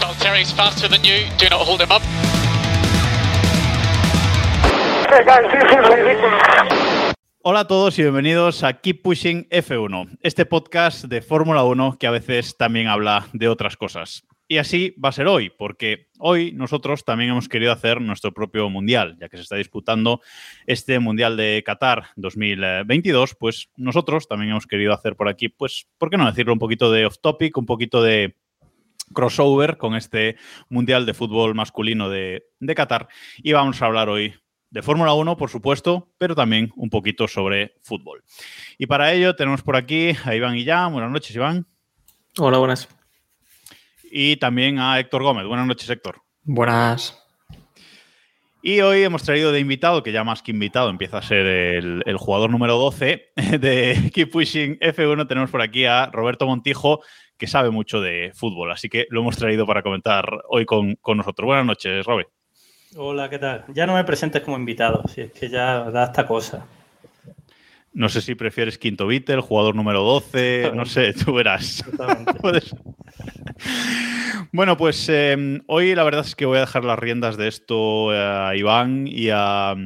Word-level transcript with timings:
Faster 0.00 0.88
than 0.88 1.04
you. 1.04 1.28
Do 1.38 1.48
not 1.50 1.60
hold 1.60 1.80
him 1.80 1.90
up. 1.92 2.02
Hola 7.42 7.60
a 7.60 7.66
todos 7.66 7.98
y 7.98 8.02
bienvenidos 8.02 8.62
a 8.64 8.80
Keep 8.80 9.02
Pushing 9.02 9.48
F1, 9.50 10.18
este 10.22 10.46
podcast 10.46 11.04
de 11.04 11.20
Fórmula 11.20 11.64
1 11.64 11.96
que 11.98 12.06
a 12.06 12.10
veces 12.10 12.56
también 12.56 12.88
habla 12.88 13.26
de 13.32 13.48
otras 13.48 13.76
cosas. 13.76 14.26
Y 14.48 14.58
así 14.58 14.94
va 15.02 15.10
a 15.10 15.12
ser 15.12 15.28
hoy, 15.28 15.50
porque 15.50 16.08
hoy 16.18 16.52
nosotros 16.52 17.04
también 17.04 17.30
hemos 17.30 17.48
querido 17.48 17.70
hacer 17.70 18.00
nuestro 18.00 18.32
propio 18.32 18.68
mundial, 18.68 19.16
ya 19.20 19.28
que 19.28 19.36
se 19.36 19.44
está 19.44 19.56
disputando 19.56 20.20
este 20.66 20.98
mundial 20.98 21.36
de 21.36 21.62
Qatar 21.64 22.06
2022, 22.16 23.36
pues 23.36 23.70
nosotros 23.76 24.26
también 24.26 24.50
hemos 24.50 24.66
querido 24.66 24.92
hacer 24.92 25.14
por 25.14 25.28
aquí, 25.28 25.48
pues, 25.48 25.86
¿por 25.98 26.10
qué 26.10 26.16
no 26.16 26.26
decirlo? 26.26 26.52
Un 26.52 26.58
poquito 26.58 26.90
de 26.90 27.06
off 27.06 27.18
topic, 27.22 27.56
un 27.58 27.66
poquito 27.66 28.02
de 28.02 28.39
crossover 29.12 29.76
con 29.76 29.94
este 29.94 30.36
mundial 30.68 31.06
de 31.06 31.14
fútbol 31.14 31.54
masculino 31.54 32.08
de, 32.08 32.44
de 32.58 32.74
Qatar. 32.74 33.08
Y 33.38 33.52
vamos 33.52 33.80
a 33.80 33.86
hablar 33.86 34.08
hoy 34.08 34.34
de 34.70 34.82
Fórmula 34.82 35.12
1, 35.14 35.36
por 35.36 35.50
supuesto, 35.50 36.12
pero 36.18 36.34
también 36.34 36.72
un 36.76 36.90
poquito 36.90 37.26
sobre 37.28 37.74
fútbol. 37.82 38.22
Y 38.78 38.86
para 38.86 39.12
ello 39.12 39.34
tenemos 39.34 39.62
por 39.62 39.76
aquí 39.76 40.12
a 40.24 40.34
Iván 40.34 40.54
Guillán. 40.54 40.92
Buenas 40.92 41.10
noches, 41.10 41.34
Iván. 41.34 41.66
Hola, 42.38 42.58
buenas. 42.58 42.88
Y 44.10 44.36
también 44.36 44.78
a 44.78 44.98
Héctor 44.98 45.22
Gómez. 45.22 45.46
Buenas 45.46 45.66
noches, 45.66 45.88
Héctor. 45.90 46.22
Buenas. 46.42 47.16
Y 48.62 48.80
hoy 48.82 49.02
hemos 49.02 49.22
traído 49.22 49.52
de 49.52 49.60
invitado, 49.60 50.02
que 50.02 50.12
ya 50.12 50.22
más 50.22 50.42
que 50.42 50.50
invitado 50.50 50.90
empieza 50.90 51.18
a 51.18 51.22
ser 51.22 51.46
el, 51.46 52.02
el 52.04 52.16
jugador 52.18 52.50
número 52.50 52.76
12 52.76 53.32
de 53.58 54.10
Keep 54.14 54.30
Pushing 54.30 54.78
F1. 54.80 55.26
Tenemos 55.26 55.50
por 55.50 55.62
aquí 55.62 55.86
a 55.86 56.06
Roberto 56.12 56.46
Montijo, 56.46 57.00
que 57.40 57.46
sabe 57.46 57.70
mucho 57.70 58.00
de 58.00 58.30
fútbol. 58.34 58.70
Así 58.70 58.88
que 58.88 59.06
lo 59.08 59.22
hemos 59.22 59.36
traído 59.36 59.66
para 59.66 59.82
comentar 59.82 60.42
hoy 60.48 60.66
con, 60.66 60.94
con 60.96 61.16
nosotros. 61.16 61.46
Buenas 61.46 61.64
noches, 61.64 62.04
Robert. 62.04 62.28
Hola, 62.96 63.30
¿qué 63.30 63.38
tal? 63.38 63.64
Ya 63.68 63.86
no 63.86 63.94
me 63.94 64.04
presentes 64.04 64.42
como 64.42 64.58
invitado, 64.58 65.02
si 65.08 65.22
es 65.22 65.32
que 65.32 65.48
ya 65.48 65.90
da 65.90 66.04
esta 66.04 66.26
cosa. 66.26 66.66
No 67.92 68.08
sé 68.08 68.20
si 68.20 68.34
prefieres 68.34 68.78
quinto 68.78 69.06
Beatle, 69.06 69.40
jugador 69.40 69.74
número 69.74 70.02
12, 70.02 70.72
no 70.74 70.84
sé, 70.84 71.14
tú 71.14 71.34
verás. 71.34 71.84
Bueno, 74.52 74.76
pues 74.76 75.08
eh, 75.08 75.60
hoy 75.68 75.94
la 75.94 76.02
verdad 76.02 76.24
es 76.26 76.34
que 76.34 76.44
voy 76.44 76.56
a 76.56 76.62
dejar 76.62 76.84
las 76.84 76.98
riendas 76.98 77.36
de 77.36 77.46
esto 77.46 78.10
a 78.10 78.56
Iván 78.56 79.06
y 79.06 79.28
a, 79.30 79.76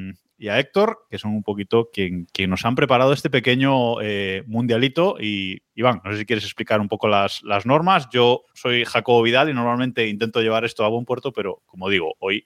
y 0.45 0.50
a 0.50 0.59
Héctor, 0.59 1.06
que 1.11 1.17
son 1.17 1.31
un 1.31 1.42
poquito 1.42 1.89
quien, 1.91 2.27
nos 2.48 2.67
han 2.67 2.75
preparado 2.75 3.14
este 3.14 3.31
pequeño 3.31 4.03
eh, 4.03 4.42
mundialito. 4.47 5.17
Y 5.19 5.62
Iván, 5.75 6.03
no 6.05 6.12
sé 6.12 6.19
si 6.19 6.27
quieres 6.27 6.45
explicar 6.45 6.83
un 6.83 6.89
poco 6.89 7.09
las, 7.09 7.42
las 7.45 7.64
normas. 7.64 8.11
Yo 8.12 8.45
soy 8.53 8.84
Jacobo 8.84 9.22
Vidal 9.22 9.48
y 9.48 9.55
normalmente 9.55 10.06
intento 10.06 10.42
llevar 10.42 10.67
esto 10.67 10.84
a 10.84 10.89
buen 10.89 11.06
puerto, 11.06 11.33
pero 11.33 11.62
como 11.65 11.89
digo, 11.89 12.12
hoy 12.19 12.45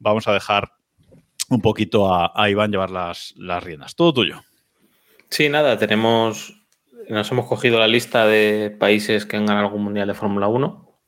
vamos 0.00 0.26
a 0.26 0.32
dejar 0.32 0.72
un 1.48 1.60
poquito 1.60 2.12
a, 2.12 2.32
a 2.34 2.50
Iván 2.50 2.72
llevar 2.72 2.90
las, 2.90 3.32
las 3.36 3.62
riendas. 3.62 3.94
Todo 3.94 4.12
tuyo. 4.12 4.42
Sí, 5.30 5.48
nada, 5.48 5.78
tenemos. 5.78 6.66
Nos 7.08 7.30
hemos 7.30 7.46
cogido 7.46 7.78
la 7.78 7.86
lista 7.86 8.26
de 8.26 8.76
países 8.76 9.24
que 9.24 9.36
han 9.36 9.46
ganado 9.46 9.66
algún 9.66 9.84
mundial 9.84 10.08
de 10.08 10.14
Fórmula 10.14 10.48
1 10.48 11.00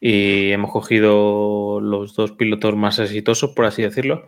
y 0.00 0.52
hemos 0.52 0.70
cogido 0.70 1.80
los 1.82 2.14
dos 2.14 2.32
pilotos 2.32 2.74
más 2.76 2.98
exitosos, 2.98 3.50
por 3.50 3.66
así 3.66 3.82
decirlo. 3.82 4.26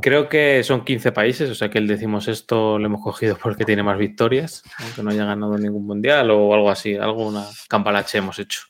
Creo 0.00 0.28
que 0.28 0.62
son 0.62 0.84
15 0.84 1.12
países, 1.12 1.50
o 1.50 1.54
sea 1.54 1.68
que 1.68 1.78
el 1.78 1.86
decimos 1.86 2.28
esto 2.28 2.78
lo 2.78 2.86
hemos 2.86 3.02
cogido 3.02 3.36
porque 3.40 3.64
tiene 3.64 3.82
más 3.82 3.98
victorias, 3.98 4.62
aunque 4.78 5.02
no 5.02 5.10
haya 5.10 5.24
ganado 5.24 5.58
ningún 5.58 5.86
mundial 5.86 6.30
o 6.30 6.54
algo 6.54 6.70
así, 6.70 6.96
alguna 6.96 7.46
campalache 7.68 8.18
hemos 8.18 8.38
hecho. 8.38 8.62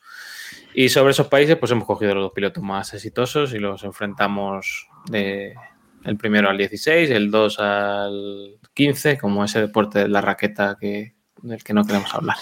Y 0.75 0.89
sobre 0.89 1.13
esos 1.13 1.29
países, 1.29 1.57
pues 1.57 1.73
hemos 1.73 1.85
cogido 1.85 2.15
los 2.15 2.25
dos 2.25 2.33
pilotos 2.33 2.63
más 2.63 2.95
exitosos 2.95 3.53
y 3.55 3.59
los 3.59 3.83
enfrentamos 3.85 4.89
de 5.07 5.55
el 6.05 6.17
primero 6.17 6.49
al 6.49 6.57
16, 6.57 7.11
el 7.11 7.31
2 7.31 7.59
al 7.61 8.59
15, 8.75 9.19
como 9.19 9.45
ese 9.45 9.61
deporte 9.61 10.01
de 10.01 10.09
la 10.09 10.21
raqueta 10.21 10.77
que, 10.81 11.15
del 11.43 11.63
que 11.63 11.75
no 11.75 11.85
queremos 11.85 12.15
hablar. 12.15 12.37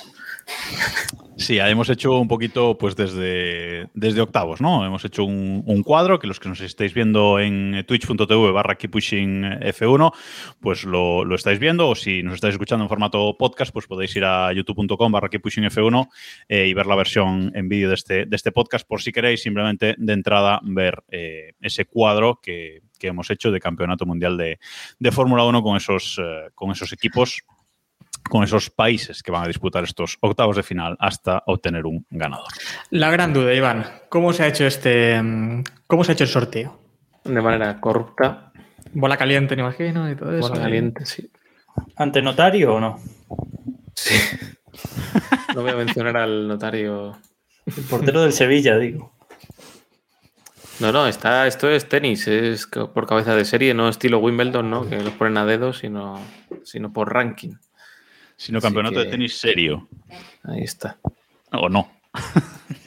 Sí, 1.38 1.58
hemos 1.60 1.88
hecho 1.88 2.18
un 2.18 2.26
poquito 2.26 2.76
pues 2.76 2.96
desde, 2.96 3.88
desde 3.94 4.20
octavos, 4.20 4.60
¿no? 4.60 4.84
Hemos 4.84 5.04
hecho 5.04 5.24
un, 5.24 5.82
cuadro 5.84 6.18
que 6.18 6.26
los 6.26 6.40
que 6.40 6.48
nos 6.48 6.60
estáis 6.60 6.92
viendo 6.92 7.38
en 7.38 7.84
twitch.tv 7.86 8.50
barra 8.50 8.76
Keeppushing 8.76 9.44
F1, 9.44 10.12
pues 10.58 10.82
lo, 10.82 11.24
lo 11.24 11.36
estáis 11.36 11.60
viendo 11.60 11.88
o 11.88 11.94
si 11.94 12.24
nos 12.24 12.34
estáis 12.34 12.54
escuchando 12.54 12.84
en 12.84 12.88
formato 12.88 13.36
podcast, 13.38 13.72
pues 13.72 13.86
podéis 13.86 14.16
ir 14.16 14.24
a 14.24 14.52
youtube.com 14.52 15.12
barra 15.12 15.28
Keeppushing 15.28 15.64
F1 15.64 16.08
eh, 16.48 16.66
y 16.66 16.74
ver 16.74 16.86
la 16.86 16.96
versión 16.96 17.52
en 17.54 17.68
vídeo 17.68 17.88
de 17.88 17.94
este, 17.94 18.26
de 18.26 18.36
este 18.36 18.50
podcast 18.50 18.86
por 18.86 19.00
si 19.00 19.12
queréis 19.12 19.40
simplemente 19.40 19.94
de 19.96 20.12
entrada 20.12 20.60
ver 20.64 21.04
eh, 21.08 21.52
ese 21.60 21.84
cuadro 21.84 22.40
que, 22.42 22.82
que 22.98 23.06
hemos 23.06 23.30
hecho 23.30 23.52
de 23.52 23.60
Campeonato 23.60 24.06
Mundial 24.06 24.36
de, 24.36 24.58
de 24.98 25.12
Fórmula 25.12 25.44
1 25.44 25.62
con 25.62 25.76
esos, 25.76 26.18
eh, 26.20 26.50
con 26.56 26.72
esos 26.72 26.92
equipos 26.92 27.44
con 28.28 28.44
esos 28.44 28.70
países 28.70 29.22
que 29.22 29.30
van 29.30 29.44
a 29.44 29.48
disputar 29.48 29.84
estos 29.84 30.18
octavos 30.20 30.56
de 30.56 30.62
final 30.62 30.96
hasta 31.00 31.42
obtener 31.46 31.86
un 31.86 32.06
ganador. 32.10 32.48
La 32.90 33.10
gran 33.10 33.32
duda, 33.32 33.54
Iván, 33.54 33.84
¿cómo 34.08 34.32
se 34.32 34.44
ha 34.44 34.48
hecho 34.48 34.66
este, 34.66 35.20
mm, 35.22 35.64
cómo 35.86 36.04
se 36.04 36.12
ha 36.12 36.14
hecho 36.14 36.24
el 36.24 36.30
sorteo? 36.30 36.80
De 37.24 37.40
manera 37.42 37.80
corrupta, 37.80 38.48
Bola 38.92 39.16
caliente, 39.16 39.54
me 39.56 39.62
imagino, 39.62 40.10
y 40.10 40.16
todo 40.16 40.32
eso. 40.36 40.48
bola 40.48 40.62
caliente, 40.62 41.04
sí. 41.04 41.30
¿Ante 41.96 42.22
notario 42.22 42.74
o 42.74 42.80
no? 42.80 42.98
Sí. 43.94 44.14
No 45.54 45.62
voy 45.62 45.72
a 45.72 45.76
mencionar 45.76 46.16
al 46.18 46.46
notario. 46.46 47.18
El 47.66 47.82
portero 47.84 48.22
del 48.22 48.32
Sevilla, 48.32 48.78
digo. 48.78 49.12
No, 50.78 50.92
no, 50.92 51.08
está, 51.08 51.48
esto 51.48 51.68
es 51.68 51.88
tenis, 51.88 52.28
es 52.28 52.66
por 52.66 53.06
cabeza 53.08 53.34
de 53.34 53.44
serie, 53.44 53.74
no 53.74 53.88
estilo 53.88 54.18
Wimbledon, 54.20 54.70
¿no? 54.70 54.88
Que 54.88 55.02
los 55.02 55.14
ponen 55.14 55.38
a 55.38 55.46
dedos, 55.46 55.78
sino, 55.78 56.20
sino 56.62 56.92
por 56.92 57.12
ranking. 57.12 57.54
Sino 58.38 58.60
campeonato 58.60 59.00
de 59.00 59.06
tenis 59.06 59.36
serio. 59.36 59.88
Ahí 60.44 60.62
está. 60.62 60.96
O 61.52 61.68
no. 61.68 61.90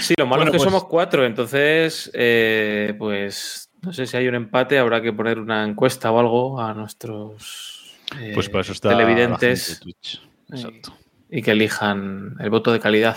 Sí, 0.00 0.14
lo 0.18 0.26
malo 0.26 0.42
Bueno, 0.42 0.50
es 0.50 0.52
que 0.52 0.58
pues- 0.58 0.70
somos 0.70 0.84
cuatro, 0.84 1.24
entonces, 1.26 2.10
eh, 2.14 2.94
pues 2.98 3.70
no 3.82 3.92
sé 3.92 4.06
si 4.06 4.16
hay 4.16 4.28
un 4.28 4.34
empate, 4.36 4.78
habrá 4.78 5.00
que 5.02 5.12
poner 5.12 5.38
una 5.40 5.64
encuesta 5.64 6.10
o 6.12 6.20
algo 6.20 6.60
a 6.60 6.74
nuestros 6.74 7.96
eh, 8.20 8.30
Pues 8.34 8.48
para 8.48 8.60
eso 8.62 8.72
está 8.72 8.90
televidentes 8.90 9.80
Twitch. 9.80 10.22
Exacto, 10.50 10.96
y 11.30 11.42
que 11.42 11.50
elijan 11.52 12.36
el 12.38 12.50
voto 12.50 12.72
de 12.72 12.78
calidad. 12.80 13.16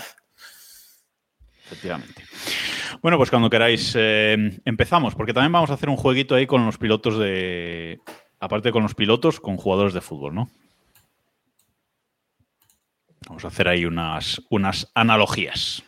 efectivamente. 1.64 2.24
Bueno, 3.02 3.16
pues 3.18 3.30
cuando 3.30 3.50
queráis 3.50 3.94
eh, 3.96 4.60
empezamos, 4.64 5.14
porque 5.14 5.32
también 5.32 5.52
vamos 5.52 5.70
a 5.70 5.74
hacer 5.74 5.88
un 5.88 5.96
jueguito 5.96 6.34
ahí 6.34 6.46
con 6.46 6.66
los 6.66 6.76
pilotos 6.78 7.18
de. 7.18 8.00
Aparte 8.40 8.72
con 8.72 8.82
los 8.82 8.94
pilotos, 8.94 9.38
con 9.38 9.56
jugadores 9.56 9.94
de 9.94 10.00
fútbol, 10.00 10.34
¿no? 10.34 10.50
Vamos 13.30 13.44
a 13.44 13.48
hacer 13.48 13.68
ahí 13.68 13.84
unas, 13.84 14.42
unas 14.50 14.90
analogías 14.92 15.84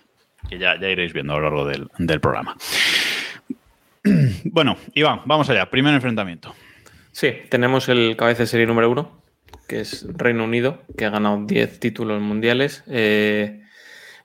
que 0.48 0.58
ya, 0.58 0.78
ya 0.80 0.88
iréis 0.88 1.12
viendo 1.12 1.32
a 1.32 1.38
lo 1.38 1.42
largo 1.42 1.66
del, 1.66 1.88
del 1.98 2.20
programa. 2.20 2.56
Bueno, 4.44 4.76
Iván, 4.94 5.22
vamos 5.26 5.49
allá. 5.49 5.70
Primer 5.70 5.94
enfrentamiento. 5.94 6.55
Sí, 7.12 7.34
tenemos 7.49 7.88
el 7.88 8.16
cabeza 8.16 8.43
de 8.43 8.46
serie 8.49 8.66
número 8.66 8.90
uno, 8.90 9.22
que 9.69 9.81
es 9.81 10.06
Reino 10.16 10.44
Unido, 10.44 10.82
que 10.96 11.05
ha 11.05 11.11
ganado 11.11 11.44
10 11.46 11.78
títulos 11.78 12.20
mundiales. 12.20 12.82
Eh, 12.88 13.62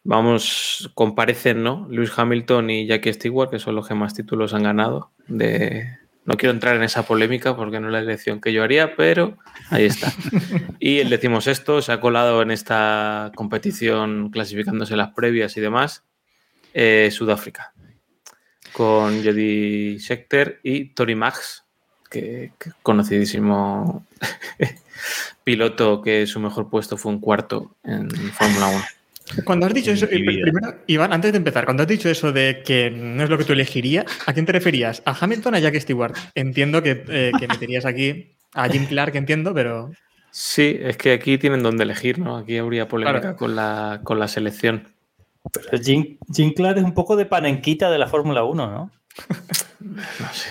vamos, 0.04 0.92
comparecen, 0.96 1.62
¿no? 1.64 1.88
Lewis 1.92 2.12
Hamilton 2.18 2.70
y 2.72 2.88
Jackie 2.88 3.14
Stewart, 3.14 3.52
que 3.52 3.60
son 3.60 3.76
los 3.76 3.88
que 3.88 3.94
más 3.94 4.16
títulos 4.16 4.56
han 4.56 4.64
ganado. 4.64 5.12
De... 5.28 5.98
No 6.28 6.36
quiero 6.36 6.54
entrar 6.54 6.76
en 6.76 6.84
esa 6.84 7.04
polémica 7.04 7.56
porque 7.56 7.80
no 7.80 7.88
es 7.88 7.94
la 7.94 8.00
elección 8.00 8.42
que 8.42 8.52
yo 8.52 8.62
haría, 8.62 8.98
pero 8.98 9.38
ahí 9.70 9.86
está. 9.86 10.12
Y 10.80 11.00
el 11.00 11.10
decimos 11.10 11.48
esto, 11.48 11.82
se 11.82 11.94
ha 11.94 12.02
colado 12.02 12.42
en 12.42 12.52
esta 12.52 13.32
competición 13.34 14.30
clasificándose 14.30 14.98
las 14.98 15.14
previas 15.14 15.56
y 15.56 15.62
demás, 15.62 16.04
eh, 16.74 17.10
Sudáfrica, 17.12 17.74
con 18.74 19.24
Jody 19.24 20.00
Scheckter 20.00 20.60
y 20.64 20.90
Tony 20.90 21.16
Max, 21.16 21.64
que, 22.10 22.52
que 22.60 22.72
conocidísimo 22.84 24.06
piloto 25.46 26.02
que 26.02 26.28
su 26.28 26.42
mejor 26.42 26.70
puesto 26.70 26.98
fue 26.98 27.14
un 27.14 27.22
cuarto 27.22 27.78
en 27.86 28.10
Fórmula 28.10 28.68
1. 28.68 28.97
Cuando 29.44 29.66
has 29.66 29.74
dicho 29.74 29.92
eso, 29.92 30.06
eh, 30.06 30.10
primero, 30.10 30.76
Iván, 30.88 31.12
antes 31.14 31.32
de 31.32 31.38
empezar, 31.38 31.66
cuando 31.66 31.84
has 31.84 31.90
dicho 31.90 32.10
eso 32.10 32.32
de 32.32 32.62
que 32.66 32.90
no 32.90 33.24
es 33.24 33.30
lo 33.30 33.38
que 33.38 33.44
tú 33.44 33.54
elegirías, 33.54 34.06
¿a 34.26 34.34
quién 34.34 34.46
te 34.46 34.52
referías? 34.54 35.02
¿A 35.06 35.16
Hamilton 35.20 35.54
o 35.54 35.58
a 35.58 35.60
Jack 35.60 35.76
Stewart? 35.80 36.16
Entiendo 36.36 36.82
que, 36.82 37.04
eh, 37.10 37.32
que 37.38 37.48
meterías 37.48 37.86
aquí 37.86 38.36
a 38.54 38.70
Jim 38.70 38.86
Clark, 38.86 39.16
entiendo, 39.16 39.54
pero. 39.54 39.92
Sí, 40.32 40.78
es 40.80 40.98
que 40.98 41.14
aquí 41.14 41.38
tienen 41.38 41.64
donde 41.64 41.84
elegir, 41.84 42.20
¿no? 42.20 42.38
Aquí 42.38 42.58
habría 42.58 42.88
polémica 42.88 43.20
Claro. 43.22 43.36
con, 43.38 43.56
la, 43.56 44.02
con 44.04 44.20
la 44.20 44.28
selección. 44.28 44.88
Pero 45.52 45.82
Jim, 45.84 46.18
Jim 46.34 46.54
Clark 46.54 46.78
es 46.78 46.84
un 46.84 46.94
poco 46.94 47.16
de 47.16 47.26
panenquita 47.26 47.90
de 47.90 47.98
la 47.98 48.08
Fórmula 48.08 48.44
1, 48.44 48.72
¿no? 48.72 48.92
No 49.80 50.34
sé. 50.34 50.50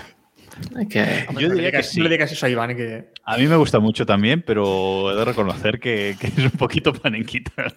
Que... 0.90 1.26
Yo 1.38 1.48
le 1.48 1.54
diría 1.54 1.70
que 1.70 1.78
digas- 1.78 1.86
sí. 1.90 1.98
No 1.98 2.04
le 2.04 2.10
digas 2.10 2.32
eso 2.32 2.46
a 2.46 2.48
Iván, 2.48 2.76
que. 2.76 3.10
A 3.24 3.36
mí 3.36 3.46
me 3.46 3.56
gusta 3.56 3.78
mucho 3.80 4.06
también, 4.06 4.42
pero 4.46 5.12
he 5.12 5.16
de 5.16 5.24
reconocer 5.24 5.78
que, 5.80 6.16
que 6.20 6.26
es 6.28 6.38
un 6.38 6.50
poquito 6.52 6.92
panenquita. 6.92 7.52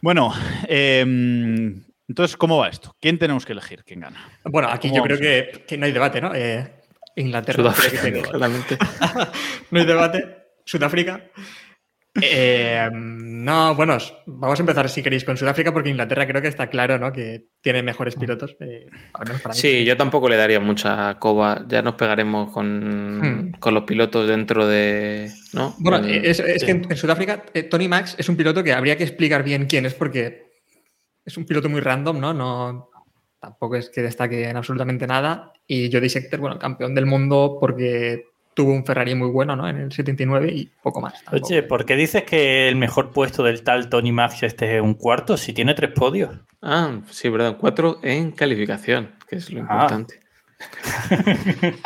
bueno, 0.00 0.32
em, 0.66 1.82
entonces, 2.08 2.36
¿cómo 2.36 2.58
va 2.58 2.68
esto? 2.68 2.96
¿Quién 3.00 3.18
tenemos 3.18 3.44
que 3.44 3.52
elegir? 3.52 3.84
¿Quién 3.84 4.00
gana? 4.00 4.18
Bueno, 4.44 4.68
aquí 4.68 4.88
¿Cómo 4.88 4.98
yo 4.98 5.04
creo 5.04 5.18
que, 5.18 5.64
que 5.66 5.76
no 5.76 5.86
hay 5.86 5.92
debate, 5.92 6.20
¿no? 6.20 6.34
Eh, 6.34 6.66
Inglaterra. 7.16 7.56
Sudáfrica, 7.56 8.00
creo 8.00 8.12
que 8.14 8.20
sí. 8.20 8.30
claramente. 8.30 8.78
No 9.70 9.80
hay 9.80 9.86
debate. 9.86 10.36
Sudáfrica. 10.64 11.20
Eh, 12.20 12.88
no, 12.92 13.74
bueno, 13.76 13.96
vamos 14.26 14.58
a 14.58 14.62
empezar 14.62 14.88
si 14.88 15.02
queréis 15.02 15.24
con 15.24 15.36
Sudáfrica 15.36 15.72
porque 15.72 15.90
Inglaterra 15.90 16.26
creo 16.26 16.42
que 16.42 16.48
está 16.48 16.68
claro, 16.68 16.98
¿no? 16.98 17.12
Que 17.12 17.44
tiene 17.60 17.82
mejores 17.82 18.16
pilotos. 18.16 18.56
eh, 18.60 18.86
para 19.12 19.34
mí. 19.34 19.40
Sí, 19.52 19.84
yo 19.84 19.96
tampoco 19.96 20.28
le 20.28 20.36
daría 20.36 20.58
mucha 20.58 21.16
coba. 21.18 21.64
Ya 21.68 21.80
nos 21.82 21.94
pegaremos 21.94 22.50
con, 22.50 23.18
Hmm. 23.20 23.52
con 23.60 23.74
los 23.74 23.84
pilotos 23.84 24.26
dentro 24.28 24.66
de. 24.66 25.30
¿no? 25.52 25.74
Bueno, 25.78 25.98
El- 25.98 26.24
es, 26.24 26.40
es 26.40 26.60
sí. 26.60 26.66
que 26.66 26.72
en, 26.72 26.86
en 26.90 26.96
Sudáfrica 26.96 27.44
eh, 27.54 27.62
Tony 27.64 27.86
Max 27.88 28.16
es 28.18 28.28
un 28.28 28.36
piloto 28.36 28.64
que 28.64 28.72
habría 28.72 28.96
que 28.96 29.04
explicar 29.04 29.42
bien 29.44 29.66
quién 29.66 29.86
es 29.86 29.94
porque 29.94 30.48
es 31.24 31.36
un 31.36 31.44
piloto 31.44 31.68
muy 31.68 31.80
random, 31.80 32.18
¿no? 32.18 32.32
No 32.34 32.90
tampoco 33.40 33.76
es 33.76 33.90
que 33.90 34.02
destaque 34.02 34.48
en 34.48 34.56
absolutamente 34.56 35.06
nada. 35.06 35.52
Y 35.66 35.92
Jody 35.92 36.08
Scheckter, 36.08 36.40
bueno, 36.40 36.58
campeón 36.58 36.94
del 36.96 37.06
mundo 37.06 37.58
porque 37.60 38.24
tuvo 38.58 38.72
un 38.72 38.84
Ferrari 38.84 39.14
muy 39.14 39.28
bueno, 39.30 39.54
¿no? 39.54 39.68
En 39.68 39.76
el 39.76 39.92
79 39.92 40.50
y 40.52 40.68
poco 40.82 41.00
más. 41.00 41.14
tampoco. 41.22 41.46
Oye, 41.46 41.62
¿por 41.62 41.84
qué 41.86 41.94
dices 41.94 42.24
que 42.24 42.68
el 42.68 42.74
mejor 42.74 43.12
puesto 43.12 43.44
del 43.44 43.62
tal 43.62 43.88
Tony 43.88 44.10
Max 44.10 44.42
este 44.42 44.76
es 44.78 44.82
un 44.82 44.94
cuarto 44.94 45.36
si 45.36 45.52
tiene 45.52 45.74
tres 45.74 45.92
podios? 45.92 46.36
Ah, 46.60 46.98
sí, 47.08 47.28
verdad. 47.28 47.56
Cuatro 47.56 48.00
en 48.02 48.32
calificación, 48.32 49.12
que 49.28 49.36
es 49.36 49.50
lo 49.52 49.60
Ah. 49.60 49.62
importante. 49.72 50.18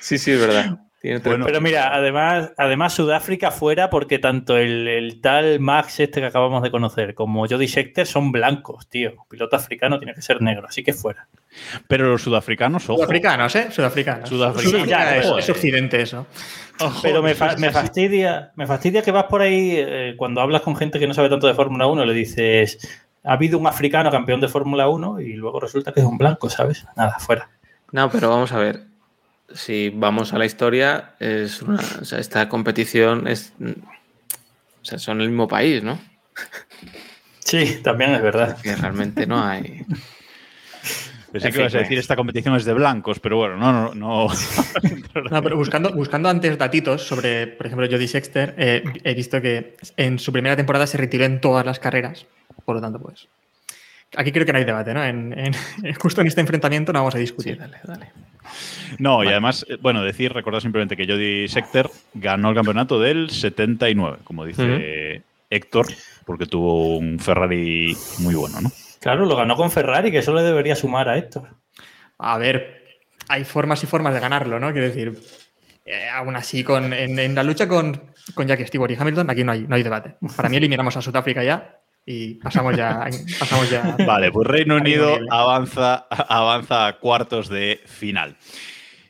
sí, 0.00 0.16
sí, 0.16 0.30
es 0.32 0.40
verdad. 0.40 0.78
Tiene 1.02 1.18
tres 1.18 1.32
Bueno, 1.32 1.46
Pero 1.46 1.60
mira, 1.60 1.92
además, 1.92 2.52
además 2.56 2.94
Sudáfrica 2.94 3.50
fuera 3.50 3.90
porque 3.90 4.20
tanto 4.20 4.56
el, 4.56 4.86
el 4.86 5.20
tal 5.20 5.58
Max 5.58 5.98
este 5.98 6.20
que 6.20 6.26
acabamos 6.26 6.62
de 6.62 6.70
conocer 6.70 7.14
como 7.16 7.44
Jody 7.48 7.66
Scheckter 7.66 8.06
son 8.06 8.30
blancos, 8.30 8.88
tío. 8.88 9.10
Un 9.18 9.28
piloto 9.28 9.56
africano 9.56 9.98
tiene 9.98 10.14
que 10.14 10.22
ser 10.22 10.40
negro, 10.40 10.68
así 10.68 10.84
que 10.84 10.92
fuera. 10.92 11.26
Pero 11.88 12.06
los 12.06 12.22
sudafricanos, 12.22 12.84
ojo. 12.88 12.98
Sudafricanos, 12.98 13.56
¿eh? 13.56 13.66
Sudafricanos. 13.72 14.28
Sudafricanos. 14.28 14.70
Sudáfrica 14.86 15.38
es, 15.38 15.50
occidente 15.50 16.00
eso. 16.00 16.24
Ojo, 16.80 17.00
Pero 17.02 17.20
me, 17.20 17.34
fa- 17.34 17.56
fastidia, 17.72 18.52
me 18.54 18.68
fastidia 18.68 19.02
que 19.02 19.10
vas 19.10 19.24
por 19.24 19.42
ahí 19.42 19.74
eh, 19.76 20.14
cuando 20.16 20.40
hablas 20.40 20.62
con 20.62 20.76
gente 20.76 21.00
que 21.00 21.08
no 21.08 21.14
sabe 21.14 21.28
tanto 21.28 21.48
de 21.48 21.54
Fórmula 21.54 21.88
1, 21.88 22.04
le 22.04 22.14
dices, 22.14 22.78
ha 23.24 23.32
habido 23.32 23.58
un 23.58 23.66
africano 23.66 24.08
campeón 24.12 24.40
de 24.40 24.46
Fórmula 24.46 24.88
1 24.88 25.20
y 25.20 25.32
luego 25.32 25.58
resulta 25.58 25.92
que 25.92 25.98
es 25.98 26.06
un 26.06 26.16
blanco, 26.16 26.48
¿sabes? 26.48 26.86
Nada, 26.96 27.18
fuera. 27.18 27.50
No, 27.90 28.08
pero 28.08 28.30
vamos 28.30 28.52
a 28.52 28.58
ver. 28.58 28.91
Si 29.54 29.90
vamos 29.90 30.32
a 30.32 30.38
la 30.38 30.46
historia, 30.46 31.14
es 31.18 31.62
una, 31.62 31.80
o 32.00 32.04
sea, 32.04 32.18
esta 32.18 32.48
competición 32.48 33.28
es. 33.28 33.52
O 33.60 34.84
sea, 34.84 34.98
son 34.98 35.20
el 35.20 35.28
mismo 35.28 35.48
país, 35.48 35.82
¿no? 35.82 35.98
Sí, 37.40 37.80
también 37.82 38.14
es 38.14 38.22
verdad. 38.22 38.58
Que 38.60 38.74
realmente 38.74 39.26
no 39.26 39.42
hay. 39.42 39.84
Pensé 41.32 41.48
En 41.48 41.54
que 41.54 41.60
ibas 41.60 41.74
a 41.74 41.78
decir 41.78 41.98
esta 41.98 42.14
competición 42.14 42.54
es 42.56 42.66
de 42.66 42.74
blancos, 42.74 43.18
pero 43.18 43.38
bueno, 43.38 43.56
no, 43.56 43.72
no, 43.72 43.94
no. 43.94 44.28
No, 45.30 45.42
pero 45.42 45.56
buscando, 45.56 45.90
buscando 45.92 46.28
antes 46.28 46.58
datitos 46.58 47.02
sobre, 47.02 47.46
por 47.46 47.66
ejemplo, 47.66 47.86
Jody 47.90 48.06
Sexter, 48.06 48.54
eh, 48.58 48.82
he 49.02 49.14
visto 49.14 49.40
que 49.40 49.76
en 49.96 50.18
su 50.18 50.30
primera 50.30 50.56
temporada 50.56 50.86
se 50.86 50.98
retiró 50.98 51.24
en 51.24 51.40
todas 51.40 51.64
las 51.64 51.78
carreras. 51.78 52.26
Por 52.66 52.76
lo 52.76 52.82
tanto, 52.82 52.98
pues. 52.98 53.28
Aquí 54.16 54.30
creo 54.32 54.44
que 54.44 54.52
no 54.52 54.58
hay 54.58 54.64
debate, 54.64 54.92
¿no? 54.94 55.02
En, 55.04 55.32
en- 55.38 55.94
justo 56.00 56.20
en 56.20 56.26
este 56.26 56.40
enfrentamiento 56.40 56.92
no 56.92 57.00
vamos 57.00 57.14
a 57.14 57.18
Sí, 57.18 57.22
discutir. 57.22 57.58
dale, 57.58 57.78
dale. 57.84 58.10
No, 58.98 59.24
y 59.24 59.28
además, 59.28 59.64
eh, 59.68 59.78
bueno, 59.80 60.02
decir, 60.02 60.32
recordar 60.32 60.60
simplemente 60.60 60.96
que 60.96 61.06
Jody 61.06 61.48
Scheckter 61.48 61.88
ganó 62.14 62.50
el 62.50 62.54
campeonato 62.54 63.00
del 63.00 63.30
79, 63.30 64.18
como 64.24 64.44
dice 64.44 65.22
Héctor, 65.48 65.86
porque 66.26 66.46
tuvo 66.46 66.98
un 66.98 67.18
Ferrari 67.18 67.96
muy 68.18 68.34
bueno, 68.34 68.60
¿no? 68.60 68.70
Claro, 69.00 69.24
lo 69.24 69.34
ganó 69.36 69.56
con 69.56 69.70
Ferrari, 69.70 70.10
que 70.10 70.18
eso 70.18 70.34
le 70.34 70.42
debería 70.42 70.76
sumar 70.76 71.08
a 71.08 71.16
Héctor. 71.16 71.48
A 72.18 72.36
ver, 72.38 72.84
hay 73.28 73.44
formas 73.44 73.82
y 73.82 73.86
formas 73.86 74.12
de 74.14 74.20
ganarlo, 74.20 74.60
¿no? 74.60 74.70
Quiero 74.72 74.86
decir, 74.88 75.18
eh, 75.86 76.08
aún 76.12 76.36
así, 76.36 76.62
con, 76.62 76.92
en, 76.92 77.18
en 77.18 77.34
la 77.34 77.42
lucha 77.42 77.66
con, 77.66 78.12
con 78.34 78.46
Jack 78.46 78.66
Stewart 78.66 78.90
y 78.90 78.96
Hamilton, 78.96 79.30
aquí 79.30 79.42
no 79.42 79.52
hay, 79.52 79.62
no 79.62 79.74
hay 79.74 79.82
debate. 79.82 80.16
Para 80.36 80.48
mí 80.48 80.56
eliminamos 80.58 80.96
a 80.96 81.02
Sudáfrica 81.02 81.42
ya 81.42 81.78
y 82.04 82.34
pasamos 82.34 82.76
ya. 82.76 83.08
pasamos 83.38 83.70
ya 83.70 83.96
Vale, 84.06 84.32
pues 84.32 84.46
Reino 84.48 84.76
Unido 84.76 85.18
avanza, 85.30 86.06
avanza 86.10 86.86
a 86.86 86.98
cuartos 86.98 87.48
de 87.48 87.80
final. 87.86 88.36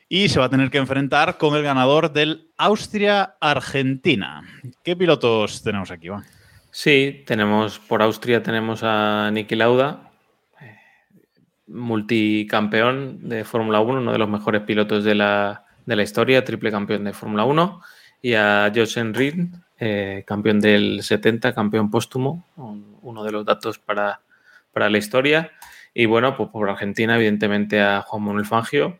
Y 0.09 0.29
se 0.29 0.39
va 0.39 0.45
a 0.45 0.49
tener 0.49 0.69
que 0.69 0.77
enfrentar 0.77 1.37
con 1.37 1.55
el 1.55 1.63
ganador 1.63 2.13
del 2.13 2.51
Austria-Argentina. 2.57 4.43
¿Qué 4.83 4.95
pilotos 4.95 5.63
tenemos 5.63 5.89
aquí, 5.89 6.07
Iván? 6.07 6.23
Sí, 6.69 7.23
tenemos 7.25 7.79
por 7.79 8.01
Austria 8.01 8.41
tenemos 8.41 8.81
a 8.83 9.29
Niki 9.31 9.55
Lauda, 9.55 10.11
eh, 10.59 10.75
multicampeón 11.67 13.29
de 13.29 13.43
Fórmula 13.43 13.79
1, 13.79 14.01
uno 14.01 14.11
de 14.11 14.17
los 14.17 14.29
mejores 14.29 14.63
pilotos 14.63 15.03
de 15.03 15.15
la, 15.15 15.65
de 15.85 15.95
la 15.95 16.03
historia, 16.03 16.43
triple 16.43 16.71
campeón 16.71 17.03
de 17.03 17.13
Fórmula 17.13 17.45
1, 17.45 17.81
y 18.23 18.33
a 18.33 18.71
Jochen 18.73 19.13
Rindt, 19.13 19.55
eh, 19.85 20.23
campeón 20.25 20.59
del 20.59 21.03
70, 21.03 21.53
campeón 21.53 21.91
póstumo, 21.91 22.45
un- 22.57 22.97
uno 23.01 23.23
de 23.23 23.31
los 23.31 23.45
datos 23.45 23.79
para, 23.79 24.21
para 24.71 24.89
la 24.89 24.97
historia. 24.97 25.51
Y 25.93 26.05
bueno, 26.05 26.35
pues 26.37 26.49
por 26.49 26.69
Argentina, 26.69 27.15
evidentemente 27.15 27.81
a 27.81 28.01
Juan 28.01 28.23
Manuel 28.23 28.45
Fangio 28.45 28.99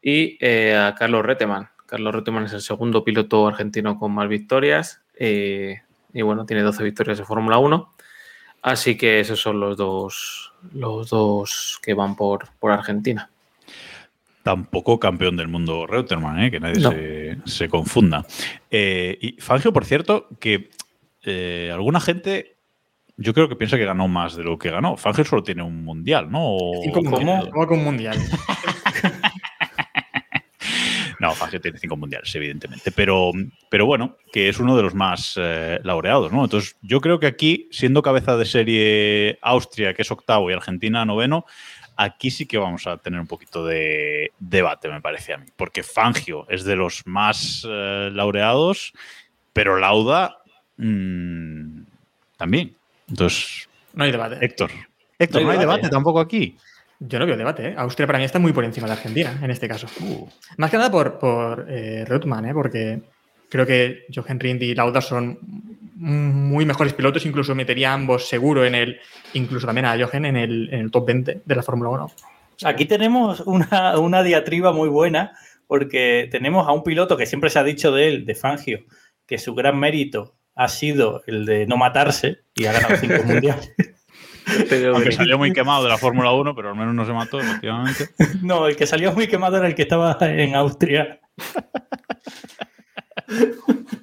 y 0.00 0.36
eh, 0.40 0.74
a 0.76 0.94
Carlos 0.94 1.24
Retemann. 1.24 1.68
Carlos 1.86 2.14
Retemann 2.14 2.44
es 2.46 2.52
el 2.54 2.62
segundo 2.62 3.04
piloto 3.04 3.46
argentino 3.46 3.98
con 3.98 4.12
más 4.12 4.28
victorias. 4.28 5.02
eh, 5.18 5.82
y 6.14 6.22
bueno, 6.22 6.44
tiene 6.46 6.62
12 6.62 6.82
victorias 6.84 7.18
de 7.18 7.24
Fórmula 7.24 7.58
1. 7.58 7.92
Así 8.62 8.96
que 8.96 9.20
esos 9.20 9.40
son 9.40 9.58
los 9.60 9.76
dos, 9.76 10.52
los 10.72 11.08
dos 11.10 11.78
que 11.82 11.94
van 11.94 12.14
por, 12.16 12.48
por 12.60 12.70
Argentina. 12.70 13.30
Tampoco 14.42 14.98
campeón 14.98 15.36
del 15.36 15.48
mundo 15.48 15.86
Reutemann, 15.86 16.40
¿eh? 16.40 16.50
que 16.50 16.58
nadie 16.60 16.80
No. 16.80 16.90
se, 16.90 17.36
se 17.44 17.68
confunda. 17.68 18.26
Eh, 18.70 19.16
y 19.20 19.32
Fangio, 19.40 19.72
por 19.72 19.84
cierto, 19.84 20.26
que 20.40 20.70
eh, 21.22 21.70
alguna 21.72 22.00
gente, 22.00 22.56
yo 23.16 23.34
creo 23.34 23.48
que 23.48 23.54
piensa 23.56 23.76
que 23.76 23.84
ganó 23.84 24.08
más 24.08 24.34
de 24.36 24.42
lo 24.42 24.58
que 24.58 24.70
ganó. 24.70 24.96
Fangio 24.96 25.24
solo 25.24 25.42
tiene 25.44 25.62
un 25.62 25.84
mundial, 25.84 26.30
¿no? 26.30 26.56
Cinco 26.82 27.02
¿Cómo? 27.02 27.10
mundiales. 27.12 27.50
Como 27.52 27.66
con 27.66 27.84
mundial. 27.84 28.18
No, 31.20 31.32
Fangio 31.34 31.60
tiene 31.60 31.78
cinco 31.78 31.96
mundiales, 31.96 32.34
evidentemente. 32.34 32.90
Pero, 32.90 33.30
pero 33.70 33.86
bueno, 33.86 34.16
que 34.32 34.48
es 34.48 34.58
uno 34.58 34.76
de 34.76 34.82
los 34.82 34.92
más 34.92 35.34
eh, 35.36 35.78
laureados, 35.84 36.32
¿no? 36.32 36.42
Entonces, 36.42 36.76
yo 36.82 37.00
creo 37.00 37.20
que 37.20 37.28
aquí, 37.28 37.68
siendo 37.70 38.02
cabeza 38.02 38.36
de 38.36 38.44
serie 38.44 39.38
Austria, 39.40 39.94
que 39.94 40.02
es 40.02 40.10
octavo, 40.10 40.50
y 40.50 40.54
Argentina 40.54 41.04
noveno, 41.04 41.44
aquí 41.96 42.30
sí 42.30 42.46
que 42.46 42.58
vamos 42.58 42.86
a 42.86 42.96
tener 42.98 43.20
un 43.20 43.26
poquito 43.26 43.64
de 43.64 44.32
debate, 44.38 44.88
me 44.88 45.00
parece 45.00 45.34
a 45.34 45.38
mí. 45.38 45.46
Porque 45.56 45.82
Fangio 45.82 46.46
es 46.48 46.64
de 46.64 46.76
los 46.76 47.06
más 47.06 47.66
eh, 47.68 48.10
laureados, 48.12 48.92
pero 49.52 49.78
Lauda 49.78 50.38
mm, 50.76 51.82
también. 52.36 52.74
Entonces, 53.08 53.68
No 53.94 54.04
hay 54.04 54.12
debate. 54.12 54.44
Héctor. 54.44 54.70
Héctor, 55.18 55.42
No 55.42 55.46
no 55.46 55.52
hay 55.52 55.56
hay 55.56 55.60
debate. 55.60 55.80
debate 55.82 55.92
tampoco 55.94 56.20
aquí. 56.20 56.56
Yo 57.00 57.18
no 57.18 57.26
veo 57.26 57.36
debate, 57.36 57.68
¿eh? 57.70 57.74
Austria 57.76 58.06
para 58.06 58.18
mí 58.20 58.24
está 58.24 58.38
muy 58.38 58.52
por 58.52 58.64
encima 58.64 58.86
de 58.86 58.92
Argentina, 58.92 59.36
en 59.42 59.50
este 59.50 59.66
caso. 59.66 59.88
Uh, 60.00 60.28
Más 60.56 60.70
que 60.70 60.76
nada 60.76 60.90
por, 60.90 61.18
por 61.18 61.66
eh, 61.68 62.04
Reutemann, 62.06 62.44
¿eh? 62.46 62.54
Porque 62.54 63.02
creo 63.48 63.66
que 63.66 64.04
Jochen 64.14 64.38
Rindt 64.38 64.62
y 64.62 64.74
Lauda 64.74 65.00
son 65.00 65.36
muy 65.94 66.64
mejores 66.64 66.94
pilotos, 66.94 67.26
incluso 67.26 67.54
metería 67.54 67.90
a 67.90 67.94
ambos 67.94 68.28
seguro 68.28 68.64
en 68.64 68.74
el, 68.74 69.00
incluso 69.34 69.66
también 69.66 69.86
a 69.86 69.98
Jochen 69.98 70.24
en 70.24 70.36
el, 70.36 70.68
en 70.72 70.80
el 70.80 70.90
top 70.90 71.06
20 71.06 71.42
de 71.44 71.54
la 71.54 71.62
Fórmula 71.62 71.90
1. 71.90 72.12
Aquí 72.64 72.84
tenemos 72.86 73.40
una, 73.40 73.98
una 73.98 74.22
diatriba 74.22 74.72
muy 74.72 74.88
buena 74.88 75.32
porque 75.66 76.28
tenemos 76.30 76.68
a 76.68 76.72
un 76.72 76.82
piloto 76.82 77.16
que 77.16 77.26
siempre 77.26 77.50
se 77.50 77.58
ha 77.58 77.64
dicho 77.64 77.92
de 77.92 78.08
él, 78.08 78.26
de 78.26 78.34
Fangio, 78.34 78.80
que 79.26 79.38
su 79.38 79.54
gran 79.54 79.78
mérito 79.78 80.36
ha 80.54 80.68
sido 80.68 81.22
el 81.26 81.46
de 81.46 81.66
no 81.66 81.76
matarse 81.76 82.42
y 82.54 82.66
ha 82.66 82.72
ganado 82.72 82.96
cinco 82.96 83.22
mundiales. 83.26 83.74
aunque 84.92 85.12
salió 85.12 85.38
muy 85.38 85.52
quemado 85.52 85.84
de 85.84 85.88
la 85.88 85.98
Fórmula 85.98 86.32
1, 86.32 86.54
pero 86.54 86.70
al 86.70 86.76
menos 86.76 86.94
no 86.94 87.06
se 87.06 87.12
mató, 87.12 87.40
efectivamente. 87.40 88.10
No, 88.42 88.66
el 88.66 88.76
que 88.76 88.86
salió 88.86 89.12
muy 89.12 89.28
quemado 89.28 89.56
era 89.56 89.66
el 89.66 89.74
que 89.74 89.82
estaba 89.82 90.18
en 90.20 90.54
Austria. 90.54 91.20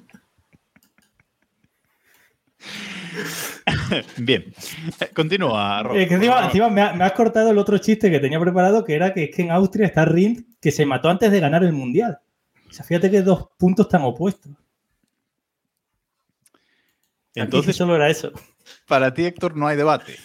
Bien. 4.18 4.52
Continúa, 5.14 5.82
Rob. 5.82 5.96
Eh, 5.96 6.06
que 6.06 6.14
encima, 6.14 6.44
encima 6.46 6.68
me, 6.68 6.80
ha- 6.82 6.92
me 6.92 7.04
has 7.04 7.12
cortado 7.12 7.50
el 7.50 7.58
otro 7.58 7.78
chiste 7.78 8.10
que 8.10 8.20
tenía 8.20 8.38
preparado, 8.40 8.84
que 8.84 8.94
era 8.94 9.12
que 9.12 9.24
es 9.24 9.34
que 9.36 9.42
en 9.42 9.50
Austria 9.50 9.86
está 9.86 10.04
Rindt, 10.04 10.46
que 10.60 10.70
se 10.70 10.86
mató 10.86 11.08
antes 11.08 11.30
de 11.32 11.40
ganar 11.40 11.64
el 11.64 11.72
Mundial. 11.72 12.18
O 12.68 12.72
sea, 12.72 12.84
fíjate 12.84 13.10
que 13.10 13.22
dos 13.22 13.48
puntos 13.58 13.88
tan 13.88 14.02
opuestos. 14.02 14.52
Aquí 17.32 17.40
Entonces, 17.40 17.76
solo 17.76 17.94
era 17.96 18.08
eso. 18.08 18.32
para 18.86 19.12
ti, 19.14 19.24
Héctor, 19.24 19.56
no 19.56 19.66
hay 19.66 19.76
debate. 19.76 20.16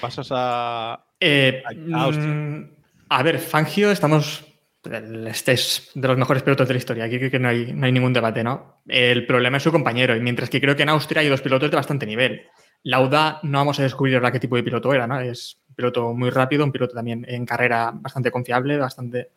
Pasas 0.00 0.28
a. 0.30 1.04
Eh, 1.20 1.62
A 1.94 2.02
Austria. 2.04 2.26
mm, 2.28 2.70
a 3.10 3.22
ver, 3.22 3.38
Fangio, 3.38 3.90
estamos. 3.90 4.44
Este 4.82 5.52
es 5.52 5.90
de 5.94 6.08
los 6.08 6.16
mejores 6.16 6.42
pilotos 6.42 6.66
de 6.66 6.74
la 6.74 6.78
historia. 6.78 7.04
Aquí 7.04 7.18
creo 7.18 7.30
que 7.30 7.38
no 7.38 7.48
hay, 7.48 7.72
no 7.72 7.84
hay 7.86 7.92
ningún 7.92 8.12
debate, 8.12 8.42
¿no? 8.42 8.80
El 8.88 9.26
problema 9.26 9.58
es 9.58 9.62
su 9.62 9.70
compañero. 9.72 10.16
Y 10.16 10.20
mientras 10.20 10.48
que 10.48 10.60
creo 10.60 10.74
que 10.74 10.84
en 10.84 10.88
Austria 10.88 11.20
hay 11.20 11.28
dos 11.28 11.42
pilotos 11.42 11.70
de 11.70 11.76
bastante 11.76 12.06
nivel. 12.06 12.42
Lauda 12.84 13.40
no 13.42 13.58
vamos 13.58 13.78
a 13.78 13.82
descubrir 13.82 14.14
ahora 14.16 14.32
qué 14.32 14.40
tipo 14.40 14.56
de 14.56 14.62
piloto 14.62 14.92
era, 14.94 15.06
¿no? 15.06 15.20
Es 15.20 15.58
un 15.68 15.74
piloto 15.74 16.14
muy 16.14 16.30
rápido, 16.30 16.64
un 16.64 16.72
piloto 16.72 16.94
también 16.94 17.26
en 17.28 17.44
carrera 17.44 17.90
bastante 17.94 18.30
confiable, 18.30 18.78
bastante. 18.78 19.32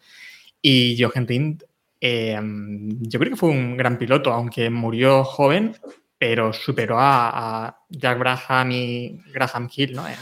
Y 0.62 0.96
Jochen 1.02 1.28
Rindt, 1.28 1.64
eh, 2.00 2.40
yo 2.42 3.20
creo 3.20 3.32
que 3.32 3.38
fue 3.38 3.50
un 3.50 3.76
gran 3.76 3.98
piloto, 3.98 4.32
aunque 4.32 4.70
murió 4.70 5.26
joven, 5.26 5.76
pero 6.18 6.54
superó 6.54 6.98
a, 6.98 7.66
a 7.68 7.80
Jack 7.90 8.18
Brabham 8.18 8.72
y 8.72 9.22
Graham 9.34 9.70
Hill, 9.76 9.94
¿no? 9.94 10.08
En- 10.08 10.16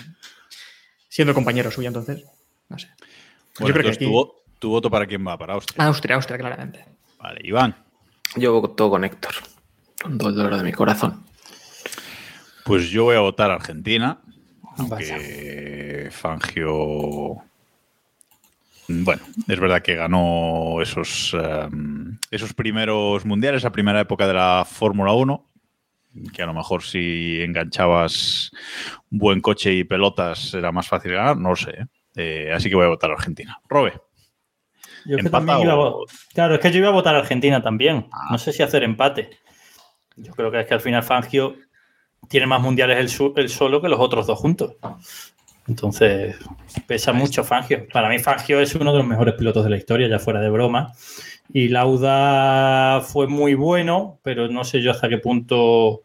siendo 1.08 1.34
compañero 1.36 1.70
suyo, 1.70 1.90
entonces, 1.90 2.25
no 2.70 2.80
sé. 2.80 2.88
Bueno, 3.60 3.68
yo 3.68 3.74
creo 3.74 3.84
que 3.84 3.90
aquí... 3.96 4.06
tu, 4.06 4.12
vo- 4.12 4.41
tu 4.62 4.70
voto 4.70 4.91
para 4.91 5.08
quién 5.08 5.27
va? 5.27 5.38
Para 5.38 5.56
Austria. 5.56 5.84
Austria, 5.86 6.15
Austria, 6.15 6.38
claramente. 6.38 6.86
Vale, 7.20 7.41
Iván. 7.44 7.75
Yo 8.36 8.62
voto 8.62 8.89
con 8.89 9.03
Héctor, 9.03 9.34
con 10.01 10.18
todo 10.18 10.30
el 10.30 10.36
dolor 10.36 10.56
de 10.56 10.63
mi 10.63 10.72
corazón. 10.72 11.24
Pues 12.63 12.89
yo 12.89 13.06
voy 13.06 13.15
a 13.15 13.22
votar 13.22 13.50
a 13.50 13.56
Argentina. 13.56 14.22
Vaya. 14.77 15.15
Aunque 15.15 16.10
Fangio. 16.12 17.41
Bueno, 18.88 19.22
es 19.48 19.60
verdad 19.60 19.82
que 19.82 19.96
ganó 19.96 20.82
esos, 20.82 21.34
em, 21.34 22.18
esos 22.30 22.53
primeros 22.53 23.25
mundiales, 23.25 23.63
la 23.63 23.72
primera 23.72 24.00
época 24.00 24.27
de 24.27 24.34
la 24.36 24.65
Fórmula 24.70 25.12
1. 25.13 25.44
Que 26.34 26.44
a 26.44 26.46
lo 26.46 26.53
mejor 26.53 26.84
si 26.84 27.41
enganchabas 27.41 28.51
un 29.10 29.18
buen 29.18 29.41
coche 29.41 29.74
y 29.74 29.86
pelotas 29.86 30.53
era 30.53 30.72
más 30.72 30.88
fácil 30.88 31.13
ganar, 31.13 31.38
no 31.38 31.50
lo 31.50 31.56
sé. 31.56 31.72
¿eh? 31.72 31.86
Eh, 32.15 32.53
así 32.53 32.70
que 32.70 32.75
voy 32.75 32.86
a 32.86 32.89
votar 32.89 33.10
a 33.10 33.13
Argentina. 33.15 33.60
Robe. 33.68 33.94
Yo 35.05 35.17
que 35.17 35.22
¿Empata 35.24 35.38
también 35.46 35.60
iba 35.62 35.74
a 35.74 35.77
o- 35.77 36.05
vo- 36.05 36.12
Claro, 36.34 36.55
es 36.55 36.60
que 36.62 36.72
yo 36.72 36.77
iba 36.79 36.89
a 36.89 36.91
votar 36.91 37.15
a 37.15 37.20
Argentina 37.20 37.62
también. 37.62 38.08
Ah. 38.12 38.27
No 38.31 38.38
sé 38.38 38.53
si 38.53 38.63
hacer 38.63 38.84
empate. 38.84 39.29
Yo 40.15 40.34
creo 40.34 40.51
que 40.51 40.60
es 40.62 40.67
que 40.67 40.74
al 40.74 40.81
final 40.81 41.03
Fangio 41.03 41.55
tiene 42.27 42.46
más 42.48 42.62
mundiales 42.62 43.12
su- 43.12 43.34
él 43.36 43.50
solo 43.50 43.81
que 43.81 43.89
los 43.89 44.00
otros 44.00 44.27
dos 44.27 44.38
juntos. 44.39 44.75
Entonces, 45.67 46.36
pesa 46.88 47.13
mucho 47.13 47.43
Fangio. 47.43 47.88
Para 47.91 48.10
mí, 48.10 48.20
Fangio 48.20 48.60
es 48.60 48.74
uno 48.75 48.91
de 48.91 48.98
los 49.00 49.08
mejores 49.08 49.36
pilotos 49.36 49.63
de 49.63 49.70
la 49.70 49.77
historia, 49.77 50.08
ya 50.08 50.20
fuera 50.20 50.39
de 50.41 50.50
broma. 50.50 50.91
Y 51.53 51.67
Lauda 51.70 53.01
fue 53.01 53.27
muy 53.27 53.53
bueno, 53.53 54.20
pero 54.24 54.48
no 54.48 54.63
sé 54.63 54.81
yo 54.81 54.91
hasta 54.91 55.08
qué 55.10 55.17
punto 55.17 56.01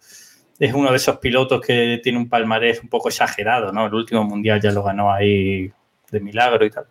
es 0.58 0.72
uno 0.74 0.90
de 0.90 0.96
esos 0.96 1.18
pilotos 1.18 1.60
que 1.60 2.00
tiene 2.02 2.18
un 2.18 2.28
palmarés 2.28 2.82
un 2.82 2.88
poco 2.88 3.08
exagerado, 3.08 3.72
¿no? 3.72 3.86
El 3.86 3.94
último 3.94 4.24
mundial 4.24 4.60
ya 4.60 4.72
lo 4.72 4.82
ganó 4.82 5.12
ahí 5.12 5.70
de 6.10 6.20
milagro 6.20 6.64
y 6.64 6.70
tal. 6.70 6.84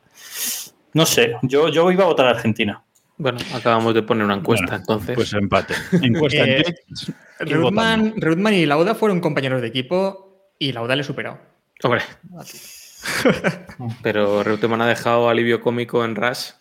No 0.96 1.06
sé, 1.06 1.36
yo, 1.44 1.70
yo 1.70 1.92
iba 1.92 2.04
a 2.06 2.08
votar 2.08 2.25
a 2.25 2.32
Argentina. 2.32 2.82
Bueno, 3.18 3.38
acabamos 3.54 3.94
de 3.94 4.02
poner 4.02 4.25
una 4.25 4.34
encuesta, 4.36 4.66
Bueno, 4.66 4.78
entonces. 4.82 5.16
Pues 5.16 5.32
empate. 5.34 5.74
Encuesta 6.02 6.44
en 6.44 6.50
Eh, 6.52 7.58
votando. 7.58 8.14
Reutemann 8.18 8.54
y 8.54 8.66
Lauda 8.66 8.96
fueron 8.96 9.20
compañeros 9.22 9.62
de 9.62 9.68
equipo 9.68 10.50
y 10.58 10.72
Lauda 10.72 10.96
le 10.96 11.04
superó. 11.04 11.38
Hombre. 11.84 12.02
Pero 14.02 14.44
Reutemann 14.44 14.82
ha 14.82 14.88
dejado 14.88 15.30
alivio 15.30 15.62
cómico 15.62 16.04
en 16.06 16.16
Rush, 16.16 16.52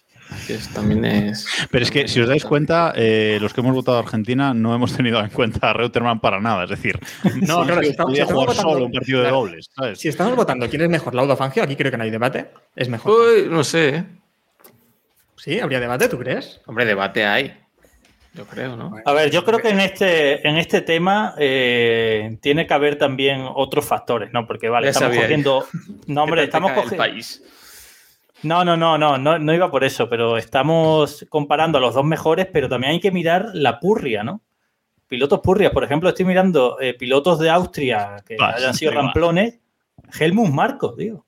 que 0.47 0.55
es- 0.55 0.69
también 0.73 1.05
es. 1.05 1.47
Pero 1.71 1.85
es 1.85 1.91
que, 1.91 2.09
si 2.09 2.21
os 2.21 2.29
dais 2.29 2.45
cuenta, 2.45 2.93
eh, 2.97 3.39
los 3.41 3.53
que 3.55 3.61
hemos 3.61 3.75
votado 3.75 3.99
a 3.99 4.01
Argentina 4.01 4.53
no 4.55 4.75
hemos 4.75 4.97
tenido 4.97 5.21
en 5.21 5.31
cuenta 5.31 5.71
a 5.71 5.73
Reutemann 5.73 6.21
para 6.21 6.41
nada. 6.41 6.65
Es 6.65 6.71
decir, 6.71 6.99
No, 7.43 7.65
claro, 7.65 7.83
si 7.83 7.89
estamos, 7.91 8.15
si 8.15 8.21
estamos 8.21 8.47
votando, 8.47 8.73
solo 8.73 8.87
un 8.87 8.93
partido 8.93 9.23
de 9.23 9.31
dobles. 9.31 9.71
¿sabes? 9.75 9.99
si 10.01 10.09
estamos 10.09 10.37
votando 10.37 10.69
quién 10.69 10.83
es 10.83 10.89
mejor, 10.89 11.15
Lauda 11.15 11.35
o 11.35 11.37
Fangio, 11.37 11.63
aquí 11.63 11.77
creo 11.77 11.91
que 11.91 11.97
no 11.99 12.05
hay 12.05 12.11
debate. 12.11 12.51
Es 12.77 12.89
mejor. 12.89 13.13
Uy, 13.13 13.49
no 13.51 13.63
sé, 13.65 13.89
¿eh? 13.89 14.05
Sí, 15.37 15.61
habría 15.61 15.81
debate, 15.81 16.09
¿tú 16.09 16.19
crees? 16.19 16.61
Hombre, 16.67 16.85
debate 16.85 17.25
hay. 17.25 17.57
Yo 18.35 18.47
creo, 18.47 18.77
¿no? 18.77 18.97
A 19.05 19.13
ver, 19.13 19.31
yo 19.31 19.45
creo 19.45 19.61
que 19.61 19.69
en 19.69 19.79
este, 19.81 20.47
en 20.47 20.57
este 20.57 20.81
tema 20.81 21.35
eh, 21.39 22.37
tiene 22.41 22.67
que 22.67 22.75
haber 22.75 22.99
también 22.99 23.47
otros 23.55 23.85
factores, 23.85 24.33
¿no? 24.33 24.45
Porque, 24.47 24.69
vale, 24.69 24.87
Ya 24.87 24.91
estamos 24.91 25.17
cogiendo. 25.17 25.67
No, 26.07 26.25
hombre, 26.25 26.43
¿Qué 26.43 26.49
tal 26.49 26.63
te 26.63 26.67
estamos 26.67 26.73
cogiendo. 26.73 26.97
país. 26.97 27.43
No, 28.43 28.65
no, 28.65 28.77
no, 28.77 28.99
no, 28.99 29.17
no, 29.19 29.39
no 29.39 29.55
iba 29.55 29.71
por 29.71 29.85
eso, 29.85 30.09
pero 30.11 30.37
estamos 30.37 31.25
comparando 31.29 31.79
a 31.79 31.81
los 31.81 31.95
dos 31.95 32.05
mejores, 32.05 32.47
pero 32.53 32.69
también 32.69 32.93
hay 32.95 33.01
que 33.01 33.11
mirar 33.13 33.51
la 33.55 33.79
purria, 33.79 34.25
¿no? 34.25 34.43
Pilotos 35.07 35.41
purrias, 35.41 35.73
por 35.73 35.85
ejemplo, 35.85 36.09
estoy 36.09 36.25
mirando 36.25 36.79
eh, 36.81 36.95
pilotos 36.95 37.39
de 37.39 37.51
Austria 37.51 38.17
que 38.27 38.37
Ah, 38.41 38.55
hayan 38.57 38.75
sido 38.75 38.93
ramplones. 38.93 39.61
Helmut 40.19 40.51
Marcos, 40.51 40.97
digo. 40.97 41.25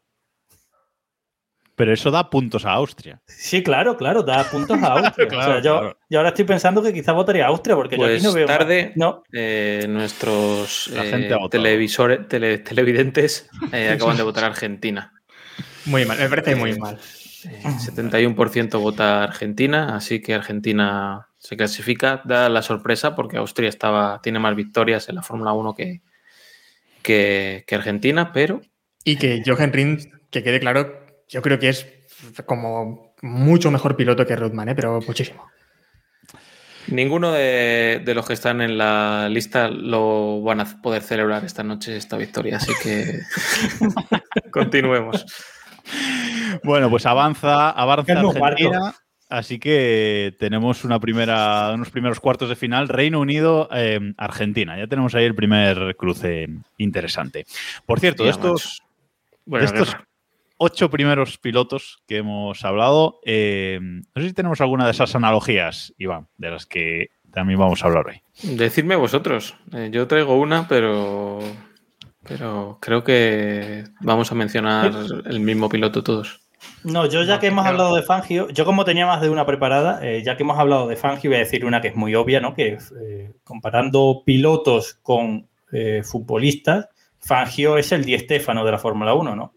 Pero 1.77 1.93
eso 1.93 2.11
da 2.11 2.31
puntos 2.31 2.65
a 2.65 2.73
Austria. 2.73 3.21
Sí, 3.27 3.63
claro, 3.63 3.97
claro, 3.97 4.23
da 4.23 4.43
puntos 4.51 4.83
a 4.83 4.87
Austria. 4.95 5.29
Claro, 5.29 5.51
O 5.51 5.53
sea, 5.55 5.63
yo, 5.63 5.79
claro. 5.81 5.99
yo 6.09 6.19
ahora 6.19 6.31
estoy 6.31 6.45
pensando 6.47 6.83
que 6.83 6.93
quizá 6.93 7.13
votaría 7.13 7.45
a 7.45 7.49
Austria, 7.49 7.77
porque 7.77 7.97
yo 7.97 8.03
Pues 8.03 8.17
aquí 8.17 8.25
no 8.25 8.33
veo. 8.33 8.47
más- 8.49 8.59
tarde. 8.59 8.93
No, 8.97 9.23
Eh, 9.33 9.85
nuestros 9.89 10.89
eh, 10.95 11.29
televisores, 11.51 12.27
tele- 12.29 12.59
televidentes 12.59 13.49
eh, 13.73 13.91
acaban 13.91 14.17
de 14.17 14.23
votar 14.23 14.45
a 14.45 14.49
Argentina. 14.49 15.13
Muy 15.85 16.05
mal, 16.07 16.19
me 16.19 16.29
parece 16.29 16.57
muy 16.57 16.77
mal. 16.79 16.99
Eh, 17.45 17.63
71% 17.63 18.81
vota 18.81 19.23
Argentina, 19.23 19.95
así 19.95 20.21
que 20.21 20.35
Argentina 20.35 21.29
se 21.39 21.57
clasifica. 21.57 22.23
Da 22.25 22.49
la 22.49 22.63
sorpresa 22.63 23.15
porque 23.15 23.37
Austria 23.37 23.69
estaba, 23.69 24.21
tiene 24.23 24.39
más 24.41 24.57
victorias 24.57 25.09
en 25.11 25.15
la 25.17 25.23
Fórmula 25.23 25.53
1 25.53 25.75
que, 25.75 26.01
que, 27.03 27.65
que 27.67 27.75
Argentina, 27.75 28.33
pero 28.33 28.63
Y 29.05 29.17
que 29.17 29.43
Jochen 29.47 29.73
Rindt, 29.73 30.07
que 30.31 30.43
quede 30.43 30.59
claro, 30.59 31.06
yo 31.29 31.43
creo 31.43 31.59
que 31.59 31.69
es 31.69 31.87
como 32.45 33.15
mucho 33.23 33.71
mejor 33.71 33.97
piloto 33.97 34.27
que 34.27 34.37
Reutemann, 34.37 34.69
¿eh? 34.69 34.75
pero 34.75 35.01
muchísimo. 35.07 35.47
ninguno 36.89 37.33
de, 37.33 38.03
de 38.05 38.15
los 38.15 38.27
que 38.27 38.35
están 38.35 38.61
en 38.61 38.79
la 38.79 39.29
lista 39.29 39.69
lo 39.69 40.41
van 40.43 40.61
a 40.61 40.83
poder 40.83 41.03
celebrar 41.03 41.45
esta 41.45 41.63
noche, 41.63 41.97
esta 41.97 42.17
victoria. 42.17 42.57
Así 42.59 42.73
que 42.83 43.21
continuemos. 44.51 45.25
Bueno, 46.63 46.91
pues 46.91 47.07
avanza, 47.07 47.71
avanza 47.71 48.13
Argentina. 48.13 48.95
Así 49.29 49.59
que 49.59 50.37
tenemos 50.39 50.85
una 50.85 51.01
primera, 51.01 51.73
unos 51.75 51.91
primeros 51.91 52.21
cuartos 52.21 52.49
de 52.49 52.55
final. 52.55 52.89
Reino 52.89 53.19
Unido, 53.19 53.69
eh, 53.73 53.99
Argentina. 54.17 54.79
Ya 54.79 54.87
tenemos 54.87 55.15
ahí 55.17 55.25
el 55.25 55.35
primer 55.35 55.97
cruce 55.97 56.49
interesante. 56.79 57.45
Por 57.87 57.99
cierto, 57.99 58.29
estos, 58.29 58.83
Bueno, 59.45 59.65
estos. 59.67 59.97
Ocho 60.59 60.91
primeros 60.91 61.39
pilotos 61.39 62.03
que 62.07 62.19
hemos 62.19 62.65
hablado, 62.65 63.21
eh, 63.25 63.79
no 63.81 64.23
sé 64.23 64.29
si 64.29 64.35
tenemos 64.35 64.61
alguna 64.61 64.85
de 64.85 64.93
esas 64.93 65.15
analogías, 65.15 65.95
Iván, 65.99 66.29
de 66.39 66.51
las 66.51 66.67
que 66.67 67.11
también 67.33 67.59
vamos 67.59 67.83
a 67.83 67.87
hablar 67.87 68.07
hoy. 68.07 68.23
Decidme 68.43 68.97
vosotros. 68.97 69.57
Eh, 69.73 69.91
yo 69.93 70.07
traigo 70.07 70.39
una, 70.39 70.67
pero, 70.69 71.41
pero 72.27 72.79
creo 72.81 73.05
que 73.05 73.85
vamos 74.01 74.33
a 74.33 74.35
mencionar 74.35 74.93
el 75.27 75.41
mismo 75.41 75.69
piloto 75.69 76.03
todos. 76.03 76.41
No, 76.85 77.07
yo 77.07 77.23
ya 77.25 77.35
No, 77.35 77.41
que 77.41 77.47
hemos 77.49 77.67
hablado 77.67 77.97
de 77.97 78.03
Fangio, 78.03 78.49
yo 78.49 78.65
como 78.65 78.85
tenía 78.85 79.07
más 79.07 79.21
de 79.21 79.29
una 79.29 79.45
preparada, 79.45 80.01
eh, 80.07 80.23
ya 80.25 80.37
que 80.37 80.43
hemos 80.43 80.59
hablado 80.59 80.87
de 80.87 80.97
Fangio, 80.97 81.31
voy 81.31 81.37
a 81.37 81.41
decir 81.41 81.65
una 81.65 81.81
que 81.81 81.89
es 81.89 81.97
muy 81.97 82.15
obvia, 82.15 82.41
¿no? 82.41 82.55
Que 82.55 82.79
eh, 83.03 83.33
comparando 83.45 84.23
pilotos 84.25 84.95
con 85.03 85.49
eh, 85.73 86.03
futbolistas, 86.05 86.89
Fangio 87.19 87.77
es 87.77 87.91
el 87.93 88.05
Di 88.05 88.19
Stéfano 88.19 88.65
de 88.65 88.73
la 88.73 88.79
Fórmula 88.79 89.15
1, 89.15 89.35
¿no? 89.35 89.55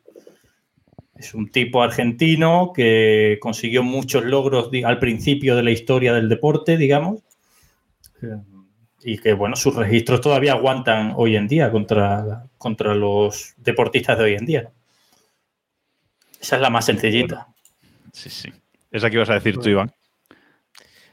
Es 1.20 1.34
un 1.34 1.50
tipo 1.50 1.84
argentino 1.84 2.72
que 2.74 3.38
consiguió 3.42 3.84
muchos 3.84 4.24
logros 4.24 4.70
al 4.86 5.00
principio 5.00 5.58
de 5.58 5.64
la 5.64 5.72
historia 5.72 6.14
del 6.14 6.30
deporte, 6.30 6.78
digamos, 6.78 7.20
eh, 8.22 8.38
y 9.04 9.18
que, 9.18 9.34
bueno, 9.34 9.58
sus 9.58 9.76
registros 9.76 10.22
todavía 10.22 10.54
aguantan 10.54 11.14
hoy 11.18 11.36
en 11.36 11.50
día 11.50 11.72
contra, 11.72 12.46
contra 12.58 12.96
los 12.96 13.54
deportistas 13.58 14.18
de 14.18 14.24
hoy 14.24 14.34
en 14.36 14.46
día. 14.46 14.72
Esa 16.40 16.56
es 16.56 16.62
la 16.62 16.70
más 16.70 16.86
sencillita. 16.86 17.48
Sí, 18.14 18.30
sí. 18.30 18.50
Esa 18.90 19.10
que 19.10 19.18
ibas 19.18 19.30
a 19.30 19.34
decir 19.34 19.58
tú, 19.58 19.68
Iván. 19.68 19.92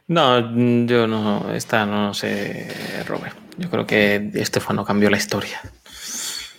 No, 0.07 0.41
mm, 0.41 0.87
yo 0.87 1.09
no, 1.09 1.53
esta 1.53 1.85
no 1.85 2.15
sé, 2.15 2.69
Robert. 3.09 3.37
Yo 3.59 3.69
creo 3.69 3.85
que 3.85 4.31
Estefano 4.35 4.85
cambió 4.85 5.11
la 5.11 5.17
historia. 5.17 5.61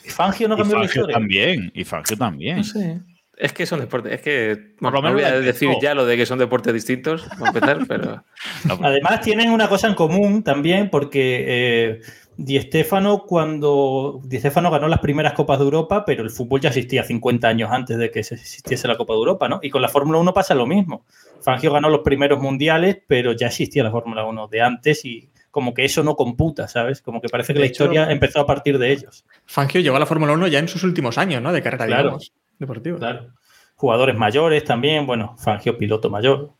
¿Y 0.03 0.09
Fangio 0.09 0.49
no 0.49 0.55
Y 0.55 0.57
cambió 0.57 0.79
la 0.79 0.85
historia? 0.85 1.13
también. 1.13 1.71
Y 1.73 1.85
Fangio 1.85 2.17
también. 2.17 2.57
No 2.57 2.63
sé. 2.65 2.99
Es 3.37 3.53
que 3.53 3.65
son 3.67 3.79
deportes. 3.79 4.13
Es 4.13 4.21
que. 4.21 4.57
Por 4.79 4.91
lo 4.93 5.01
Bueno, 5.01 5.09
no 5.09 5.15
menos 5.15 5.31
voy 5.31 5.39
a 5.39 5.39
decir 5.41 5.69
ya 5.81 5.93
lo 5.93 6.05
de 6.05 6.17
que 6.17 6.25
son 6.25 6.39
deportes 6.39 6.73
distintos, 6.73 7.23
para 7.37 7.47
empezar, 7.49 7.79
pero. 7.87 8.23
No, 8.65 8.79
Además, 8.81 9.21
tienen 9.21 9.51
una 9.51 9.69
cosa 9.69 9.87
en 9.87 9.93
común 9.93 10.41
también, 10.43 10.89
porque 10.89 11.45
eh, 11.47 12.01
Di 12.35 12.59
Stéfano 12.59 13.25
cuando 13.27 14.21
Di 14.23 14.39
Stéfano 14.39 14.71
ganó 14.71 14.87
las 14.87 14.99
primeras 14.99 15.33
Copas 15.33 15.59
de 15.59 15.65
Europa, 15.65 16.03
pero 16.05 16.23
el 16.23 16.31
fútbol 16.31 16.61
ya 16.61 16.69
existía 16.69 17.03
50 17.03 17.47
años 17.47 17.69
antes 17.71 17.97
de 17.97 18.09
que 18.09 18.23
se 18.23 18.35
existiese 18.35 18.87
la 18.87 18.97
Copa 18.97 19.13
de 19.13 19.19
Europa, 19.19 19.47
¿no? 19.47 19.59
Y 19.61 19.69
con 19.69 19.81
la 19.83 19.89
Fórmula 19.89 20.17
1 20.19 20.33
pasa 20.33 20.55
lo 20.55 20.65
mismo. 20.65 21.05
Fangio 21.41 21.71
ganó 21.71 21.89
los 21.89 22.01
primeros 22.01 22.39
mundiales, 22.41 22.97
pero 23.07 23.33
ya 23.33 23.47
existía 23.47 23.83
la 23.83 23.91
Fórmula 23.91 24.25
1 24.25 24.47
de 24.47 24.61
antes 24.61 25.05
y 25.05 25.29
como 25.51 25.73
que 25.75 25.85
eso 25.85 26.03
no 26.03 26.15
computa, 26.15 26.67
¿sabes? 26.67 27.01
Como 27.01 27.21
que 27.21 27.29
parece 27.29 27.53
que 27.53 27.59
De 27.59 27.65
la 27.65 27.65
hecho- 27.67 27.83
historia 27.83 28.11
empezó 28.11 28.39
a 28.41 28.45
partir 28.47 28.77
de 28.79 28.91
ellos. 28.91 29.25
Fangio 29.45 29.81
llegó 29.81 29.95
a 29.95 29.99
la 29.99 30.05
Fórmula 30.07 30.33
1 30.33 30.47
ya 30.47 30.59
en 30.59 30.67
sus 30.67 30.83
últimos 30.83 31.17
años, 31.19 31.41
¿no? 31.41 31.51
De 31.51 31.61
carrera, 31.63 31.85
Claro. 31.87 32.03
digamos, 32.03 32.33
deportiva. 32.59 32.97
Claro. 32.97 33.27
Jugadores 33.75 34.15
mayores 34.15 34.63
también, 34.63 35.05
bueno, 35.05 35.35
Fangio 35.37 35.77
piloto 35.77 36.09
mayor. 36.09 36.53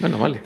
Bueno, 0.00 0.18
vale. 0.18 0.42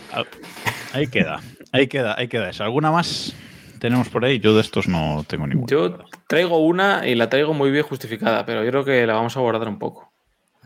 Ahí 0.93 1.09
queda, 1.09 1.41
ahí 1.73 1.87
queda, 1.89 2.15
ahí 2.17 2.29
queda 2.29 2.51
eso. 2.51 2.65
¿Alguna 2.65 2.91
más 2.91 3.35
tenemos 3.79 4.09
por 4.09 4.25
ahí? 4.25 4.39
Yo 4.39 4.55
de 4.55 4.61
estos 4.61 4.89
no 4.89 5.25
tengo 5.27 5.47
ninguna. 5.47 5.67
Yo 5.69 5.99
traigo 6.27 6.59
una 6.59 7.07
y 7.07 7.15
la 7.15 7.29
traigo 7.29 7.53
muy 7.53 7.71
bien 7.71 7.85
justificada, 7.85 8.47
pero 8.47 8.65
yo 8.65 8.71
creo 8.71 8.85
que 8.85 9.07
la 9.07 9.15
vamos 9.15 9.37
a 9.37 9.41
abordar 9.41 9.69
un 9.69 9.79
poco. 9.79 10.13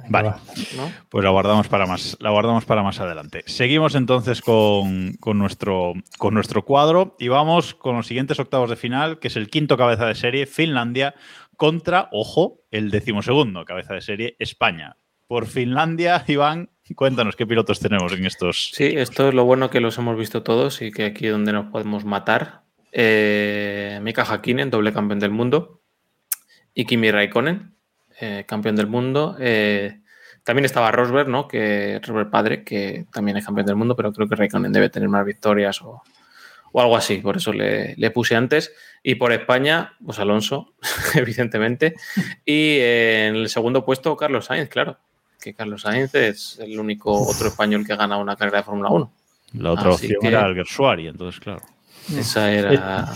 Vale. 0.08 0.28
Va. 0.28 0.40
¿no? 0.76 0.92
Pues 1.08 1.25
la 1.25 1.30
guardamos 1.30 1.68
para 1.68 1.86
más, 1.86 2.16
la 2.20 2.30
guardamos 2.30 2.64
para 2.64 2.82
más 2.82 3.00
adelante. 3.00 3.42
Seguimos 3.46 3.94
entonces 3.94 4.42
con, 4.42 5.14
con 5.14 5.38
nuestro, 5.38 5.94
con 6.18 6.34
nuestro 6.34 6.64
cuadro 6.64 7.16
y 7.18 7.28
vamos 7.28 7.75
con 7.75 7.96
los 7.96 8.06
siguientes 8.06 8.38
octavos 8.38 8.70
de 8.70 8.76
final, 8.76 9.18
que 9.18 9.28
es 9.28 9.36
el 9.36 9.48
quinto 9.48 9.76
cabeza 9.76 10.06
de 10.06 10.14
serie, 10.14 10.46
Finlandia, 10.46 11.14
contra, 11.56 12.08
ojo, 12.12 12.60
el 12.70 12.90
decimosegundo 12.90 13.64
cabeza 13.64 13.94
de 13.94 14.00
serie, 14.00 14.36
España. 14.38 14.96
Por 15.26 15.46
Finlandia, 15.46 16.25
Iván, 16.28 16.70
cuéntanos 16.94 17.36
qué 17.36 17.46
pilotos 17.46 17.80
tenemos 17.80 18.12
en 18.12 18.26
estos. 18.26 18.70
Sí, 18.72 18.84
esto 18.96 19.28
es 19.28 19.34
lo 19.34 19.44
bueno 19.44 19.70
que 19.70 19.80
los 19.80 19.98
hemos 19.98 20.16
visto 20.16 20.42
todos 20.42 20.82
y 20.82 20.92
que 20.92 21.06
aquí 21.06 21.26
es 21.26 21.32
donde 21.32 21.52
nos 21.52 21.66
podemos 21.66 22.04
matar. 22.04 22.62
Eh, 22.92 23.98
Mika 24.02 24.25
Hakkinen, 24.25 24.70
doble 24.70 24.92
campeón 24.92 25.18
del 25.18 25.30
mundo. 25.30 25.80
Y 26.72 26.84
Kimi 26.84 27.10
Raikkonen, 27.10 27.75
eh, 28.20 28.44
campeón 28.46 28.76
del 28.76 28.86
mundo. 28.86 29.36
Eh, 29.40 30.00
también 30.44 30.64
estaba 30.64 30.92
Rosberg, 30.92 31.28
¿no? 31.28 31.48
Que 31.48 32.00
Rosberg 32.02 32.30
padre, 32.30 32.62
que 32.62 33.06
también 33.12 33.36
es 33.36 33.44
campeón 33.44 33.66
del 33.66 33.76
mundo, 33.76 33.96
pero 33.96 34.12
creo 34.12 34.28
que 34.28 34.36
Raikkonen 34.36 34.72
debe 34.72 34.90
tener 34.90 35.08
más 35.08 35.25
victorias 35.25 35.82
o, 35.82 36.02
o 36.76 36.80
algo 36.83 36.95
así. 36.95 37.16
Por 37.18 37.38
eso 37.38 37.54
le, 37.54 37.95
le 37.97 38.11
puse 38.11 38.37
antes. 38.37 38.71
Y 39.02 39.14
por 39.14 39.33
España, 39.33 39.95
pues 40.04 40.18
Alonso, 40.18 40.75
evidentemente. 41.14 41.95
Y 42.45 42.76
eh, 42.80 43.28
en 43.28 43.37
el 43.37 43.49
segundo 43.49 43.83
puesto, 43.83 44.14
Carlos 44.14 44.45
Sainz, 44.45 44.68
claro. 44.68 44.99
Que 45.40 45.54
Carlos 45.54 45.83
Sainz 45.83 46.14
es 46.14 46.59
el 46.61 46.78
único 46.78 47.12
otro 47.12 47.49
español 47.49 47.87
que 47.87 47.95
ha 47.95 47.97
ganado 47.97 48.21
una 48.21 48.37
carrera 48.37 48.59
de 48.59 48.64
Fórmula 48.64 48.90
1. 48.90 49.12
La 49.54 49.73
otra 49.73 49.88
Así 49.90 50.04
opción 50.06 50.21
que- 50.21 50.28
era 50.28 50.45
Alguersuari, 50.45 51.06
entonces, 51.09 51.40
claro. 51.40 51.62
Esa 52.14 52.52
era. 52.52 53.09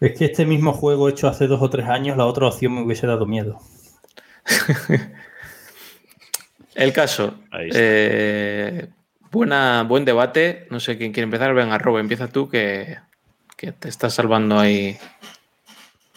Es 0.00 0.18
que 0.18 0.24
este 0.24 0.44
mismo 0.44 0.72
juego 0.72 1.08
hecho 1.08 1.28
hace 1.28 1.46
dos 1.46 1.62
o 1.62 1.70
tres 1.70 1.86
años, 1.86 2.16
la 2.16 2.26
otra 2.26 2.48
opción 2.48 2.74
me 2.74 2.82
hubiese 2.82 3.06
dado 3.06 3.24
miedo. 3.24 3.60
El 6.74 6.92
caso. 6.92 7.38
Ahí 7.52 7.68
está. 7.68 7.78
eh, 7.80 8.88
buena, 9.34 9.82
buen 9.82 10.04
debate. 10.04 10.66
No 10.70 10.80
sé 10.80 10.96
quién 10.96 11.12
quiere 11.12 11.24
empezar. 11.24 11.52
Venga, 11.54 11.76
Rob, 11.78 11.98
empieza 11.98 12.28
tú 12.28 12.48
que, 12.48 12.96
que 13.56 13.72
te 13.72 13.88
estás 13.88 14.14
salvando 14.14 14.58
ahí. 14.58 14.96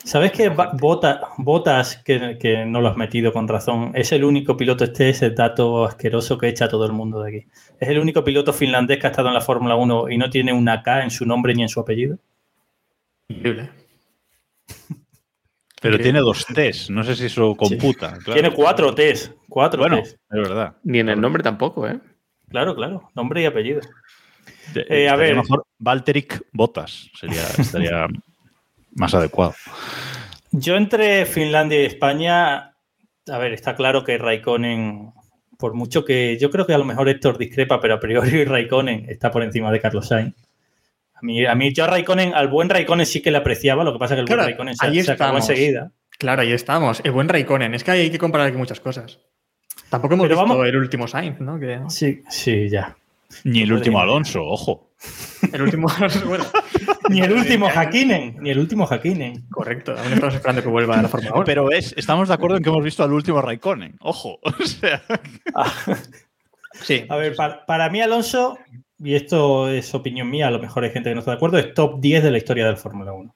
¿Sabes 0.04 0.32
que 0.32 0.48
Bota- 0.50 1.22
Botas, 1.38 1.98
que, 1.98 2.38
que 2.40 2.66
no 2.66 2.80
lo 2.80 2.88
has 2.88 2.96
metido 2.96 3.34
con 3.34 3.46
razón, 3.48 3.92
es 3.94 4.14
el 4.14 4.24
único 4.24 4.56
piloto, 4.56 4.86
este 4.86 5.10
es 5.10 5.22
el 5.22 5.36
dato 5.36 5.84
asqueroso 5.86 6.38
que 6.38 6.48
echa 6.48 6.66
a 6.66 6.70
todo 6.70 6.86
el 6.86 6.94
mundo 6.94 7.22
de 7.22 7.30
aquí. 7.30 7.48
Es 7.78 7.90
el 7.90 8.00
único 8.00 8.24
piloto 8.24 8.54
finlandés 8.54 9.00
que 9.00 9.08
ha 9.08 9.10
estado 9.10 9.28
en 9.28 9.34
la 9.34 9.42
Fórmula 9.42 9.76
1 9.76 10.10
y 10.10 10.18
no 10.18 10.30
tiene 10.30 10.54
una 10.54 10.82
K 10.82 11.04
en 11.04 11.12
su 11.12 11.26
nombre 11.26 11.54
ni 11.56 11.64
en 11.64 11.70
su 11.70 11.82
apellido? 11.82 12.18
Increíble. 13.28 13.70
Pero 15.82 16.00
tiene 16.00 16.20
dos 16.20 16.46
T's, 16.46 16.90
no 16.90 17.04
sé 17.04 17.16
si 17.16 17.26
eso 17.26 17.56
computa. 17.56 18.18
claro. 18.18 18.34
Tiene 18.34 18.52
cuatro 18.52 18.96
T's. 18.96 19.34
Cuatro 19.50 19.80
Bueno, 19.82 19.98
T's. 20.02 20.12
es 20.14 20.18
verdad. 20.30 20.78
Ni 20.84 21.00
en 21.00 21.10
el 21.10 21.20
nombre 21.20 21.44
tampoco, 21.44 21.88
¿eh? 21.88 22.00
Claro, 22.50 22.76
claro. 22.76 23.10
Nombre 23.16 23.42
y 23.42 23.46
apellido. 23.46 23.82
De- 24.74 24.86
Eh, 24.90 25.10
a 25.10 25.16
ver. 25.16 25.36
Mejor 25.36 25.66
Valteric 25.80 26.44
Botas 26.52 27.10
sería, 27.20 27.44
estaría 27.58 28.08
más 28.96 29.14
adecuado. 29.14 29.54
Yo 30.52 30.76
entre 30.76 31.26
Finlandia 31.26 31.82
y 31.82 31.86
España, 31.86 32.74
a 33.30 33.38
ver, 33.38 33.54
está 33.54 33.76
claro 33.76 34.04
que 34.04 34.18
Raikkonen, 34.18 35.12
por 35.58 35.74
mucho 35.74 36.06
que 36.06 36.38
yo 36.40 36.50
creo 36.50 36.66
que 36.66 36.74
a 36.74 36.78
lo 36.78 36.86
mejor 36.86 37.10
Héctor 37.10 37.38
discrepa, 37.38 37.80
pero 37.82 37.96
a 37.96 38.00
priori 38.00 38.44
Raikkonen 38.46 39.10
está 39.10 39.30
por 39.32 39.44
encima 39.44 39.72
de 39.72 39.82
Carlos 39.82 40.08
Sainz. 40.08 40.34
A 41.14 41.20
mí, 41.22 41.46
a 41.46 41.56
mí 41.56 41.74
yo 41.74 41.84
a 41.84 41.88
Raikkonen, 41.88 42.34
al 42.34 42.48
buen 42.48 42.70
Raikkonen 42.70 43.06
sí 43.06 43.22
que 43.22 43.32
le 43.32 43.38
apreciaba, 43.40 43.84
lo 43.84 43.92
que 43.94 44.00
pasa 44.00 44.14
es 44.14 44.18
que 44.18 44.22
el 44.22 44.26
Claro, 44.28 44.42
buen 44.44 44.50
Raikkonen 44.52 44.76
se, 44.76 44.86
ahí 44.88 45.04
se 45.04 45.12
acabó 45.12 45.38
enseguida. 45.38 45.92
Claro, 46.18 46.42
ahí 46.44 46.52
estamos. 46.52 47.02
El 47.04 47.12
buen 47.12 47.28
Raikkonen. 47.28 47.74
Es 47.76 47.84
que 47.84 47.92
hay 47.92 48.10
que 48.10 48.18
comparar 48.20 48.48
aquí 48.48 48.58
muchas 48.58 48.80
cosas. 48.80 49.20
Tampoco 49.90 50.14
hemos 50.16 50.26
Pero 50.26 50.36
visto 50.36 50.50
vamos- 50.54 50.68
el 50.68 50.76
último 50.78 51.08
Sainz, 51.08 51.40
¿no? 51.40 51.60
Que 51.60 51.80
Sí, 51.90 52.24
sí, 52.30 52.70
ya. 52.70 52.96
Ni 53.44 53.62
el 53.62 53.74
último. 53.74 54.00
Alonso, 54.00 54.44
ojo. 54.44 54.90
el 55.54 55.62
último. 55.62 55.88
bueno, 56.28 56.46
Ni 57.10 57.22
el 57.22 57.32
último 57.34 57.68
Hakkinen, 57.70 58.38
ni 58.42 58.50
el 58.50 58.60
último 58.60 58.86
Hakkinen. 58.86 59.48
correcto. 59.50 59.94
Aún 59.98 60.14
estamos 60.14 60.34
esperando 60.36 60.62
que 60.64 60.70
vuelva 60.70 60.98
a 61.00 61.02
la 61.04 61.08
Fórmula 61.10 61.34
1. 61.36 61.44
Pero 61.46 61.72
es, 61.72 61.94
estamos 61.98 62.28
de 62.30 62.34
acuerdo 62.34 62.58
en 62.58 62.64
que 62.64 62.70
hemos 62.70 62.84
visto 62.84 63.04
al 63.04 63.14
último 63.14 63.42
Raikkonen. 63.42 63.96
Ojo. 64.02 64.40
O 64.44 64.66
sea, 64.66 65.02
sí. 66.82 67.06
A 67.10 67.16
ver, 67.18 67.36
para, 67.36 67.66
para 67.66 67.90
mí 67.90 68.02
Alonso, 68.02 68.58
y 69.00 69.16
esto 69.16 69.70
es 69.70 69.94
opinión 69.94 70.30
mía, 70.30 70.48
a 70.48 70.52
lo 70.52 70.60
mejor 70.60 70.84
hay 70.84 70.92
gente 70.92 71.10
que 71.10 71.14
no 71.16 71.20
está 71.20 71.32
de 71.32 71.38
acuerdo, 71.38 71.58
es 71.58 71.74
top 71.74 72.00
10 72.00 72.24
de 72.24 72.32
la 72.32 72.38
historia 72.38 72.66
del 72.66 72.78
Fórmula 72.78 73.14
1. 73.14 73.36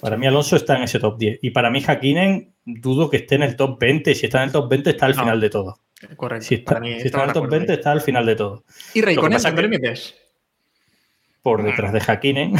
Para 0.00 0.16
mí 0.16 0.26
Alonso 0.26 0.56
está 0.56 0.76
en 0.76 0.82
ese 0.84 0.98
top 0.98 1.18
10. 1.18 1.38
Y 1.42 1.50
para 1.50 1.70
mí 1.70 1.80
Hakkinen 1.82 2.53
dudo 2.64 3.10
que 3.10 3.18
esté 3.18 3.34
en 3.36 3.42
el 3.42 3.56
top 3.56 3.78
20. 3.80 4.14
Si 4.14 4.26
está 4.26 4.38
en 4.38 4.44
el 4.44 4.52
top 4.52 4.68
20 4.70 4.90
está 4.90 5.06
al 5.06 5.14
No. 5.16 5.22
final 5.22 5.40
de 5.40 5.50
todo. 5.50 5.80
Correcto. 6.16 6.44
Si 6.46 6.54
está, 6.56 6.74
Para 6.74 6.80
mí 6.80 7.00
si 7.00 7.06
está 7.06 7.22
en 7.22 7.28
el 7.28 7.32
top 7.32 7.44
acuerdo 7.44 7.50
20 7.58 7.72
ahí. 7.72 7.78
está 7.78 7.92
al 7.92 8.00
final 8.00 8.26
de 8.26 8.36
todo. 8.36 8.64
¿Y 8.94 9.00
Raikkonen 9.02 9.40
dónde 9.42 9.62
le 9.62 9.68
metes? 9.68 10.14
Por 11.42 11.62
detrás 11.62 11.92
de 11.92 12.00
Hakkinen. 12.00 12.54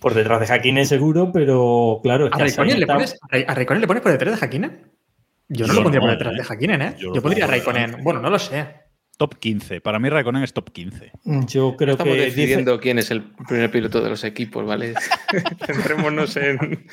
por 0.00 0.14
detrás 0.14 0.40
de 0.40 0.46
Hakkinen 0.54 0.86
seguro, 0.86 1.30
pero 1.32 2.00
claro. 2.02 2.26
es 2.26 2.32
¿A 2.32 2.36
que 2.36 2.42
Raikkonen, 2.44 2.74
le 2.76 2.80
está- 2.82 2.94
pones, 2.94 3.18
a 3.30 3.52
¿A 3.52 3.54
Raikkonen 3.54 3.80
le 3.82 3.86
pones 3.86 4.02
por 4.02 4.12
detrás 4.12 4.40
de 4.40 4.46
Hakkinen? 4.46 4.90
Yo 5.48 5.66
no 5.66 5.72
Yo 5.74 5.80
lo 5.80 5.82
pondría 5.84 6.00
no, 6.00 6.06
por 6.06 6.10
detrás 6.12 6.32
¿eh? 6.34 6.36
de 6.38 6.42
Hakkinen, 6.44 6.82
¿eh? 6.82 6.94
Yo 6.98 7.14
Yo, 7.14 7.20
pondría 7.22 7.46
Raikkonen. 7.46 8.02
Bueno, 8.02 8.20
no 8.20 8.30
lo 8.30 8.38
sé. 8.38 8.66
top 9.18 9.36
15. 9.38 9.80
Para 9.82 9.98
mí 9.98 10.08
Raikkonen 10.08 10.42
es 10.42 10.52
top 10.54 10.70
15. 10.72 11.12
Yo 11.46 11.76
creo 11.76 11.92
Estamos 11.92 12.14
que 12.14 12.24
dice- 12.24 12.36
decidiendo 12.40 12.80
quién 12.80 12.98
es 12.98 13.10
el 13.10 13.22
primer 13.46 13.70
piloto 13.70 14.00
de 14.02 14.08
los 14.10 14.24
equipos, 14.24 14.66
¿vale? 14.66 14.94
Centrémonos 15.66 16.36
en. 16.36 16.86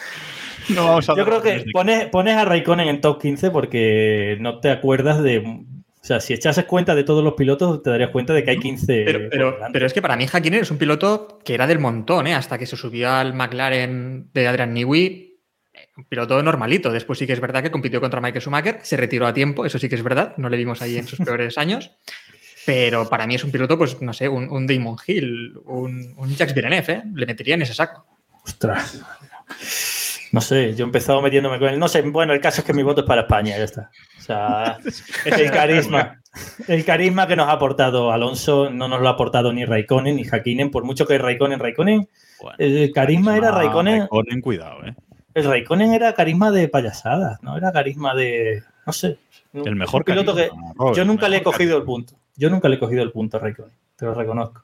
No 0.75 0.85
vamos 0.85 1.09
a 1.09 1.15
Yo 1.15 1.25
creo 1.25 1.41
que 1.41 1.65
pones, 1.71 2.05
pones 2.07 2.35
a 2.35 2.45
Raikkonen 2.45 2.87
en 2.87 3.01
top 3.01 3.21
15 3.21 3.51
porque 3.51 4.37
no 4.39 4.59
te 4.59 4.69
acuerdas 4.69 5.21
de. 5.21 5.39
O 5.39 6.03
sea, 6.03 6.19
si 6.19 6.33
echases 6.33 6.65
cuenta 6.65 6.95
de 6.95 7.03
todos 7.03 7.23
los 7.23 7.33
pilotos, 7.33 7.83
te 7.83 7.91
darías 7.91 8.09
cuenta 8.09 8.33
de 8.33 8.43
que 8.43 8.51
hay 8.51 8.59
15. 8.59 9.03
Pero, 9.05 9.29
pero, 9.29 9.57
pero 9.71 9.85
es 9.85 9.93
que 9.93 10.01
para 10.01 10.15
mí 10.15 10.25
Hakkinen 10.25 10.61
es 10.61 10.71
un 10.71 10.79
piloto 10.79 11.39
que 11.45 11.53
era 11.53 11.67
del 11.67 11.77
montón, 11.77 12.25
¿eh? 12.25 12.33
Hasta 12.33 12.57
que 12.57 12.65
se 12.65 12.75
subió 12.75 13.11
al 13.11 13.35
McLaren 13.35 14.29
de 14.33 14.47
Adrian 14.47 14.73
Newey, 14.73 15.37
eh, 15.73 15.79
un 15.97 16.05
piloto 16.05 16.41
normalito. 16.41 16.91
Después 16.91 17.19
sí 17.19 17.27
que 17.27 17.33
es 17.33 17.39
verdad 17.39 17.61
que 17.61 17.69
compitió 17.69 18.01
contra 18.01 18.19
Michael 18.19 18.41
Schumacher, 18.41 18.79
se 18.81 18.97
retiró 18.97 19.27
a 19.27 19.33
tiempo, 19.33 19.63
eso 19.63 19.77
sí 19.77 19.89
que 19.89 19.95
es 19.95 20.03
verdad, 20.03 20.33
no 20.37 20.49
le 20.49 20.57
vimos 20.57 20.81
ahí 20.81 20.97
en 20.97 21.07
sus 21.07 21.19
peores 21.25 21.59
años. 21.59 21.91
Pero 22.65 23.07
para 23.07 23.27
mí 23.27 23.35
es 23.35 23.43
un 23.43 23.51
piloto, 23.51 23.77
pues 23.77 24.01
no 24.01 24.13
sé, 24.13 24.27
un, 24.27 24.49
un 24.49 24.65
Damon 24.65 24.97
Hill, 25.05 25.59
un, 25.65 26.15
un 26.17 26.35
Jacques 26.35 26.55
Villeneuve, 26.55 26.93
¿eh? 26.93 27.03
Le 27.13 27.25
metería 27.27 27.55
en 27.55 27.61
ese 27.61 27.75
saco. 27.75 28.05
Ostras. 28.43 28.99
No 30.31 30.39
sé, 30.39 30.73
yo 30.75 30.85
he 30.85 30.87
empezado 30.87 31.21
metiéndome 31.21 31.59
con 31.59 31.69
él. 31.69 31.79
No 31.79 31.87
sé, 31.87 32.01
bueno, 32.03 32.33
el 32.33 32.39
caso 32.39 32.61
es 32.61 32.67
que 32.67 32.73
mi 32.73 32.83
voto 32.83 33.01
es 33.01 33.07
para 33.07 33.21
España, 33.21 33.57
ya 33.57 33.63
está. 33.65 33.91
O 34.17 34.21
sea, 34.21 34.77
es 34.85 35.03
el 35.25 35.51
carisma. 35.51 36.21
El 36.67 36.85
carisma 36.85 37.27
que 37.27 37.35
nos 37.35 37.49
ha 37.49 37.51
aportado 37.51 38.11
Alonso 38.11 38.69
no 38.69 38.87
nos 38.87 39.01
lo 39.01 39.09
ha 39.09 39.11
aportado 39.11 39.51
ni 39.51 39.65
Raikkonen 39.65 40.15
ni 40.15 40.23
Hakkinen, 40.23 40.71
por 40.71 40.85
mucho 40.85 41.05
que 41.05 41.17
Raikkonen, 41.17 41.59
Raikkonen, 41.59 42.07
Bueno, 42.41 42.55
el 42.57 42.91
carisma 42.93 43.35
era 43.35 43.51
Raikkonen, 43.51 43.99
Raikkonen, 43.99 44.41
cuidado, 44.41 44.85
¿eh? 44.85 44.95
el 45.33 45.43
Raikkonen 45.43 45.93
era 45.93 46.13
carisma 46.13 46.51
de 46.51 46.69
payasadas, 46.69 47.43
no 47.43 47.57
era 47.57 47.73
carisma 47.73 48.15
de, 48.15 48.63
no 48.85 48.93
sé. 48.93 49.17
El 49.53 49.75
mejor 49.75 50.05
piloto 50.05 50.33
que 50.33 50.49
Robert, 50.75 50.95
yo 50.95 51.03
nunca 51.03 51.27
le 51.27 51.37
he 51.37 51.43
cogido 51.43 51.77
el 51.77 51.83
punto. 51.83 52.15
Yo 52.37 52.49
nunca 52.49 52.69
le 52.69 52.77
he 52.77 52.79
cogido 52.79 53.03
el 53.03 53.11
punto 53.11 53.35
a 53.35 53.41
Raikkonen, 53.41 53.75
te 53.97 54.05
lo 54.05 54.13
reconozco. 54.13 54.63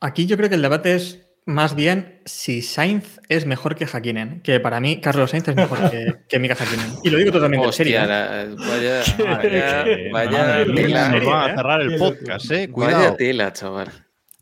Aquí 0.00 0.24
yo 0.24 0.38
creo 0.38 0.48
que 0.48 0.54
el 0.54 0.62
debate 0.62 0.94
es 0.94 1.23
más 1.46 1.74
bien 1.74 2.20
si 2.24 2.62
Sainz 2.62 3.20
es 3.28 3.44
mejor 3.46 3.74
que 3.76 3.86
Hakkinen, 3.86 4.40
que 4.42 4.60
para 4.60 4.80
mí 4.80 5.00
Carlos 5.00 5.30
Sainz 5.30 5.48
es 5.48 5.56
mejor 5.56 5.90
que, 5.90 6.14
que 6.28 6.38
Mika 6.38 6.54
Hakkinen. 6.54 6.86
Y 7.02 7.10
lo 7.10 7.18
digo 7.18 7.32
totalmente 7.32 7.66
en 7.66 7.72
serio. 7.72 8.00
Hostia, 8.00 8.42
¿eh? 8.42 8.48
la- 8.48 8.66
vaya, 8.66 9.02
vaya, 10.12 10.44
vaya 10.64 10.64
tela. 10.74 11.08
nos 11.10 11.24
van 11.26 11.50
a 11.50 11.54
cerrar 11.54 11.80
el 11.82 11.96
podcast, 11.98 12.50
¿eh? 12.50 12.66
Vaya 12.68 12.72
Cuidado. 12.72 13.16
tela, 13.16 13.52
chaval. 13.52 13.88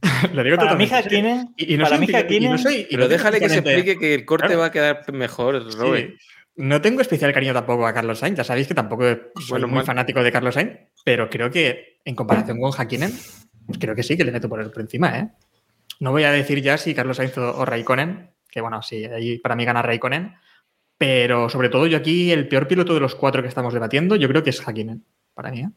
Lo 0.32 0.42
digo 0.42 0.56
Para 0.56 0.74
mí 0.74 0.84
totalmente. 0.86 0.94
Hakkinen, 0.96 1.54
Y, 1.56 1.74
y 1.74 1.76
no 1.76 1.84
para 1.84 1.96
soy 1.96 2.06
mí 2.06 2.10
y 2.10 2.12
no 2.12 2.18
Hakkinen, 2.18 2.58
soy- 2.58 2.86
y 2.90 2.96
Pero 2.96 3.08
déjale 3.08 3.38
que 3.40 3.48
se 3.48 3.58
explique 3.58 3.98
que 3.98 4.14
el 4.14 4.24
corte 4.24 4.46
Claro. 4.46 4.60
va 4.60 4.66
a 4.66 4.70
quedar 4.72 5.12
mejor, 5.12 5.72
Robert. 5.76 6.10
Sí. 6.10 6.16
No 6.56 6.80
tengo 6.82 7.00
especial 7.00 7.32
cariño 7.32 7.54
tampoco 7.54 7.86
a 7.86 7.94
Carlos 7.94 8.18
Sainz. 8.18 8.36
Ya 8.36 8.44
sabéis 8.44 8.66
que 8.68 8.74
tampoco 8.74 9.04
soy 9.04 9.20
Bueno, 9.50 9.68
muy 9.68 9.76
mal. 9.76 9.86
fanático 9.86 10.22
de 10.22 10.30
Carlos 10.32 10.54
Sainz, 10.54 10.72
pero 11.04 11.30
creo 11.30 11.50
que 11.50 12.00
en 12.04 12.14
comparación 12.14 12.60
con 12.60 12.72
Hakkinen, 12.72 13.12
pues 13.66 13.78
creo 13.78 13.94
que 13.94 14.02
sí, 14.02 14.16
que 14.16 14.24
le 14.24 14.32
meto 14.32 14.48
por, 14.48 14.60
el- 14.60 14.70
por 14.70 14.82
encima, 14.82 15.18
¿eh? 15.18 15.28
No 16.00 16.11
voy 16.12 16.24
a 16.24 16.33
decir 16.33 16.62
ya 16.62 16.78
si 16.78 16.94
Carlos 16.94 17.16
Sainz 17.16 17.37
o 17.38 17.64
Raikkonen, 17.64 18.31
que 18.50 18.61
bueno, 18.61 18.83
sí, 18.83 19.05
ahí 19.05 19.38
para 19.38 19.57
mí 19.57 19.64
gana 19.64 19.83
Raikkonen, 19.83 20.35
pero 20.98 21.48
sobre 21.48 21.68
todo 21.68 21.87
yo 21.87 21.96
aquí 21.96 22.31
el 22.31 22.48
peor 22.48 22.68
piloto 22.68 22.94
de 22.94 23.00
los 23.00 23.14
cuatro 23.14 23.42
que 23.42 23.48
estamos 23.48 23.74
debatiendo, 23.74 24.16
yo 24.16 24.28
creo 24.28 24.42
que 24.42 24.50
es 24.50 24.61
Hakkinen, 24.61 25.05
para 25.35 25.50
mí. 25.50 25.61
¿eh? 25.62 25.68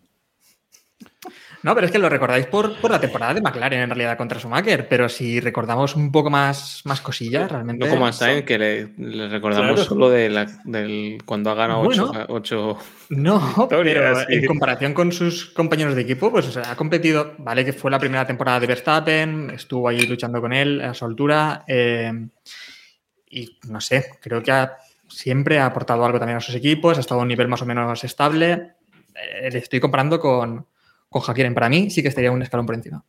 No, 1.66 1.74
pero 1.74 1.88
es 1.88 1.92
que 1.92 1.98
lo 1.98 2.10
recordáis 2.10 2.46
por, 2.46 2.80
por, 2.80 2.92
la 2.92 3.00
temporada 3.00 3.34
de 3.34 3.42
McLaren 3.42 3.80
en 3.80 3.90
realidad 3.90 4.16
contra 4.20 4.40
Schumacher, 4.40 4.88
pero 4.88 5.10
si 5.10 5.40
recordamos 5.40 5.96
un 5.96 6.12
poco 6.12 6.30
más, 6.30 6.84
más 6.86 7.02
cosillas, 7.02 7.52
realmente. 7.52 7.88
No 7.88 7.92
como 7.92 8.06
a 8.06 8.14
Sainz, 8.14 8.46
que 8.46 8.60
le, 8.60 8.90
le 9.00 9.28
recordamos 9.30 9.72
claro. 9.72 9.84
solo 9.84 10.12
de 10.12 10.30
la, 10.30 10.46
del, 10.64 11.18
cuando 11.26 11.50
ha 11.50 11.56
ganado 11.56 11.84
bueno, 11.84 12.12
ocho, 12.12 12.26
ocho, 12.30 12.78
No, 13.10 13.68
pero 13.68 14.16
sí. 14.20 14.26
en 14.30 14.46
comparación 14.46 14.94
con 14.94 15.12
sus 15.12 15.48
compañeros 15.48 15.96
de 15.96 16.04
equipo, 16.04 16.30
pues 16.30 16.46
o 16.50 16.52
sea, 16.52 16.70
ha 16.70 16.76
competido, 16.76 17.34
vale 17.40 17.66
que 17.66 17.74
fue 17.74 17.90
la 17.90 17.98
primera 17.98 18.28
temporada 18.28 18.60
de 18.60 18.68
Verstappen, 18.68 19.50
estuvo 19.50 19.90
ahí 19.90 20.06
luchando 20.06 20.40
con 20.40 20.54
él 20.54 20.80
a 20.82 20.94
su 20.94 21.04
altura, 21.04 21.64
eh, 21.68 22.28
y 23.28 23.58
no 23.68 23.82
sé, 23.82 24.06
creo 24.22 24.44
que 24.44 24.52
ha, 24.52 24.78
siempre 25.08 25.58
ha 25.58 25.66
aportado 25.66 26.06
algo 26.06 26.20
también 26.20 26.38
a 26.38 26.42
sus 26.42 26.54
equipos, 26.54 27.00
ha 27.00 27.02
estado 27.02 27.22
a 27.22 27.24
un 27.24 27.30
nivel 27.30 27.48
más 27.48 27.64
o 27.64 27.66
menos 27.66 28.04
estable. 28.04 28.74
Eh, 29.16 29.50
le 29.52 29.58
estoy 29.58 29.80
comparando 29.80 30.20
con 30.20 30.68
con 31.10 31.22
Hakkinen. 31.22 31.54
Para 31.54 31.70
mí 31.70 31.90
sí 31.90 32.02
que 32.02 32.10
estaría 32.10 32.32
un 32.32 32.42
escalón 32.42 32.66
por 32.66 32.76
encima. 32.76 33.04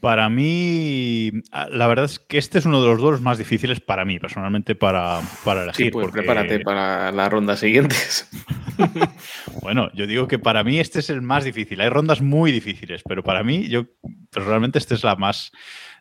Para 0.00 0.28
mí, 0.28 1.32
la 1.70 1.86
verdad 1.86 2.04
es 2.04 2.18
que 2.18 2.36
este 2.36 2.58
es 2.58 2.66
uno 2.66 2.82
de 2.82 2.88
los 2.88 3.00
dos 3.00 3.20
más 3.22 3.38
difíciles 3.38 3.80
para 3.80 4.04
mí, 4.04 4.18
personalmente, 4.18 4.74
para, 4.74 5.20
para 5.42 5.64
elegir. 5.64 5.86
Sí, 5.86 5.90
pues 5.90 6.06
porque... 6.06 6.18
prepárate 6.20 6.60
para 6.60 7.10
las 7.12 7.28
rondas 7.28 7.60
siguientes. 7.60 8.28
bueno, 9.62 9.90
yo 9.94 10.06
digo 10.06 10.28
que 10.28 10.38
para 10.38 10.62
mí 10.64 10.78
este 10.78 11.00
es 11.00 11.08
el 11.08 11.22
más 11.22 11.44
difícil. 11.44 11.80
Hay 11.80 11.88
rondas 11.88 12.20
muy 12.20 12.52
difíciles, 12.52 13.02
pero 13.08 13.24
para 13.24 13.42
mí, 13.42 13.68
yo 13.68 13.86
personalmente, 14.30 14.78
esta 14.78 14.94
es 14.94 15.02
la 15.02 15.16
más, 15.16 15.50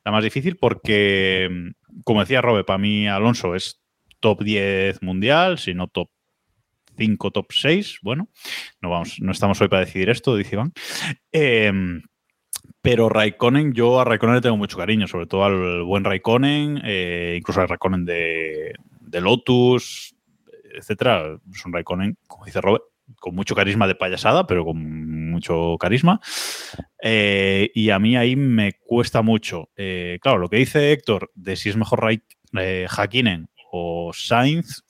la 0.03 0.11
más 0.11 0.23
difícil 0.23 0.57
porque, 0.57 1.71
como 2.03 2.19
decía 2.19 2.41
Robe, 2.41 2.65
para 2.65 2.77
mí 2.77 3.07
Alonso 3.07 3.55
es 3.55 3.81
top 4.19 4.43
10 4.43 5.01
mundial, 5.03 5.57
si 5.57 5.73
no 5.73 5.87
top 5.87 6.09
5, 6.95 7.31
top 7.31 7.51
6. 7.51 7.99
Bueno, 8.01 8.29
no, 8.81 8.89
vamos, 8.89 9.17
no 9.19 9.31
estamos 9.31 9.59
hoy 9.61 9.67
para 9.67 9.85
decidir 9.85 10.09
esto, 10.09 10.35
dice 10.35 10.55
Iván. 10.55 10.73
Eh, 11.31 11.71
pero 12.81 13.09
Raikkonen, 13.09 13.73
yo 13.73 13.99
a 13.99 14.03
Raikkonen 14.03 14.35
le 14.35 14.41
tengo 14.41 14.57
mucho 14.57 14.77
cariño, 14.77 15.07
sobre 15.07 15.25
todo 15.25 15.43
al 15.43 15.83
buen 15.83 16.03
Raikkonen, 16.03 16.81
eh, 16.83 17.35
incluso 17.35 17.61
al 17.61 17.67
Raikkonen 17.67 18.05
de, 18.05 18.75
de, 19.01 19.21
Lotus, 19.21 20.15
etcétera. 20.71 21.39
Es 21.51 21.65
un 21.65 21.73
Raikkonen, 21.73 22.17
como 22.27 22.45
dice 22.45 22.61
Robert, 22.61 22.83
con 23.19 23.33
mucho 23.33 23.55
carisma 23.55 23.87
de 23.87 23.95
payasada, 23.95 24.45
pero 24.45 24.65
con 24.65 25.29
mucho 25.31 25.77
carisma. 25.79 26.19
Eh, 27.01 27.71
y 27.73 27.89
a 27.89 27.97
mí 27.97 28.15
ahí 28.17 28.35
me 28.35 28.73
cuesta 28.73 29.21
mucho. 29.21 29.69
Eh, 29.75 30.19
claro, 30.21 30.37
lo 30.37 30.49
que 30.49 30.57
dice 30.57 30.91
Héctor 30.91 31.31
de 31.33 31.55
si 31.55 31.69
es 31.69 31.77
mejor 31.77 32.01
Raik, 32.01 32.23
eh, 32.59 32.87
o 33.71 34.11
Sainz, 34.13 34.83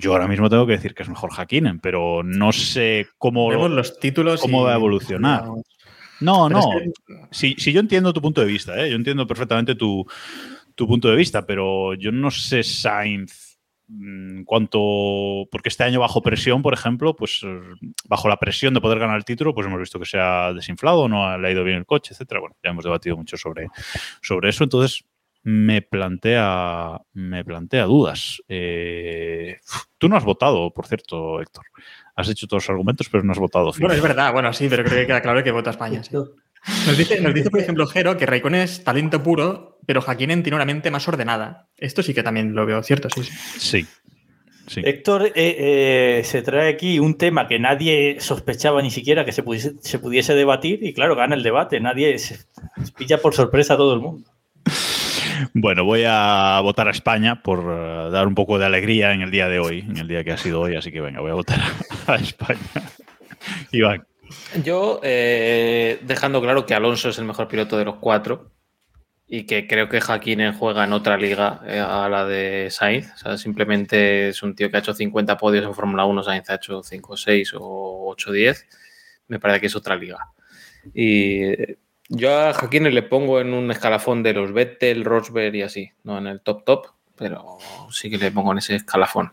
yo 0.00 0.12
ahora 0.12 0.26
mismo 0.26 0.48
tengo 0.48 0.66
que 0.66 0.72
decir 0.72 0.94
que 0.94 1.02
es 1.02 1.08
mejor 1.08 1.30
Hakkinen, 1.32 1.78
pero 1.78 2.22
no 2.22 2.52
sé 2.52 3.06
cómo, 3.18 3.48
Vemos 3.48 3.70
los 3.70 3.98
títulos 3.98 4.40
cómo 4.40 4.64
va 4.64 4.72
a 4.72 4.76
evolucionar. 4.76 5.44
No, 6.20 6.48
no. 6.48 6.60
Que... 6.60 6.92
Si, 7.30 7.54
si, 7.58 7.72
yo 7.72 7.80
entiendo 7.80 8.12
tu 8.12 8.20
punto 8.20 8.40
de 8.40 8.46
vista, 8.46 8.78
¿eh? 8.82 8.90
yo 8.90 8.96
entiendo 8.96 9.26
perfectamente 9.26 9.74
tu, 9.74 10.06
tu, 10.74 10.86
punto 10.86 11.08
de 11.08 11.16
vista, 11.16 11.46
pero 11.46 11.94
yo 11.94 12.12
no 12.12 12.30
sé 12.30 12.62
Sainz 12.62 13.58
mmm, 13.88 14.42
cuánto. 14.44 15.48
Porque 15.50 15.68
este 15.68 15.84
año 15.84 16.00
bajo 16.00 16.22
presión, 16.22 16.62
por 16.62 16.74
ejemplo, 16.74 17.14
pues 17.14 17.42
bajo 18.04 18.28
la 18.28 18.38
presión 18.38 18.74
de 18.74 18.80
poder 18.80 18.98
ganar 18.98 19.16
el 19.16 19.24
título, 19.24 19.54
pues 19.54 19.66
hemos 19.66 19.80
visto 19.80 19.98
que 19.98 20.06
se 20.06 20.18
ha 20.18 20.52
desinflado, 20.52 21.08
no 21.08 21.38
le 21.38 21.48
ha 21.48 21.52
ido 21.52 21.64
bien 21.64 21.78
el 21.78 21.86
coche, 21.86 22.12
etcétera. 22.12 22.40
Bueno, 22.40 22.56
ya 22.62 22.70
hemos 22.70 22.84
debatido 22.84 23.16
mucho 23.16 23.36
sobre, 23.36 23.68
sobre 24.20 24.50
eso. 24.50 24.64
Entonces, 24.64 25.04
me 25.42 25.82
plantea, 25.82 27.00
me 27.14 27.44
plantea 27.44 27.84
dudas. 27.84 28.42
Eh, 28.48 29.58
tú 29.98 30.08
no 30.08 30.16
has 30.16 30.24
votado, 30.24 30.70
por 30.72 30.86
cierto, 30.86 31.40
Héctor. 31.40 31.64
Has 32.14 32.28
hecho 32.28 32.46
todos 32.46 32.64
los 32.64 32.70
argumentos, 32.70 33.08
pero 33.10 33.24
no 33.24 33.32
has 33.32 33.38
votado. 33.38 33.72
Bueno, 33.78 33.94
es 33.94 34.02
verdad, 34.02 34.32
bueno, 34.32 34.52
sí, 34.52 34.68
pero 34.68 34.84
creo 34.84 34.98
que 35.00 35.06
queda 35.06 35.22
claro 35.22 35.42
que 35.42 35.50
vota 35.50 35.70
España. 35.70 36.02
Sí. 36.02 36.14
Nos, 36.86 36.98
dice, 36.98 37.20
nos 37.20 37.32
dice, 37.32 37.50
por 37.50 37.60
ejemplo, 37.60 37.86
Jero 37.86 38.18
que 38.18 38.26
Raikkonen 38.26 38.60
es 38.60 38.84
talento 38.84 39.22
puro, 39.22 39.78
pero 39.86 40.02
Hakkinen 40.02 40.42
tiene 40.42 40.56
una 40.56 40.66
mente 40.66 40.90
más 40.90 41.08
ordenada. 41.08 41.68
Esto 41.78 42.02
sí 42.02 42.12
que 42.12 42.22
también 42.22 42.54
lo 42.54 42.66
veo 42.66 42.82
cierto, 42.82 43.08
sí. 43.08 43.22
Sí. 43.58 43.86
sí. 44.66 44.82
Héctor 44.84 45.28
eh, 45.28 45.32
eh, 45.36 46.22
se 46.24 46.42
trae 46.42 46.68
aquí 46.68 46.98
un 46.98 47.16
tema 47.16 47.48
que 47.48 47.58
nadie 47.58 48.20
sospechaba 48.20 48.82
ni 48.82 48.90
siquiera 48.90 49.24
que 49.24 49.32
se 49.32 49.42
pudiese, 49.42 49.76
se 49.80 49.98
pudiese 49.98 50.34
debatir 50.34 50.84
y 50.84 50.92
claro, 50.92 51.16
gana 51.16 51.34
el 51.34 51.42
debate. 51.42 51.80
Nadie 51.80 52.18
se, 52.18 52.36
se 52.36 52.92
pilla 52.94 53.16
por 53.16 53.34
sorpresa 53.34 53.74
a 53.74 53.78
todo 53.78 53.94
el 53.94 54.00
mundo. 54.00 54.30
Bueno, 55.54 55.84
voy 55.84 56.04
a 56.06 56.60
votar 56.62 56.88
a 56.88 56.90
España 56.90 57.42
por 57.42 57.60
uh, 57.60 58.10
dar 58.10 58.26
un 58.26 58.34
poco 58.34 58.58
de 58.58 58.66
alegría 58.66 59.12
en 59.12 59.22
el 59.22 59.30
día 59.30 59.48
de 59.48 59.58
hoy, 59.58 59.80
en 59.80 59.96
el 59.96 60.08
día 60.08 60.24
que 60.24 60.32
ha 60.32 60.36
sido 60.36 60.60
hoy, 60.60 60.76
así 60.76 60.90
que 60.92 61.00
venga, 61.00 61.20
voy 61.20 61.30
a 61.30 61.34
votar 61.34 61.60
a, 62.06 62.16
España. 62.16 62.60
Iván. 63.72 64.06
Yo, 64.64 65.00
eh, 65.02 65.98
dejando 66.02 66.40
claro 66.40 66.66
que 66.66 66.74
Alonso 66.74 67.08
es 67.08 67.18
el 67.18 67.24
mejor 67.24 67.48
piloto 67.48 67.76
de 67.76 67.84
los 67.84 67.96
cuatro 67.96 68.52
y 69.26 69.44
que 69.44 69.66
creo 69.66 69.88
que 69.88 70.00
Hakkinen 70.00 70.54
juega 70.54 70.84
en 70.84 70.92
otra 70.92 71.16
liga 71.16 71.62
eh, 71.66 71.78
a 71.78 72.08
la 72.08 72.24
de 72.24 72.68
Sainz. 72.70 73.12
O 73.14 73.16
sea, 73.16 73.38
simplemente 73.38 74.28
es 74.28 74.42
un 74.42 74.54
tío 74.54 74.70
que 74.70 74.76
ha 74.76 74.80
hecho 74.80 74.94
50 74.94 75.36
podios 75.36 75.64
en 75.64 75.74
Fórmula 75.74 76.04
1, 76.04 76.22
Sainz 76.22 76.50
ha 76.50 76.56
hecho 76.56 76.82
5, 76.82 77.16
6 77.16 77.54
o 77.54 78.08
8, 78.10 78.32
10. 78.32 78.66
Me 79.28 79.38
parece 79.38 79.60
que 79.60 79.66
es 79.66 79.76
otra 79.76 79.96
liga. 79.96 80.18
Y 80.94 81.42
yo 82.10 82.36
a 82.36 82.52
Hakkinen 82.52 82.94
le 82.94 83.02
pongo 83.02 83.40
en 83.40 83.54
un 83.54 83.70
escalafón 83.70 84.22
de 84.22 84.34
los 84.34 84.52
Vettel, 84.52 85.04
Rosberg 85.04 85.54
y 85.54 85.62
así, 85.62 85.90
no 86.02 86.18
en 86.18 86.26
el 86.26 86.40
top 86.40 86.64
top, 86.64 86.86
pero 87.16 87.58
sí 87.90 88.10
que 88.10 88.18
le 88.18 88.32
pongo 88.32 88.52
en 88.52 88.58
ese 88.58 88.74
escalafón. 88.74 89.32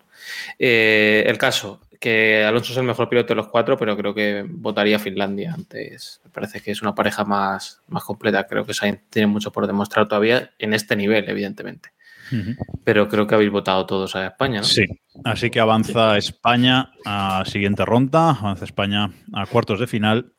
Eh, 0.60 1.24
el 1.26 1.38
caso, 1.40 1.82
que 2.00 2.44
Alonso 2.44 2.72
es 2.72 2.78
el 2.78 2.84
mejor 2.84 3.10
piloto 3.10 3.30
de 3.30 3.36
los 3.36 3.48
cuatro, 3.48 3.78
pero 3.78 3.98
creo 3.98 4.14
que 4.14 4.46
votaría 4.48 5.00
Finlandia 5.00 5.54
antes. 5.54 6.22
Me 6.24 6.30
parece 6.30 6.62
que 6.62 6.72
es 6.72 6.82
una 6.84 6.94
pareja 6.94 7.26
más, 7.26 7.82
más 7.88 8.04
completa. 8.04 8.46
Creo 8.46 8.64
que 8.64 8.76
Sainz 8.76 9.02
tiene 9.10 9.28
mucho 9.28 9.52
por 9.52 9.66
demostrar 9.66 10.08
todavía 10.08 10.52
en 10.60 10.74
este 10.74 10.96
nivel, 10.96 11.28
evidentemente. 11.28 11.90
Uh 12.32 12.36
-huh. 12.36 12.58
Pero 12.84 13.08
creo 13.08 13.26
que 13.26 13.36
habéis 13.36 13.52
votado 13.52 13.86
todos 13.86 14.16
a 14.16 14.28
España, 14.28 14.60
¿no? 14.60 14.66
Sí, 14.66 14.86
así 15.24 15.50
que 15.50 15.60
avanza 15.60 16.18
España 16.18 16.92
a 17.06 17.44
siguiente 17.46 17.86
ronda, 17.86 18.32
avanza 18.32 18.66
España 18.66 19.10
a 19.34 19.46
cuartos 19.48 19.80
de 19.80 19.88
final 19.88 20.34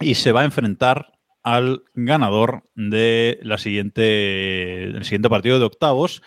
y 0.00 0.14
se 0.14 0.32
va 0.32 0.40
a 0.40 0.44
enfrentar 0.44 1.17
al 1.54 1.84
ganador 1.94 2.64
de 2.74 3.38
la 3.42 3.56
siguiente, 3.56 4.02
del 4.02 5.04
siguiente 5.04 5.30
partido 5.30 5.58
de 5.58 5.64
octavos, 5.64 6.22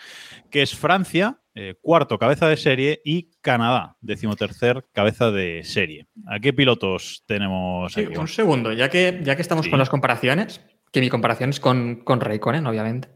que 0.50 0.62
es 0.62 0.74
Francia, 0.74 1.38
eh, 1.54 1.76
cuarto 1.80 2.18
cabeza 2.18 2.48
de 2.48 2.56
serie, 2.56 3.00
y 3.04 3.30
Canadá, 3.40 3.96
decimotercer 4.00 4.84
cabeza 4.92 5.30
de 5.30 5.62
serie. 5.62 6.08
¿A 6.26 6.40
qué 6.40 6.52
pilotos 6.52 7.22
tenemos 7.26 7.92
sí, 7.92 8.00
aquí? 8.00 8.16
Un 8.16 8.26
segundo, 8.26 8.72
ya 8.72 8.88
que, 8.88 9.20
ya 9.22 9.36
que 9.36 9.42
estamos 9.42 9.66
sí. 9.66 9.70
con 9.70 9.78
las 9.78 9.90
comparaciones, 9.90 10.60
que 10.90 11.00
mi 11.00 11.08
comparación 11.08 11.50
es 11.50 11.60
con, 11.60 12.02
con 12.02 12.20
Raikkonen, 12.20 12.66
obviamente. 12.66 13.08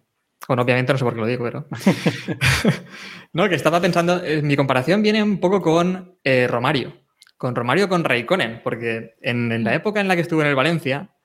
Bueno, 0.46 0.62
obviamente 0.62 0.92
no 0.92 0.98
sé 0.98 1.04
por 1.04 1.14
qué 1.14 1.20
lo 1.20 1.26
digo, 1.26 1.44
pero. 1.44 1.66
no, 3.32 3.48
que 3.48 3.56
estaba 3.56 3.80
pensando. 3.80 4.24
Eh, 4.24 4.42
mi 4.42 4.54
comparación 4.54 5.02
viene 5.02 5.24
un 5.24 5.40
poco 5.40 5.60
con 5.60 6.18
eh, 6.22 6.46
Romario. 6.46 7.02
Con 7.36 7.56
Romario 7.56 7.88
con 7.88 8.04
Raikkonen, 8.04 8.60
porque 8.62 9.16
en, 9.20 9.50
en, 9.50 9.64
la 9.64 9.74
época 9.74 10.00
en 10.00 10.08
la 10.08 10.14
que 10.14 10.22
estuve 10.22 10.42
en 10.42 10.48
el 10.48 10.54
Valencia, 10.54 11.15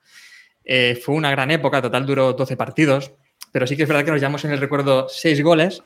eh, 0.64 1.00
fue 1.02 1.14
una 1.14 1.30
gran 1.30 1.50
época, 1.50 1.82
total 1.82 2.06
duró 2.06 2.32
12 2.32 2.56
partidos, 2.56 3.12
pero 3.50 3.66
sí 3.66 3.76
que 3.76 3.82
es 3.82 3.88
verdad 3.88 4.04
que 4.04 4.10
nos 4.10 4.20
llevamos 4.20 4.44
en 4.44 4.52
el 4.52 4.58
recuerdo 4.58 5.08
6 5.08 5.42
goles 5.42 5.82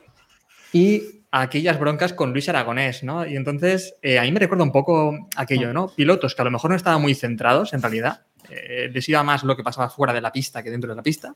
y 0.73 1.23
aquellas 1.31 1.79
broncas 1.79 2.13
con 2.13 2.31
Luis 2.31 2.49
Aragonés, 2.49 3.03
¿no? 3.03 3.25
Y 3.25 3.35
entonces 3.35 3.95
eh, 4.01 4.19
a 4.19 4.23
mí 4.23 4.31
me 4.31 4.39
recuerda 4.39 4.63
un 4.63 4.71
poco 4.71 5.27
aquello, 5.35 5.73
¿no? 5.73 5.87
Pilotos 5.89 6.35
que 6.35 6.41
a 6.41 6.45
lo 6.45 6.51
mejor 6.51 6.71
no 6.71 6.75
estaban 6.75 7.01
muy 7.01 7.15
centrados 7.15 7.73
en 7.73 7.81
realidad, 7.81 8.25
eh, 8.49 8.89
les 8.91 9.07
iba 9.09 9.23
más 9.23 9.43
lo 9.43 9.55
que 9.57 9.63
pasaba 9.63 9.89
fuera 9.89 10.13
de 10.13 10.21
la 10.21 10.31
pista 10.31 10.63
que 10.63 10.71
dentro 10.71 10.89
de 10.89 10.95
la 10.95 11.03
pista, 11.03 11.35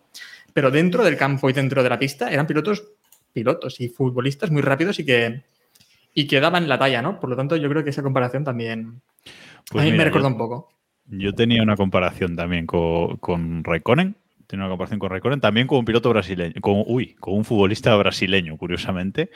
pero 0.54 0.72
dentro 0.72 1.04
del 1.04 1.18
campo 1.18 1.50
y 1.50 1.54
dentro 1.54 1.84
de 1.84 1.90
la 1.90 2.00
pista 2.00 2.32
eran 2.32 2.48
pilotos, 2.48 2.84
pilotos 3.34 3.80
y 3.82 3.90
futbolistas 3.90 4.52
muy 4.52 4.62
rápidos 4.62 5.00
y 5.00 5.06
que, 5.06 5.44
y 6.14 6.28
que 6.28 6.40
daban 6.40 6.70
la 6.70 6.80
talla, 6.80 7.02
¿no? 7.02 7.20
Por 7.20 7.30
lo 7.30 7.36
tanto, 7.36 7.56
yo 7.58 7.70
creo 7.70 7.84
que 7.84 7.90
esa 7.90 8.04
comparación 8.04 8.44
también 8.44 9.02
pues 9.70 9.82
a 9.82 9.86
mí 9.86 9.92
mira, 9.92 9.98
me 9.98 10.06
recuerda 10.06 10.30
yo... 10.30 10.34
un 10.34 10.38
poco. 10.38 10.70
Yo 11.06 11.34
tenía 11.34 11.62
una 11.62 11.76
comparación 11.76 12.36
también 12.36 12.66
con, 12.66 13.18
con 13.18 13.64
Raikkonen. 13.64 14.16
Tenía 14.48 14.66
una 14.66 14.72
comparación 14.72 15.00
con 15.00 15.10
Raikkonen, 15.10 15.40
también 15.40 15.68
con 15.68 15.80
un 15.80 15.86
piloto 15.86 16.10
brasileño, 16.10 16.56
con, 16.62 16.84
uy, 16.86 17.16
con 17.16 17.36
un 17.36 17.46
futbolista 17.46 17.96
brasileño, 17.96 18.58
curiosamente. 18.58 19.30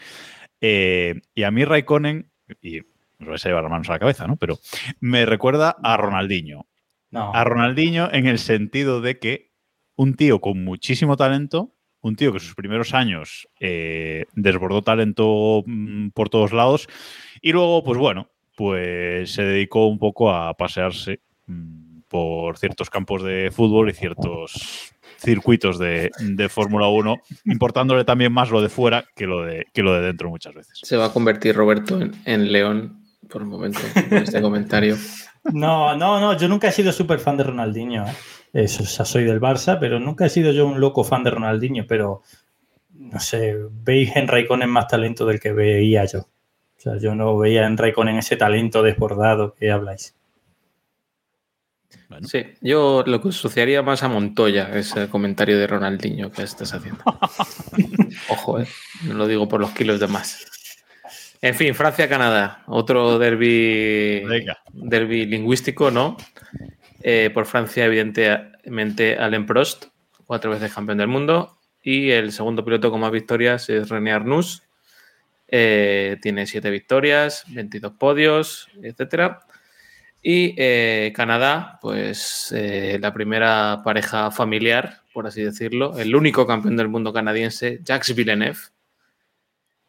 Eh, 0.59 1.21
y 1.33 1.43
a 1.43 1.51
mí 1.51 1.63
Raikkonen, 1.63 2.29
y 2.61 2.79
os 2.79 3.27
vais 3.27 3.45
a 3.45 3.49
llevar 3.49 3.63
las 3.63 3.71
manos 3.71 3.89
a 3.89 3.93
la 3.93 3.99
cabeza, 3.99 4.27
¿no? 4.27 4.35
Pero 4.35 4.59
me 4.99 5.25
recuerda 5.25 5.77
a 5.81 5.95
Ronaldinho. 5.95 6.65
No. 7.11 7.33
A 7.33 7.43
Ronaldinho 7.45 8.09
en 8.11 8.27
el 8.27 8.39
sentido 8.39 8.99
de 8.99 9.19
que 9.19 9.51
un 9.95 10.15
tío 10.15 10.41
con 10.41 10.63
muchísimo 10.63 11.15
talento, 11.15 11.73
un 12.01 12.17
tío 12.17 12.33
que 12.33 12.39
sus 12.39 12.55
primeros 12.55 12.93
años 12.93 13.47
eh, 13.59 14.25
desbordó 14.33 14.81
talento 14.81 15.63
mmm, 15.65 16.09
por 16.09 16.29
todos 16.29 16.51
lados, 16.51 16.87
y 17.41 17.53
luego, 17.53 17.83
pues 17.83 17.97
bueno, 17.97 18.29
pues 18.57 19.31
se 19.31 19.43
dedicó 19.43 19.87
un 19.87 19.97
poco 19.97 20.31
a 20.31 20.53
pasearse 20.55 21.21
por 22.07 22.57
ciertos 22.57 22.89
campos 22.89 23.23
de 23.23 23.51
fútbol 23.51 23.89
y 23.89 23.93
ciertos 23.93 24.93
circuitos 25.17 25.79
de, 25.79 26.11
de 26.19 26.49
Fórmula 26.49 26.87
1, 26.87 27.17
importándole 27.45 28.03
también 28.03 28.31
más 28.31 28.51
lo 28.51 28.61
de 28.61 28.69
fuera 28.69 29.05
que 29.15 29.25
lo 29.25 29.43
de, 29.43 29.65
que 29.73 29.81
lo 29.81 29.93
de 29.93 30.01
dentro 30.01 30.29
muchas 30.29 30.53
veces. 30.53 30.79
Se 30.83 30.97
va 30.97 31.05
a 31.05 31.13
convertir 31.13 31.55
Roberto 31.55 31.99
en, 31.99 32.11
en 32.25 32.51
león 32.51 33.05
por 33.29 33.43
un 33.43 33.49
momento 33.49 33.79
en 33.95 34.13
este 34.17 34.41
comentario. 34.41 34.97
No, 35.53 35.95
no, 35.95 36.19
no, 36.19 36.37
yo 36.37 36.47
nunca 36.47 36.67
he 36.67 36.71
sido 36.71 36.91
súper 36.91 37.19
fan 37.19 37.37
de 37.37 37.43
Ronaldinho. 37.43 38.05
¿eh? 38.05 38.13
Eso, 38.53 38.83
o 38.83 38.85
sea, 38.85 39.05
soy 39.05 39.25
del 39.25 39.41
Barça, 39.41 39.77
pero 39.79 39.99
nunca 39.99 40.25
he 40.25 40.29
sido 40.29 40.51
yo 40.51 40.65
un 40.65 40.79
loco 40.79 41.03
fan 41.03 41.23
de 41.23 41.31
Ronaldinho, 41.31 41.85
pero 41.87 42.21
no 42.93 43.19
sé, 43.19 43.55
veis 43.83 44.15
en 44.15 44.27
Raikkonen 44.27 44.69
más 44.69 44.87
talento 44.87 45.25
del 45.25 45.39
que 45.39 45.53
veía 45.53 46.05
yo. 46.05 46.19
O 46.19 46.79
sea, 46.79 46.97
yo 46.97 47.15
no 47.15 47.37
veía 47.37 47.65
en 47.65 47.77
Raikkonen 47.77 48.17
ese 48.17 48.37
talento 48.37 48.81
desbordado 48.81 49.53
que 49.53 49.71
habláis. 49.71 50.15
Bueno. 52.09 52.27
Sí, 52.27 52.43
yo 52.61 53.03
lo 53.05 53.21
que 53.21 53.29
asociaría 53.29 53.81
más 53.81 54.03
a 54.03 54.07
Montoya, 54.07 54.69
ese 54.73 55.09
comentario 55.09 55.57
de 55.57 55.67
Ronaldinho 55.67 56.31
que 56.31 56.43
estás 56.43 56.73
haciendo. 56.73 57.03
Ojo, 58.29 58.59
¿eh? 58.59 58.67
no 59.03 59.15
lo 59.15 59.27
digo 59.27 59.47
por 59.47 59.59
los 59.59 59.71
kilos 59.71 59.99
de 59.99 60.07
más. 60.07 60.45
En 61.41 61.55
fin, 61.55 61.75
Francia-Canadá, 61.75 62.63
otro 62.67 63.19
derby, 63.19 64.23
derby 64.73 65.25
lingüístico, 65.25 65.91
¿no? 65.91 66.17
Eh, 67.01 67.29
por 67.33 67.45
Francia, 67.45 67.85
evidentemente, 67.85 69.15
Alain 69.17 69.45
Prost, 69.45 69.85
cuatro 70.25 70.51
veces 70.51 70.73
campeón 70.73 70.97
del 70.97 71.07
mundo. 71.07 71.59
Y 71.83 72.09
el 72.09 72.31
segundo 72.31 72.65
piloto 72.65 72.89
con 72.89 72.99
más 72.99 73.11
victorias 73.11 73.69
es 73.69 73.89
René 73.89 74.11
Arnoux. 74.11 74.63
Eh, 75.47 76.17
tiene 76.21 76.47
siete 76.47 76.71
victorias, 76.71 77.43
22 77.49 77.93
podios, 77.93 78.67
etcétera. 78.81 79.44
Y 80.27 80.55
eh, 80.57 81.13
Canadá, 81.15 81.77
pues 81.79 82.51
eh, 82.51 82.97
la 82.99 83.13
primera 83.13 83.81
pareja 83.83 84.31
familiar, 84.31 85.01
por 85.13 85.27
así 85.27 85.43
decirlo, 85.43 85.99
el 85.99 86.15
único 86.15 86.47
campeón 86.47 86.75
del 86.75 86.87
mundo 86.87 87.13
canadiense, 87.13 87.79
Jacques 87.83 88.15
Villeneuve, 88.15 88.57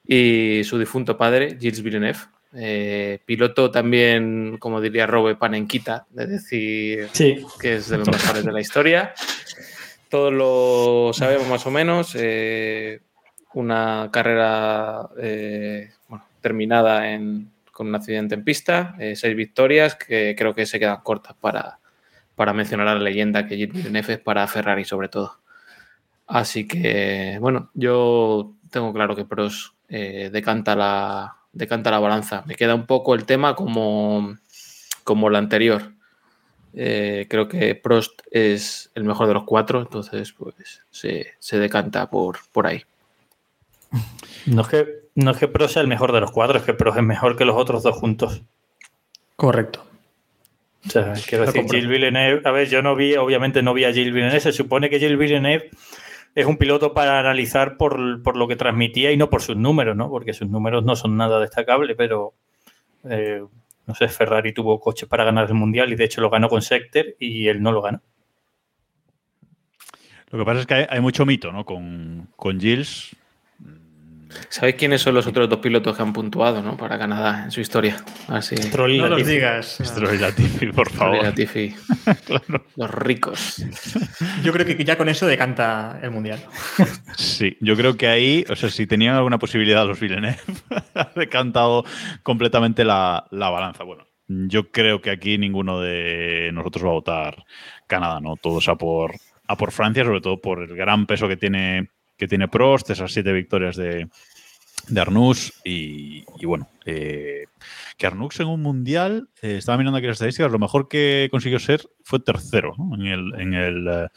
y 0.07 0.61
su 0.65 0.79
difunto 0.79 1.17
padre, 1.17 1.57
Gilles 1.59 1.83
Villeneuve. 1.83 2.19
Eh, 2.55 3.19
piloto 3.25 3.71
también, 3.71 4.59
como 4.59 4.83
diría 4.83 5.07
Robe, 5.07 5.37
panenquita, 5.37 6.07
de 6.11 6.27
decir 6.27 7.09
que 7.59 7.77
es 7.77 7.89
de 7.89 7.97
los 7.97 8.09
mejores 8.09 8.45
de 8.45 8.53
la 8.53 8.61
historia. 8.61 9.15
Todos 10.11 10.35
lo 10.35 11.15
sabemos 11.15 11.49
más 11.49 11.65
o 11.65 11.71
menos. 11.71 12.15
una 13.55 14.11
carrera 14.13 15.09
bueno, 16.09 16.27
terminada 16.43 17.11
en, 17.11 17.56
con 17.77 17.89
un 17.89 17.95
accidente 17.95 18.35
en 18.35 18.43
pista, 18.43 18.97
eh, 18.99 19.17
seis 19.17 19.37
victorias 19.37 19.97
que 19.97 20.35
creo 20.35 20.55
que 20.55 20.65
se 20.65 20.79
quedan 20.79 21.03
cortas 21.03 21.37
para, 21.39 21.79
para 22.35 22.55
mencionar 22.55 22.89
a 22.89 22.95
la 22.95 23.01
leyenda 23.01 23.47
que 23.47 23.55
Villeneuve 23.55 24.15
es 24.15 24.19
para 24.19 24.47
Ferrari 24.47 24.87
sobre 24.87 25.11
todo. 25.11 25.41
Así 26.27 26.67
que, 26.67 27.37
bueno, 27.39 27.69
yo 27.75 28.55
tengo 28.71 28.95
claro 28.95 29.15
que 29.15 29.27
Prost 29.27 29.75
eh, 29.91 30.31
decanta, 30.33 30.75
la, 30.75 31.37
decanta 31.53 31.91
la 31.91 31.99
balanza. 31.99 32.45
Me 32.47 32.55
queda 32.55 32.75
un 32.75 32.87
poco 32.87 33.15
el 33.15 33.27
tema 33.27 33.55
como, 33.55 34.39
como 35.05 35.29
la 35.29 35.37
anterior. 35.37 35.93
Eh, 36.73 37.27
creo 37.29 37.47
que 37.47 37.75
Prost 37.75 38.23
es 38.31 38.91
el 38.95 39.05
mejor 39.05 39.29
de 39.29 39.35
los 39.35 39.45
cuatro, 39.45 39.83
entonces 39.83 40.33
pues 40.33 40.83
se, 40.91 41.35
se 41.39 41.59
decanta 41.59 42.09
por, 42.09 42.39
por 42.53 42.67
ahí. 42.67 42.83
No 44.47 44.63
es 44.63 44.69
que 44.69 45.06
no 45.17 45.31
es 45.31 45.39
que 45.39 45.49
Pro 45.49 45.67
sea 45.67 45.83
el 45.83 45.89
mejor 45.89 46.13
de 46.13 46.21
los 46.21 46.31
cuatro, 46.31 46.59
es 46.59 46.65
que 46.65 46.75
Pro 46.75 46.95
es 46.95 47.03
mejor 47.03 47.37
que 47.37 47.47
los 47.47 47.57
otros 47.57 47.83
dos 47.83 47.97
juntos. 47.97 48.43
Correcto. 49.35 49.85
O 50.87 50.91
sea, 50.91 51.15
quiero 51.27 51.47
decir, 51.47 51.65
Gilles 51.69 51.89
Villeneuve, 51.89 52.43
a 52.45 52.51
ver, 52.53 52.69
yo 52.69 52.81
no 52.83 52.95
vi, 52.95 53.17
obviamente 53.17 53.63
no 53.63 53.75
vi 53.75 53.85
a 53.85 53.93
Gilles 53.93 54.13
Villeneuve, 54.13 54.41
se 54.41 54.53
supone 54.53 54.89
que 54.89 55.01
Gilles 55.01 55.19
Villeneuve 55.19 55.71
es 56.35 56.47
un 56.47 56.59
piloto 56.59 56.93
para 56.93 57.19
analizar 57.19 57.79
por, 57.79 57.99
lo 57.99 58.47
que 58.47 58.57
transmitía 58.57 59.11
y 59.11 59.17
no 59.17 59.31
por 59.31 59.41
sus 59.41 59.57
números, 59.57 59.97
¿no? 59.97 60.11
Porque 60.11 60.35
sus 60.35 60.49
números 60.49 60.85
no 60.85 60.95
son 60.95 61.17
nada 61.17 61.41
destacables, 61.41 61.97
pero 61.97 62.35
eh, 63.09 63.43
no 63.87 63.95
sé, 63.95 64.09
Ferrari 64.09 64.53
tuvo 64.53 64.79
coches 64.79 65.09
para 65.09 65.25
ganar 65.25 65.49
el 65.49 65.55
Mundial 65.55 65.93
y 65.93 65.97
de 65.97 66.05
hecho 66.05 66.21
lo 66.21 66.29
ganó 66.29 66.51
con 66.51 66.61
Sector 66.61 67.07
y 67.19 67.49
él 67.49 67.63
no 67.63 67.73
lo 67.73 67.81
ganó. 67.81 68.03
Lo 70.31 70.39
que 70.39 70.45
pasa 70.45 70.61
es 70.61 70.67
que 70.67 70.75
hay, 70.75 70.87
hay 70.91 71.01
mucho 71.01 71.25
mito, 71.25 71.53
¿no? 71.53 71.65
Con, 71.65 72.29
con 72.37 72.61
Gilles, 72.61 73.17
¿Sabéis 74.49 74.77
quiénes 74.77 75.03
son 75.03 75.15
los 75.15 75.27
otros 75.27 75.49
dos 75.49 75.59
pilotos 75.59 75.97
que 75.97 76.03
han 76.03 76.13
puntuado 76.13 76.63
¿no? 76.63 76.77
para 76.77 76.99
Canadá 76.99 77.45
en 77.45 77.51
su 77.51 77.61
historia? 77.61 78.05
Así. 78.29 78.55
no 78.75 79.09
los 79.09 79.27
digas. 79.27 79.79
Stroll 79.83 80.21
Latifi, 80.21 80.67
por 80.67 80.91
favor. 80.91 81.23
Latifi. 81.23 81.75
Los 82.77 82.91
ricos. 82.91 83.65
Yo 84.43 84.53
creo 84.53 84.67
que 84.67 84.85
ya 84.85 84.97
con 84.97 85.09
eso 85.09 85.27
decanta 85.27 85.99
el 86.03 86.11
Mundial. 86.11 86.39
Sí, 87.17 87.57
yo 87.61 87.77
creo 87.77 87.97
que 87.97 88.09
ahí, 88.09 88.45
o 88.49 88.57
sea, 88.57 88.71
si 88.71 88.87
tenían 88.87 89.15
alguna 89.15 89.39
posibilidad 89.39 89.87
los 89.87 89.99
Villeneuve, 89.99 90.39
ha 90.95 91.11
decantado 91.15 91.85
completamente 92.23 92.85
la, 92.85 93.27
la 93.31 93.51
balanza. 93.51 93.85
Bueno, 93.85 94.07
yo 94.29 94.71
creo 94.71 95.01
que 95.01 95.11
aquí 95.11 95.39
ninguno 95.39 95.81
de 95.81 96.51
nosotros 96.53 96.85
va 96.85 96.91
a 96.91 96.93
votar 96.93 97.45
Canadá, 97.87 98.21
¿no? 98.21 98.37
Todos 98.37 98.69
a 98.69 98.77
por, 98.77 99.15
a 99.47 99.57
por 99.57 99.73
Francia, 99.73 100.05
sobre 100.05 100.21
todo 100.21 100.41
por 100.41 100.63
el 100.63 100.77
gran 100.77 101.07
peso 101.07 101.29
que 101.29 101.37
tiene 101.37 101.91
que 102.17 102.29
tiene 102.29 102.49
Prost, 102.49 102.91
esas 102.91 103.13
siete 103.13 103.33
victorias 103.33 103.77
de, 103.77 104.09
de 104.89 105.01
Arnux 105.01 105.53
y, 105.65 106.25
bueno, 106.45 106.69
eh, 106.85 107.47
que 107.97 108.07
Arnux 108.07 108.41
en 108.41 108.49
un 108.49 108.63
mundial, 108.63 109.29
eh, 109.43 109.57
estaba 109.57 109.79
mirando 109.79 109.99
aquí 109.99 110.07
las 110.07 110.17
estadísticas, 110.17 110.53
lo 110.53 110.59
mejor 110.59 110.89
que 110.89 111.29
consiguió 111.31 111.59
ser 111.59 111.83
fue 112.05 112.21
tercero 112.21 112.75
en 112.95 113.07
el, 113.07 113.41
en 113.41 113.55
el 113.55 114.09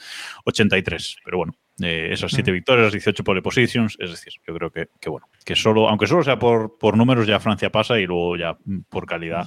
83, 0.46 1.16
eh, 1.18 1.22
pero 1.24 1.38
bueno, 1.38 1.54
esas 1.82 2.32
siete 2.32 2.52
victorias, 2.52 2.92
18 2.92 3.24
pole 3.24 3.42
positions, 3.42 3.96
es 4.00 4.12
decir, 4.12 4.34
yo 4.46 4.54
creo 4.54 4.72
que, 4.72 5.10
bueno, 5.10 5.28
que 5.46 5.56
solo, 5.56 5.88
aunque 5.88 6.08
solo 6.08 6.24
sea 6.24 6.38
por, 6.38 6.78
por 6.78 6.98
números, 6.98 7.26
ya 7.26 7.40
Francia 7.40 7.72
pasa 7.72 8.00
y 8.00 8.06
luego 8.06 8.36
ya 8.36 8.58
por 8.90 9.06
calidad, 9.06 9.46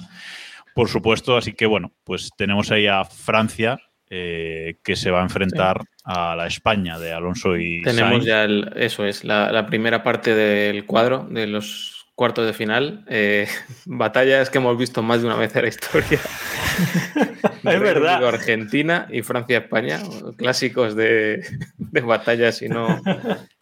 por 0.73 0.89
supuesto, 0.89 1.37
así 1.37 1.53
que 1.53 1.67
bueno, 1.67 1.93
pues 2.03 2.31
tenemos 2.35 2.71
ahí 2.71 2.87
a 2.87 3.05
Francia 3.05 3.79
eh, 4.15 4.75
que 4.83 4.95
se 4.95 5.09
va 5.09 5.21
a 5.21 5.23
enfrentar 5.23 5.81
a 6.03 6.35
la 6.35 6.45
España 6.45 6.99
de 6.99 7.13
Alonso 7.13 7.57
y 7.57 7.81
Tenemos 7.81 8.23
ya 8.23 8.45
eso 8.75 9.05
es, 9.05 9.23
la, 9.23 9.65
primera 9.65 10.03
parte 10.03 10.35
del 10.35 10.85
cuadro 10.85 11.25
de 11.31 11.47
los 11.47 12.05
cuartos 12.13 12.45
de 12.45 12.53
final. 12.53 13.05
Eh, 13.09 13.47
batallas 13.87 14.51
que 14.51 14.59
hemos 14.59 14.77
visto 14.77 15.01
más 15.01 15.21
de 15.21 15.25
una 15.25 15.35
vez 15.35 15.55
en 15.55 15.63
la 15.63 15.67
historia. 15.67 16.19
es 17.63 17.79
verdad. 17.79 18.23
Argentina 18.23 19.07
y 19.09 19.23
Francia-España, 19.23 19.99
clásicos 20.37 20.95
de, 20.95 21.43
batallas 21.79 22.61
y 22.61 22.69
no, 22.69 23.01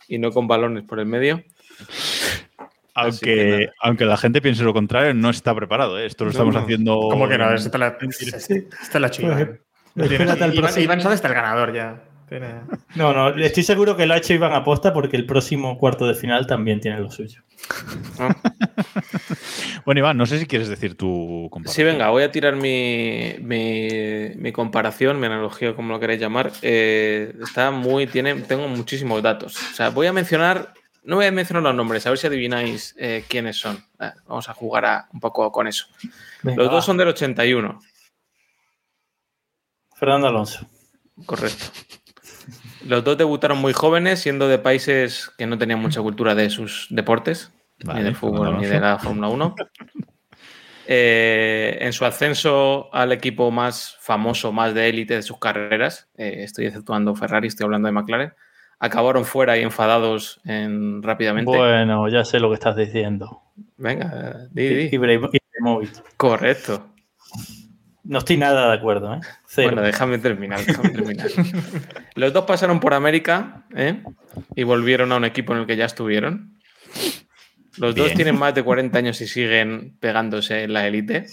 y 0.09 0.17
no 0.17 0.31
con 0.31 0.49
balones 0.49 0.83
por 0.83 0.99
el 0.99 1.05
medio. 1.05 1.45
Aunque, 2.93 3.69
aunque 3.79 4.03
la 4.03 4.17
gente 4.17 4.41
piense 4.41 4.63
lo 4.63 4.73
contrario, 4.73 5.13
no 5.13 5.29
está 5.29 5.55
preparado. 5.55 5.97
¿eh? 5.97 6.07
Esto 6.07 6.25
lo 6.25 6.31
estamos 6.31 6.57
haciendo. 6.57 6.99
¿Cómo 7.09 7.29
que 7.29 7.37
no? 7.37 7.53
Esta 7.53 7.77
la, 7.77 7.97
esta 8.01 8.99
la 8.99 9.09
chiva. 9.09 9.47
Iván, 9.95 11.01
sabe 11.01 11.15
está 11.15 11.27
el 11.27 11.33
ganador 11.33 11.73
ya. 11.73 12.01
No, 12.95 13.13
no, 13.13 13.29
estoy 13.43 13.63
seguro 13.63 13.97
que 13.97 14.05
lo 14.05 14.13
ha 14.13 14.17
hecho 14.17 14.33
Iván 14.33 14.53
aposta 14.53 14.93
porque 14.93 15.17
el 15.17 15.25
próximo 15.25 15.77
cuarto 15.77 16.07
de 16.07 16.13
final 16.13 16.47
también 16.47 16.79
tiene 16.79 16.97
lo 16.99 17.11
suyo. 17.11 17.41
bueno, 19.85 19.99
Iván, 19.99 20.17
no 20.17 20.25
sé 20.25 20.39
si 20.39 20.45
quieres 20.45 20.69
decir 20.69 20.95
tu 20.95 21.49
comparación. 21.51 21.87
Sí, 21.87 21.91
venga, 21.91 22.09
voy 22.09 22.23
a 22.23 22.31
tirar 22.31 22.55
mi, 22.55 23.35
mi, 23.41 24.51
comparación, 24.53 25.19
mi 25.19 25.25
analogía, 25.25 25.75
como 25.75 25.91
lo 25.91 25.99
queréis 25.99 26.21
llamar. 26.21 26.53
Eh, 26.61 27.35
está 27.43 27.69
muy, 27.71 28.07
tiene, 28.07 28.35
tengo 28.35 28.67
muchísimos 28.69 29.21
datos. 29.21 29.57
O 29.57 29.75
sea, 29.75 29.89
voy 29.89 30.07
a 30.07 30.13
mencionar, 30.13 30.73
no 31.03 31.17
voy 31.17 31.25
a 31.25 31.31
mencionar 31.33 31.63
los 31.63 31.75
nombres, 31.75 32.07
a 32.07 32.11
ver 32.11 32.17
si 32.17 32.27
adivináis 32.27 32.95
eh, 32.97 33.25
quiénes 33.27 33.57
son. 33.57 33.75
Eh, 33.99 34.09
vamos 34.25 34.47
a 34.47 34.53
jugar 34.53 35.05
un 35.11 35.19
poco 35.19 35.51
con 35.51 35.67
eso. 35.67 35.87
los 36.43 36.71
dos 36.71 36.85
son 36.85 36.95
del 36.95 37.09
81. 37.09 37.77
Fernando 40.01 40.27
Alonso. 40.29 40.65
Correcto. 41.27 41.65
Los 42.87 43.03
dos 43.03 43.19
debutaron 43.19 43.59
muy 43.59 43.71
jóvenes, 43.71 44.19
siendo 44.19 44.47
de 44.47 44.57
países 44.57 45.31
que 45.37 45.45
no 45.45 45.59
tenían 45.59 45.79
mucha 45.79 46.01
cultura 46.01 46.33
de 46.33 46.49
sus 46.49 46.87
deportes, 46.89 47.51
ni 47.77 48.01
del 48.01 48.15
fútbol 48.15 48.57
ni 48.57 48.65
de 48.65 48.79
la 48.79 48.97
Fórmula 48.97 49.27
1. 49.27 49.55
Eh, 50.87 51.77
en 51.81 51.93
su 51.93 52.03
ascenso 52.03 52.89
al 52.91 53.11
equipo 53.11 53.51
más 53.51 53.95
famoso, 53.99 54.51
más 54.51 54.73
de 54.73 54.89
élite 54.89 55.13
de 55.13 55.21
sus 55.21 55.37
carreras, 55.37 56.09
eh, 56.17 56.37
estoy 56.39 56.65
exceptuando 56.65 57.13
Ferrari, 57.13 57.47
estoy 57.47 57.65
hablando 57.65 57.85
de 57.85 57.91
McLaren, 57.91 58.33
acabaron 58.79 59.23
fuera 59.23 59.55
y 59.59 59.61
enfadados 59.61 60.41
en, 60.45 61.03
rápidamente. 61.03 61.55
Bueno, 61.55 62.09
ya 62.09 62.25
sé 62.25 62.39
lo 62.39 62.49
que 62.49 62.55
estás 62.55 62.75
diciendo. 62.75 63.43
Venga, 63.77 64.47
di, 64.49 64.89
di. 64.89 64.99
Correcto. 66.17 66.87
No 68.03 68.19
estoy 68.19 68.37
nada 68.37 68.67
de 68.69 68.73
acuerdo. 68.73 69.13
¿eh? 69.13 69.19
Bueno, 69.57 69.81
déjame 69.81 70.17
terminar. 70.17 70.59
Los 72.15 72.33
dos 72.33 72.45
pasaron 72.45 72.79
por 72.79 72.93
América 72.93 73.65
¿eh? 73.75 74.03
y 74.55 74.63
volvieron 74.63 75.11
a 75.11 75.17
un 75.17 75.25
equipo 75.25 75.53
en 75.53 75.59
el 75.59 75.67
que 75.67 75.77
ya 75.77 75.85
estuvieron. 75.85 76.59
Los 77.77 77.95
dos 77.95 78.13
tienen 78.13 78.37
más 78.37 78.53
de 78.53 78.63
40 78.63 78.97
años 78.97 79.21
y 79.21 79.27
siguen 79.27 79.97
pegándose 79.99 80.63
en 80.63 80.73
la 80.73 80.87
élite. 80.87 81.27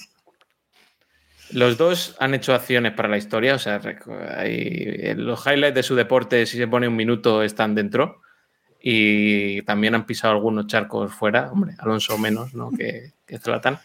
Los 1.51 1.79
dos 1.79 2.15
han 2.21 2.35
hecho 2.35 2.55
acciones 2.55 2.93
para 2.93 3.09
la 3.09 3.17
historia, 3.17 3.55
o 3.55 3.59
sea, 3.59 3.81
hay, 4.37 5.15
los 5.17 5.47
highlights 5.47 5.75
de 5.75 5.83
su 5.83 5.95
deporte, 5.95 6.45
si 6.45 6.59
se 6.59 6.69
pone 6.69 6.87
un 6.87 6.95
minuto, 6.95 7.43
están 7.43 7.75
dentro. 7.75 8.21
Y 8.81 9.63
también 9.63 9.95
han 9.95 10.07
pisado 10.07 10.35
algunos 10.35 10.67
charcos 10.67 11.13
fuera, 11.13 11.51
hombre, 11.51 11.75
Alonso 11.79 12.17
menos, 12.19 12.55
¿no? 12.55 12.71
Que, 12.71 13.13
que 13.27 13.39
Zlatan. 13.39 13.81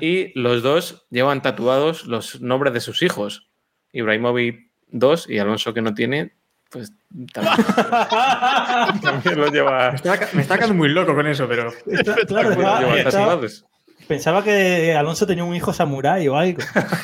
Y 0.00 0.38
los 0.38 0.62
dos 0.62 1.06
llevan 1.10 1.42
tatuados 1.42 2.06
los 2.06 2.40
nombres 2.40 2.72
de 2.74 2.80
sus 2.80 3.02
hijos. 3.02 3.48
Ibrahimovic 3.92 4.70
2 4.88 5.30
y 5.30 5.38
Alonso 5.38 5.72
que 5.74 5.82
no 5.82 5.94
tiene, 5.94 6.32
pues 6.70 6.92
también, 7.32 7.56
también 9.02 9.38
lo 9.38 9.46
lleva. 9.48 9.90
Me 9.90 9.96
está, 9.96 10.18
me 10.32 10.42
está 10.42 10.56
quedando 10.56 10.74
muy 10.74 10.88
loco 10.88 11.14
con 11.14 11.26
eso, 11.26 11.46
pero. 11.48 11.72
Claro, 12.26 12.50
lo 12.50 12.54
estaba- 12.54 12.80
lleva 12.80 12.96
estaba- 12.98 13.10
tatuados. 13.26 13.64
pensaba 14.08 14.42
que 14.44 14.92
Alonso 14.94 15.26
tenía 15.26 15.44
un 15.44 15.54
hijo 15.54 15.72
samurái 15.72 16.26
o 16.28 16.36
algo. 16.36 16.58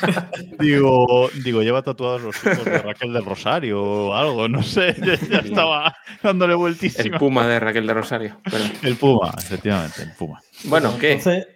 Digo, 0.58 1.30
digo, 1.44 1.62
lleva 1.62 1.82
tatuados 1.82 2.22
los 2.22 2.36
hijos 2.44 2.64
de 2.64 2.78
Raquel 2.78 3.12
del 3.12 3.24
Rosario 3.24 3.82
o 3.82 4.14
algo, 4.14 4.48
no 4.48 4.62
sé. 4.62 4.94
Ya, 4.98 5.14
ya 5.14 5.38
estaba 5.38 5.94
dándole 6.22 6.52
El 6.54 6.58
vueltísima. 6.58 7.18
Puma 7.18 7.46
de 7.46 7.60
Raquel 7.60 7.86
de 7.86 7.94
Rosario. 7.94 8.40
Pero- 8.44 8.64
El 8.82 8.96
Puma, 8.96 9.32
efectivamente, 9.38 10.02
el 10.02 10.12
Puma. 10.12 10.42
bueno, 10.64 10.96
¿qué? 10.98 11.12
Entonces, 11.12 11.46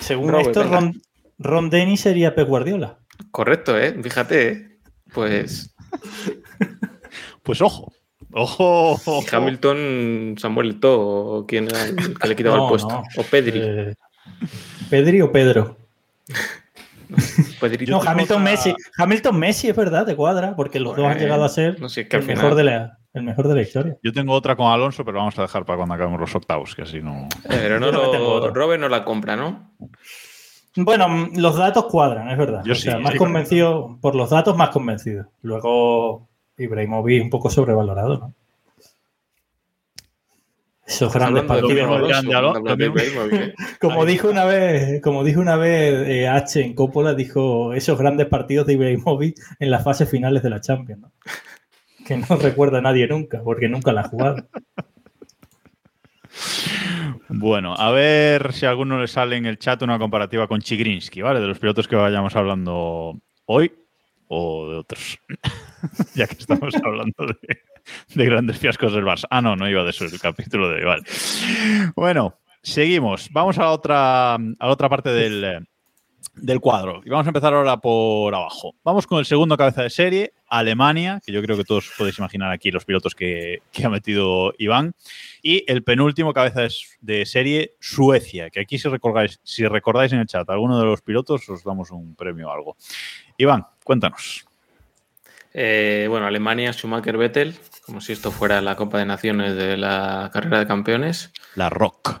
según 0.00 0.30
Robert, 0.30 0.48
esto. 0.48 0.64
Ron, 0.64 1.00
Ron 1.38 1.70
Dennis 1.70 2.00
sería 2.00 2.34
Pep 2.34 2.48
Guardiola. 2.48 2.98
Correcto, 3.30 3.78
¿eh? 3.78 3.96
Fíjate, 4.02 4.48
¿eh? 4.48 4.78
pues 5.12 5.74
Pues 7.42 7.60
ojo, 7.60 7.92
ojo. 8.32 8.92
ojo. 8.92 9.24
Hamilton, 9.30 10.34
Samuel 10.38 10.70
Eto'o, 10.72 10.98
o 11.40 11.46
era 11.48 11.84
el 11.84 12.18
que 12.18 12.28
le 12.28 12.36
quitaba 12.36 12.56
No, 12.56 12.64
el 12.64 12.68
puesto. 12.70 12.88
no. 12.88 13.02
O 13.16 13.22
Pedri. 13.22 13.60
Eh, 13.62 13.94
¿Pedri 14.90 15.20
o 15.22 15.30
Pedro? 15.32 15.76
No, 17.86 18.02
Hamilton 18.02 18.24
otra- 18.24 18.38
Messi. 18.38 18.74
Hamilton 18.98 19.38
Messi 19.38 19.68
es 19.68 19.76
verdad, 19.76 20.04
te 20.06 20.16
cuadra, 20.16 20.56
porque 20.56 20.80
los 20.80 20.96
dos 20.96 21.06
han 21.06 21.18
llegado 21.18 21.44
a 21.44 21.48
ser 21.48 21.80
no 21.80 21.88
sé, 21.88 22.00
es 22.02 22.08
que 22.08 22.16
el, 22.16 22.22
al 22.22 22.26
mejor 22.26 22.54
de 22.56 22.64
la, 22.64 22.98
el 23.16 23.22
mejor 23.22 23.48
de 23.48 23.54
la 23.54 23.62
historia. 23.62 23.96
Yo 24.02 24.12
tengo 24.12 24.34
otra 24.34 24.56
con 24.56 24.66
Alonso, 24.66 25.04
pero 25.04 25.18
vamos 25.18 25.38
a 25.38 25.42
dejar 25.42 25.64
para 25.64 25.78
cuando 25.78 25.94
acabemos 25.94 26.20
los 26.20 26.34
octavos, 26.34 26.74
que 26.74 26.82
así 26.82 27.00
no. 27.00 27.28
Eh, 27.44 27.48
Pero 27.48 27.80
no 27.80 27.90
lo. 27.90 28.50
Robert 28.52 28.80
no 28.80 28.88
la 28.88 29.04
compra, 29.04 29.36
¿no? 29.36 29.72
Bueno, 30.76 31.30
los 31.34 31.56
datos 31.56 31.86
cuadran, 31.86 32.28
es 32.28 32.36
verdad. 32.36 32.62
Yo 32.64 32.72
o 32.72 32.76
sea, 32.76 32.98
más 32.98 33.12
sí. 33.12 33.18
convencido, 33.18 33.98
por 34.02 34.14
los 34.14 34.28
datos, 34.28 34.54
más 34.56 34.68
convencido. 34.68 35.30
Luego, 35.40 36.28
Ibrahimovic 36.58 37.22
un 37.22 37.30
poco 37.30 37.48
sobrevalorado, 37.48 38.18
¿no? 38.18 38.34
Esos 40.86 41.12
grandes 41.12 41.44
partidos. 41.44 42.12
¿eh? 43.32 43.54
Como 43.80 44.04
dijo 44.04 44.28
una 44.28 44.44
vez, 44.44 45.02
como 45.02 45.24
dijo 45.24 45.40
una 45.40 45.56
vez 45.56 46.06
eh, 46.06 46.28
H 46.28 46.60
en 46.62 46.74
Coppola, 46.74 47.12
dijo 47.14 47.72
esos 47.72 47.98
grandes 47.98 48.28
partidos 48.28 48.68
de 48.68 48.74
Ibrahimovic 48.74 49.36
en 49.58 49.70
las 49.72 49.82
fases 49.82 50.08
finales 50.08 50.44
de 50.44 50.50
la 50.50 50.60
Champions, 50.60 51.00
¿no? 51.00 51.12
Que 52.06 52.16
no 52.16 52.26
recuerda 52.40 52.78
a 52.78 52.82
nadie 52.82 53.06
nunca, 53.08 53.42
porque 53.42 53.68
nunca 53.68 53.92
la 53.92 54.02
ha 54.02 54.08
jugado. 54.08 54.48
Bueno, 57.28 57.74
a 57.76 57.90
ver 57.90 58.52
si 58.52 58.66
a 58.66 58.70
alguno 58.70 59.00
le 59.00 59.08
sale 59.08 59.36
en 59.36 59.46
el 59.46 59.58
chat 59.58 59.82
una 59.82 59.98
comparativa 59.98 60.46
con 60.46 60.60
Chigrinsky, 60.60 61.22
¿vale? 61.22 61.40
De 61.40 61.46
los 61.46 61.58
pilotos 61.58 61.88
que 61.88 61.96
vayamos 61.96 62.36
hablando 62.36 63.20
hoy 63.46 63.72
o 64.28 64.70
de 64.70 64.76
otros. 64.76 65.18
ya 66.14 66.26
que 66.26 66.34
estamos 66.34 66.74
hablando 66.84 67.26
de, 67.26 67.60
de 68.14 68.24
grandes 68.24 68.58
fiascos 68.58 68.92
del 68.92 69.04
Barça. 69.04 69.26
Ah, 69.30 69.42
no, 69.42 69.56
no 69.56 69.68
iba 69.68 69.82
de 69.82 69.90
eso 69.90 70.04
el 70.04 70.20
capítulo 70.20 70.68
de 70.68 70.76
hoy, 70.76 70.84
vale. 70.84 71.02
Bueno, 71.96 72.38
seguimos. 72.62 73.28
Vamos 73.32 73.58
a 73.58 73.62
la 73.62 73.70
otra, 73.70 74.34
a 74.34 74.38
la 74.38 74.68
otra 74.68 74.88
parte 74.88 75.10
del, 75.10 75.66
del 76.36 76.60
cuadro. 76.60 77.02
Y 77.04 77.10
vamos 77.10 77.26
a 77.26 77.30
empezar 77.30 77.54
ahora 77.54 77.78
por 77.78 78.34
abajo. 78.34 78.74
Vamos 78.84 79.06
con 79.06 79.18
el 79.18 79.24
segundo 79.24 79.56
cabeza 79.56 79.82
de 79.82 79.90
serie, 79.90 80.32
Alemania, 80.48 81.20
que 81.24 81.32
yo 81.32 81.42
creo 81.42 81.56
que 81.56 81.64
todos 81.64 81.90
podéis 81.96 82.18
imaginar 82.18 82.52
aquí 82.52 82.70
los 82.70 82.84
pilotos 82.84 83.14
que, 83.14 83.62
que 83.72 83.84
ha 83.84 83.88
metido 83.88 84.52
Iván. 84.58 84.94
Y 85.42 85.64
el 85.66 85.82
penúltimo 85.82 86.32
cabeza 86.32 86.62
de, 86.62 86.72
de 87.00 87.26
serie, 87.26 87.74
Suecia, 87.80 88.50
que 88.50 88.60
aquí 88.60 88.78
si 88.78 88.88
recordáis, 88.88 89.40
si 89.42 89.66
recordáis 89.66 90.12
en 90.12 90.20
el 90.20 90.26
chat 90.26 90.48
alguno 90.50 90.78
de 90.78 90.84
los 90.84 91.02
pilotos, 91.02 91.48
os 91.48 91.64
damos 91.64 91.90
un 91.90 92.14
premio 92.14 92.48
o 92.48 92.52
algo. 92.52 92.76
Iván, 93.38 93.66
cuéntanos. 93.82 94.46
Eh, 95.58 96.06
bueno, 96.10 96.26
Alemania, 96.26 96.70
Schumacher, 96.74 97.16
Vettel, 97.16 97.54
como 97.86 98.02
si 98.02 98.12
esto 98.12 98.30
fuera 98.30 98.60
la 98.60 98.76
Copa 98.76 98.98
de 98.98 99.06
Naciones 99.06 99.56
de 99.56 99.78
la 99.78 100.28
carrera 100.30 100.58
de 100.58 100.66
campeones. 100.66 101.32
La 101.54 101.70
Rock. 101.70 102.20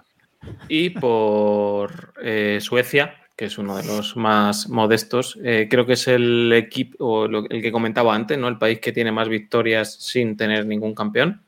Y 0.68 0.90
por 0.90 2.14
eh, 2.22 2.60
Suecia, 2.62 3.14
que 3.36 3.44
es 3.46 3.58
uno 3.58 3.76
de 3.76 3.84
los 3.84 4.16
más 4.16 4.68
modestos, 4.70 5.38
eh, 5.44 5.68
creo 5.70 5.84
que 5.86 5.92
es 5.92 6.08
el 6.08 6.52
equipo, 6.54 6.96
o 7.04 7.28
lo- 7.28 7.48
el 7.50 7.60
que 7.62 7.70
comentaba 7.70 8.14
antes, 8.14 8.38
¿no? 8.38 8.48
El 8.48 8.56
país 8.58 8.80
que 8.80 8.92
tiene 8.92 9.12
más 9.12 9.28
victorias 9.28 9.94
sin 9.94 10.36
tener 10.36 10.64
ningún 10.66 10.94
campeón, 10.94 11.42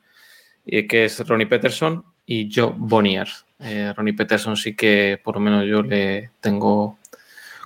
y 0.65 0.87
que 0.87 1.05
es 1.05 1.27
Ronnie 1.27 1.47
Peterson 1.47 2.03
y 2.27 2.49
Joe 2.53 2.73
Bonnier. 2.77 3.27
Eh, 3.59 3.91
Ronnie 3.95 4.13
Peterson 4.13 4.55
sí 4.55 4.75
que 4.75 5.19
por 5.23 5.35
lo 5.35 5.41
menos 5.41 5.65
yo 5.65 5.81
le 5.81 6.29
tengo 6.41 6.97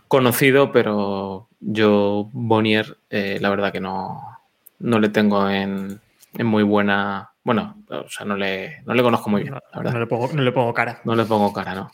conocido, 0.08 0.72
pero 0.72 1.48
yo 1.60 2.30
Bonnier, 2.32 2.98
eh, 3.10 3.38
la 3.42 3.50
verdad 3.50 3.72
que 3.72 3.80
no, 3.80 4.22
no 4.80 5.00
le 5.00 5.10
tengo 5.10 5.50
en, 5.50 6.00
en 6.38 6.46
muy 6.46 6.64
buena. 6.64 7.32
Bueno, 7.44 7.84
o 7.90 8.10
sea, 8.10 8.26
no 8.26 8.38
le, 8.38 8.82
no 8.86 8.94
le 8.94 9.04
conozco 9.04 9.30
muy 9.30 9.42
bien, 9.42 9.54
la 9.54 9.62
verdad. 9.78 9.94
No 9.94 10.00
le 10.00 10.08
pongo, 10.08 10.30
no 10.34 10.42
le 10.42 10.52
pongo 10.52 10.74
cara. 10.74 11.02
No 11.04 11.16
le 11.16 11.26
pongo 11.26 11.52
cara, 11.52 11.76
no. 11.76 11.92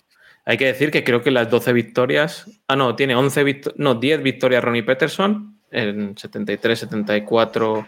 Hay 0.49 0.57
que 0.57 0.65
decir 0.65 0.89
que 0.89 1.03
creo 1.03 1.21
que 1.21 1.29
las 1.29 1.47
12 1.51 1.73
victorias. 1.73 2.45
Ah, 2.67 2.75
no, 2.75 2.95
tiene 2.95 3.13
11 3.15 3.43
victo- 3.43 3.73
no, 3.77 3.93
10 3.93 4.23
victorias 4.23 4.63
Ronnie 4.63 4.81
Peterson 4.81 5.59
en 5.69 6.17
73, 6.17 6.79
74, 6.79 7.87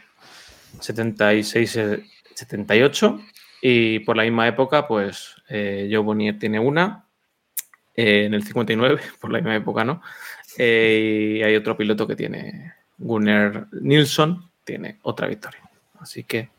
76, 0.80 1.76
eh, 1.78 2.04
78. 2.36 3.20
Y 3.64 4.00
por 4.00 4.16
la 4.16 4.24
misma 4.24 4.48
época, 4.48 4.88
pues 4.88 5.36
eh, 5.50 5.88
Joe 5.92 6.00
Bonnier 6.04 6.38
tiene 6.38 6.60
una. 6.60 7.06
eh, 7.96 8.26
en 8.26 8.34
el 8.36 8.44
59, 8.44 9.02
por 9.20 9.32
la 9.32 9.40
misma 9.40 9.56
época, 9.56 9.84
¿no? 9.84 10.02
Eh, 10.58 11.38
y 11.40 11.44
hay 11.44 11.56
otro 11.56 11.76
piloto 11.76 12.06
que 12.08 12.16
tiene. 12.16 12.74
Gunnar 12.98 13.68
Nilsson 13.72 14.52
tiene 14.64 15.00
otra 15.02 15.26
victoria. 15.28 15.62
Así 16.00 16.24
que 16.24 16.50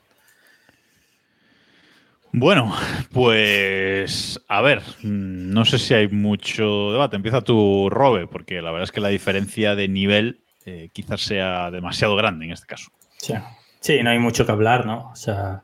Bueno, 2.32 2.72
pues 3.12 4.40
a 4.48 4.62
ver, 4.62 4.80
mm, 5.02 5.50
no 5.52 5.64
sé 5.64 5.78
si 5.78 5.94
hay 5.94 6.08
mucho 6.08 6.92
debate. 6.92 7.16
Empieza 7.16 7.42
tu 7.42 7.88
Robe, 7.90 8.26
porque 8.26 8.62
la 8.62 8.70
verdad 8.70 8.84
es 8.84 8.92
que 8.92 9.00
la 9.00 9.08
diferencia 9.08 9.74
de 9.74 9.88
nivel 9.88 10.40
eh, 10.64 10.88
quizás 10.92 11.20
sea 11.22 11.70
demasiado 11.70 12.16
grande 12.16 12.46
en 12.46 12.52
este 12.52 12.66
caso. 12.66 12.90
Sí. 13.18 13.34
Sí, 13.80 14.00
no 14.02 14.10
hay 14.10 14.18
mucho 14.20 14.46
que 14.46 14.52
hablar, 14.52 14.86
¿no? 14.86 15.10
O 15.10 15.16
sea, 15.16 15.62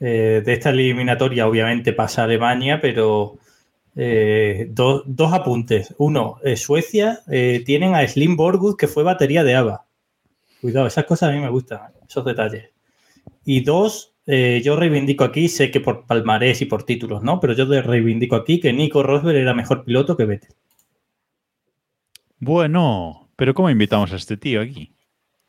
eh, 0.00 0.42
de 0.44 0.52
esta 0.52 0.70
eliminatoria 0.70 1.46
obviamente 1.46 1.92
pasa 1.92 2.24
Alemania, 2.24 2.80
pero 2.80 3.38
eh, 3.94 4.66
do- 4.70 5.04
dos 5.06 5.32
apuntes. 5.32 5.94
Uno, 5.98 6.38
eh, 6.44 6.56
Suecia 6.56 7.20
tienen 7.64 7.94
a 7.94 8.06
Slim 8.06 8.36
Borgut, 8.36 8.76
que 8.78 8.88
fue 8.88 9.04
batería 9.04 9.44
de 9.44 9.54
ABBA. 9.54 9.84
Cuidado, 10.60 10.86
esas 10.88 11.04
cosas 11.04 11.30
a 11.30 11.32
mí 11.32 11.40
me 11.40 11.48
gustan, 11.50 11.80
esos 12.08 12.24
detalles. 12.24 12.70
Y 13.44 13.60
dos, 13.62 14.11
eh, 14.26 14.60
yo 14.64 14.76
reivindico 14.76 15.24
aquí, 15.24 15.48
sé 15.48 15.70
que 15.70 15.80
por 15.80 16.06
palmarés 16.06 16.62
y 16.62 16.66
por 16.66 16.84
títulos, 16.84 17.22
¿no? 17.22 17.40
Pero 17.40 17.54
yo 17.54 17.64
reivindico 17.82 18.36
aquí 18.36 18.60
que 18.60 18.72
Nico 18.72 19.02
Rosberg 19.02 19.36
era 19.36 19.54
mejor 19.54 19.84
piloto 19.84 20.16
que 20.16 20.24
Vettel. 20.24 20.54
Bueno, 22.38 23.30
pero 23.36 23.54
¿cómo 23.54 23.70
invitamos 23.70 24.12
a 24.12 24.16
este 24.16 24.36
tío 24.36 24.60
aquí? 24.60 24.94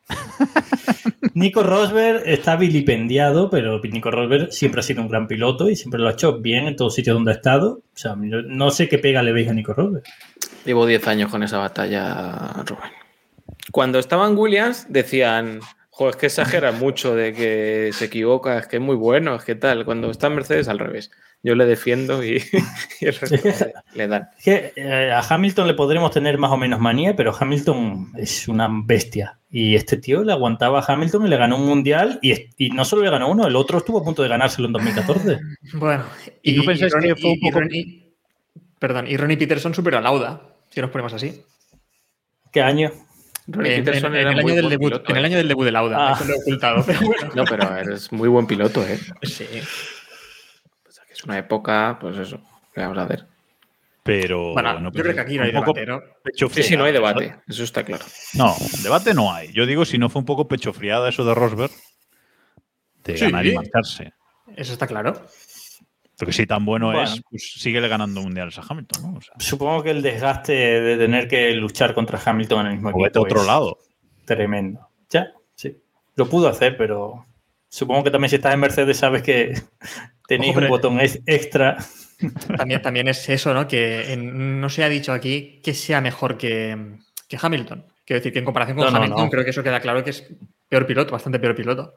Nico 1.35 1.63
Rosberg 1.63 2.23
está 2.25 2.55
vilipendiado, 2.55 3.49
pero 3.49 3.79
Nico 3.81 4.11
Rosberg 4.11 4.51
siempre 4.51 4.81
ha 4.81 4.83
sido 4.83 5.01
un 5.01 5.07
gran 5.07 5.27
piloto 5.27 5.69
y 5.69 5.75
siempre 5.75 5.99
lo 5.99 6.07
ha 6.07 6.13
hecho 6.13 6.39
bien 6.39 6.67
en 6.67 6.75
todos 6.75 6.93
sitios 6.93 7.15
donde 7.15 7.31
ha 7.31 7.35
estado. 7.35 7.81
O 7.83 7.97
sea, 7.97 8.15
no 8.15 8.69
sé 8.69 8.87
qué 8.87 8.99
pega 8.99 9.23
le 9.23 9.31
veis 9.31 9.49
a 9.49 9.53
Nico 9.53 9.73
Rosberg. 9.73 10.03
Llevo 10.65 10.85
10 10.85 11.07
años 11.07 11.31
con 11.31 11.41
esa 11.43 11.57
batalla, 11.57 12.63
Rubén. 12.65 12.91
Cuando 13.71 13.97
estaban 13.97 14.37
Williams, 14.37 14.85
decían, 14.89 15.59
joder, 15.95 16.11
es 16.15 16.19
que 16.19 16.25
exageras 16.27 16.77
mucho 16.79 17.15
de 17.15 17.33
que 17.33 17.91
se 17.93 18.05
equivoca, 18.05 18.57
es 18.59 18.67
que 18.67 18.77
es 18.77 18.81
muy 18.81 18.95
bueno, 18.95 19.35
es 19.35 19.43
que 19.43 19.55
tal. 19.55 19.85
Cuando 19.85 20.11
está 20.11 20.27
en 20.27 20.35
Mercedes, 20.35 20.67
al 20.67 20.79
revés. 20.79 21.11
Yo 21.45 21.55
le 21.55 21.65
defiendo 21.65 22.23
y, 22.23 22.41
y 23.01 23.05
el 23.05 23.15
resto 23.15 23.35
le, 23.43 23.73
le 23.95 24.07
dan. 24.07 24.29
Es 24.37 24.43
que 24.45 24.73
eh, 24.77 25.11
a 25.11 25.19
Hamilton 25.19 25.67
le 25.67 25.73
podremos 25.73 26.09
tener 26.11 26.37
más 26.37 26.51
o 26.51 26.57
menos 26.57 26.79
manía, 26.79 27.15
pero 27.17 27.35
Hamilton 27.37 28.13
es 28.17 28.47
una 28.47 28.69
bestia. 28.71 29.39
Y 29.51 29.75
este 29.75 29.97
tío 29.97 30.23
le 30.23 30.31
aguantaba 30.31 30.79
a 30.79 30.85
Hamilton 30.93 31.25
y 31.25 31.29
le 31.29 31.35
ganó 31.37 31.57
un 31.57 31.65
mundial. 31.65 32.17
Y, 32.21 32.33
y 32.57 32.69
no 32.69 32.85
solo 32.85 33.03
le 33.03 33.09
ganó 33.11 33.29
uno, 33.29 33.45
el 33.45 33.55
otro 33.57 33.77
estuvo 33.79 33.99
a 33.99 34.03
punto 34.05 34.23
de 34.23 34.29
ganárselo 34.29 34.67
en 34.67 34.73
2014. 34.73 35.39
Bueno, 35.73 36.05
¿Y 36.41 36.53
no 36.53 36.63
pensáis 36.63 36.93
que 36.93 37.15
fue 37.15 37.31
un 37.31 37.39
poco- 37.41 37.59
Ronnie- 37.59 38.13
perdón, 38.79 39.07
y 39.07 39.17
Ronnie 39.17 39.37
Peterson 39.37 39.73
superó 39.73 39.97
a 39.97 40.01
Lauda, 40.01 40.41
si 40.69 40.79
nos 40.81 40.89
ponemos 40.91 41.13
así. 41.13 41.41
¿Qué 42.53 42.61
año? 42.61 42.91
En, 43.47 43.65
el 43.65 44.01
muy 44.01 44.19
año 44.19 44.31
del 44.31 44.41
buen 44.43 44.69
debut, 44.69 44.89
piloto, 44.91 45.11
en 45.11 45.17
el 45.17 45.23
¿eh? 45.23 45.27
año 45.27 45.37
del 45.37 45.47
debut 45.49 45.65
de 45.65 45.71
Lauda, 45.71 45.97
Ah. 45.99 46.13
eso 46.15 46.25
lo 46.25 46.33
he 46.33 46.37
ocultado, 46.37 46.83
pero 46.85 46.99
bueno. 47.05 47.31
No, 47.35 47.43
pero 47.45 47.77
eres 47.77 48.11
muy 48.11 48.29
buen 48.29 48.47
piloto, 48.47 48.81
¿eh? 48.87 48.99
Sí. 49.23 49.45
O 50.87 50.91
sea, 50.91 51.03
que 51.05 51.13
es 51.13 51.23
una 51.23 51.37
época, 51.37 51.97
pues 51.99 52.17
eso, 52.17 52.39
¿qué 52.73 52.81
vamos 52.81 52.97
a 52.99 53.05
ver? 53.05 53.25
Pero 54.03 54.53
Bueno, 54.53 54.79
no, 54.79 54.91
yo 54.91 55.01
creo 55.01 55.13
que 55.15 55.21
aquí 55.21 55.37
no 55.37 55.43
hay 55.43 55.51
debate, 55.51 55.85
¿no? 55.85 56.01
pecho 56.23 56.49
Sí, 56.49 56.61
sí, 56.63 56.75
no 56.77 56.83
hay 56.85 56.91
debate, 56.93 57.35
eso 57.47 57.63
está 57.63 57.83
claro. 57.83 58.03
No, 58.33 58.53
debate 58.81 59.13
no 59.13 59.33
hay. 59.33 59.51
Yo 59.53 59.65
digo, 59.65 59.85
si 59.85 59.97
no 59.97 60.09
fue 60.09 60.19
un 60.19 60.25
poco 60.25 60.47
pecho 60.47 60.73
friada 60.73 61.07
eso 61.09 61.23
de 61.25 61.33
Rosberg, 61.33 61.71
de 63.03 63.17
Sí. 63.17 63.25
ganar 63.25 63.45
y 63.45 63.55
marcharse. 63.55 64.13
Eso 64.57 64.73
está 64.73 64.87
claro. 64.87 65.25
Porque 66.17 66.31
si 66.33 66.45
tan 66.45 66.63
bueno, 66.65 66.87
Bueno. 66.87 67.03
es, 67.03 67.21
pues 67.29 67.53
síguele 67.57 67.87
ganando 67.87 68.21
mundiales 68.21 68.57
a 68.59 68.63
Hamilton, 68.67 69.01
¿no? 69.03 69.17
O, 69.17 69.21
sea, 69.21 69.33
Supongo 69.39 69.81
que 69.83 69.91
el 69.91 70.01
desgaste 70.01 70.53
de 70.53 70.97
tener 70.97 71.27
que 71.27 71.51
luchar 71.55 71.93
contra 71.93 72.19
Hamilton 72.23 72.61
en 72.61 72.65
el 72.67 72.73
mismo 72.73 72.89
o 72.89 73.05
equipo 73.05 73.21
otro 73.21 73.41
es 73.41 73.47
lado. 73.47 73.79
tremendo. 74.25 74.87
Ya, 75.09 75.31
sí. 75.55 75.77
Lo 76.15 76.29
pudo 76.29 76.47
hacer, 76.47 76.77
pero 76.77 77.25
supongo 77.67 78.03
que 78.03 78.11
también 78.11 78.29
si 78.29 78.35
estás 78.35 78.53
en 78.53 78.59
Mercedes 78.59 78.97
sabes 78.97 79.23
que 79.23 79.53
tenéis 80.27 80.51
Hombre. 80.51 80.65
un 80.65 80.69
botón 80.71 80.99
ex- 80.99 81.19
extra. 81.25 81.77
También, 82.57 82.81
también 82.81 83.07
es 83.09 83.27
eso, 83.27 83.53
¿no? 83.53 83.67
Que 83.67 84.13
en- 84.13 84.61
no 84.61 84.69
se 84.69 84.83
ha 84.83 84.87
dicho 84.87 85.11
aquí 85.11 85.59
que 85.61 85.73
sea 85.73 85.99
mejor 85.99 86.37
que, 86.37 86.95
que 87.27 87.37
Hamilton. 87.41 87.85
Quiero 88.05 88.19
decir 88.19 88.31
que 88.31 88.39
en 88.39 88.45
comparación 88.45 88.77
con 88.77 88.85
No, 88.85 88.91
no, 88.91 88.97
Hamilton 88.99 89.25
no. 89.25 89.29
creo 89.29 89.43
que 89.43 89.49
eso 89.49 89.61
queda 89.63 89.81
claro 89.81 90.03
que 90.05 90.11
es 90.11 90.31
peor 90.69 90.85
piloto, 90.85 91.11
bastante 91.11 91.39
peor 91.39 91.53
piloto. 91.55 91.95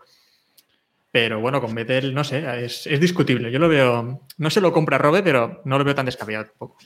Pero 1.17 1.41
bueno, 1.41 1.63
con 1.63 1.75
Vettel, 1.75 2.13
no 2.13 2.25
sé, 2.25 2.45
es, 2.63 2.87
es 2.87 3.01
discutible. 3.01 3.51
Yo 3.51 3.59
lo 3.59 3.71
veo, 3.71 4.21
no 4.37 4.51
se 4.51 4.61
lo 4.61 4.71
compra 4.71 4.99
Robe, 4.99 5.23
pero 5.23 5.63
no 5.65 5.79
lo 5.79 5.85
veo 5.85 5.95
tan 5.95 6.05
descabellado 6.05 6.45
tampoco. 6.45 6.77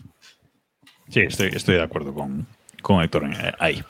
Sí, 1.08 1.22
estoy, 1.22 1.48
estoy 1.48 1.74
de 1.74 1.82
acuerdo 1.82 2.14
con, 2.14 2.46
con 2.80 3.02
Héctor 3.02 3.24
eh, 3.24 3.52
ahí. 3.58 3.82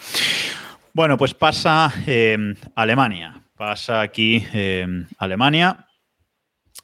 Bueno, 0.95 1.18
pues 1.18 1.34
pasa 1.34 1.93
eh, 2.07 2.55
Alemania. 2.74 3.43
Pasa 3.55 4.01
aquí 4.01 4.43
eh, 4.55 4.86
Alemania 5.18 5.86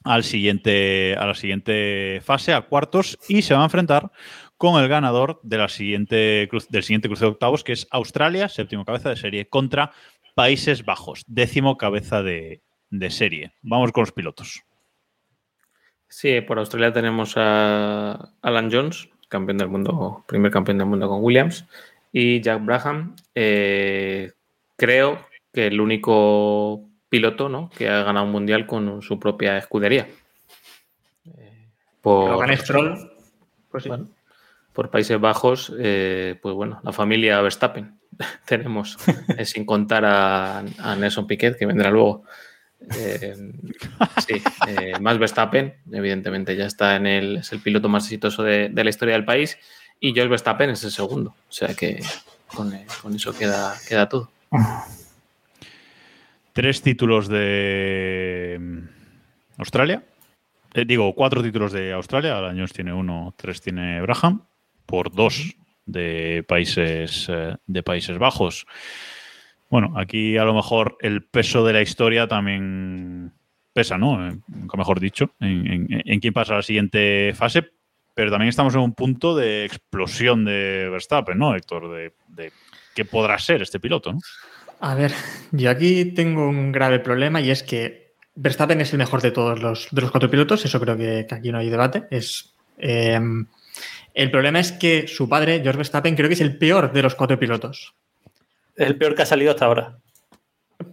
al 0.03 0.23
siguiente, 0.23 1.15
a 1.17 1.25
la 1.25 1.33
siguiente 1.33 2.21
fase, 2.23 2.53
a 2.53 2.61
cuartos, 2.61 3.17
y 3.27 3.41
se 3.41 3.55
va 3.55 3.61
a 3.61 3.63
enfrentar 3.63 4.11
con 4.57 4.79
el 4.79 4.87
ganador 4.87 5.39
de 5.41 5.67
siguiente, 5.67 6.47
del 6.69 6.83
siguiente 6.83 7.07
cruce 7.07 7.25
de 7.25 7.31
octavos, 7.31 7.63
que 7.63 7.73
es 7.73 7.87
Australia, 7.89 8.49
séptimo 8.49 8.85
cabeza 8.85 9.09
de 9.09 9.15
serie, 9.15 9.49
contra 9.49 9.93
Países 10.35 10.85
Bajos, 10.85 11.23
décimo 11.25 11.77
cabeza 11.77 12.21
de, 12.21 12.61
de 12.89 13.09
serie. 13.09 13.53
Vamos 13.61 13.91
con 13.91 14.01
los 14.01 14.11
pilotos. 14.11 14.63
Sí, 16.07 16.39
por 16.41 16.59
Australia 16.59 16.93
tenemos 16.93 17.33
a 17.35 18.31
Alan 18.41 18.71
Jones, 18.71 19.09
campeón 19.27 19.57
del 19.57 19.67
mundo, 19.67 20.23
primer 20.27 20.51
campeón 20.51 20.77
del 20.77 20.87
mundo 20.87 21.09
con 21.09 21.23
Williams, 21.23 21.65
y 22.11 22.41
Jack 22.41 22.63
Brabham, 22.63 23.15
eh, 23.35 24.31
creo 24.77 25.25
que 25.53 25.67
el 25.67 25.81
único 25.81 26.87
piloto 27.09 27.49
¿no? 27.49 27.69
que 27.69 27.89
ha 27.89 28.03
ganado 28.03 28.25
un 28.25 28.31
mundial 28.31 28.65
con 28.65 29.01
su 29.01 29.19
propia 29.19 29.57
escudería. 29.57 30.07
Eh, 31.37 31.69
por, 32.01 32.55
Stroll, 32.57 33.11
pues 33.69 33.83
sí. 33.83 33.89
bueno, 33.89 34.09
por 34.71 34.89
Países 34.89 35.19
Bajos, 35.19 35.73
eh, 35.77 36.39
pues 36.41 36.55
bueno, 36.55 36.79
la 36.83 36.93
familia 36.93 37.41
Verstappen 37.41 37.99
tenemos, 38.45 38.97
eh, 39.37 39.45
sin 39.45 39.65
contar 39.65 40.05
a, 40.05 40.59
a 40.59 40.95
Nelson 40.95 41.27
Piquet, 41.27 41.57
que 41.57 41.65
vendrá 41.65 41.91
luego. 41.91 42.23
Eh, 42.79 43.35
sí, 44.25 44.41
eh, 44.67 44.93
más 44.99 45.17
Verstappen, 45.17 45.73
evidentemente 45.91 46.55
ya 46.55 46.65
está 46.65 46.95
en 46.95 47.07
el, 47.07 47.37
es 47.37 47.51
el 47.51 47.59
piloto 47.59 47.89
más 47.89 48.03
exitoso 48.05 48.43
de, 48.43 48.69
la 48.69 48.89
historia 48.89 49.15
del 49.15 49.25
país, 49.25 49.57
y 49.99 50.13
George 50.13 50.29
Verstappen 50.29 50.69
es 50.69 50.83
el 50.83 50.91
segundo. 50.91 51.35
O 51.49 51.51
sea 51.51 51.73
que 51.73 52.01
con, 52.47 52.73
eh, 52.73 52.85
eso 53.15 53.37
queda, 53.37 53.75
queda 53.87 54.07
todo. 54.07 54.31
Tres 56.53 56.81
títulos 56.81 57.27
de 57.27 58.57
mm, 58.59 58.79
Australia. 59.57 60.03
Eh, 60.73 60.85
digo, 60.85 61.13
cuatro 61.15 61.41
títulos 61.41 61.71
de 61.71 61.93
Australia. 61.93 62.37
Alan 62.37 62.55
Jones 62.55 62.73
tiene 62.73 62.93
uno, 62.93 63.33
tres 63.35 63.61
tiene 63.61 64.01
Braham. 64.01 64.43
Por 64.85 65.11
dos 65.11 65.55
de 65.85 66.45
países, 66.47 67.29
de 67.65 67.83
Países 67.83 68.17
Bajos. 68.17 68.65
Bueno, 69.69 69.93
aquí 69.97 70.37
a 70.37 70.45
lo 70.45 70.53
mejor 70.53 70.97
el 71.01 71.23
peso 71.23 71.65
de 71.65 71.73
la 71.73 71.81
historia 71.81 72.27
también 72.27 73.33
pesa, 73.73 73.97
¿no? 73.97 74.27
Eh, 74.27 74.37
mejor 74.75 74.99
dicho, 74.99 75.31
en, 75.39 76.19
quién 76.19 76.33
pasa 76.33 76.53
a 76.53 76.57
la 76.57 76.63
siguiente 76.63 77.33
fase. 77.35 77.69
Pero 78.15 78.31
también 78.31 78.49
estamos 78.49 78.73
en 78.73 78.79
un 78.79 78.93
punto 78.93 79.35
de 79.35 79.65
explosión 79.65 80.43
de 80.43 80.89
Verstappen, 80.89 81.37
¿no, 81.37 81.55
Héctor? 81.55 81.91
De, 81.91 82.51
qué 82.95 83.05
podrá 83.05 83.37
ser 83.37 83.61
este 83.61 83.79
piloto. 83.79 84.15
A 84.79 84.95
ver, 84.95 85.11
yo 85.51 85.69
aquí 85.69 86.05
tengo 86.05 86.49
un 86.49 86.71
grave 86.71 86.99
problema 86.99 87.41
y 87.41 87.51
es 87.51 87.61
que 87.61 88.13
Verstappen 88.33 88.81
es 88.81 88.91
el 88.93 88.97
mejor 88.97 89.21
de 89.21 89.29
todos 89.29 89.61
los, 89.61 89.89
de 89.91 90.01
los 90.01 90.09
cuatro 90.09 90.31
pilotos, 90.31 90.65
eso 90.65 90.79
creo 90.79 90.97
que, 90.97 91.27
que 91.29 91.35
aquí 91.35 91.51
no 91.51 91.59
hay 91.59 91.69
debate. 91.69 92.05
Es, 92.09 92.55
eh, 92.79 93.19
el 94.15 94.31
problema 94.31 94.59
es 94.59 94.71
que 94.71 95.07
su 95.07 95.29
padre, 95.29 95.61
George 95.61 95.77
Verstappen, 95.77 96.15
creo 96.15 96.27
que 96.27 96.33
es 96.33 96.41
el 96.41 96.57
peor 96.57 96.91
de 96.91 97.03
los 97.03 97.13
cuatro 97.13 97.37
pilotos. 97.37 97.93
Es 98.77 98.87
el 98.87 98.97
peor 98.97 99.15
que 99.15 99.23
ha 99.23 99.25
salido 99.25 99.51
hasta 99.51 99.65
ahora. 99.65 99.97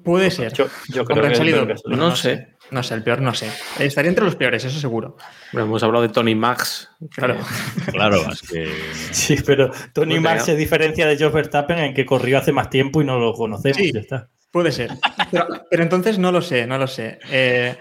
Puede 0.03 0.31
ser. 0.31 0.53
Yo, 0.55 0.67
yo 0.89 1.05
creo 1.05 1.21
que 1.23 1.29
han 1.29 1.35
salido- 1.37 1.57
peor 1.59 1.67
que 1.69 1.73
ha 1.75 1.77
salido. 1.79 2.01
No 2.03 2.17
sé. 2.17 2.49
No 2.71 2.83
sé, 2.83 2.95
el 2.95 3.03
peor 3.03 3.21
no 3.21 3.35
sé. 3.35 3.51
Estaría 3.79 4.09
entre 4.09 4.25
los 4.25 4.37
peores, 4.37 4.65
eso 4.65 4.81
seguro. 4.81 5.17
Bueno, 5.53 5.67
hemos 5.67 5.83
hablado 5.83 6.03
de 6.03 6.09
Tony 6.09 6.35
Max. 6.35 6.89
Claro. 7.15 7.37
Claro, 7.93 8.17
es 8.33 8.41
que. 8.43 8.67
Sí, 9.13 9.37
pero 9.45 9.71
Tony 9.93 10.19
Max 10.19 10.47
se 10.47 10.57
diferencia 10.57 11.07
de 11.07 11.17
George 11.19 11.37
Verstappen 11.37 11.79
en 11.79 11.95
que 11.95 12.07
corrió 12.07 12.39
hace 12.39 12.53
más 12.53 12.71
tiempo 12.71 13.03
y 13.03 13.05
no 13.05 13.19
lo 13.19 13.35
conocemos. 13.35 13.77
Sí. 13.77 13.93
ya 13.93 14.01
está. 14.01 14.29
Puede 14.51 14.73
ser. 14.73 14.91
Pero, 15.31 15.47
pero 15.71 15.83
entonces 15.83 16.19
no 16.19 16.33
lo 16.33 16.41
sé, 16.41 16.67
no 16.67 16.79
lo 16.79 16.87
sé. 16.87 17.19
Eh, 17.31 17.77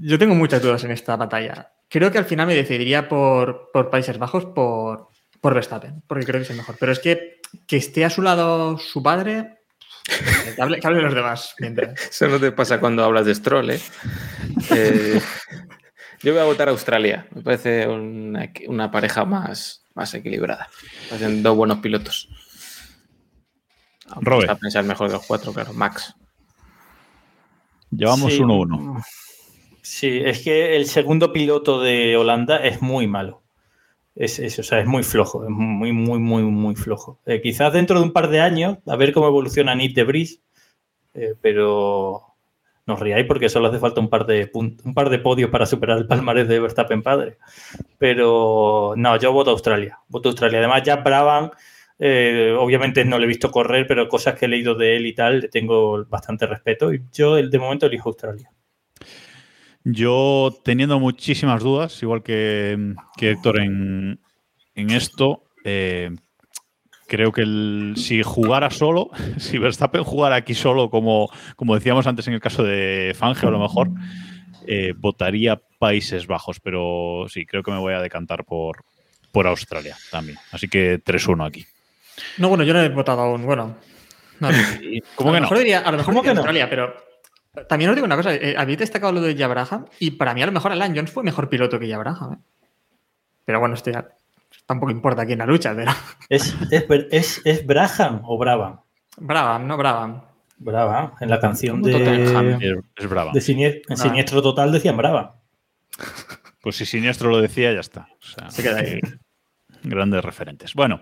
yo 0.00 0.18
tengo 0.18 0.34
muchas 0.34 0.62
dudas 0.62 0.82
en 0.84 0.90
esta 0.92 1.16
batalla. 1.16 1.72
Creo 1.88 2.10
que 2.10 2.18
al 2.18 2.24
final 2.24 2.46
me 2.46 2.54
decidiría 2.54 3.08
por, 3.08 3.70
por 3.72 3.90
Países 3.90 4.18
Bajos, 4.18 4.46
por, 4.46 5.08
por 5.40 5.54
Verstappen, 5.54 6.02
porque 6.06 6.24
creo 6.24 6.40
que 6.40 6.44
es 6.44 6.50
el 6.50 6.56
mejor. 6.56 6.76
Pero 6.78 6.92
es 6.92 6.98
que 7.00 7.37
que 7.66 7.76
esté 7.76 8.04
a 8.04 8.10
su 8.10 8.22
lado 8.22 8.78
su 8.78 9.02
padre, 9.02 9.58
que 10.56 10.62
hable, 10.62 10.80
que 10.80 10.90
los 10.90 11.14
demás. 11.14 11.54
mientras. 11.58 12.00
Eso 12.10 12.28
no 12.28 12.40
te 12.40 12.52
pasa 12.52 12.80
cuando 12.80 13.04
hablas 13.04 13.26
de 13.26 13.34
Stroll, 13.34 13.70
¿eh? 13.70 13.80
Eh, 14.70 15.20
yo 16.22 16.32
voy 16.32 16.40
a 16.40 16.44
votar 16.44 16.68
a 16.68 16.72
Australia. 16.72 17.26
Me 17.34 17.42
parece 17.42 17.86
una, 17.86 18.50
una 18.66 18.90
pareja 18.90 19.24
más, 19.24 19.84
más 19.94 20.12
equilibrada. 20.14 20.68
Parecen 21.08 21.42
dos 21.42 21.56
buenos 21.56 21.78
pilotos. 21.78 22.28
Aunque 24.10 24.30
Robert. 24.30 24.60
Sea 24.70 24.80
el 24.80 24.86
mejor 24.86 25.08
de 25.08 25.14
los 25.14 25.26
cuatro, 25.26 25.52
claro. 25.52 25.72
Max. 25.72 26.14
Llevamos 27.90 28.32
Sí. 28.32 28.40
1-1. 28.40 29.04
Sí, 29.82 30.20
es 30.22 30.40
que 30.42 30.76
el 30.76 30.86
segundo 30.86 31.32
piloto 31.32 31.80
de 31.80 32.16
Holanda 32.16 32.58
es 32.58 32.82
muy 32.82 33.06
malo. 33.06 33.42
Es, 34.24 34.38
es- 34.40 34.58
o 34.58 34.62
sea, 34.64 34.80
es 34.80 34.86
muy 34.86 35.02
flojo, 35.04 35.44
es 35.44 35.50
muy, 35.50 35.92
muy, 35.92 36.18
muy, 36.18 36.42
muy 36.42 36.74
flojo. 36.76 37.20
Eh, 37.26 37.40
quizás 37.40 37.72
dentro 37.72 37.98
de 38.00 38.04
un 38.06 38.12
par 38.12 38.28
de 38.30 38.40
años, 38.40 38.78
a 38.86 38.96
ver 38.96 39.12
cómo 39.12 39.28
evoluciona 39.28 39.74
Nick 39.76 39.94
de 39.94 40.04
Vries, 40.04 40.42
eh, 41.14 41.34
pero 41.42 42.24
no 42.86 42.94
os 42.94 43.00
riáis 43.00 43.26
porque 43.26 43.48
solo 43.50 43.68
hace 43.68 43.78
falta 43.78 44.00
un 44.00 44.08
par 44.10 44.26
de 44.26 44.50
un 44.54 44.94
par 44.94 45.10
de 45.10 45.18
podios 45.20 45.50
para 45.50 45.66
superar 45.66 45.98
el 45.98 46.06
palmarés 46.08 46.48
de 46.48 46.60
Verstappen 46.60 47.02
padre. 47.02 47.38
Pero 47.98 48.94
no, 48.96 49.16
yo 49.18 49.32
voto 49.32 49.50
a 49.50 49.54
Australia. 49.54 50.00
Voto 50.08 50.28
a 50.28 50.32
Australia. 50.32 50.58
Además, 50.60 50.82
ya 50.84 50.96
Brabham, 50.96 51.50
eh, 51.98 52.54
obviamente 52.58 53.04
no 53.04 53.18
le 53.18 53.24
he 53.26 53.28
visto 53.28 53.50
correr, 53.52 53.86
pero 53.88 54.08
cosas 54.08 54.38
que 54.38 54.46
he 54.46 54.48
leído 54.48 54.74
de 54.76 54.96
él 54.96 55.06
y 55.06 55.14
tal, 55.14 55.40
le 55.42 55.48
tengo 55.48 56.04
bastante 56.06 56.46
respeto. 56.46 56.92
Y 56.94 57.02
yo, 57.12 57.36
de 57.36 57.58
momento, 57.58 57.86
elijo 57.86 58.10
Australia. 58.10 58.50
Yo 59.90 60.54
teniendo 60.64 61.00
muchísimas 61.00 61.62
dudas, 61.62 62.02
igual 62.02 62.22
que, 62.22 62.94
que 63.16 63.30
Héctor 63.30 63.60
en, 63.60 64.20
en 64.74 64.90
esto, 64.90 65.44
eh, 65.64 66.10
creo 67.06 67.32
que 67.32 67.40
el- 67.40 67.94
si 67.96 68.22
jugara 68.22 68.70
solo, 68.70 69.08
si 69.38 69.56
Verstappen 69.56 70.04
jugara 70.04 70.36
aquí 70.36 70.54
solo, 70.54 70.90
como, 70.90 71.30
como 71.56 71.74
decíamos 71.74 72.06
antes 72.06 72.28
en 72.28 72.34
el 72.34 72.40
caso 72.40 72.62
de 72.62 73.14
Fangio, 73.16 73.48
a 73.48 73.52
lo 73.52 73.58
mejor, 73.60 73.88
eh, 74.66 74.92
votaría 74.96 75.58
Países 75.78 76.26
Bajos, 76.26 76.60
pero 76.60 77.24
sí, 77.28 77.46
creo 77.46 77.62
que 77.62 77.70
me 77.70 77.78
voy 77.78 77.94
a 77.94 78.02
decantar 78.02 78.44
por, 78.44 78.84
por 79.32 79.46
Australia 79.46 79.96
también. 80.10 80.36
Así 80.52 80.68
que 80.68 80.98
3-1 81.02 81.46
aquí. 81.46 81.64
No, 82.36 82.50
bueno, 82.50 82.64
yo 82.64 82.74
no 82.74 82.82
he 82.82 82.88
votado 82.90 83.22
aún. 83.22 83.46
Bueno, 83.46 83.76
no, 84.40 84.48
¿Cómo 85.14 85.30
a 85.30 85.32
que 85.32 85.40
lo 85.40 85.40
no? 85.40 85.40
mejor 85.40 85.58
diría, 85.58 85.78
a 85.80 85.90
lo 85.92 85.96
mejor 85.98 86.12
¿Cómo 86.14 86.20
diría 86.22 86.30
que 86.32 86.34
no? 86.34 86.40
Australia, 86.40 86.68
pero 86.68 87.07
también 87.66 87.90
os 87.90 87.96
digo 87.96 88.04
una 88.06 88.16
cosa. 88.16 88.34
eh, 88.34 88.54
habéis 88.56 88.78
destacado 88.78 89.12
lo 89.12 89.20
de 89.20 89.34
Yabraham 89.34 89.86
y 89.98 90.12
para 90.12 90.34
mí 90.34 90.42
a 90.42 90.46
lo 90.46 90.52
mejor 90.52 90.72
Alan 90.72 90.94
Jones 90.94 91.10
fue 91.10 91.22
mejor 91.22 91.48
piloto 91.48 91.78
que 91.78 91.88
Yabraham. 91.88 92.34
¿eh? 92.34 92.38
Pero 93.44 93.60
bueno, 93.60 93.74
esto 93.74 93.90
ya 93.90 94.08
tampoco 94.66 94.92
importa 94.92 95.22
aquí 95.22 95.32
en 95.32 95.38
la 95.38 95.46
lucha, 95.46 95.74
pero 95.74 95.90
¿Es, 96.28 96.54
es, 96.70 96.84
es, 97.10 97.40
es 97.44 97.66
Braham 97.66 98.22
o 98.24 98.36
Brabham? 98.38 98.80
Brabham, 99.16 99.66
no 99.66 99.76
Brabham. 99.76 100.22
Brabham, 100.58 101.12
en 101.20 101.30
la 101.30 101.40
canción 101.40 101.82
de, 101.82 101.92
Es, 102.96 103.08
brava. 103.08 103.32
de 103.32 103.40
Sinier- 103.40 103.82
en 103.88 103.92
Ah. 103.92 103.96
Siniestro 103.96 104.42
Total 104.42 104.70
decían 104.72 104.96
Brabham. 104.96 105.30
Pues 106.60 106.76
si 106.76 106.84
Siniestro 106.86 107.30
lo 107.30 107.40
decía, 107.40 107.72
ya 107.72 107.80
está. 107.80 108.08
O 108.20 108.26
sea, 108.26 108.50
Se 108.50 108.62
queda 108.62 108.78
ahí. 108.80 109.00
Grandes 109.82 110.24
referentes. 110.24 110.74
Bueno, 110.74 111.00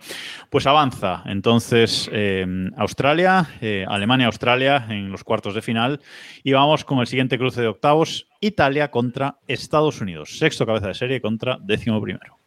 pues 0.50 0.66
avanza 0.66 1.22
entonces 1.26 2.08
eh, 2.12 2.46
Australia, 2.76 3.46
eh, 3.60 3.84
Alemania-Australia 3.88 4.86
en 4.88 5.10
los 5.10 5.24
cuartos 5.24 5.54
de 5.54 5.62
final 5.62 6.00
y 6.42 6.52
vamos 6.52 6.84
con 6.84 6.98
el 6.98 7.06
siguiente 7.06 7.38
cruce 7.38 7.60
de 7.60 7.68
octavos, 7.68 8.28
Italia 8.40 8.90
contra 8.90 9.38
Estados 9.46 10.00
Unidos, 10.00 10.38
sexto 10.38 10.66
cabeza 10.66 10.88
de 10.88 10.94
serie 10.94 11.20
contra 11.20 11.58
décimo 11.60 12.00
primero. 12.00 12.38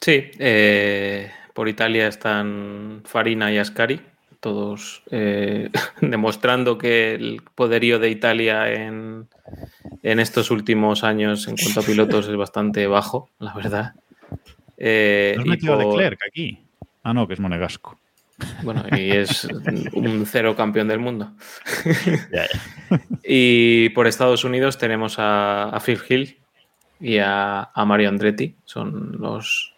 Sí, 0.00 0.30
eh, 0.38 1.30
por 1.54 1.68
Italia 1.68 2.06
están 2.08 3.02
Farina 3.04 3.52
y 3.52 3.58
Ascari, 3.58 4.00
todos 4.40 5.02
demostrando 6.00 6.78
que 6.78 7.14
el 7.14 7.42
poderío 7.54 7.98
de 7.98 8.10
Italia 8.10 8.70
en, 8.72 9.26
en, 10.02 10.20
estos 10.20 10.50
últimos 10.50 11.02
años 11.04 11.48
en 11.48 11.56
cuanto 11.56 11.80
a 11.80 11.82
pilotos 11.82 12.28
es 12.28 12.36
bastante 12.36 12.86
bajo, 12.86 13.30
la 13.38 13.54
verdad. 13.54 13.94
Eh, 14.76 15.34
¿No 15.36 15.42
has 15.42 15.48
metido 15.48 15.78
por... 15.78 15.96
Leclerc 15.96 16.20
aquí? 16.26 16.58
Ah, 17.02 17.14
no, 17.14 17.26
que 17.26 17.34
es 17.34 17.40
Monegasco. 17.40 17.98
Bueno, 18.62 18.84
y 18.96 19.10
es 19.10 19.44
un 19.94 20.26
cero 20.26 20.54
campeón 20.56 20.88
del 20.88 20.98
mundo. 20.98 21.32
Yeah. 22.30 22.48
y 23.24 23.88
por 23.90 24.06
Estados 24.06 24.44
Unidos 24.44 24.78
tenemos 24.78 25.18
a, 25.18 25.70
a 25.70 25.80
Phil 25.80 26.00
Hill 26.08 26.38
y 27.00 27.18
a, 27.18 27.70
a, 27.74 27.84
Mario 27.84 28.08
Andretti. 28.08 28.56
Son 28.64 29.16
los, 29.18 29.74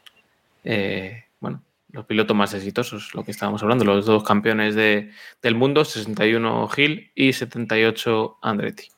eh, 0.65 1.25
bueno, 1.41 1.63
los 1.93 2.05
pilotos 2.07 2.37
más 2.37 2.55
exitosos, 2.55 3.15
lo 3.15 3.25
que 3.25 3.31
estábamos 3.31 3.63
hablando, 3.63 3.85
los 3.85 4.07
dos 4.07 4.25
campeones 4.25 4.75
de, 4.75 5.11
del 5.43 5.55
mundo, 5.55 5.85
61 5.85 6.69
Hill 6.77 7.11
y 7.15 7.33
78 7.33 8.39
Andretti. 8.43 8.89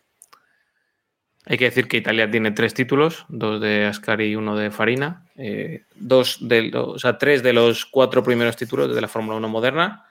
Hay 1.47 1.57
que 1.57 1.65
decir 1.65 1.89
que 1.89 1.97
Italia 1.97 2.31
tiene 2.31 2.51
tres 2.51 2.75
títulos, 2.75 3.25
dos 3.29 3.61
de 3.61 3.87
Ascari 3.87 4.27
y 4.27 4.37
uno 4.37 4.57
de 4.57 4.71
Farina. 4.71 5.25
Eh, 5.37 5.85
dos 5.97 6.39
de 6.41 6.63
los, 6.65 6.89
o 6.89 6.99
sea, 6.99 7.19
tres 7.19 7.43
de 7.43 7.53
los 7.53 7.87
cuatro 7.87 8.23
primeros 8.23 8.57
títulos 8.57 8.95
de 8.95 9.01
la 9.01 9.09
Fórmula 9.09 9.37
1 9.39 9.49
moderna. 9.49 10.05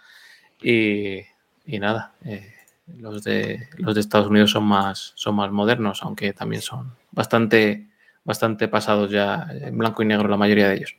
Y, 0.61 1.19
y 1.65 1.79
nada, 1.79 2.13
eh, 2.25 2.53
los, 2.97 3.23
de, 3.23 3.67
los 3.77 3.95
de 3.95 4.01
Estados 4.01 4.27
Unidos 4.27 4.51
son 4.51 4.63
más, 4.63 5.13
son 5.15 5.35
más 5.35 5.51
modernos, 5.51 6.01
aunque 6.03 6.33
también 6.33 6.61
son 6.61 6.93
bastante, 7.11 7.87
bastante 8.23 8.67
pasados 8.67 9.11
ya 9.11 9.47
en 9.51 9.77
blanco 9.77 10.01
y 10.01 10.07
negro 10.07 10.27
la 10.27 10.37
mayoría 10.37 10.67
de 10.67 10.75
ellos. 10.75 10.95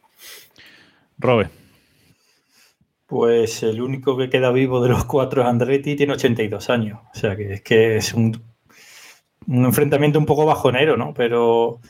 Robe. 1.19 1.51
Pues 3.07 3.65
el 3.65 3.83
único 3.83 4.17
que 4.17 4.31
queda 4.31 4.53
vivo 4.53 4.81
de 4.81 4.91
los 4.91 5.05
cuatro 5.05 5.43
es 5.43 5.49
Andretti, 5.49 5.97
tiene 5.97 6.13
82 6.13 6.71
años. 6.71 7.01
O 7.13 7.19
sea 7.19 7.37
que 7.37 7.55
es 7.55 7.63
que 7.63 7.97
es 7.97 8.15
un 8.15 8.41
un 9.51 9.65
enfrentamiento 9.65 10.19
un 10.21 10.27
poco 10.27 10.47
bajonero, 10.47 10.97
¿no? 10.97 11.13
Pero 11.13 11.81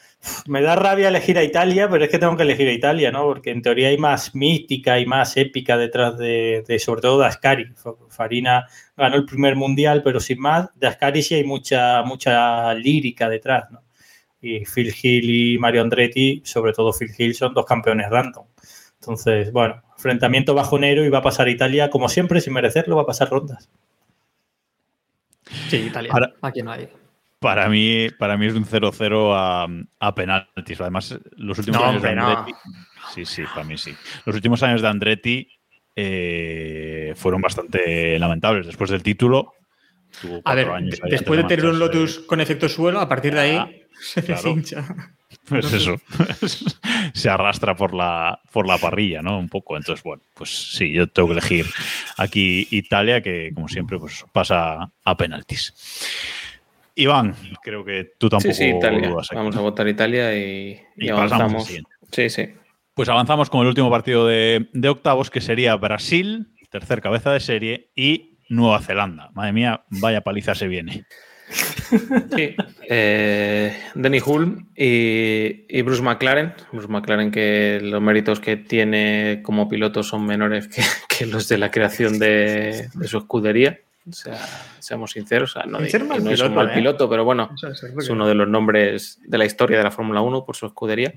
me 0.46 0.62
da 0.62 0.76
rabia 0.76 1.08
elegir 1.08 1.36
a 1.36 1.44
Italia, 1.44 1.90
pero 1.90 2.04
es 2.04 2.10
que 2.10 2.18
tengo 2.18 2.34
que 2.34 2.44
elegir 2.44 2.66
a 2.68 2.72
Italia, 2.72 3.12
¿no? 3.12 3.24
Porque 3.24 3.50
en 3.50 3.60
teoría 3.60 3.88
hay 3.88 3.98
más 3.98 4.34
mística 4.34 4.98
y 4.98 5.04
más 5.04 5.36
épica 5.36 5.76
detrás 5.76 6.16
de, 6.16 6.64
de 6.66 6.78
sobre 6.78 7.02
todo 7.02 7.20
de 7.20 7.26
Ascari. 7.26 7.66
Farina 8.08 8.66
ganó 8.96 9.16
el 9.16 9.26
primer 9.26 9.56
mundial, 9.56 10.02
pero 10.02 10.20
sin 10.20 10.40
más, 10.40 10.70
de 10.74 10.86
Ascari 10.86 11.22
sí 11.22 11.34
hay 11.34 11.44
mucha, 11.44 12.02
mucha 12.02 12.72
lírica 12.72 13.28
detrás, 13.28 13.70
¿no? 13.70 13.82
Y 14.40 14.64
Phil 14.64 14.94
Hill 15.02 15.54
y 15.54 15.58
Mario 15.58 15.82
Andretti, 15.82 16.40
sobre 16.46 16.72
todo 16.72 16.94
Phil 16.94 17.10
Hill, 17.16 17.34
son 17.34 17.52
dos 17.52 17.66
campeones 17.66 18.08
random. 18.08 18.46
Entonces, 19.00 19.52
bueno, 19.52 19.82
enfrentamiento 19.96 20.54
bajonero 20.54 21.04
y 21.04 21.10
va 21.10 21.18
a 21.18 21.22
pasar 21.22 21.46
Italia, 21.50 21.90
como 21.90 22.08
siempre, 22.08 22.40
sin 22.40 22.54
merecerlo, 22.54 22.96
va 22.96 23.02
a 23.02 23.06
pasar 23.06 23.28
rondas. 23.28 23.68
Sí, 25.68 25.76
Italia. 25.76 26.10
Ahora, 26.10 26.32
aquí 26.40 26.62
no 26.62 26.72
hay. 26.72 26.88
Para 27.40 27.70
mí, 27.70 28.08
para 28.18 28.36
mí 28.36 28.46
es 28.46 28.54
un 28.54 28.66
0-0 28.66 29.32
a, 29.34 29.66
a, 29.98 30.14
penaltis. 30.14 30.80
Además, 30.80 31.18
los 31.36 31.58
últimos 31.58 31.80
no, 31.80 31.88
años 31.88 32.02
de 32.02 32.08
Andretti. 32.10 32.52
No. 32.52 32.58
Sí, 33.14 33.24
sí, 33.24 33.42
para 33.54 33.64
mí 33.64 33.78
sí. 33.78 33.94
Los 34.26 34.36
últimos 34.36 34.62
años 34.62 34.82
de 34.82 34.88
Andretti 34.88 35.48
eh, 35.96 37.14
fueron 37.16 37.40
bastante 37.40 38.18
lamentables. 38.18 38.66
Después 38.66 38.90
del 38.90 39.02
título. 39.02 39.54
a 40.44 40.54
ver, 40.54 40.68
después 41.08 41.38
de 41.38 41.44
tener 41.44 41.66
un 41.66 41.78
Lotus 41.78 42.18
eh, 42.18 42.26
con 42.26 42.40
efecto 42.40 42.68
suelo, 42.68 43.00
a 43.00 43.08
partir 43.08 43.32
de 43.32 43.40
ahí 43.40 43.56
ah, 43.56 43.70
se 44.00 44.22
claro. 44.22 44.42
deshincha. 44.42 44.84
Pues 45.48 45.72
eso. 45.72 46.00
se 47.14 47.30
arrastra 47.30 47.74
por 47.74 47.94
la, 47.94 48.40
por 48.52 48.66
la 48.66 48.78
parrilla, 48.78 49.22
¿no? 49.22 49.38
Un 49.38 49.48
poco. 49.48 49.76
Entonces, 49.76 50.02
bueno, 50.02 50.22
pues 50.34 50.74
sí, 50.74 50.92
yo 50.92 51.06
tengo 51.08 51.28
que 51.28 51.32
elegir 51.34 51.66
aquí 52.16 52.68
Italia, 52.70 53.22
que 53.22 53.50
como 53.54 53.68
siempre, 53.68 53.98
pues 53.98 54.24
pasa 54.32 54.90
a 55.04 55.16
penaltis. 55.16 55.74
Iván, 56.94 57.34
creo 57.62 57.84
que 57.84 58.12
tú 58.18 58.28
tampoco. 58.28 58.54
Sí, 58.54 58.64
sí, 58.64 58.76
Italia. 58.76 59.14
Vamos 59.34 59.56
a 59.56 59.60
votar 59.60 59.88
Italia 59.88 60.36
y, 60.36 60.80
y, 60.96 61.06
y 61.06 61.08
avanzamos. 61.08 61.68
Sí, 62.10 62.28
sí. 62.28 62.48
Pues 62.94 63.08
avanzamos 63.08 63.48
con 63.48 63.62
el 63.62 63.68
último 63.68 63.90
partido 63.90 64.26
de, 64.26 64.68
de, 64.72 64.88
octavos, 64.88 65.30
que 65.30 65.40
sería 65.40 65.76
Brasil, 65.76 66.48
tercer 66.70 67.00
cabeza 67.00 67.32
de 67.32 67.40
serie, 67.40 67.90
y 67.94 68.38
Nueva 68.48 68.80
Zelanda. 68.80 69.30
Madre 69.32 69.52
mía, 69.52 69.84
vaya 69.88 70.22
paliza 70.22 70.54
se 70.54 70.68
viene. 70.68 71.04
Sí, 72.36 72.54
eh, 72.88 73.76
Denny 73.96 74.20
Hulme 74.24 74.66
y, 74.76 75.66
y, 75.68 75.82
Bruce 75.82 76.02
McLaren. 76.02 76.52
Bruce 76.70 76.86
McLaren, 76.86 77.32
que 77.32 77.80
los 77.82 78.00
méritos 78.00 78.38
que 78.38 78.56
tiene 78.56 79.40
como 79.42 79.68
piloto 79.68 80.04
son 80.04 80.24
menores 80.24 80.68
que, 80.68 80.82
que 81.08 81.26
los 81.26 81.48
de 81.48 81.58
la 81.58 81.72
creación 81.72 82.20
de, 82.20 82.88
de 82.94 83.08
su 83.08 83.18
escudería. 83.18 83.80
O 84.08 84.12
sea, 84.12 84.38
seamos 84.78 85.12
sinceros, 85.12 85.56
o 85.56 85.60
sea, 85.60 85.70
no, 85.70 85.78
de, 85.78 85.84
no 85.98 86.14
piloto, 86.14 86.30
es 86.30 86.40
un 86.40 86.54
mal 86.54 86.70
¿eh? 86.70 86.74
piloto, 86.74 87.08
pero 87.08 87.24
bueno, 87.24 87.50
es, 87.54 87.82
es 87.82 88.08
uno 88.08 88.26
de 88.26 88.34
los 88.34 88.48
nombres 88.48 89.20
de 89.22 89.38
la 89.38 89.44
historia 89.44 89.78
de 89.78 89.84
la 89.84 89.90
Fórmula 89.90 90.20
1 90.20 90.44
por 90.44 90.56
su 90.56 90.66
escudería. 90.66 91.12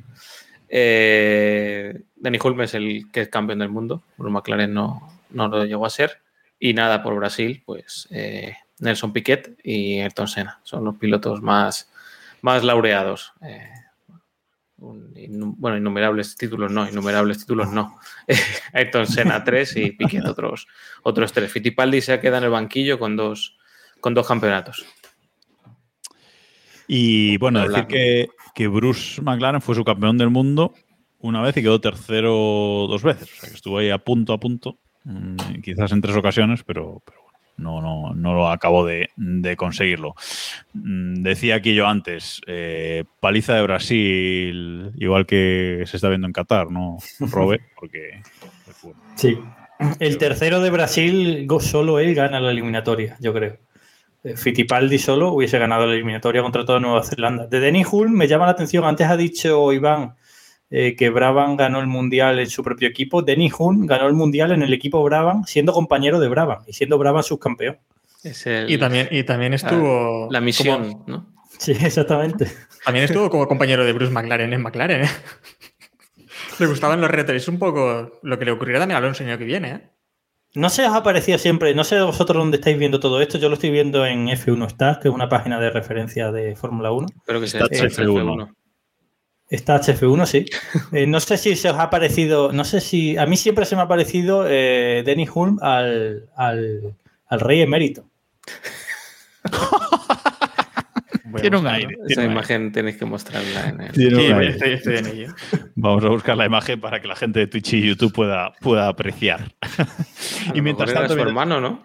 Eh, 0.67 2.01
Danny 2.15 2.39
Hulme 2.43 2.65
es 2.65 2.73
el 2.73 3.11
que 3.11 3.21
es 3.21 3.29
campeón 3.29 3.59
del 3.59 3.69
mundo, 3.69 4.03
Bruce 4.17 4.33
McLaren 4.33 4.73
no, 4.73 5.07
no 5.29 5.47
lo 5.47 5.65
llegó 5.65 5.85
a 5.85 5.89
ser. 5.89 6.21
Y 6.59 6.73
nada, 6.73 7.03
por 7.03 7.15
Brasil, 7.15 7.61
pues 7.65 8.07
eh, 8.11 8.55
Nelson 8.79 9.13
Piquet 9.13 9.59
y 9.63 9.99
Ayrton 9.99 10.27
Senna 10.27 10.59
son 10.63 10.83
los 10.85 10.95
pilotos 10.95 11.41
más, 11.41 11.91
más 12.41 12.63
laureados. 12.63 13.33
Eh, 13.41 13.69
un, 14.83 15.55
bueno, 15.57 15.77
innumerables 15.77 16.35
títulos 16.35 16.71
no, 16.71 16.87
innumerables 16.87 17.39
títulos 17.39 17.71
no. 17.71 17.97
Ayrton 18.73 19.07
Senna 19.07 19.43
3 19.43 19.77
y 19.77 19.91
Piquet 19.91 20.25
otros, 20.25 20.67
otros 21.03 21.31
3. 21.31 21.51
Fittipaldi 21.51 22.01
se 22.01 22.19
queda 22.19 22.37
en 22.37 22.45
el 22.45 22.49
banquillo 22.49 22.99
con 22.99 23.15
dos, 23.15 23.57
con 23.99 24.13
dos 24.13 24.27
campeonatos. 24.27 24.85
Y 26.87 27.37
bueno, 27.37 27.67
decir 27.67 27.87
que, 27.87 28.27
que, 28.53 28.67
Bruce 28.67 29.21
McLaren 29.21 29.61
fue 29.61 29.75
su 29.75 29.85
campeón 29.85 30.17
del 30.17 30.29
mundo 30.29 30.73
una 31.19 31.41
vez 31.41 31.55
y 31.55 31.61
quedó 31.61 31.79
tercero 31.79 32.31
dos 32.89 33.03
veces. 33.03 33.31
O 33.31 33.39
sea, 33.39 33.49
que 33.49 33.55
estuvo 33.55 33.77
ahí 33.77 33.89
a 33.89 33.97
punto 33.97 34.33
a 34.33 34.39
punto, 34.39 34.79
mmm, 35.05 35.61
quizás 35.63 35.93
en 35.93 36.01
tres 36.01 36.17
ocasiones, 36.17 36.63
pero, 36.63 37.01
pero 37.05 37.19
no, 37.57 37.81
no, 37.81 38.13
no 38.13 38.33
lo 38.33 38.49
acabo 38.49 38.85
de, 38.85 39.09
de, 39.15 39.55
conseguirlo. 39.55 40.15
Decía 40.73 41.55
aquí 41.55 41.75
yo 41.75 41.87
antes, 41.87 42.41
eh, 42.47 43.03
paliza 43.19 43.55
de 43.55 43.61
Brasil, 43.63 44.91
igual 44.97 45.25
que 45.25 45.83
se 45.85 45.97
está 45.97 46.09
viendo 46.09 46.27
en 46.27 46.33
Qatar, 46.33 46.71
¿no, 46.71 46.97
Robe? 47.19 47.61
Porque. 47.79 48.21
Sí. 49.15 49.37
El 49.99 50.17
tercero 50.17 50.61
de 50.61 50.69
Brasil, 50.69 51.47
solo 51.59 51.99
él 51.99 52.15
gana 52.15 52.39
la 52.39 52.51
eliminatoria, 52.51 53.17
yo 53.19 53.33
creo. 53.33 53.57
Fittipaldi 54.35 54.97
solo 54.99 55.33
hubiese 55.33 55.59
ganado 55.59 55.85
la 55.85 55.93
eliminatoria 55.93 56.41
contra 56.41 56.63
toda 56.63 56.79
Nueva 56.79 57.03
Zelanda. 57.03 57.47
De 57.47 57.59
Denny 57.59 57.83
Hull 57.89 58.09
me 58.09 58.27
llama 58.27 58.45
la 58.45 58.53
atención, 58.53 58.85
antes 58.85 59.07
ha 59.07 59.17
dicho 59.17 59.73
Iván 59.73 60.15
eh, 60.75 60.95
que 60.95 61.11
Brabham 61.11 61.55
ganó 61.55 61.79
el 61.81 61.85
mundial 61.85 62.39
en 62.39 62.49
su 62.49 62.63
propio 62.63 62.87
equipo. 62.87 63.21
Denny 63.21 63.51
Hull 63.55 63.85
ganó 63.85 64.07
el 64.07 64.13
mundial 64.13 64.51
en 64.51 64.63
el 64.63 64.73
equipo 64.73 65.03
Brabham, 65.03 65.45
siendo 65.45 65.71
compañero 65.71 66.19
de 66.19 66.27
Brabham 66.27 66.63
y 66.65 66.73
siendo 66.73 66.97
Brabham 66.97 67.21
subcampeón. 67.21 67.77
Es 68.23 68.47
el, 68.47 68.71
y, 68.71 68.79
también, 68.79 69.07
y 69.11 69.23
también 69.23 69.53
estuvo. 69.53 70.29
La, 70.31 70.39
la 70.39 70.41
misión, 70.41 70.93
como, 70.93 71.03
¿no? 71.05 71.33
Sí, 71.59 71.73
exactamente. 71.79 72.51
También 72.83 73.05
estuvo 73.05 73.29
como 73.29 73.47
compañero 73.47 73.85
de 73.85 73.93
Bruce 73.93 74.11
McLaren 74.11 74.51
en 74.51 74.63
McLaren. 74.63 75.03
¿eh? 75.03 75.09
le 76.59 76.65
gustaban 76.65 76.99
los 76.99 77.11
retos. 77.11 77.35
Es 77.35 77.47
un 77.47 77.59
poco 77.59 78.19
lo 78.23 78.39
que 78.39 78.45
le 78.45 78.51
ocurrirá 78.51 78.79
también 78.79 78.95
a 78.95 78.97
Alonso 78.97 79.21
el 79.21 79.29
año 79.29 79.37
que 79.37 79.45
viene. 79.45 79.69
¿eh? 79.69 79.81
No 80.55 80.71
se 80.71 80.87
os 80.87 80.95
ha 80.95 81.03
parecido 81.03 81.37
siempre, 81.37 81.75
no 81.75 81.83
sé 81.83 82.01
vosotros 82.01 82.39
dónde 82.39 82.57
estáis 82.57 82.79
viendo 82.79 82.99
todo 82.99 83.21
esto, 83.21 83.37
yo 83.37 83.49
lo 83.49 83.55
estoy 83.55 83.69
viendo 83.69 84.07
en 84.07 84.25
F1 84.27 84.71
Stats, 84.71 84.99
que 85.03 85.07
es 85.09 85.13
una 85.13 85.29
página 85.29 85.59
de 85.59 85.69
referencia 85.69 86.31
de 86.31 86.55
Fórmula 86.55 86.91
1. 86.91 87.07
Pero 87.27 87.41
que 87.41 87.47
sea 87.47 87.61
F1. 87.61 88.55
Está 89.53 89.79
HF1, 89.79 90.25
sí. 90.25 90.45
Eh, 90.91 91.05
no 91.05 91.19
sé 91.19 91.37
si 91.37 91.55
se 91.55 91.69
os 91.69 91.77
ha 91.77 91.91
parecido, 91.91 92.51
no 92.51 92.63
sé 92.65 92.81
si, 92.81 93.17
a 93.17 93.27
mí 93.27 93.37
siempre 93.37 93.65
se 93.65 93.75
me 93.75 93.83
ha 93.83 93.87
parecido 93.87 94.45
eh, 94.47 95.03
Denny 95.05 95.27
Hulm 95.31 95.59
al, 95.61 96.27
al, 96.35 96.95
al, 97.27 97.39
rey 97.39 97.61
emérito. 97.61 98.09
Tiene 101.39 101.57
un 101.57 101.67
aire. 101.67 101.95
Esa 102.07 102.21
tiene 102.21 102.31
imagen 102.31 102.61
aire. 102.61 102.73
tenéis 102.73 102.97
que 102.97 103.05
mostrarla 103.05 103.69
en 103.69 103.81
el... 103.81 103.95
Sí, 103.95 104.07
estoy, 104.07 104.73
estoy 104.73 104.97
en 104.97 105.07
ello. 105.07 105.35
Vamos 105.75 106.03
a 106.05 106.09
buscar 106.09 106.37
la 106.37 106.45
imagen 106.45 106.79
para 106.79 107.01
que 107.01 107.07
la 107.07 107.15
gente 107.15 107.39
de 107.39 107.47
Twitch 107.47 107.73
y 107.73 107.81
YouTube 107.81 108.13
pueda, 108.13 108.53
pueda 108.61 108.87
apreciar. 108.87 109.51
y 110.53 110.61
mientras 110.61 110.93
tanto. 110.93 111.13
Era 111.13 111.23
su 111.23 111.27
hermano, 111.27 111.59
¿no? 111.59 111.83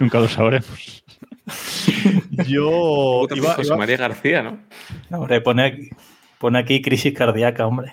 Nunca 0.00 0.18
lo 0.18 0.28
sabremos. 0.28 1.04
Yo. 2.46 3.26
Iba, 3.34 3.54
José 3.54 3.68
iba... 3.68 3.76
María 3.76 3.96
García, 3.96 4.42
¿no? 4.42 4.58
Hombre, 5.10 5.40
pone 5.40 5.64
aquí, 5.64 5.90
pone 6.38 6.58
aquí 6.58 6.82
crisis 6.82 7.14
cardíaca, 7.14 7.66
hombre. 7.66 7.92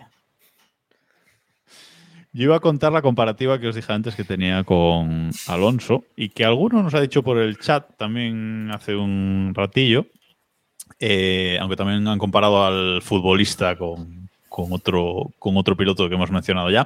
Yo 2.36 2.44
iba 2.44 2.58
a 2.58 2.60
contar 2.60 2.92
la 2.92 3.02
comparativa 3.02 3.60
que 3.60 3.70
os 3.70 3.76
dije 3.76 3.94
antes 3.94 4.14
que 4.14 4.26
tenía 4.26 4.66
con 4.66 5.32
Alonso 5.48 6.04
y 6.18 6.28
que 6.28 6.44
alguno 6.44 6.84
nos 6.84 6.94
ha 6.94 7.00
dicho 7.00 7.24
por 7.24 7.38
el 7.38 7.58
chat 7.58 7.96
también 7.96 8.70
hace 8.74 8.94
un 8.94 9.54
ratillo, 9.56 10.08
eh, 11.00 11.58
aunque 11.62 11.78
también 11.78 12.06
han 12.06 12.20
comparado 12.20 12.66
al 12.66 13.02
futbolista 13.02 13.78
con, 13.78 14.30
con 14.50 14.74
otro, 14.74 15.32
con 15.40 15.56
otro 15.56 15.78
piloto 15.78 16.10
que 16.10 16.16
hemos 16.16 16.30
mencionado 16.30 16.70
ya. 16.70 16.86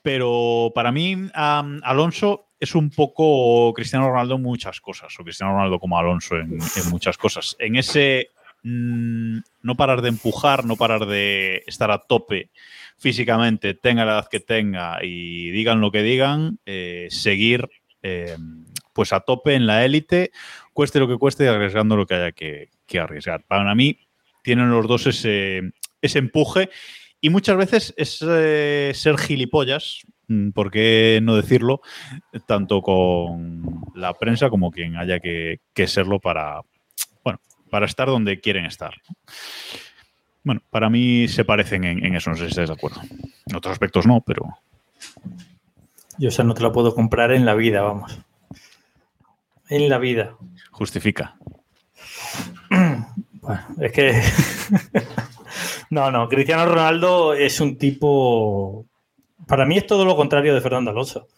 Pero 0.00 0.70
para 0.72 0.92
mí, 0.92 1.14
um, 1.14 1.80
Alonso 1.82 2.46
es 2.64 2.74
un 2.74 2.90
poco 2.90 3.72
Cristiano 3.74 4.08
Ronaldo 4.08 4.34
en 4.34 4.42
muchas 4.42 4.80
cosas, 4.80 5.14
o 5.18 5.22
Cristiano 5.22 5.52
Ronaldo 5.52 5.78
como 5.78 5.98
Alonso 5.98 6.36
en, 6.36 6.52
en 6.54 6.90
muchas 6.90 7.16
cosas. 7.16 7.56
En 7.58 7.76
ese 7.76 8.30
mm, 8.62 9.38
no 9.62 9.74
parar 9.76 10.02
de 10.02 10.08
empujar, 10.08 10.64
no 10.64 10.76
parar 10.76 11.06
de 11.06 11.62
estar 11.66 11.90
a 11.90 11.98
tope 11.98 12.50
físicamente, 12.98 13.74
tenga 13.74 14.04
la 14.04 14.14
edad 14.14 14.28
que 14.30 14.40
tenga 14.40 14.98
y 15.02 15.50
digan 15.50 15.80
lo 15.80 15.90
que 15.90 16.02
digan, 16.02 16.58
eh, 16.66 17.08
seguir 17.10 17.68
eh, 18.02 18.36
pues 18.92 19.12
a 19.12 19.20
tope 19.20 19.54
en 19.54 19.66
la 19.66 19.84
élite, 19.84 20.30
cueste 20.72 21.00
lo 21.00 21.08
que 21.08 21.18
cueste 21.18 21.44
y 21.44 21.48
arriesgando 21.48 21.96
lo 21.96 22.06
que 22.06 22.14
haya 22.14 22.32
que, 22.32 22.70
que 22.86 22.98
arriesgar. 22.98 23.44
Para 23.44 23.74
mí 23.74 23.98
tienen 24.42 24.70
los 24.70 24.86
dos 24.86 25.06
ese, 25.06 25.72
ese 26.00 26.18
empuje 26.18 26.70
y 27.20 27.30
muchas 27.30 27.56
veces 27.56 27.94
es 27.96 28.24
eh, 28.26 28.92
ser 28.94 29.18
gilipollas, 29.18 30.02
por 30.54 30.70
qué 30.70 31.20
no 31.22 31.36
decirlo, 31.36 31.80
tanto 32.46 32.82
con 32.82 33.82
la 33.94 34.14
prensa 34.14 34.50
como 34.50 34.70
quien 34.70 34.96
haya 34.96 35.20
que, 35.20 35.60
que 35.72 35.86
serlo 35.86 36.20
para, 36.20 36.60
bueno, 37.22 37.40
para 37.70 37.86
estar 37.86 38.08
donde 38.08 38.40
quieren 38.40 38.64
estar. 38.64 38.94
Bueno, 40.42 40.62
para 40.70 40.90
mí 40.90 41.26
se 41.28 41.44
parecen 41.44 41.84
en, 41.84 42.04
en 42.04 42.14
eso, 42.16 42.30
no 42.30 42.36
sé 42.36 42.44
si 42.44 42.50
estáis 42.50 42.68
de 42.68 42.74
acuerdo. 42.74 43.00
En 43.46 43.56
otros 43.56 43.72
aspectos 43.72 44.06
no, 44.06 44.20
pero 44.20 44.46
Yo 46.18 46.28
esa 46.28 46.44
no 46.44 46.54
te 46.54 46.62
la 46.62 46.72
puedo 46.72 46.94
comprar 46.94 47.32
en 47.32 47.44
la 47.46 47.54
vida, 47.54 47.82
vamos. 47.82 48.18
En 49.68 49.88
la 49.88 49.98
vida. 49.98 50.36
justifica. 50.70 51.36
Bueno, 53.44 53.62
es 53.78 53.92
que. 53.92 54.22
no, 55.90 56.10
no. 56.10 56.30
Cristiano 56.30 56.64
Ronaldo 56.64 57.34
es 57.34 57.60
un 57.60 57.76
tipo. 57.76 58.86
Para 59.46 59.66
mí 59.66 59.76
es 59.76 59.86
todo 59.86 60.04
lo 60.04 60.16
contrario 60.16 60.54
de 60.54 60.60
Fernando 60.60 60.90
Alonso. 60.90 61.28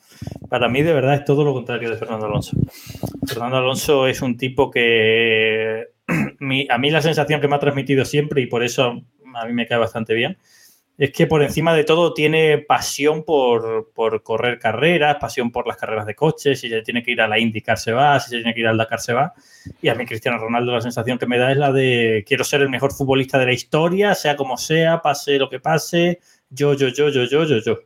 Para 0.48 0.68
mí, 0.68 0.82
de 0.82 0.92
verdad, 0.92 1.14
es 1.14 1.24
todo 1.24 1.44
lo 1.44 1.52
contrario 1.52 1.90
de 1.90 1.96
Fernando 1.96 2.26
Alonso. 2.26 2.56
Fernando 3.26 3.56
Alonso 3.58 4.06
es 4.06 4.22
un 4.22 4.36
tipo 4.36 4.70
que. 4.70 5.88
mi- 6.38 6.66
a 6.70 6.78
mí 6.78 6.90
la 6.90 7.02
sensación 7.02 7.40
que 7.40 7.48
me 7.48 7.56
ha 7.56 7.60
transmitido 7.60 8.04
siempre, 8.04 8.40
y 8.42 8.46
por 8.46 8.62
eso 8.62 9.02
a 9.34 9.46
mí 9.46 9.52
me 9.52 9.66
cae 9.66 9.78
bastante 9.78 10.14
bien, 10.14 10.38
es 10.96 11.12
que 11.12 11.26
por 11.26 11.42
encima 11.42 11.74
de 11.74 11.84
todo 11.84 12.14
tiene 12.14 12.56
pasión 12.58 13.22
por, 13.24 13.92
por 13.94 14.22
correr 14.22 14.58
carreras, 14.58 15.16
pasión 15.20 15.50
por 15.50 15.66
las 15.66 15.76
carreras 15.76 16.06
de 16.06 16.14
coches. 16.14 16.58
Si 16.60 16.70
se 16.70 16.80
tiene 16.82 17.02
que 17.02 17.10
ir 17.10 17.20
a 17.20 17.28
la 17.28 17.38
IndyCar 17.38 17.76
se 17.78 17.92
va, 17.92 18.18
si 18.20 18.30
se 18.30 18.36
tiene 18.36 18.54
que 18.54 18.60
ir 18.60 18.66
al 18.66 18.78
Dakar 18.78 19.00
se 19.00 19.12
va. 19.12 19.34
Y 19.82 19.88
a 19.90 19.94
mí 19.94 20.06
Cristiano 20.06 20.38
Ronaldo 20.38 20.72
la 20.72 20.80
sensación 20.80 21.18
que 21.18 21.26
me 21.26 21.36
da 21.38 21.50
es 21.52 21.58
la 21.58 21.70
de 21.72 22.24
quiero 22.26 22.44
ser 22.44 22.62
el 22.62 22.70
mejor 22.70 22.92
futbolista 22.94 23.38
de 23.38 23.44
la 23.46 23.52
historia, 23.52 24.14
sea 24.14 24.36
como 24.36 24.56
sea, 24.56 25.02
pase 25.02 25.38
lo 25.38 25.50
que 25.50 25.60
pase, 25.60 26.20
yo, 26.48 26.72
yo, 26.72 26.88
yo, 26.88 27.10
yo, 27.10 27.24
yo, 27.24 27.44
yo, 27.44 27.58
yo. 27.58 27.78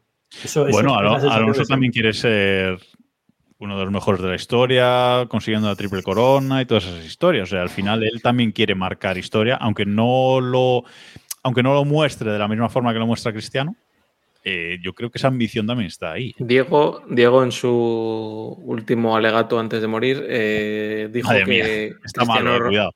Eso, 0.45 0.67
eso 0.67 0.71
Bueno, 0.71 0.95
Alonso 0.95 1.65
también 1.65 1.93
quiere 1.93 2.13
ser 2.13 2.79
uno 3.61 3.79
de 3.79 3.85
los 3.85 3.93
mejores 3.93 4.23
de 4.23 4.29
la 4.29 4.37
historia, 4.37 5.27
consiguiendo 5.29 5.69
la 5.69 5.77
triple 5.77 6.03
corona 6.03 6.63
y 6.63 6.67
todas 6.67 6.85
esas 6.87 7.05
historias. 7.05 7.49
O 7.49 7.51
sea, 7.51 7.63
al 7.63 7.69
final 7.69 8.03
él 8.03 8.23
también 8.23 8.53
quiere 8.53 8.75
marcar 8.75 9.19
historia, 9.19 9.57
aunque 9.57 9.85
no 9.85 10.41
lo, 10.41 10.85
aunque 11.43 11.63
no 11.63 11.75
lo 11.75 11.85
muestre 11.85 12.33
de 12.33 12.39
la 12.39 12.49
misma 12.49 12.71
forma 12.71 12.93
que 12.93 12.99
lo 12.99 13.07
muestra 13.07 13.33
Cristiano. 13.33 13.77
eh, 14.43 14.79
yo 14.83 14.95
creo 14.95 15.11
que 15.11 15.19
esa 15.19 15.29
ambición 15.29 15.67
también 15.67 15.89
está 15.89 16.13
ahí. 16.13 16.35
Diego, 16.39 17.03
Diego 17.11 17.43
en 17.43 17.53
su 17.53 17.69
último 18.65 19.15
alegato 19.15 19.59
antes 19.59 19.83
de 19.83 19.87
morir 19.87 20.25
eh, 20.27 21.11
dijo 21.13 21.29
Madre 21.29 21.45
que 21.45 21.51
mía, 21.51 21.99
está 22.03 22.25
mal, 22.25 22.39
Cristiano, 22.39 22.57
eh, 22.57 22.69
cuidado. 22.69 22.95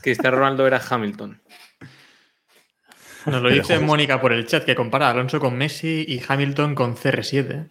Cristiano 0.00 0.36
Ronaldo 0.36 0.66
era 0.68 0.80
Hamilton. 0.88 1.40
Nos 3.26 3.42
lo 3.42 3.48
dice 3.50 3.78
Mónica 3.78 4.20
por 4.20 4.32
el 4.32 4.46
chat, 4.46 4.64
que 4.64 4.74
compara 4.74 5.08
a 5.08 5.10
Alonso 5.12 5.40
con 5.40 5.56
Messi 5.56 6.04
y 6.06 6.20
Hamilton 6.26 6.74
con 6.74 6.96
CR7. 6.96 7.70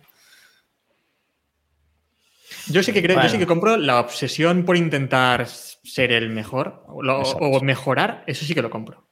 Yo 2.67 2.81
sí 2.81 2.93
que 2.93 3.01
creo, 3.01 3.15
Bueno. 3.17 3.27
yo 3.27 3.33
sí 3.33 3.39
que 3.39 3.47
compro 3.47 3.77
la 3.77 3.99
obsesión 3.99 4.63
por 4.63 4.77
intentar 4.77 5.45
ser 5.47 6.11
el 6.11 6.29
mejor 6.29 6.85
lo- 7.01 7.21
o 7.21 7.61
mejorar, 7.61 8.23
eso 8.27 8.45
sí 8.45 8.53
que 8.55 8.61
lo 8.61 8.69
compro. 8.69 9.07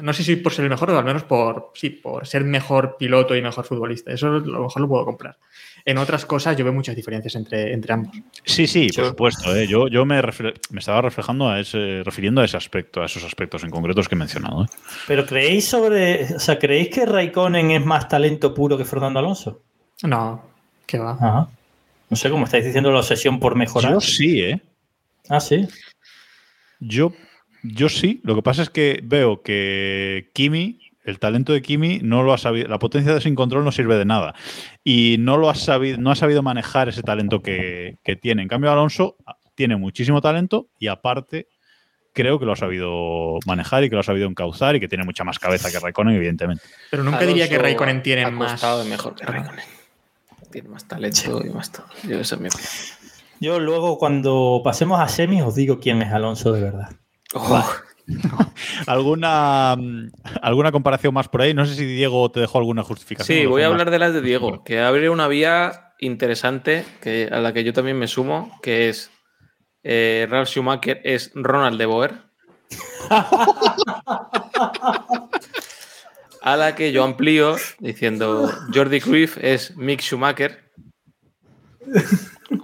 No 0.00 0.14
sé 0.14 0.24
si 0.24 0.36
por 0.36 0.52
ser 0.54 0.64
el 0.64 0.70
mejor 0.70 0.90
o 0.90 0.98
al 0.98 1.04
menos 1.04 1.24
por, 1.24 1.70
sí, 1.74 1.90
por 1.90 2.26
ser 2.26 2.42
mejor 2.44 2.96
piloto 2.98 3.36
y 3.36 3.42
mejor 3.42 3.66
futbolista. 3.66 4.12
Eso 4.12 4.28
a 4.28 4.30
lo 4.40 4.62
mejor 4.62 4.80
lo 4.80 4.88
puedo 4.88 5.04
comprar. 5.04 5.36
En 5.86 5.98
otras 5.98 6.24
cosas 6.24 6.56
yo 6.56 6.64
veo 6.64 6.72
muchas 6.72 6.96
diferencias 6.96 7.34
entre, 7.34 7.72
entre 7.74 7.92
ambos. 7.92 8.16
Sí, 8.44 8.66
sí, 8.66 8.86
por 8.88 8.96
Yo- 9.04 9.08
supuesto. 9.10 9.54
eh. 9.54 9.66
Yo, 9.66 9.88
yo 9.88 10.06
me, 10.06 10.18
estaba 10.78 11.02
reflejando 11.02 11.48
a 11.50 11.60
ese, 11.60 12.02
refiriendo 12.02 12.40
a 12.40 12.46
ese 12.46 12.56
aspecto, 12.56 13.02
a 13.02 13.06
esos 13.06 13.22
aspectos 13.24 13.64
en 13.64 13.70
concretos 13.70 14.08
que 14.08 14.14
he 14.14 14.18
mencionado. 14.18 14.64
eh. 14.64 14.66
Pero 15.06 15.26
creéis 15.26 15.66
sobre, 15.68 16.24
o 16.34 16.38
sea, 16.38 16.58
creéis 16.58 16.88
que 16.88 17.04
Raikkonen 17.04 17.70
es 17.72 17.84
más 17.84 18.08
talento 18.08 18.54
puro 18.54 18.78
que 18.78 18.84
Fernando 18.86 19.18
Alonso? 19.18 19.62
No, 20.04 20.42
que 20.86 20.98
va. 20.98 21.12
Ajá. 21.12 21.48
No 22.08 22.16
sé 22.16 22.30
cómo 22.30 22.44
estáis 22.44 22.64
diciendo 22.64 22.90
la 22.90 22.98
obsesión 23.00 23.38
por 23.38 23.54
mejorar. 23.54 23.92
Yo 23.92 24.00
sí, 24.00 24.40
¿eh? 24.40 24.60
Ah, 25.28 25.40
sí. 25.40 25.66
Yo, 26.80 27.12
yo 27.62 27.88
sí. 27.88 28.20
Lo 28.24 28.34
que 28.34 28.42
pasa 28.42 28.62
es 28.62 28.70
que 28.70 29.00
veo 29.02 29.42
que 29.42 30.30
Kimi, 30.34 30.78
el 31.04 31.18
talento 31.18 31.52
de 31.52 31.62
Kimi, 31.62 32.00
no 32.02 32.22
lo 32.22 32.32
ha 32.32 32.38
sabido. 32.38 32.68
La 32.68 32.78
potencia 32.78 33.14
de 33.14 33.20
sin 33.20 33.34
control 33.34 33.64
no 33.64 33.72
sirve 33.72 33.96
de 33.96 34.04
nada. 34.04 34.34
Y 34.82 35.16
no 35.20 35.36
lo 35.36 35.50
ha 35.50 35.54
sabido, 35.54 35.98
no 35.98 36.10
ha 36.10 36.16
sabido 36.16 36.42
manejar 36.42 36.88
ese 36.88 37.02
talento 37.02 37.40
que, 37.42 37.98
que 38.02 38.16
tiene. 38.16 38.42
En 38.42 38.48
cambio, 38.48 38.72
Alonso 38.72 39.16
tiene 39.54 39.76
muchísimo 39.76 40.20
talento 40.20 40.68
y 40.78 40.88
aparte 40.88 41.48
creo 42.14 42.38
que 42.38 42.46
lo 42.46 42.52
ha 42.52 42.56
sabido 42.56 43.38
manejar 43.44 43.84
y 43.84 43.90
que 43.90 43.96
lo 43.96 44.00
ha 44.00 44.04
sabido 44.04 44.28
encauzar 44.28 44.76
y 44.76 44.80
que 44.80 44.88
tiene 44.88 45.04
mucha 45.04 45.24
más 45.24 45.38
cabeza 45.38 45.70
que 45.70 45.78
Raikkonen, 45.78 46.14
evidentemente. 46.16 46.62
Pero 46.90 47.02
nunca 47.02 47.20
diría 47.20 47.48
que 47.48 47.58
Raikkonen 47.58 48.02
tiene 48.02 48.24
ha 48.24 48.30
más. 48.30 48.52
costado 48.52 48.84
mejor 48.84 49.14
que 49.14 49.26
Raikkonen. 49.26 49.64
Tiene 50.50 50.68
más 50.68 50.86
talento 50.86 51.44
y 51.44 51.50
más 51.50 51.72
todo. 51.72 51.86
Yo 52.08 52.20
esa 52.20 52.36
es 52.36 52.40
mi 52.40 52.48
opinión. 52.48 52.70
Yo 53.40 53.58
luego, 53.58 53.98
cuando 53.98 54.62
pasemos 54.64 55.00
a 55.00 55.08
semis, 55.08 55.42
os 55.42 55.56
digo 55.56 55.80
quién 55.80 56.00
es 56.00 56.12
Alonso 56.12 56.52
de 56.52 56.62
verdad. 56.62 56.90
Oh, 57.34 57.64
¿Alguna, 58.86 59.76
mm, 59.76 60.10
¿Alguna 60.42 60.72
comparación 60.72 61.14
más 61.14 61.28
por 61.28 61.42
ahí? 61.42 61.54
No 61.54 61.66
sé 61.66 61.74
si 61.74 61.84
Diego 61.84 62.30
te 62.30 62.40
dejó 62.40 62.58
alguna 62.58 62.82
justificación. 62.82 63.38
Sí, 63.38 63.46
voy 63.46 63.62
a 63.62 63.66
hablar 63.66 63.90
de 63.90 63.98
las 63.98 64.12
de 64.12 64.20
Diego, 64.20 64.62
que 64.64 64.80
abre 64.80 65.08
una 65.10 65.28
vía 65.28 65.92
interesante 66.00 66.84
que, 67.00 67.28
a 67.30 67.40
la 67.40 67.52
que 67.52 67.64
yo 67.64 67.72
también 67.72 67.98
me 67.98 68.08
sumo, 68.08 68.58
que 68.62 68.88
es 68.88 69.10
eh, 69.82 70.26
Ralf 70.28 70.48
Schumacher 70.48 71.00
es 71.04 71.30
Ronald 71.34 71.78
de 71.78 71.86
Boer. 71.86 72.14
a 76.42 76.56
la 76.56 76.74
que 76.74 76.92
yo 76.92 77.04
amplío 77.04 77.56
diciendo 77.78 78.50
Jordi 78.72 79.00
Cruyff 79.00 79.38
es 79.40 79.76
Mick 79.76 80.00
Schumacher. 80.00 80.70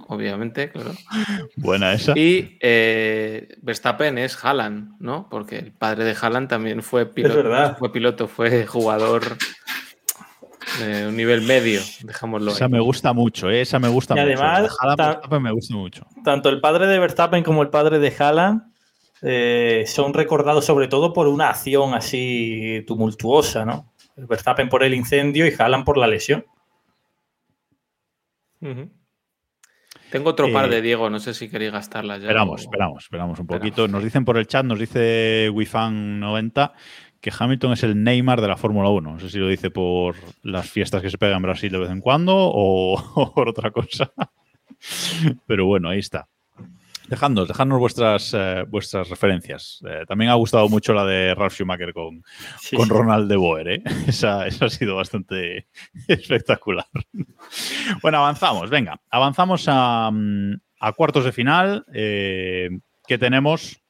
Obviamente, 0.07 0.69
claro. 0.71 0.91
Buena 1.55 1.93
esa. 1.93 2.13
Y 2.17 2.57
eh, 2.61 3.55
Verstappen 3.61 4.17
es 4.17 4.43
Haaland, 4.43 4.95
¿no? 4.99 5.27
Porque 5.29 5.57
el 5.57 5.71
padre 5.71 6.03
de 6.03 6.15
Haaland 6.19 6.49
también 6.49 6.83
fue 6.83 7.05
piloto, 7.05 7.35
verdad. 7.35 7.77
fue 7.77 7.91
piloto, 7.91 8.27
fue 8.27 8.65
jugador 8.67 9.23
de 10.79 11.07
un 11.07 11.17
nivel 11.17 11.41
medio, 11.41 11.81
dejémoslo 12.03 12.51
Esa 12.51 12.65
ahí. 12.65 12.71
me 12.71 12.79
gusta 12.79 13.11
mucho, 13.13 13.49
¿eh? 13.49 13.61
esa 13.61 13.79
me 13.79 13.87
gusta 13.89 14.13
Y 14.13 14.19
mucho. 14.19 14.41
además, 14.41 14.77
Haaland 14.79 15.41
me 15.41 15.51
gusta 15.51 15.73
mucho. 15.75 16.05
Tanto 16.23 16.49
el 16.49 16.61
padre 16.61 16.87
de 16.87 16.99
Verstappen 16.99 17.43
como 17.43 17.61
el 17.61 17.69
padre 17.69 17.99
de 17.99 18.13
Haaland 18.17 18.61
eh, 19.23 19.83
son 19.87 20.13
recordados 20.13 20.65
sobre 20.65 20.87
todo 20.87 21.11
por 21.13 21.27
una 21.27 21.49
acción 21.49 21.93
así 21.93 22.83
tumultuosa, 22.87 23.65
¿no? 23.65 23.91
Verstappen 24.15 24.69
por 24.69 24.83
el 24.83 24.93
incendio 24.93 25.47
y 25.47 25.53
Haaland 25.57 25.85
por 25.85 25.97
la 25.97 26.07
lesión. 26.07 26.45
Tengo 30.11 30.29
otro 30.31 30.51
par 30.51 30.65
Eh, 30.65 30.75
de 30.75 30.81
Diego, 30.81 31.09
no 31.09 31.19
sé 31.19 31.33
si 31.33 31.49
queréis 31.49 31.71
gastarlas 31.71 32.19
ya. 32.19 32.27
Esperamos, 32.27 32.59
o- 32.59 32.63
esperamos, 32.63 33.03
esperamos 33.03 33.39
un 33.39 33.43
Esperamos. 33.45 33.69
poquito. 33.69 33.87
Nos 33.87 34.03
dicen 34.03 34.25
por 34.25 34.37
el 34.37 34.45
chat, 34.47 34.65
nos 34.65 34.77
dice 34.79 35.49
Wifan90 35.51 36.71
que 37.21 37.31
Hamilton 37.37 37.73
es 37.73 37.83
el 37.83 38.03
Neymar 38.03 38.41
de 38.41 38.47
la 38.47 38.57
Fórmula 38.57 38.89
1. 38.89 39.13
No 39.13 39.19
sé 39.19 39.29
si 39.29 39.37
lo 39.39 39.47
dice 39.47 39.69
por 39.69 40.15
las 40.43 40.69
fiestas 40.69 41.01
que 41.01 41.09
se 41.09 41.17
pegan 41.17 41.37
en 41.37 41.43
Brasil 41.43 41.71
de 41.71 41.77
vez 41.79 41.89
en 41.91 42.01
cuando 42.01 42.35
o, 42.35 42.95
o 42.99 43.33
por 43.35 43.47
otra 43.49 43.71
cosa. 43.71 44.11
Pero 45.47 45.65
bueno, 45.65 45.89
ahí 45.89 45.99
está. 45.99 46.27
Dejadnos, 47.11 47.45
dejadnos 47.45 47.77
vuestras, 47.77 48.33
eh, 48.33 48.63
vuestras 48.69 49.09
referencias. 49.09 49.83
Eh, 49.85 50.05
también 50.07 50.31
ha 50.31 50.35
gustado 50.35 50.69
mucho 50.69 50.93
la 50.93 51.03
de 51.03 51.35
Ralf 51.35 51.53
Schumacher 51.53 51.93
con, 51.93 52.23
Sí, 52.57 52.77
con 52.77 52.85
sí. 52.85 52.93
Ronald 52.93 53.29
de 53.29 53.35
Boer. 53.35 53.67
¿eh? 53.67 53.83
Esa, 54.07 54.47
esa 54.47 54.67
ha 54.67 54.69
sido 54.69 54.95
bastante 54.95 55.67
espectacular. 56.07 56.85
Bueno, 58.01 58.19
avanzamos, 58.19 58.69
venga. 58.69 59.01
Avanzamos 59.09 59.65
a, 59.67 60.09
mm, 60.09 60.53
a 60.79 60.93
cuartos 60.93 61.25
de 61.25 61.33
final, 61.33 61.85
que 61.91 63.17
tenemos 63.19 63.81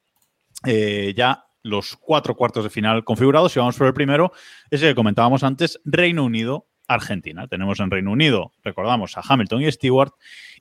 ya 0.66 1.46
los 1.62 1.98
cuatro 1.98 2.36
cuartos 2.36 2.64
de 2.64 2.72
final 2.72 3.04
configurados 3.04 3.56
y 3.56 3.60
vamos 3.60 3.78
por 3.78 3.86
el 3.86 3.94
primero, 3.94 4.32
ese 4.72 4.88
que 4.88 4.96
comentábamos 4.96 5.44
antes, 5.44 5.80
Reino 5.86 6.26
Unido, 6.26 6.66
Argentina. 6.88 7.48
Tenemos 7.48 7.80
en 7.80 7.92
Reino 7.92 8.12
Unido, 8.12 8.52
recordamos, 8.64 9.16
a 9.16 9.22
Hamilton 9.28 9.62
y 9.62 9.72
Stewart 9.72 10.12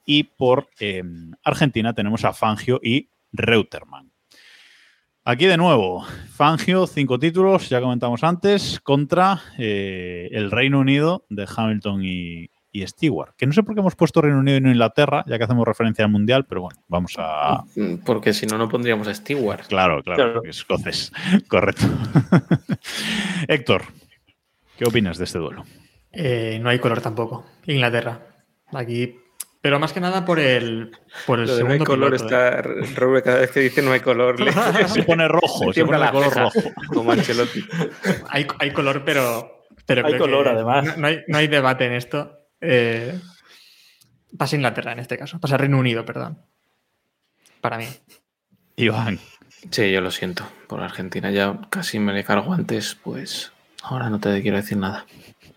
y 0.05 0.25
por 0.25 0.69
eh, 0.81 1.03
Argentina 1.45 1.95
tenemos 1.95 2.25
a 2.25 2.33
Fangio 2.33 2.81
y 2.83 3.09
Reutermann. 3.33 4.11
Aquí 5.25 5.47
de 5.47 5.57
nuevo, 5.59 6.05
Fangio, 6.35 6.87
cinco 6.87 7.19
títulos, 7.19 7.69
ya 7.69 7.81
comentamos 7.81 8.25
antes, 8.25 8.81
contra 8.81 9.41
eh, 9.59 10.29
el 10.33 10.51
Reino 10.51 10.81
Unido 10.81 11.27
de 11.29 11.47
Hamilton 11.55 12.01
y, 12.03 12.51
y 12.73 12.87
Stewart. 12.87 13.35
Que 13.37 13.47
no 13.47 13.53
sé 13.53 13.63
por 13.63 13.75
qué 13.75 13.81
hemos 13.81 13.95
puesto 13.95 14.23
Reino 14.23 14.39
Unido 14.39 14.57
y 14.57 14.61
no 14.63 14.71
Inglaterra, 14.71 15.23
ya 15.27 15.37
que 15.37 15.45
hacemos 15.45 15.69
referencia 15.69 16.05
al 16.07 16.11
Mundial, 16.11 16.47
pero 16.47 16.63
bueno, 16.63 16.81
vamos 16.89 17.15
a... 17.19 17.63
Mm, 17.77 17.97
Porque 18.05 18.33
si 18.33 18.47
no, 18.47 18.57
no 18.57 18.69
pondríamos 18.69 19.07
a 19.09 19.15
Stewart. 19.15 19.67
Claro, 19.69 20.03
claro, 20.03 20.17
Claro. 20.17 20.33
porque 20.37 20.51
escoces. 20.51 21.13
Correcto. 21.49 21.85
Héctor, 23.49 23.83
¿qué 24.79 24.85
opinas 24.87 25.19
de 25.19 25.25
este 25.25 25.39
duelo? 25.39 25.65
Eh, 26.13 26.59
no 26.63 26.71
hay 26.71 26.79
color 26.79 27.01
tampoco. 27.03 27.45
Inglaterra. 27.67 28.21
Aquí. 28.73 29.17
Pero 29.63 29.79
más 29.79 29.93
que 29.93 30.01
nada 30.01 30.25
por 30.25 30.41
el, 30.41 30.91
por 31.27 31.39
el 31.39 31.47
Lo 31.47 31.57
de 31.57 31.65
no 31.65 31.69
hay 31.71 31.79
segundo 31.79 31.85
color 31.85 32.13
piloto, 32.17 32.35
¿eh? 32.35 32.39
está. 32.39 32.63
Robe 32.99 33.23
cada 33.23 33.41
vez 33.41 33.51
que 33.51 33.61
dice 33.61 33.83
no 33.83 33.93
hay 33.93 34.01
color. 34.01 34.41
le- 34.41 34.53
Se 34.89 35.03
pone 35.07 35.29
rojo, 35.29 35.73
se 35.73 35.85
pone 35.85 35.99
la 35.99 36.11
color 36.13 36.35
rojo. 36.35 36.61
Como 36.89 37.13
Ancelotti. 37.13 37.63
Hay, 38.31 38.47
hay 38.59 38.73
color, 38.73 39.05
pero. 39.05 39.67
pero 39.85 40.07
Hay 40.07 40.13
creo 40.15 40.25
color, 40.25 40.45
que 40.45 40.51
además. 40.51 40.85
No, 40.87 40.97
no 40.97 41.07
hay, 41.09 41.21
no 41.29 41.39
hay 41.39 41.47
debate 41.49 41.85
en 41.85 41.93
esto. 41.93 42.39
Eh, 42.63 43.19
pasa 44.39 44.57
Inglaterra 44.57 44.93
en 44.93 45.01
este 45.01 45.19
caso. 45.19 45.39
Pasa 45.39 45.59
Reino 45.59 45.79
Unido, 45.79 46.07
perdón. 46.07 46.39
Para 47.61 47.77
mí. 47.77 47.87
Iván, 48.77 49.19
Sí, 49.71 49.93
yo 49.93 50.01
lo 50.01 50.11
siento. 50.11 50.49
Por 50.69 50.81
Argentina 50.83 51.31
ya 51.31 51.61
casi 51.69 51.99
me 51.99 52.15
le 52.15 52.25
cargo 52.25 52.55
antes, 52.55 52.95
pues 53.03 53.53
ahora 53.83 54.09
no 54.09 54.19
te 54.19 54.41
quiero 54.41 54.57
decir 54.57 54.79
nada. 54.79 55.05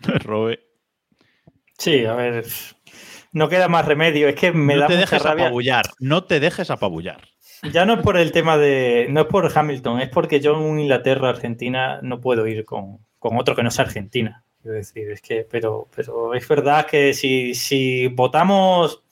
Robe, 0.02 0.60
Sí, 1.78 2.04
a 2.04 2.12
ver. 2.14 2.44
No 3.34 3.48
queda 3.50 3.68
más 3.68 3.84
remedio. 3.84 4.28
Es 4.28 4.34
que 4.36 4.50
me 4.52 4.74
no 4.76 4.80
da 4.80 4.86
te 4.86 4.94
mucha 4.94 5.00
dejes 5.06 5.22
rabia. 5.22 5.44
apabullar, 5.44 5.84
no 5.98 6.24
te 6.24 6.40
dejes 6.40 6.70
apabullar. 6.70 7.20
Ya 7.72 7.84
no 7.84 7.94
es 7.94 8.00
por 8.00 8.16
el 8.16 8.32
tema 8.32 8.56
de. 8.56 9.06
No 9.10 9.20
es 9.22 9.26
por 9.26 9.50
Hamilton, 9.54 10.00
es 10.00 10.08
porque 10.08 10.40
yo 10.40 10.56
en 10.56 10.78
Inglaterra-Argentina 10.80 11.98
no 12.02 12.20
puedo 12.20 12.46
ir 12.46 12.64
con, 12.64 12.98
con 13.18 13.36
otro 13.38 13.54
que 13.54 13.62
no 13.62 13.70
sea 13.70 13.84
Argentina. 13.84 14.42
Quiero 14.62 14.76
decir, 14.76 15.10
es 15.10 15.20
que. 15.20 15.46
Pero, 15.50 15.88
pero 15.94 16.34
es 16.34 16.46
verdad 16.48 16.86
que 16.86 17.12
si, 17.12 17.54
si 17.54 18.06
votamos 18.08 19.02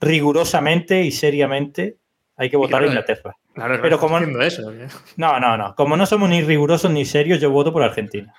rigurosamente 0.00 1.02
y 1.02 1.12
seriamente, 1.12 1.96
hay 2.36 2.50
que 2.50 2.56
votar 2.56 2.70
claro, 2.80 2.84
a 2.86 2.88
Inglaterra. 2.88 3.36
Claro, 3.54 3.78
Pero 3.82 3.98
como- 3.98 4.18
eso. 4.18 4.72
No, 5.16 5.38
no, 5.38 5.56
no. 5.56 5.74
Como 5.74 5.96
no 5.96 6.06
somos 6.06 6.28
ni 6.30 6.42
rigurosos 6.42 6.90
ni 6.90 7.04
serios, 7.04 7.40
yo 7.40 7.50
voto 7.50 7.72
por 7.72 7.82
Argentina. 7.82 8.32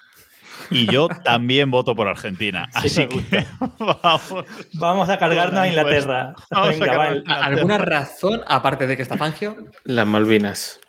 Y 0.70 0.86
yo 0.92 1.08
también 1.24 1.70
voto 1.72 1.96
por 1.96 2.08
Argentina. 2.08 2.68
Sí, 2.82 2.88
Así 3.04 3.08
que 3.08 3.46
vamos. 3.80 4.46
Vamos 4.74 5.10
a 5.10 5.18
cargarnos 5.18 5.60
a 5.60 5.68
Inglaterra. 5.68 6.34
Vamos 6.52 6.68
a 6.68 6.72
Venga, 6.72 6.86
cargar- 6.86 7.24
va, 7.30 7.46
¿Alguna 7.46 7.78
razón, 7.78 8.42
aparte 8.48 8.88
de 8.88 8.96
que 8.96 9.04
está 9.04 9.18
Fangio? 9.18 9.56
Las 9.84 10.08
Malvinas. 10.08 10.80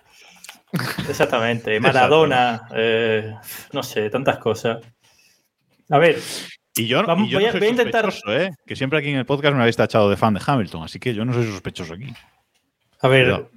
Exactamente. 1.09 1.79
Maradona, 1.81 2.62
eh, 2.75 3.33
no 3.72 3.83
sé, 3.83 4.11
tantas 4.11 4.39
cosas. 4.39 4.79
A 5.91 5.99
ver, 5.99 6.18
Y 6.77 6.87
yo, 6.87 7.05
Vamos, 7.05 7.29
y 7.29 7.31
yo 7.31 7.39
voy 7.39 7.45
no 7.45 7.49
a- 7.49 7.53
soy 7.53 7.61
voy 7.61 7.68
a 7.68 7.70
intentar- 7.70 8.12
¿eh? 8.29 8.51
Que 8.66 8.75
siempre 8.75 8.99
aquí 8.99 9.11
en 9.11 9.16
el 9.18 9.27
podcast 9.27 9.55
me 9.55 9.61
habéis 9.61 9.77
tachado 9.77 10.11
de 10.11 10.16
fan 10.16 10.35
de 10.35 10.41
Hamilton, 10.45 10.83
así 10.85 10.99
que 10.99 11.14
yo 11.14 11.25
no 11.25 11.33
soy 11.33 11.47
sospechoso 11.47 11.95
aquí. 11.95 12.12
A 13.05 13.09
ver, 13.09 13.24
Cuidado. 13.24 13.50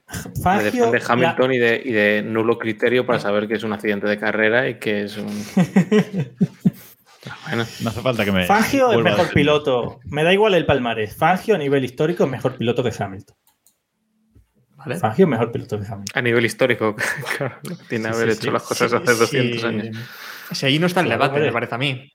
Fangio, 0.43 0.63
Depende 0.71 0.91
de 0.91 0.99
la- 0.99 1.13
Hamilton 1.13 1.53
y, 1.53 1.57
de, 1.57 1.81
y 1.83 1.91
de 1.91 2.21
nulo 2.23 2.57
criterio 2.57 3.05
para 3.05 3.19
saber 3.19 3.47
que 3.47 3.55
es 3.55 3.63
un 3.63 3.73
accidente 3.73 4.07
de 4.07 4.17
carrera 4.17 4.67
y 4.69 4.75
que 4.79 5.03
es 5.03 5.17
un. 5.17 5.27
bueno, 7.47 7.65
No 7.81 7.89
hace 7.89 8.01
falta 8.01 8.25
que 8.25 8.31
me. 8.31 8.45
Fangio 8.45 8.91
es 8.91 8.99
mejor 8.99 9.29
piloto. 9.33 9.99
Me 10.05 10.23
da 10.23 10.33
igual 10.33 10.53
el 10.53 10.65
palmarés. 10.65 11.15
Fangio 11.15 11.55
a 11.55 11.57
nivel 11.57 11.83
histórico 11.83 12.23
es 12.25 12.29
mejor 12.29 12.55
piloto 12.57 12.83
que 12.83 12.91
Hamilton. 12.97 13.35
¿Vale? 14.75 14.97
Fangio 14.97 15.25
es 15.25 15.29
mejor 15.29 15.51
piloto 15.51 15.79
que 15.79 15.85
Hamilton. 15.87 16.17
a 16.17 16.21
nivel 16.21 16.45
histórico, 16.45 16.95
claro, 17.37 17.55
no 17.67 17.75
tiene 17.89 18.09
Sí, 18.09 18.15
haber 18.15 18.31
sí, 18.31 18.37
hecho 18.37 18.47
sí. 18.47 18.51
las 18.51 18.63
cosas 18.63 18.91
Sí, 18.91 18.97
hace 18.97 19.13
200 19.15 19.61
sí. 19.61 19.67
años. 19.67 19.97
Si 20.51 20.65
ahí 20.65 20.79
no 20.79 20.85
está 20.87 21.01
el 21.01 21.09
debate, 21.09 21.39
me 21.39 21.51
parece 21.51 21.75
a 21.75 21.77
mí. 21.77 22.11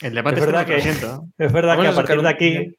El 0.00 0.14
debate 0.14 0.40
Es 0.40 0.46
verdad 0.46 0.66
que-. 0.66 0.76
Es 0.78 1.52
verdad 1.52 1.76
Vamos 1.76 1.82
que 1.84 1.88
a 1.88 1.90
a 1.90 1.94
partir 1.94 2.22
de 2.22 2.28
aquí. 2.28 2.76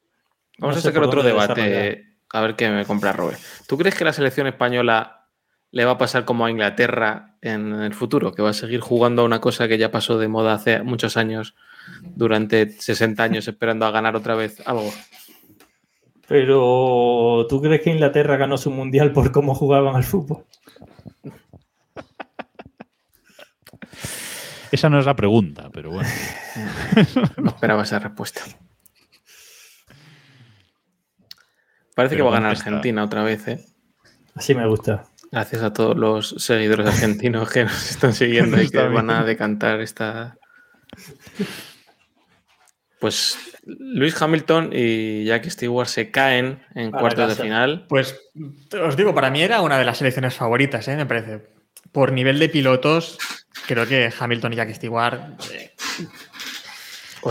Vamos 0.57 0.75
no 0.75 0.79
a 0.79 0.81
sacar 0.81 1.03
otro 1.03 1.23
debate, 1.23 1.61
desarrollar. 1.61 1.97
A 2.33 2.41
ver 2.41 2.55
qué 2.55 2.69
me 2.69 2.85
compra 2.85 3.13
Robert. 3.13 3.39
¿Tú 3.67 3.77
crees 3.77 3.95
que 3.95 4.05
la 4.05 4.13
selección 4.13 4.47
española 4.47 5.27
le 5.71 5.85
va 5.85 5.91
a 5.91 5.97
pasar 5.97 6.25
como 6.25 6.45
a 6.45 6.51
Inglaterra 6.51 7.37
en 7.41 7.73
el 7.73 7.93
futuro? 7.93 8.33
Que 8.33 8.41
va 8.41 8.51
a 8.51 8.53
seguir 8.53 8.79
jugando 8.79 9.21
a 9.21 9.25
una 9.25 9.41
cosa 9.41 9.67
que 9.67 9.77
ya 9.77 9.91
pasó 9.91 10.17
de 10.17 10.27
moda 10.27 10.53
hace 10.53 10.83
muchos 10.83 11.17
años, 11.17 11.55
durante 12.03 12.69
60 12.69 13.21
años, 13.21 13.47
esperando 13.47 13.85
a 13.85 13.91
ganar 13.91 14.15
otra 14.15 14.35
vez 14.35 14.61
algo. 14.65 14.91
Pero, 16.27 17.45
¿tú 17.49 17.61
crees 17.61 17.81
que 17.81 17.89
Inglaterra 17.89 18.37
ganó 18.37 18.57
su 18.57 18.71
mundial 18.71 19.11
por 19.11 19.31
cómo 19.31 19.53
jugaban 19.53 19.95
al 19.95 20.03
fútbol? 20.03 20.45
Esa 24.71 24.89
no 24.89 24.99
es 24.99 25.05
la 25.05 25.17
pregunta, 25.17 25.69
pero 25.73 25.91
bueno. 25.91 26.07
No 27.37 27.49
esperaba 27.55 27.83
esa 27.83 27.99
respuesta. 27.99 28.41
Parece 32.01 32.15
Pero 32.15 32.25
que 32.25 32.31
va 32.31 32.37
a 32.37 32.39
ganar. 32.39 32.57
Argentina 32.57 33.03
otra 33.03 33.21
vez, 33.21 33.47
¿eh? 33.47 33.63
Así 34.33 34.55
me 34.55 34.65
gusta. 34.67 35.03
Gracias 35.31 35.61
a 35.61 35.71
todos 35.71 35.95
los 35.95 36.29
seguidores 36.39 36.87
argentinos 36.87 37.47
que 37.51 37.63
nos 37.65 37.91
están 37.91 38.13
siguiendo 38.13 38.59
y 38.59 38.69
que 38.69 38.79
bien. 38.79 38.93
van 38.95 39.11
a 39.11 39.23
decantar 39.23 39.81
esta. 39.81 40.35
Pues 42.99 43.37
Luis 43.65 44.19
Hamilton 44.19 44.71
y 44.73 45.25
Jack 45.25 45.47
Stewart 45.49 45.87
se 45.87 46.09
caen 46.09 46.63
en 46.73 46.89
Para 46.89 47.01
cuartos 47.01 47.37
de 47.37 47.43
final. 47.43 47.85
Pues 47.87 48.19
os 48.83 48.97
digo, 48.97 49.13
para 49.13 49.29
mí 49.29 49.43
era 49.43 49.61
una 49.61 49.77
de 49.77 49.85
las 49.85 49.99
selecciones 49.99 50.33
favoritas, 50.33 50.87
¿eh? 50.87 50.95
me 50.95 51.05
parece. 51.05 51.47
Por 51.91 52.13
nivel 52.13 52.39
de 52.39 52.49
pilotos, 52.49 53.19
creo 53.67 53.85
que 53.87 54.11
Hamilton 54.17 54.53
y 54.53 54.55
Jack 54.55 54.73
Stewart. 54.73 55.19
eh, 55.53 55.71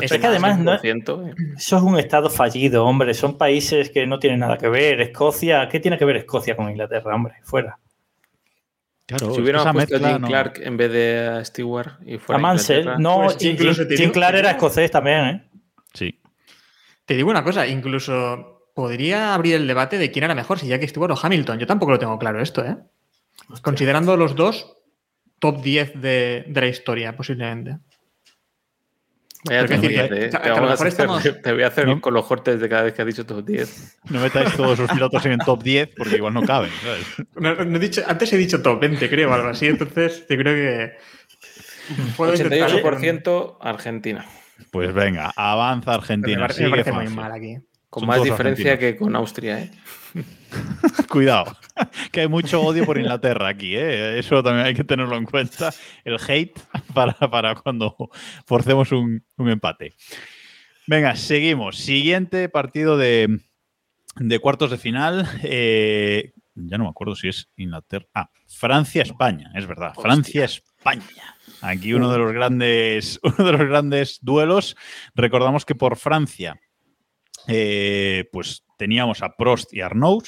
Es 0.02 0.12
que 0.12 0.26
además 0.26 0.58
no- 0.58 0.78
100%. 0.78 1.34
Eso 1.56 1.76
es 1.76 1.82
un 1.82 1.98
estado 1.98 2.30
fallido, 2.30 2.84
hombre. 2.86 3.12
Son 3.14 3.36
países 3.36 3.90
que 3.90 4.06
no 4.06 4.18
tienen 4.18 4.40
nada 4.40 4.56
que 4.58 4.68
ver. 4.68 5.00
Escocia, 5.00 5.68
¿qué 5.68 5.80
tiene 5.80 5.98
que 5.98 6.04
ver 6.04 6.16
Escocia 6.16 6.54
con 6.56 6.70
Inglaterra, 6.70 7.14
hombre? 7.14 7.34
Fuera. 7.42 7.78
Claro, 9.06 9.34
Si 9.34 9.40
esa 9.40 9.42
puesto 9.42 9.68
a 9.68 9.72
mezcla 9.72 10.08
Jim 10.12 10.20
no- 10.20 10.28
Clark 10.28 10.60
en 10.62 10.76
vez 10.76 10.92
de 10.92 11.28
a 11.28 11.44
Stewart 11.44 11.92
y 12.06 12.14
A 12.14 12.18
fuera 12.20 12.38
Mansell, 12.40 12.78
Inglaterra, 12.80 13.02
no, 13.02 13.24
Pues 13.24 13.38
Jim, 13.38 14.10
Clark 14.12 14.36
era 14.36 14.50
escocés 14.52 14.90
también, 14.90 15.24
¿eh? 15.26 15.42
Sí. 15.92 16.20
Te 17.04 17.14
digo 17.14 17.28
una 17.28 17.42
cosa, 17.42 17.66
incluso 17.66 18.68
podría 18.72 19.34
abrir 19.34 19.56
el 19.56 19.66
debate 19.66 19.98
de 19.98 20.12
quién 20.12 20.22
era 20.24 20.34
mejor, 20.36 20.60
si 20.60 20.68
Jack 20.68 20.86
Stewart 20.86 21.10
o 21.10 21.18
Hamilton. 21.20 21.58
Yo 21.58 21.66
tampoco 21.66 21.90
lo 21.90 21.98
tengo 21.98 22.16
claro 22.20 22.40
esto, 22.40 22.64
¿eh? 22.64 22.76
Considerando 23.62 24.16
los 24.16 24.36
dos, 24.36 24.76
top 25.40 25.60
10 25.60 26.00
de, 26.00 26.44
de 26.46 26.60
la 26.60 26.68
historia, 26.68 27.16
posiblemente. 27.16 27.78
Vaya 29.44 29.62
decir 29.64 29.90
que- 29.90 29.96
¿eh? 30.04 30.08
que- 30.08 30.16
Te, 30.28 30.30
que 30.30 30.48
a 30.50 30.52
vamos 30.54 30.82
estamos- 30.82 31.22
te 31.42 31.52
voy 31.52 31.62
a 31.62 31.68
hacer 31.68 31.86
¿No? 31.86 32.00
con 32.00 32.12
los 32.12 32.26
cortes 32.26 32.60
de 32.60 32.68
cada 32.68 32.82
vez 32.82 32.92
que 32.94 33.02
has 33.02 33.06
dicho 33.06 33.24
tus 33.24 33.44
10. 33.44 33.98
No 34.10 34.20
metáis 34.20 34.54
todos 34.54 34.78
los 34.78 34.90
pilotos 34.90 35.24
en 35.26 35.32
el 35.32 35.38
top 35.38 35.62
10 35.62 35.90
porque 35.96 36.16
igual 36.16 36.34
no 36.34 36.42
caben. 36.42 36.70
¿sabes? 36.82 37.06
No- 37.36 37.64
no 37.64 37.76
he 37.76 37.80
dicho, 37.80 38.02
antes 38.06 38.32
he 38.32 38.36
dicho 38.36 38.60
top 38.60 38.80
20, 38.80 39.08
creo, 39.08 39.30
o 39.30 39.32
algo 39.32 39.48
así, 39.48 39.66
entonces 39.66 40.26
yo 40.28 40.36
creo 40.36 40.54
que. 40.54 40.92
puedo 42.16 42.34
intentarlo, 42.34 42.80
pero 42.82 42.98
88% 42.98 43.56
Argentina. 43.60 44.26
Pues 44.70 44.92
venga, 44.92 45.32
avanza 45.34 45.92
Me 45.92 45.96
Argentina. 45.96 46.40
parece, 46.40 46.60
me 46.60 46.66
sigue 46.68 46.84
parece 46.84 46.92
muy 46.92 47.08
mal 47.08 47.32
aquí. 47.32 47.56
Con 47.88 48.02
Son 48.02 48.08
más 48.08 48.22
diferencia 48.22 48.72
argentinos. 48.72 48.92
que 48.92 48.98
con 48.98 49.16
Austria, 49.16 49.58
¿eh? 49.60 49.70
Cuidado, 51.08 51.56
que 52.12 52.22
hay 52.22 52.28
mucho 52.28 52.60
odio 52.62 52.84
por 52.84 52.98
Inglaterra 52.98 53.48
aquí, 53.48 53.76
¿eh? 53.76 54.18
eso 54.18 54.42
también 54.42 54.66
hay 54.66 54.74
que 54.74 54.84
tenerlo 54.84 55.16
en 55.16 55.24
cuenta. 55.24 55.72
El 56.04 56.16
hate 56.26 56.58
para, 56.94 57.14
para 57.14 57.54
cuando 57.54 57.96
forcemos 58.46 58.92
un, 58.92 59.24
un 59.36 59.48
empate. 59.48 59.94
Venga, 60.86 61.14
seguimos. 61.16 61.78
Siguiente 61.78 62.48
partido 62.48 62.96
de, 62.96 63.40
de 64.16 64.38
cuartos 64.38 64.70
de 64.70 64.78
final. 64.78 65.28
eh, 65.42 66.32
ya 66.54 66.78
no 66.78 66.84
me 66.84 66.90
acuerdo 66.90 67.14
si 67.14 67.28
es 67.28 67.48
Inglaterra. 67.56 68.06
Ah, 68.14 68.30
Francia-España, 68.48 69.52
es 69.54 69.66
verdad. 69.66 69.94
Francia-España. 69.94 71.36
Aquí 71.62 71.92
uno 71.92 72.10
de 72.10 72.18
los 72.18 72.32
grandes, 72.32 73.20
uno 73.22 73.46
de 73.46 73.52
los 73.52 73.68
grandes 73.68 74.18
duelos. 74.20 74.76
Recordamos 75.14 75.64
que 75.64 75.74
por 75.74 75.96
Francia 75.96 76.60
eh, 77.46 78.28
pues 78.32 78.64
teníamos 78.80 79.22
a 79.22 79.36
Prost 79.36 79.74
y 79.74 79.82
Arnaud 79.82 80.24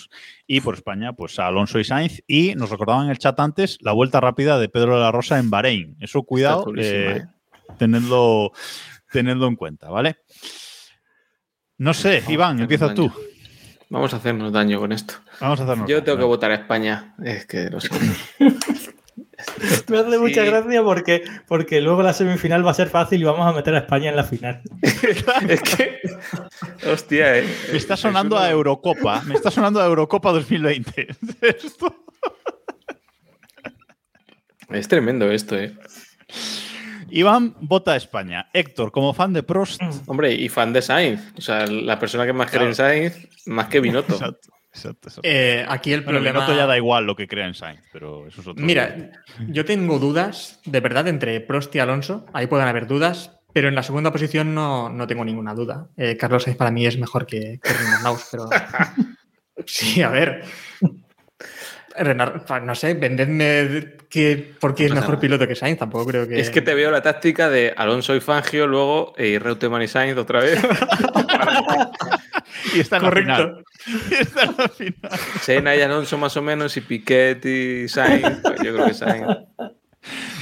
y 0.46 0.61
por 0.61 0.74
España 0.74 1.14
pues 1.14 1.38
a 1.38 1.46
Alonso 1.46 1.78
y 1.78 1.84
Sainz 1.84 2.20
y 2.26 2.55
nos 2.55 2.68
recordaban 2.68 3.07
en 3.07 3.12
el 3.12 3.18
chat 3.18 3.40
antes 3.40 3.78
la 3.80 3.92
vuelta 3.92 4.20
rápida 4.20 4.59
de 4.59 4.68
Pedro 4.68 4.96
de 4.96 5.00
la 5.00 5.11
Rosa 5.11 5.38
en 5.38 5.48
Bahrein. 5.48 5.96
Eso 6.00 6.22
cuidado, 6.24 6.66
eh, 6.76 7.16
¿eh? 7.16 7.26
tenedlo, 7.78 8.53
tenedlo 9.11 9.46
en 9.46 9.57
cuenta, 9.57 9.88
¿vale? 9.88 10.18
No 11.78 11.94
sé, 11.94 12.22
Iván, 12.28 12.61
empieza 12.61 12.92
tú. 12.92 13.11
Vamos 13.88 14.12
a 14.12 14.18
hacernos 14.18 14.53
daño 14.53 14.78
con 14.78 14.92
esto. 14.92 15.14
Vamos 15.40 15.59
a 15.61 15.64
hacernos. 15.64 15.88
Yo 15.88 16.03
tengo 16.05 16.18
que 16.18 16.24
votar 16.24 16.50
a 16.50 16.57
España. 16.57 17.14
Es 17.24 17.46
que 17.46 17.70
lo 17.70 17.80
siento. 17.80 18.05
Me 19.88 19.99
hace 19.99 20.18
mucha 20.18 20.45
gracia 20.45 20.82
porque, 20.82 21.24
porque 21.47 21.80
luego 21.80 22.03
la 22.03 22.12
semifinal 22.12 22.66
va 22.66 22.70
a 22.70 22.74
ser 22.74 22.88
fácil 22.88 23.20
y 23.20 23.24
vamos 23.24 23.47
a 23.47 23.53
meter 23.53 23.74
a 23.74 23.78
España 23.78 24.11
en 24.11 24.16
la 24.16 24.24
final. 24.24 24.62
es 25.49 25.62
que. 25.62 26.01
Hostia, 26.90 27.38
eh. 27.38 27.47
Me 27.70 27.78
está 27.78 27.97
sonando 27.97 28.38
a 28.38 28.51
Eurocopa. 28.51 29.22
Me 29.22 29.34
está 29.34 29.51
sonando 29.51 29.80
a 29.80 29.86
Eurocopa 29.86 30.32
2020. 30.32 31.09
Esto. 31.40 31.97
Es 34.70 34.88
tremendo 34.88 35.30
esto, 35.30 35.59
eh. 35.59 35.76
Iván 37.11 37.55
vota 37.61 37.93
a 37.93 37.97
España. 37.97 38.49
Héctor, 38.55 38.90
como 38.90 39.12
fan 39.12 39.34
de 39.34 39.43
Prost. 39.43 39.82
Hombre, 40.07 40.32
y 40.32 40.49
fan 40.49 40.72
de 40.72 40.80
Sainz. 40.80 41.20
O 41.36 41.43
sea, 41.43 41.66
la 41.66 41.99
persona 41.99 42.24
que 42.24 42.32
más 42.32 42.51
cree 42.51 42.68
en 42.68 42.74
Sainz, 42.74 43.28
más 43.45 43.66
que 43.66 43.80
Binotto. 43.80 44.14
Exacto, 44.14 44.49
exacto, 44.72 45.08
exacto. 45.08 45.20
Eh, 45.24 45.64
aquí 45.68 45.92
el 45.92 46.00
Bueno, 46.00 46.18
problema. 46.18 46.40
Binotto 46.40 46.56
ya 46.58 46.66
da 46.66 46.76
igual 46.76 47.04
lo 47.06 47.14
que 47.16 47.28
crea 47.28 47.46
en 47.46 47.54
Sainz, 47.54 47.80
pero 47.92 48.26
eso 48.26 48.40
es 48.40 48.46
otro. 48.46 48.64
Mira, 48.64 49.10
yo 49.48 49.64
tengo 49.64 49.98
dudas, 49.98 50.60
de 50.64 50.80
verdad, 50.80 51.08
entre 51.08 51.40
Prost 51.40 51.74
y 51.74 51.78
Alonso. 51.78 52.26
Ahí 52.32 52.46
pueden 52.46 52.68
haber 52.68 52.86
dudas, 52.86 53.32
pero 53.52 53.68
en 53.68 53.74
la 53.74 53.82
segunda 53.82 54.10
posición 54.12 54.54
no, 54.54 54.88
no 54.88 55.06
tengo 55.06 55.24
ninguna 55.24 55.54
duda. 55.54 55.88
Eh, 55.96 56.16
Carlos 56.16 56.44
Sainz 56.44 56.56
para 56.56 56.70
mí 56.70 56.86
es 56.86 56.98
mejor 56.98 57.26
que, 57.26 57.60
que 57.62 57.72
Renard 57.72 58.02
Naus, 58.02 58.28
pero. 58.30 58.48
Sí, 59.66 60.02
a 60.02 60.08
ver. 60.08 60.42
Renard, 61.94 62.48
no 62.62 62.74
sé, 62.74 62.94
vendedme 62.94 63.96
que, 64.08 64.54
por 64.58 64.74
qué 64.74 64.86
es 64.86 64.94
mejor 64.94 65.10
nada. 65.10 65.20
piloto 65.20 65.46
que 65.46 65.54
Sainz, 65.54 65.78
tampoco 65.78 66.06
creo 66.06 66.26
que. 66.26 66.40
Es 66.40 66.48
que 66.50 66.62
te 66.62 66.74
veo 66.74 66.90
la 66.90 67.02
táctica 67.02 67.50
de 67.50 67.74
Alonso 67.76 68.16
y 68.16 68.20
Fangio, 68.20 68.66
luego 68.66 69.12
eh, 69.18 69.38
Reutemann 69.38 69.82
y 69.82 69.88
Sainz 69.88 70.16
otra 70.16 70.40
vez. 70.40 70.58
Y 72.74 72.80
está 72.80 72.96
en 72.96 73.02
la 73.02 73.08
Correcto. 73.08 73.32
final. 73.84 74.02
Y 74.10 74.14
está 74.14 74.42
en 74.44 74.54
la 74.56 74.68
final. 74.68 75.20
Senna 75.40 75.76
y 75.76 75.80
Alonso 75.80 76.18
más 76.18 76.36
o 76.36 76.42
menos, 76.42 76.76
y 76.76 76.80
Piquet 76.80 77.44
y 77.44 77.88
Sainz. 77.88 78.40
pues 78.42 78.60
yo 78.62 78.74
creo 78.74 78.86
que 78.86 78.94
Sainz. 78.94 79.26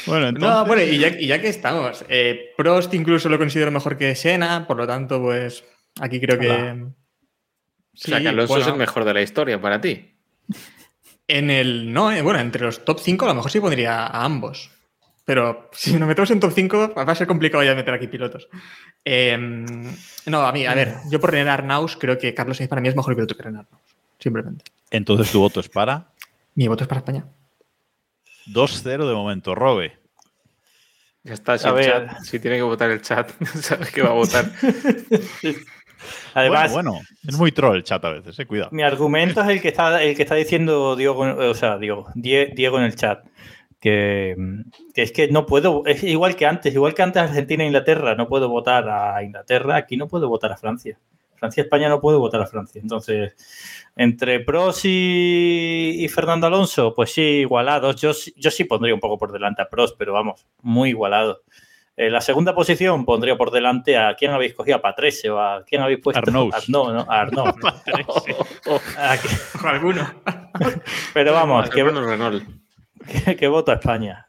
Bueno, 0.07 0.29
entonces. 0.29 0.51
No, 0.51 0.65
bueno, 0.65 0.83
y 0.83 0.99
ya, 0.99 1.09
y 1.09 1.27
ya 1.27 1.41
que 1.41 1.49
estamos, 1.49 2.05
eh, 2.09 2.53
Prost 2.57 2.95
incluso 2.95 3.29
lo 3.29 3.39
considero 3.39 3.71
mejor 3.71 3.97
que 3.97 4.15
Senna, 4.15 4.67
por 4.67 4.77
lo 4.77 4.87
tanto, 4.87 5.21
pues 5.21 5.65
aquí 6.01 6.21
creo 6.21 6.39
que. 6.39 6.51
Hola. 6.51 6.87
o 6.87 7.97
sea, 7.97 8.21
que 8.21 8.29
Alonso 8.29 8.49
bueno, 8.55 8.67
es 8.67 8.73
el 8.73 8.79
mejor 8.79 9.05
de 9.05 9.15
la 9.15 9.23
historia 9.23 9.61
para 9.61 9.81
ti. 9.81 10.15
En 11.29 11.51
el. 11.51 11.93
No, 11.93 12.11
eh, 12.11 12.23
bueno, 12.23 12.41
entre 12.41 12.63
los 12.63 12.85
top 12.85 13.01
5 13.01 13.25
a 13.25 13.29
lo 13.29 13.35
mejor 13.35 13.51
sí 13.51 13.61
pondría 13.61 14.07
a 14.07 14.25
ambos. 14.25 14.71
Pero 15.25 15.69
si 15.73 15.93
nos 15.97 16.09
metemos 16.09 16.31
en 16.31 16.41
top 16.41 16.53
5, 16.55 16.95
va 16.97 17.03
a 17.13 17.15
ser 17.15 17.27
complicado 17.27 17.63
ya 17.63 17.75
meter 17.75 17.95
aquí 17.95 18.09
pilotos. 18.09 18.49
Eh, 19.05 19.37
no, 20.27 20.41
a 20.43 20.53
mí, 20.53 20.67
a 20.67 20.75
ver, 20.75 20.97
yo 21.11 21.21
por 21.21 21.31
Renard 21.31 21.61
Arnaus 21.61 21.97
creo 21.97 22.19
que 22.19 22.35
Carlos 22.35 22.57
Sainz 22.57 22.69
para 22.71 22.81
mí 22.81 22.89
es 22.89 22.97
mejor 22.97 23.15
piloto 23.15 23.37
que 23.37 23.43
Renard 23.43 23.67
Arnaus. 23.67 23.83
Simplemente. 24.19 24.65
Entonces 24.91 25.31
tu 25.31 25.41
voto 25.41 25.61
es 25.61 25.69
para 25.69 26.09
Mi 26.55 26.67
voto 26.69 26.85
es 26.85 26.89
para 26.89 26.99
España. 27.01 27.25
2-0 28.53 28.83
de 29.09 29.15
momento. 29.15 29.55
Robe. 29.55 29.99
Ya 31.23 31.35
está, 31.35 31.59
si, 31.59 31.71
ver. 31.71 31.85
chat- 32.09 32.21
si 32.23 32.41
tiene 32.41 32.57
que 32.57 32.63
votar 32.63 32.91
el 32.91 33.03
chat, 33.03 33.31
sabes 33.61 33.91
que 33.93 34.03
va 34.03 34.11
a 34.11 34.15
votar. 34.15 34.51
Además, 36.35 36.73
bueno, 36.73 36.93
bueno, 36.93 37.07
es 37.29 37.37
muy 37.37 37.53
troll 37.53 37.77
el 37.77 37.85
chat 37.85 38.03
a 38.05 38.11
veces, 38.11 38.39
eh. 38.39 38.47
Cuidado. 38.47 38.71
mi 38.73 38.83
argumento 38.83 39.43
es 39.43 39.49
el 39.49 39.61
que 39.61 39.69
está, 39.69 40.03
el 40.03 40.17
que 40.17 40.23
está 40.23 40.35
diciendo 40.35 40.97
Diego, 40.97 41.19
o 41.21 41.55
sea, 41.55 41.77
Diego, 41.77 42.07
Die- 42.15 42.53
Diego 42.55 42.79
en 42.79 42.85
el 42.85 42.97
chat. 42.97 43.23
Que, 43.81 44.37
que 44.95 45.03
es 45.03 45.11
que 45.13 45.29
no 45.29 45.47
puedo, 45.47 45.83
es 45.87 46.03
igual 46.05 46.37
que 46.37 46.45
antes, 46.47 46.75
igual 46.75 46.93
que 46.95 47.03
antes 47.03 47.23
Argentina 47.23 47.65
e 47.65 47.67
Inglaterra, 47.69 48.15
no 48.15 48.29
puedo 48.29 48.49
votar 48.51 48.87
a 48.91 49.23
Inglaterra, 49.23 49.77
aquí 49.77 49.97
no 49.97 50.07
puedo 50.07 50.29
votar 50.29 50.53
a 50.53 50.57
Francia. 50.59 50.99
Francia 51.37 51.63
España 51.63 51.89
no 51.89 51.99
puedo 52.03 52.19
votar 52.19 52.43
a 52.43 52.47
Francia. 52.47 52.79
Entonces, 52.83 53.35
entre 53.97 54.41
Prost 54.41 54.85
y, 54.85 55.97
y 56.05 56.09
Fernando 56.09 56.47
Alonso, 56.47 56.95
pues 56.95 57.13
sí, 57.15 57.23
igualados. 57.23 57.97
Yo, 57.99 58.13
sí- 58.13 58.35
yo 58.37 58.51
sí 58.51 58.65
pondría 58.65 58.93
un 58.93 59.01
poco 59.01 59.17
por 59.17 59.33
delante 59.33 59.63
a 59.63 59.69
Prost, 59.71 59.97
pero 59.99 60.13
vamos, 60.13 60.47
muy 60.61 60.91
igualado. 60.91 61.41
En 61.97 62.13
la 62.13 62.21
segunda 62.21 62.55
posición 62.55 63.07
pondría 63.07 63.37
por 63.39 63.51
delante 63.51 63.97
a 63.97 64.15
quién 64.15 64.31
habéis 64.33 64.53
cogido, 64.55 64.77
a 64.77 64.83
Patrese 64.83 65.31
o 65.31 65.39
a 65.41 65.65
quién 65.65 65.81
habéis 65.81 66.01
puesto. 66.01 66.19
Arnaus. 66.21 66.55
Arnaud, 66.55 66.93
¿no? 66.93 67.07
A 67.09 67.21
Arnaud. 67.23 67.49
A 68.99 69.17
que- 69.19 69.67
Alguno. 69.67 70.07
Pero 71.15 71.33
vamos, 71.33 71.71
que, 71.71 71.83
Bueno, 71.83 72.03
Renault. 72.07 72.43
Que, 73.07 73.37
que 73.37 73.49
voto 73.49 73.73
a 73.73 73.75
España. 73.75 74.27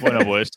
Bueno, 0.00 0.20
pues, 0.24 0.50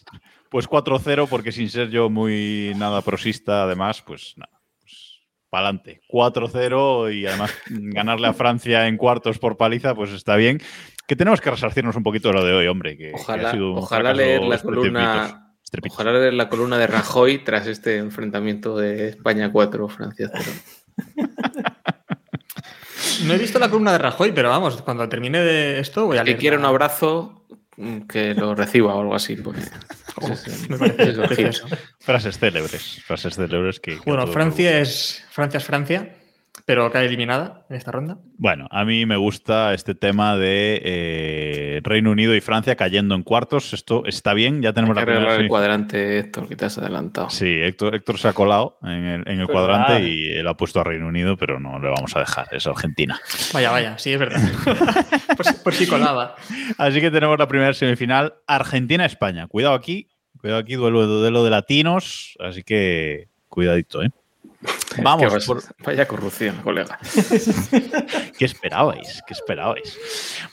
pues 0.49 0.67
4-0, 0.69 1.27
porque 1.29 1.51
sin 1.51 1.69
ser 1.69 1.89
yo 1.89 2.09
muy 2.09 2.73
nada 2.77 3.01
prosista, 3.01 3.63
además, 3.63 4.01
pues 4.01 4.33
nada. 4.37 4.59
Pues, 4.79 5.21
para 5.49 5.67
adelante. 5.67 6.01
4-0 6.09 7.13
y 7.13 7.25
además 7.27 7.53
ganarle 7.69 8.27
a 8.27 8.33
Francia 8.33 8.87
en 8.87 8.97
cuartos 8.97 9.39
por 9.39 9.57
paliza, 9.57 9.95
pues 9.95 10.11
está 10.11 10.35
bien. 10.35 10.59
Que 11.07 11.15
tenemos 11.15 11.39
que 11.39 11.51
resarcirnos 11.51 11.95
un 11.95 12.03
poquito 12.03 12.29
de 12.29 12.33
lo 12.33 12.43
de 12.43 12.53
hoy, 12.53 12.67
hombre. 12.67 12.97
Que, 12.97 13.11
que 13.11 13.15
Ojalá, 13.15 13.49
ha 13.49 13.51
sido 13.53 13.71
un 13.71 13.77
ojalá 13.77 14.09
fracaso 14.11 14.17
leer 14.17 14.41
la 14.41 14.59
columna. 14.59 15.53
estrepitoso. 15.63 16.01
Ojalá 16.01 16.19
leer 16.19 16.33
la 16.33 16.49
columna 16.49 16.77
de 16.77 16.87
Rajoy 16.87 17.43
tras 17.43 17.67
este 17.67 17.97
enfrentamiento 17.97 18.77
de 18.77 19.09
España 19.09 19.51
4, 19.51 19.87
Francia 19.87 20.29
0. 20.33 20.51
No 23.25 23.33
he 23.33 23.37
visto 23.37 23.59
la 23.59 23.69
columna 23.69 23.91
de 23.93 23.97
Rajoy, 23.99 24.31
pero 24.31 24.49
vamos, 24.49 24.81
cuando 24.81 25.07
termine 25.09 25.39
de 25.41 25.79
esto 25.79 26.05
voy 26.05 26.17
a 26.17 26.21
Que 26.23 26.31
leer. 26.31 26.39
quiere 26.39 26.57
un 26.57 26.65
abrazo, 26.65 27.43
mm, 27.77 28.01
que 28.01 28.33
lo 28.33 28.55
reciba 28.55 28.93
o 28.95 29.01
algo 29.01 29.15
así. 29.15 29.35
Pues. 29.35 29.71
Me 30.69 30.77
parece 30.77 31.47
Es. 31.47 31.63
Frases 31.99 32.39
célebres. 32.39 33.01
Frases 33.05 33.35
célebres 33.35 33.79
que. 33.79 33.95
que 33.99 34.01
Bueno, 34.05 34.27
Francia 34.27 34.79
es, 34.79 35.23
Francia 35.29 35.57
es 35.59 35.63
Francia, 35.63 36.15
pero 36.67 36.91
cae 36.91 37.05
eliminada 37.05 37.65
en 37.69 37.77
esta 37.77 37.93
ronda. 37.93 38.17
Bueno, 38.37 38.67
a 38.71 38.83
mí 38.83 39.05
me 39.05 39.15
gusta 39.15 39.73
este 39.73 39.95
tema 39.95 40.35
de 40.35 40.81
eh, 40.83 41.79
Reino 41.81 42.11
Unido 42.11 42.35
y 42.35 42.41
Francia 42.41 42.75
cayendo 42.75 43.15
en 43.15 43.23
cuartos. 43.23 43.71
Esto 43.71 44.03
está 44.05 44.33
bien, 44.33 44.61
ya 44.61 44.73
tenemos 44.73 44.97
Hay 44.97 45.01
la 45.01 45.05
que 45.05 45.11
arreglar 45.13 45.27
primera 45.27 45.35
el 45.35 45.45
semi- 45.45 45.49
cuadrante, 45.49 46.19
Héctor, 46.19 46.49
que 46.49 46.57
te 46.57 46.65
has 46.65 46.77
adelantado. 46.77 47.29
Sí, 47.29 47.47
Héctor, 47.47 47.95
Héctor 47.95 48.19
se 48.19 48.27
ha 48.27 48.33
colado 48.33 48.77
en 48.83 48.89
el, 49.05 49.21
en 49.29 49.39
el 49.39 49.45
Pues 49.45 49.55
cuadrante 49.57 50.03
y 50.09 50.27
él 50.33 50.45
ha 50.45 50.55
puesto 50.57 50.81
a 50.81 50.83
Reino 50.83 51.07
Unido, 51.07 51.37
pero 51.37 51.57
no 51.57 51.79
le 51.79 51.87
vamos 51.87 52.13
a 52.17 52.19
dejar, 52.19 52.47
es 52.51 52.67
Argentina. 52.67 53.17
Vaya, 53.53 53.71
vaya, 53.71 53.97
sí, 53.97 54.11
es 54.11 54.19
verdad. 54.19 54.41
por, 55.37 55.45
si- 55.45 55.53
por 55.63 55.73
si 55.73 55.87
colaba. 55.87 56.35
Así 56.77 56.99
que 56.99 57.09
tenemos 57.11 57.39
la 57.39 57.47
primera 57.47 57.73
semifinal, 57.73 58.33
Argentina-España. 58.45 59.47
Cuidado 59.47 59.73
aquí, 59.73 60.09
cuidado 60.37 60.59
aquí, 60.59 60.75
duelo, 60.75 61.07
duelo 61.07 61.45
de 61.45 61.49
latinos, 61.49 62.35
así 62.41 62.61
que 62.63 63.29
cuidadito, 63.47 64.03
¿eh? 64.03 64.09
Vamos, 65.03 65.21
Que 65.27 65.33
vas- 65.33 65.45
por- 65.45 65.61
Vaya 65.85 66.07
corrupción, 66.07 66.55
colega. 66.63 66.97
¿Qué 68.37 68.45
esperabais? 68.45 69.21
¿Qué 69.27 69.33
esperabais? 69.33 69.97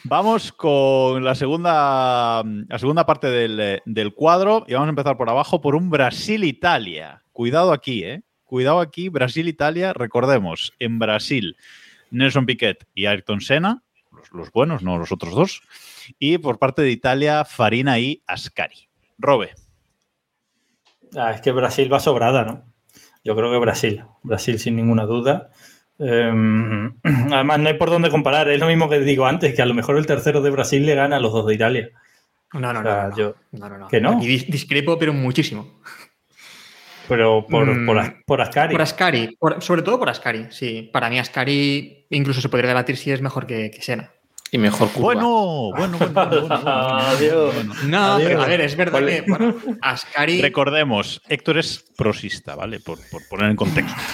Vamos 0.05 0.53
con 0.53 1.25
la 1.25 1.35
segunda, 1.35 2.43
la 2.69 2.79
segunda 2.79 3.07
parte 3.07 3.29
del, 3.29 3.81
del 3.85 4.13
cuadro 4.15 4.65
y 4.69 4.75
vamos 4.75 4.89
a 4.89 4.91
empezar 4.91 5.17
por 5.17 5.31
abajo 5.31 5.61
por 5.63 5.75
un 5.75 5.89
Brasil-Italia. 5.89 7.23
Cuidado 7.33 7.73
aquí, 7.73 8.05
¿eh? 8.05 8.23
Cuidado 8.45 8.81
aquí, 8.81 9.09
Brasil-Italia. 9.09 9.95
Recordemos, 9.95 10.75
en 10.79 10.99
Brasil, 10.99 11.57
Nelson 12.11 12.45
Piquet 12.45 12.87
y 12.95 13.07
Ayrton 13.07 13.41
Senna, 13.41 13.83
los, 14.13 14.31
los 14.33 14.51
buenos, 14.53 14.83
no 14.83 14.99
los 14.99 15.11
otros 15.13 15.35
dos. 15.35 15.63
Y 16.19 16.37
por 16.39 16.59
parte 16.59 16.83
de 16.83 16.91
Italia, 16.91 17.45
Farina 17.47 17.99
y 17.99 18.23
Ascari. 18.27 18.89
Robe. 19.17 19.55
Ah, 21.17 21.33
es 21.33 21.41
que 21.41 21.53
Brasil 21.53 21.91
va 21.91 22.01
sobrada, 22.01 22.45
¿no? 22.45 22.74
Yo 23.25 23.35
creo 23.35 23.51
que 23.51 23.59
Brasil. 23.59 24.05
Brasil 24.23 24.59
sin 24.59 24.77
ninguna 24.77 25.05
duda. 25.05 25.51
Eh, 25.99 26.31
además, 27.33 27.59
no 27.59 27.69
hay 27.69 27.75
por 27.75 27.91
dónde 27.91 28.11
comparar. 28.11 28.49
Es 28.51 28.61
lo 28.61 28.67
mismo 28.69 28.89
que 28.89 29.01
digo 29.01 29.27
antes, 29.27 29.55
que 29.55 29.63
a 29.63 29.67
lo 29.67 29.75
mejor 29.75 29.97
el 29.97 30.07
tercero 30.07 30.41
de 30.43 30.51
Brasil 30.51 30.85
le 30.85 30.95
gana 30.95 31.17
a 31.17 31.21
los 31.21 31.33
dos 31.33 31.47
de 31.47 31.55
Italia. 31.55 31.91
No, 32.53 32.61
no, 32.73 32.81
O 32.81 32.83
no. 32.83 32.91
sea, 32.91 33.09
no, 33.09 33.17
yo- 33.17 33.35
no, 33.53 33.69
no, 33.69 33.79
no. 33.79 33.89
¿Que 33.89 34.01
no? 34.01 34.19
Aquí 34.19 34.27
discrepo, 34.49 34.99
pero 34.99 35.13
muchísimo. 35.13 35.81
Pero 37.09 37.47
por, 37.47 37.67
Mm. 37.67 37.87
por, 37.87 38.25
por 38.25 38.41
Ascari. 38.41 38.73
Por 38.73 38.83
Ascari, 38.83 39.37
por- 39.39 39.63
sobre 39.63 39.83
todo 39.83 39.99
por 39.99 40.09
Ascari, 40.09 40.47
sí. 40.51 40.89
Para 40.93 41.11
mí 41.11 41.19
Ascari 41.19 42.07
incluso 42.11 42.41
se 42.41 42.49
podría 42.49 42.69
debatir 42.69 42.97
si 42.97 43.11
es 43.11 43.21
mejor 43.21 43.47
que, 43.47 43.71
que 43.71 43.83
Senna. 43.83 44.11
Y 44.51 44.59
mejor 44.59 44.89
curva. 44.91 45.15
Bueno, 45.15 45.71
bueno, 45.77 45.99
bueno, 45.99 46.13
bueno, 46.15 46.31
bueno, 46.43 46.49
bueno, 46.49 46.71
Adiós. 46.99 47.55
No, 47.87 48.05
Adiós. 48.15 48.29
pero 48.29 48.43
a 48.43 48.47
ver, 48.47 48.61
es 48.61 48.77
verdad 48.77 48.93
¿Cuál 48.93 49.07
que 49.07 49.25
bueno, 49.27 49.55
Ascari... 49.83 50.41
Recordemos, 50.41 51.21
Héctor 51.29 51.59
es 51.59 51.85
prosista, 51.97 52.55
¿vale? 52.55 52.79
Por, 52.79 52.99
por 53.11 53.27
poner 53.29 53.51
en 53.51 53.57
contexto. 53.57 53.95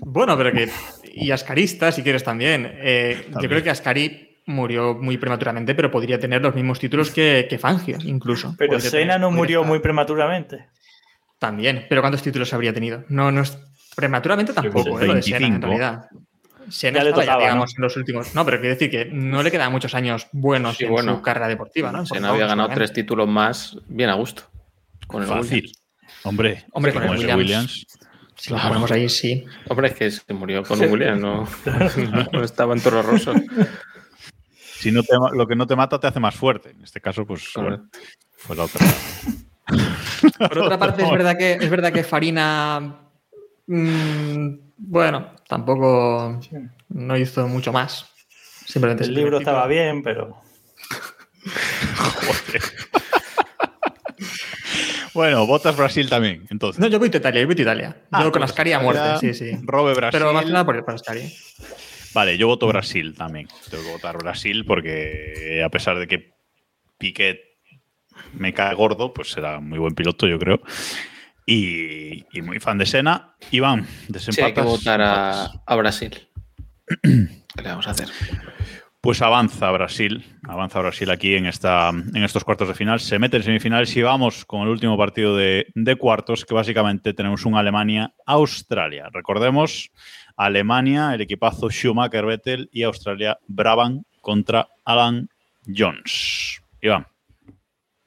Bueno, 0.00 0.36
pero 0.38 0.52
que... 0.52 0.70
Y 1.12 1.30
Ascarista, 1.32 1.92
si 1.92 2.02
quieres 2.02 2.24
también. 2.24 2.66
Eh, 2.80 3.18
También. 3.30 3.42
Yo 3.42 3.48
creo 3.50 3.62
que 3.62 3.68
Ascari 3.70 4.38
murió 4.46 4.94
muy 4.94 5.18
prematuramente, 5.18 5.74
pero 5.74 5.90
podría 5.90 6.18
tener 6.18 6.40
los 6.40 6.54
mismos 6.54 6.78
títulos 6.78 7.10
que, 7.10 7.46
que 7.48 7.58
Fangio, 7.58 7.98
incluso. 8.02 8.54
Pero 8.56 8.72
Podría 8.72 8.90
tener- 8.90 9.20
no 9.20 9.30
murió 9.30 9.60
estar- 9.60 9.68
muy 9.68 9.80
prematuramente. 9.80 10.68
También, 11.38 11.84
pero 11.90 12.00
¿cuántos 12.00 12.22
títulos 12.22 12.52
habría 12.54 12.72
tenido? 12.72 13.04
No, 13.08 13.30
no 13.30 13.42
es... 13.42 13.58
Prematuramente 13.94 14.52
tampoco, 14.54 14.98
¿eh? 15.00 15.06
Lo 15.08 15.14
de 15.14 15.22
Senna, 15.22 15.36
en 15.46 15.60
25. 15.60 15.66
realidad. 15.66 16.08
Senna 16.70 16.98
Ya 16.98 17.04
le 17.04 17.12
tocaba, 17.12 17.42
digamos, 17.42 17.74
en 17.76 17.82
los 17.82 17.96
últimos... 17.96 18.34
No, 18.34 18.44
pero 18.44 18.58
quiero 18.60 18.74
decir 18.74 18.90
que 18.90 19.04
no 19.06 19.42
le 19.42 19.50
quedan 19.50 19.72
muchos 19.72 19.94
años 19.94 20.26
buenos 20.32 20.76
Sí, 20.76 20.84
en 20.84 20.90
bueno. 20.92 21.16
su 21.16 21.22
carrera 21.22 21.48
deportiva, 21.48 21.92
¿no? 21.92 22.00
En 22.00 22.06
Senna 22.06 22.30
había 22.30 22.46
ganado 22.46 22.68
tres 22.74 22.92
títulos 22.92 23.28
más, 23.28 23.78
bien 23.88 24.10
a 24.10 24.14
gusto. 24.14 24.42
Con 25.06 25.22
el 25.22 25.28
Fácil. 25.28 25.54
Williams. 25.64 25.82
Hombre, 26.24 26.64
Hombre, 26.72 26.92
con 26.92 27.02
el 27.04 27.36
Williams. 27.36 27.86
Si 28.36 28.50
lo 28.52 28.58
ponemos 28.60 28.90
ahí, 28.92 29.08
sí. 29.08 29.44
Hombre, 29.68 29.88
es 29.88 29.94
que 29.94 30.10
se 30.10 30.32
murió 30.32 30.62
con 30.62 30.80
un 30.80 30.90
Williams, 30.90 31.20
no, 31.20 31.48
no 32.32 32.44
estaba 32.44 32.74
en 32.74 32.80
Toro 32.80 33.02
Rosso. 33.02 33.34
Si 34.78 34.92
no 34.92 35.02
te, 35.02 35.12
lo 35.32 35.48
que 35.48 35.56
no 35.56 35.66
te 35.66 35.74
mata 35.74 35.98
te 35.98 36.06
hace 36.06 36.20
más 36.20 36.36
fuerte. 36.36 36.70
En 36.70 36.84
este 36.84 37.00
caso, 37.00 37.26
pues, 37.26 37.50
bueno, 37.56 37.88
pues 38.46 38.56
la 38.56 38.64
otra. 38.64 38.86
Por 40.38 40.58
otra 40.60 40.78
parte, 40.78 41.02
es 41.02 41.10
verdad 41.10 41.36
que, 41.36 41.52
es 41.54 41.68
verdad 41.68 41.92
que 41.92 42.04
Farina. 42.04 43.00
mmm, 43.66 44.67
bueno, 44.78 45.32
tampoco 45.48 46.40
no 46.88 47.16
hizo 47.16 47.46
mucho 47.46 47.72
más. 47.72 48.10
Simplemente 48.64 49.04
El 49.04 49.14
libro 49.14 49.38
estaba 49.38 49.66
bien, 49.66 50.02
pero. 50.02 50.40
Bueno, 55.14 55.48
votas 55.48 55.76
Brasil 55.76 56.08
también, 56.08 56.46
entonces. 56.48 56.78
No, 56.78 56.86
yo 56.86 57.00
voy 57.00 57.10
a 57.12 57.16
Italia, 57.16 57.40
yo 57.40 57.48
voy 57.48 57.56
a 57.58 57.62
Italia. 57.62 57.96
Ah, 58.12 58.22
yo 58.22 58.30
con 58.30 58.40
pues 58.40 58.52
Ascari 58.52 58.72
a 58.72 58.78
muerte, 58.78 59.18
sí, 59.18 59.34
sí. 59.34 59.58
Robe 59.62 59.92
Brasil. 59.94 60.16
Pero 60.16 60.32
más 60.32 60.44
que 60.44 60.52
nada 60.52 60.64
por, 60.64 60.84
por 60.84 60.94
Ascari. 60.94 61.32
Vale, 62.14 62.38
yo 62.38 62.46
voto 62.46 62.68
Brasil 62.68 63.16
también. 63.16 63.48
Tengo 63.68 63.82
que 63.82 63.90
votar 63.90 64.16
Brasil 64.16 64.64
porque 64.64 65.60
a 65.64 65.68
pesar 65.70 65.98
de 65.98 66.06
que 66.06 66.34
Piquet 66.98 67.40
me 68.32 68.54
cae 68.54 68.74
gordo, 68.76 69.12
pues 69.12 69.32
será 69.32 69.58
muy 69.58 69.80
buen 69.80 69.96
piloto, 69.96 70.28
yo 70.28 70.38
creo. 70.38 70.60
Y, 71.50 72.26
y 72.30 72.42
muy 72.42 72.60
fan 72.60 72.76
de 72.76 72.84
Sena. 72.84 73.34
Iván, 73.50 73.86
Sí, 73.86 73.90
hay 73.90 74.06
que 74.06 74.12
desempatas. 74.12 74.64
votar 74.66 75.00
a 75.02 75.76
Brasil. 75.76 76.28
¿Qué 77.02 77.62
le 77.62 77.68
vamos 77.70 77.88
a 77.88 77.92
hacer? 77.92 78.08
Pues 79.00 79.22
avanza 79.22 79.70
Brasil, 79.70 80.24
avanza 80.46 80.80
Brasil 80.80 81.08
aquí 81.10 81.34
en, 81.36 81.46
esta, 81.46 81.88
en 81.88 82.22
estos 82.24 82.44
cuartos 82.44 82.68
de 82.68 82.74
final. 82.74 83.00
Se 83.00 83.18
mete 83.18 83.38
en 83.38 83.44
semifinales 83.44 83.96
y 83.96 84.02
vamos 84.02 84.44
con 84.44 84.62
el 84.62 84.68
último 84.68 84.98
partido 84.98 85.36
de, 85.36 85.68
de 85.74 85.96
cuartos, 85.96 86.44
que 86.44 86.52
básicamente 86.52 87.14
tenemos 87.14 87.46
un 87.46 87.54
Alemania-Australia. 87.54 89.08
Recordemos, 89.12 89.90
Alemania, 90.36 91.14
el 91.14 91.20
equipazo 91.22 91.70
Schumacher-Vettel 91.70 92.68
y 92.72 92.82
Australia, 92.82 93.38
Brabham 93.46 94.02
contra 94.20 94.68
Alan 94.84 95.28
Jones. 95.66 96.60
Iván. 96.82 97.06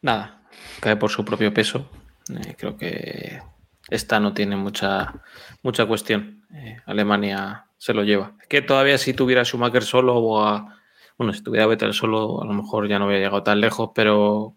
Nada, 0.02 0.44
cae 0.82 0.96
por 0.98 1.10
su 1.10 1.24
propio 1.26 1.54
peso. 1.54 1.90
Eh, 2.38 2.56
creo 2.58 2.78
que 2.78 3.42
esta 3.90 4.20
no 4.20 4.34
tiene 4.34 4.56
mucha, 4.56 5.22
mucha 5.64 5.86
cuestión. 5.86 6.46
Eh, 6.54 6.78
Alemania 6.86 7.66
se 7.78 7.94
lo 7.94 8.04
lleva. 8.04 8.34
Que 8.50 8.62
todavía 8.62 8.98
si 8.98 9.14
tuviera 9.14 9.44
Schumacher 9.44 9.84
solo 9.84 10.16
o 10.18 10.44
a. 10.44 10.78
Bueno, 11.18 11.34
si 11.34 11.44
tuviera 11.44 11.68
Vettel 11.68 11.94
solo, 11.94 12.42
a 12.42 12.46
lo 12.46 12.54
mejor 12.54 12.88
ya 12.88 12.98
no 12.98 13.06
hubiera 13.06 13.24
llegado 13.24 13.44
tan 13.44 13.62
lejos, 13.62 13.92
pero, 13.94 14.56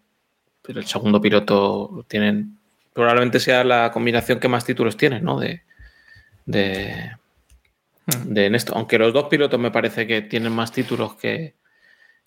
pero 0.61 0.79
el 0.79 0.85
segundo 0.85 1.21
piloto 1.21 1.91
lo 1.93 2.03
tienen. 2.03 2.57
Probablemente 2.93 3.39
sea 3.39 3.63
la 3.63 3.91
combinación 3.91 4.39
que 4.39 4.47
más 4.47 4.65
títulos 4.65 4.97
tiene, 4.97 5.21
¿no? 5.21 5.39
De, 5.39 5.63
de, 6.45 7.11
de 8.25 8.45
en 8.45 8.55
esto. 8.55 8.73
Aunque 8.75 8.97
los 8.97 9.13
dos 9.13 9.25
pilotos 9.25 9.59
me 9.59 9.71
parece 9.71 10.07
que 10.07 10.21
tienen 10.21 10.53
más 10.53 10.71
títulos 10.71 11.15
que, 11.15 11.55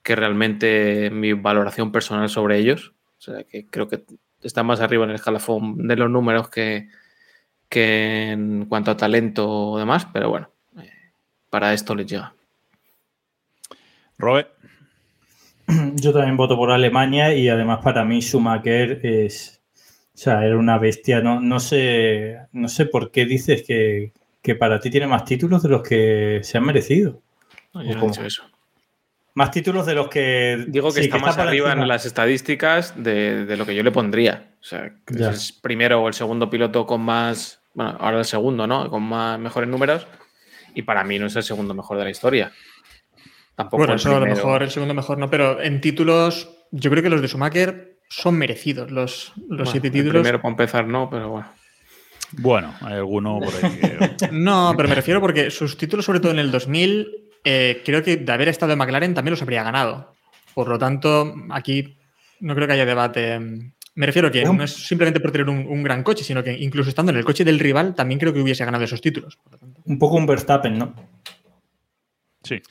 que 0.03 0.15
realmente 0.15 1.11
mi 1.11 1.33
valoración 1.33 1.91
personal 1.91 2.29
sobre 2.29 2.59
ellos. 2.59 2.93
O 3.19 3.21
sea, 3.21 3.45
que 3.45 3.67
creo 3.67 3.89
que 3.89 4.05
están 4.43 4.67
más 4.67 4.81
arriba 4.81 5.05
en 5.05 5.11
el 5.11 5.17
escalafón 5.17 5.87
de 5.89 5.97
los 5.97 6.11
números 6.11 6.49
que, 6.49 6.89
que 7.69 8.31
en 8.31 8.67
cuanto 8.67 8.91
a 8.91 8.97
talento 8.97 9.49
o 9.49 9.79
demás, 9.79 10.07
pero 10.13 10.31
bueno, 10.31 10.51
eh, 10.81 10.91
para 11.51 11.73
esto 11.75 11.95
les 11.95 12.07
llega. 12.07 12.35
Robe. 14.19 14.49
Yo 15.97 16.13
también 16.13 16.37
voto 16.37 16.57
por 16.57 16.71
Alemania 16.71 17.35
y 17.35 17.49
además 17.49 17.81
para 17.83 18.05
mí 18.05 18.21
Schumacher 18.21 19.05
es. 19.05 19.63
O 20.15 20.21
sea, 20.21 20.45
era 20.45 20.57
una 20.59 20.79
bestia. 20.79 21.21
No, 21.21 21.41
no, 21.41 21.61
sé, 21.61 22.39
no 22.53 22.69
sé 22.69 22.87
por 22.87 23.13
qué 23.13 23.25
dices 23.25 23.63
que, 23.65 24.13
que 24.43 24.57
para 24.57 24.81
ti 24.81 24.91
tiene 24.91 25.07
más 25.07 25.25
títulos 25.25 25.63
de 25.63 25.69
los 25.69 25.83
que 25.83 26.41
se 26.43 26.59
han 26.59 26.65
merecido. 26.65 27.23
No, 27.73 27.83
yo 27.83 27.91
no 27.91 27.97
he 27.97 28.01
¿Cómo? 28.01 28.13
dicho 28.13 28.25
eso. 28.25 28.43
Más 29.35 29.51
títulos 29.51 29.87
de 29.87 29.95
los 29.95 30.09
que. 30.09 30.65
Digo 30.69 30.89
que 30.89 31.01
sí, 31.01 31.07
está 31.07 31.19
más 31.19 31.39
arriba 31.39 31.69
encima. 31.69 31.83
en 31.83 31.89
las 31.89 32.07
estadísticas 32.07 32.95
de, 32.97 33.45
de 33.45 33.57
lo 33.57 33.65
que 33.67 33.75
yo 33.75 33.83
le 33.83 33.93
pondría. 33.93 34.51
O 34.61 34.65
sea, 34.65 34.91
es 35.17 35.53
primero 35.53 36.03
o 36.03 36.09
el 36.09 36.15
segundo 36.15 36.51
piloto 36.51 36.87
con 36.87 37.03
más. 37.03 37.61
Bueno, 37.75 37.97
ahora 38.01 38.19
el 38.19 38.25
segundo, 38.25 38.67
¿no? 38.67 38.91
Con 38.91 39.03
más 39.05 39.39
mejores 39.39 39.69
números. 39.69 40.07
Y 40.75 40.83
para 40.83 41.05
mí 41.05 41.19
no 41.19 41.27
es 41.27 41.37
el 41.37 41.43
segundo 41.45 41.73
mejor 41.75 41.99
de 41.99 42.05
la 42.05 42.11
historia. 42.11 42.53
Tampoco 43.55 43.79
Bueno, 43.79 43.93
el 43.95 43.99
eso 44.01 44.17
a 44.17 44.21
lo 44.21 44.27
mejor, 44.27 44.63
el 44.63 44.71
segundo 44.71 44.95
mejor 44.95 45.19
no, 45.19 45.29
pero 45.31 45.61
en 45.61 45.81
títulos, 45.81 46.51
yo 46.71 46.91
creo 46.91 47.03
que 47.03 47.11
los 47.11 47.21
de 47.21 47.29
Schumacher 47.29 47.99
son 48.09 48.37
merecidos. 48.39 48.91
Los, 48.91 49.33
los 49.37 49.49
Bueno, 49.49 49.71
siete 49.71 49.89
el 49.89 49.93
títulos. 49.93 50.23
primero 50.23 50.41
para 50.41 50.51
empezar 50.51 50.87
no, 50.87 51.09
pero 51.11 51.29
bueno. 51.31 51.49
Bueno, 52.33 52.75
hay 52.83 52.95
alguno 52.95 53.41
por 53.41 53.53
ahí 53.65 53.79
que... 53.79 54.29
No, 54.33 54.75
pero 54.77 54.89
me 54.89 54.95
refiero 54.95 55.21
porque 55.21 55.51
sus 55.51 55.77
títulos, 55.79 56.05
sobre 56.05 56.21
todo 56.21 56.31
en 56.33 56.39
el 56.39 56.51
2000, 56.51 57.28
eh, 57.45 57.83
creo 57.85 58.03
que 58.03 58.17
de 58.17 58.33
haber 58.33 58.49
estado 58.49 58.73
en 58.73 58.79
McLaren 58.79 59.15
también 59.15 59.33
los 59.33 59.43
habría 59.43 59.63
ganado. 59.63 60.15
Por 60.55 60.69
lo 60.69 60.79
tanto, 60.79 61.35
aquí 61.51 61.97
no 62.41 62.55
creo 62.55 62.67
que 62.67 62.73
haya 62.75 62.87
debate. 62.87 63.39
Me 63.95 64.07
refiero 64.07 64.31
que 64.31 64.45
no 64.45 64.63
es 64.63 64.73
simplemente 64.73 65.19
por 65.21 65.33
tener 65.33 65.49
un, 65.49 65.67
un 65.67 65.83
gran 65.83 66.03
coche, 66.03 66.23
sino 66.25 66.43
que 66.45 66.53
incluso 66.57 66.89
estando 66.89 67.11
en 67.11 67.19
el 67.19 67.25
coche 67.25 67.45
del 67.45 67.59
rival, 67.59 67.95
también 67.95 68.21
creo 68.21 68.33
que 68.33 68.41
hubiese 68.41 68.65
ganado 68.65 68.85
esos 68.85 69.01
títulos. 69.01 69.37
Por 69.37 69.53
lo 69.55 69.59
tanto, 69.59 69.81
Un 69.85 69.99
poco 69.99 70.17
un 70.17 70.27
Verstappen, 70.27 70.79
¿no? 70.79 70.95
Sí, 72.45 72.63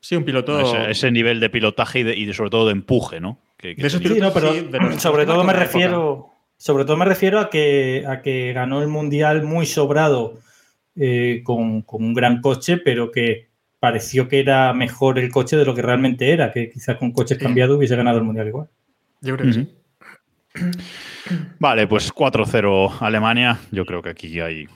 sí, 0.00 0.16
un 0.16 0.24
piloto. 0.24 0.60
ese, 0.60 0.90
ese 0.90 1.10
nivel 1.10 1.40
de 1.40 1.50
pilotaje 1.50 2.00
y, 2.00 2.02
de, 2.02 2.16
y 2.16 2.26
de- 2.26 2.34
sobre 2.34 2.50
todo 2.50 2.66
de 2.66 2.72
empuje, 2.72 3.20
¿no? 3.20 3.38
Que- 3.56 3.74
que 3.74 3.80
De 3.82 3.88
esos 3.88 4.00
tenía. 4.02 4.16
Sí, 4.16 4.20
no, 4.20 4.32
pero 4.32 4.52
Sí, 4.52 4.60
de 4.70 4.78
los- 4.78 5.02
sobre 5.02 5.24
todo 5.26 5.44
me 5.44 5.52
refiero. 5.52 6.30
Sobre 6.56 6.84
todo 6.84 6.96
me 6.96 7.04
refiero 7.04 7.40
a 7.40 7.50
que, 7.50 8.04
a 8.06 8.22
que 8.22 8.52
ganó 8.52 8.80
el 8.80 8.88
mundial 8.88 9.42
muy 9.42 9.66
sobrado 9.66 10.38
eh, 10.96 11.40
con, 11.42 11.82
con 11.82 12.04
un 12.04 12.14
gran 12.14 12.40
coche, 12.40 12.76
pero 12.78 13.10
que 13.10 13.48
pareció 13.84 14.28
que 14.28 14.40
era 14.40 14.72
mejor 14.72 15.18
el 15.18 15.30
coche 15.30 15.58
de 15.58 15.66
lo 15.66 15.74
que 15.74 15.82
realmente 15.82 16.32
era, 16.32 16.50
que 16.50 16.70
quizás 16.70 16.96
con 16.96 17.12
coches 17.12 17.36
cambiados 17.36 17.76
hubiese 17.76 17.94
ganado 17.94 18.16
el 18.16 18.24
mundial 18.24 18.48
igual. 18.48 18.66
Yo 19.20 19.36
creo 19.36 19.46
que 19.46 19.52
sí. 19.52 19.68
Vale, 21.58 21.86
pues 21.86 22.10
4-0 22.10 22.96
Alemania. 23.00 23.58
Yo 23.70 23.84
creo 23.84 24.00
que 24.00 24.08
aquí 24.08 24.40
hay, 24.40 24.66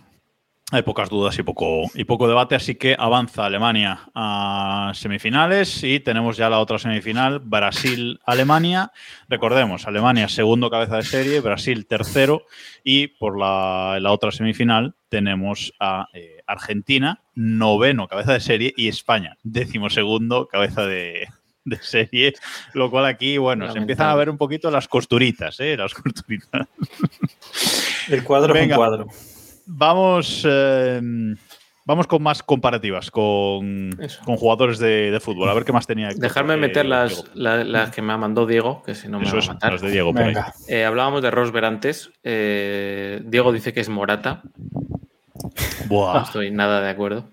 hay 0.72 0.82
pocas 0.82 1.08
dudas 1.08 1.38
y 1.38 1.42
poco, 1.42 1.84
y 1.94 2.04
poco 2.04 2.28
debate, 2.28 2.54
así 2.54 2.74
que 2.74 2.96
avanza 2.98 3.46
Alemania 3.46 4.10
a 4.14 4.92
semifinales 4.94 5.82
y 5.82 6.00
tenemos 6.00 6.36
ya 6.36 6.50
la 6.50 6.58
otra 6.58 6.78
semifinal, 6.78 7.38
Brasil-Alemania. 7.38 8.92
Recordemos, 9.26 9.86
Alemania 9.86 10.28
segundo 10.28 10.68
cabeza 10.68 10.96
de 10.96 11.02
serie, 11.04 11.40
Brasil 11.40 11.86
tercero 11.86 12.42
y 12.84 13.06
por 13.06 13.38
la, 13.38 13.96
la 14.02 14.12
otra 14.12 14.32
semifinal 14.32 14.96
tenemos 15.08 15.72
a 15.80 16.08
eh, 16.12 16.37
Argentina, 16.48 17.20
noveno 17.34 18.08
cabeza 18.08 18.32
de 18.32 18.40
serie 18.40 18.74
y 18.76 18.88
España, 18.88 19.36
décimo 19.44 19.90
segundo 19.90 20.48
cabeza 20.48 20.86
de, 20.86 21.28
de 21.64 21.76
serie, 21.76 22.34
lo 22.74 22.90
cual 22.90 23.04
aquí, 23.06 23.36
bueno, 23.38 23.70
se 23.70 23.78
empiezan 23.78 24.08
a 24.08 24.14
ver 24.14 24.30
un 24.30 24.38
poquito 24.38 24.70
las 24.70 24.88
costuritas, 24.88 25.60
¿eh? 25.60 25.76
Las 25.76 25.94
costuritas. 25.94 26.66
El 28.08 28.24
cuadro 28.24 28.54
Venga. 28.54 28.66
es 28.66 28.70
un 28.72 28.76
cuadro. 28.76 29.06
Vamos, 29.66 30.46
eh, 30.48 31.00
vamos 31.84 32.06
con 32.06 32.22
más 32.22 32.42
comparativas 32.42 33.10
con, 33.10 33.90
con 34.24 34.36
jugadores 34.38 34.78
de, 34.78 35.10
de 35.10 35.20
fútbol. 35.20 35.50
A 35.50 35.54
ver 35.54 35.64
qué 35.64 35.72
más 35.74 35.86
tenía. 35.86 36.08
Héctor, 36.08 36.22
Dejarme 36.22 36.54
porque- 36.54 36.66
meter 36.68 36.86
las, 36.86 37.10
Diego. 37.10 37.28
la- 37.34 37.64
las 37.64 37.90
que 37.90 38.00
me 38.00 38.16
mandó 38.16 38.46
Diego, 38.46 38.82
que 38.82 38.94
si 38.94 39.08
no 39.08 39.18
me 39.18 39.26
Eso 39.26 39.34
va 39.36 39.42
es, 39.42 39.48
a 39.50 39.52
matar. 39.52 39.72
las 39.72 39.82
de 39.82 39.90
Diego 39.90 40.12
por 40.12 40.22
ahí. 40.22 40.28
Venga. 40.28 40.54
Eh, 40.68 40.84
hablábamos 40.86 41.20
de 41.22 41.30
Rosberg 41.30 41.66
antes. 41.66 42.10
Eh, 42.22 43.20
Diego 43.26 43.52
dice 43.52 43.74
que 43.74 43.80
es 43.80 43.90
Morata. 43.90 44.42
No 45.90 46.22
estoy 46.22 46.50
nada 46.50 46.80
de 46.80 46.90
acuerdo. 46.90 47.28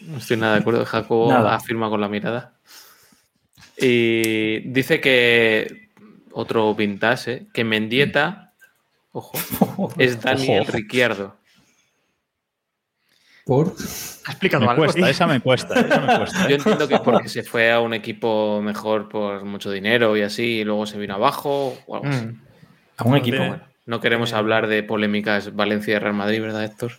No 0.00 0.18
estoy 0.18 0.36
nada 0.36 0.54
de 0.54 0.60
acuerdo. 0.60 0.84
Jacobo 0.84 1.30
Nada. 1.30 1.54
afirma 1.54 1.88
con 1.90 2.00
la 2.00 2.08
mirada. 2.08 2.54
Y 3.76 4.60
dice 4.70 5.00
que 5.00 5.90
otro 6.32 6.74
vintage, 6.74 7.32
¿eh? 7.32 7.46
que 7.52 7.64
Mendieta, 7.64 8.52
ojo, 9.12 9.92
es 9.98 10.20
Daniel 10.20 10.62
Ojo. 10.62 10.72
Ricciardo. 10.72 11.36
Por. 13.44 13.74
Ha 14.26 14.30
explicado 14.32 14.64
Me 14.64 14.70
algo. 14.70 14.84
cuesta, 14.84 15.10
esa 15.10 15.26
me 15.26 15.40
cuesta, 15.40 15.80
esa 15.80 16.00
me 16.00 16.16
cuesta. 16.18 16.48
Yo 16.48 16.56
entiendo 16.56 16.86
que 16.86 16.98
porque 16.98 17.28
se 17.28 17.42
fue 17.42 17.72
a 17.72 17.80
un 17.80 17.94
equipo 17.94 18.60
mejor 18.62 19.08
por 19.08 19.44
mucho 19.44 19.70
dinero 19.70 20.16
y 20.16 20.22
así, 20.22 20.58
y 20.60 20.64
luego 20.64 20.86
se 20.86 20.98
vino 20.98 21.14
abajo 21.14 21.76
o 21.86 21.96
algo 21.96 22.08
así. 22.08 22.26
Mm. 22.26 22.40
A 22.98 23.04
un 23.04 23.16
equipo. 23.16 23.38
Bueno, 23.38 23.60
no 23.86 24.00
queremos 24.00 24.32
hablar 24.32 24.66
de 24.66 24.82
polémicas 24.82 25.54
Valencia 25.54 25.96
y 25.96 25.98
Real 25.98 26.14
Madrid, 26.14 26.40
¿verdad, 26.40 26.64
Héctor? 26.64 26.92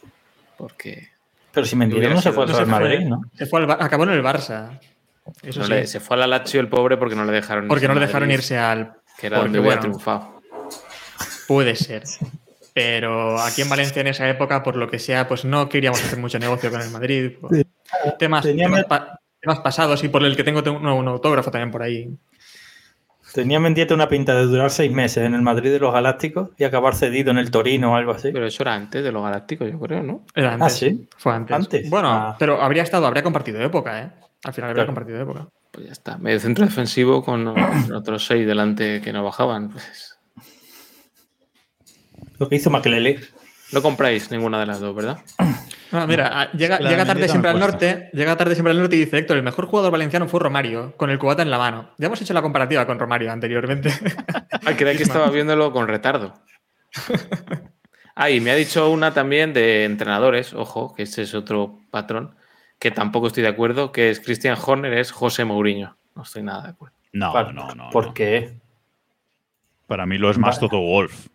Porque 0.57 1.09
Pero 1.53 1.65
si 1.65 1.75
Hubiera 1.75 2.13
no 2.13 2.21
se 2.21 2.32
fue 2.32 2.43
al 2.43 2.49
Real 2.49 2.67
Madrid. 2.67 2.99
¿no? 3.01 3.21
Se 3.36 3.45
fue 3.45 3.61
al 3.63 3.71
acabó 3.71 4.03
en 4.03 4.09
el 4.11 4.23
Barça. 4.23 4.79
Eso 5.43 5.59
no 5.61 5.65
sí. 5.67 5.71
le- 5.71 5.88
se 5.88 5.99
fue 5.99 6.17
a 6.17 6.19
la 6.21 6.27
Lazio 6.27 6.59
el 6.59 6.67
pobre 6.67 6.97
porque 6.97 7.15
no 7.15 7.25
le 7.25 7.32
dejaron 7.32 7.67
porque 7.67 7.88
no 7.88 7.93
irse 7.93 7.99
le 7.99 8.03
a 8.05 8.07
dejaron 8.07 8.27
Madrid, 8.27 8.39
irse 8.39 8.57
al. 8.57 8.93
Que 9.19 9.27
era 9.27 9.38
porque, 9.38 9.47
donde 9.49 9.59
hubiera 9.59 9.75
bueno, 9.82 9.82
triunfado. 9.82 10.41
Puede 11.47 11.75
ser. 11.75 12.03
Pero 12.73 13.39
aquí 13.39 13.61
en 13.61 13.69
Valencia 13.69 13.99
en 13.99 14.07
esa 14.07 14.29
época, 14.29 14.63
por 14.63 14.77
lo 14.77 14.89
que 14.89 14.97
sea, 14.99 15.27
pues 15.27 15.43
no 15.45 15.67
queríamos 15.69 16.03
hacer 16.03 16.17
mucho 16.19 16.39
negocio 16.39 16.71
con 16.71 16.82
el 16.82 16.89
Madrid. 16.89 17.34
por 17.39 17.53
Sí. 17.55 17.65
Temas, 18.17 18.43
temas, 18.43 18.71
me- 18.71 18.84
pa- 18.86 19.19
temas 19.39 19.59
pasados 19.59 20.03
y 20.03 20.07
por 20.09 20.23
el 20.23 20.36
que 20.38 20.43
tengo 20.43 20.61
un, 20.71 20.86
un 20.88 21.07
autógrafo 21.07 21.51
también 21.51 21.69
por 21.71 21.84
ahí. 21.84 22.09
Tenía 23.34 23.59
Mendieta 23.59 23.93
una 23.93 24.09
pinta 24.09 24.36
de 24.36 24.43
durar 24.43 24.69
seis 24.71 24.91
meses 24.91 25.23
en 25.25 25.34
el 25.34 25.41
Madrid 25.41 25.71
de 25.71 25.79
los 25.79 25.93
Galácticos 25.93 26.49
y 26.57 26.65
acabar 26.65 26.95
cedido 26.95 27.32
en 27.32 27.38
el 27.38 27.49
Torino 27.49 27.93
o 27.93 27.95
algo 27.95 28.11
así. 28.11 28.32
Pero 28.34 28.45
eso 28.45 28.63
era 28.63 28.75
antes 28.75 29.03
de 29.03 29.11
los 29.11 29.23
Galácticos, 29.23 29.71
yo 29.71 29.79
creo, 29.79 30.03
¿no? 30.03 30.25
Era 30.36 30.53
antes. 30.53 30.65
Ah, 30.67 30.69
¿sí? 30.77 31.07
Fue 31.17 31.34
antes. 31.34 31.55
Antes. 31.55 31.89
Bueno, 31.89 32.09
Ah. 32.11 32.36
pero 32.38 32.61
habría 32.61 32.84
estado, 32.84 33.05
habría 33.07 33.23
compartido 33.23 33.61
época, 33.61 34.01
¿eh? 34.01 34.11
Al 34.43 34.53
final 34.53 34.71
había 34.71 34.84
Claro. 34.84 34.88
compartido 34.88 35.21
época. 35.21 35.47
Pues 35.71 35.86
ya 35.86 35.91
está. 35.93 36.17
Medio 36.17 36.39
centro 36.39 36.65
defensivo 36.65 37.23
con 37.23 37.47
otros 37.95 38.25
seis 38.25 38.45
delante 38.45 39.01
que 39.01 39.13
no 39.13 39.23
bajaban. 39.23 39.69
Pues 39.69 40.17
Lo 42.38 42.49
que 42.49 42.55
hizo 42.55 42.69
Makelele. 42.69 43.19
No 43.72 43.82
compráis 43.82 44.32
ninguna 44.32 44.59
de 44.59 44.65
las 44.65 44.80
dos, 44.80 44.95
¿verdad? 44.95 45.19
Ah, 45.93 46.07
mira, 46.07 46.30
ah, 46.32 46.49
llega, 46.53 46.78
tarde 47.05 47.28
siempre 47.28 47.51
al 47.51 47.59
norte, 47.59 48.09
llega 48.13 48.38
tarde 48.38 48.53
siempre 48.55 48.72
al 48.72 48.80
norte 48.80 48.95
y 48.95 48.99
dice 48.99 49.17
Héctor, 49.17 49.36
el 49.36 49.43
mejor 49.43 49.65
jugador 49.65 49.91
valenciano 49.91 50.26
fue 50.26 50.39
Romario, 50.39 50.95
con 50.95 51.09
el 51.09 51.19
cubata 51.19 51.41
en 51.41 51.51
la 51.51 51.57
mano. 51.57 51.89
Ya 51.97 52.07
hemos 52.07 52.22
hecho 52.22 52.34
la 52.34 52.41
comparativa 52.41 52.86
con 52.88 52.97
Romario 52.97 53.30
anteriormente. 53.30 53.91
Ah, 54.63 54.74
creía 54.78 54.95
que 54.95 55.03
estaba 55.03 55.30
viéndolo 55.32 55.74
con 55.74 55.88
retardo. 55.88 56.34
Ah, 58.15 58.30
y 58.30 58.39
me 58.39 58.51
ha 58.51 58.55
dicho 58.55 58.89
una 58.91 59.13
también 59.13 59.53
de 59.53 59.86
entrenadores, 59.86 60.53
ojo, 60.53 60.93
que 60.93 61.03
ese 61.03 61.24
es 61.24 61.34
otro 61.34 61.80
patrón, 61.89 62.36
que 62.78 62.91
tampoco 62.91 63.28
estoy 63.28 63.41
de 63.43 63.49
acuerdo, 63.49 63.91
que 63.91 64.11
es 64.11 64.19
Christian 64.19 64.57
Horner, 64.63 64.93
es 64.93 65.11
José 65.11 65.45
Mourinho. 65.45 65.97
No 66.15 66.22
estoy 66.22 66.43
nada 66.43 66.63
de 66.63 66.69
acuerdo. 66.69 66.95
No, 67.13 67.34
Vale, 67.34 67.53
no, 67.53 67.74
no. 67.74 67.89
¿Por 67.89 68.07
no. 68.07 68.13
qué? 68.13 68.53
Para 69.88 70.05
mí 70.05 70.17
lo 70.17 70.30
es 70.30 70.38
más 70.38 70.57
Vale. 70.57 70.69
Toto 70.69 70.80
Wolf. 70.80 71.28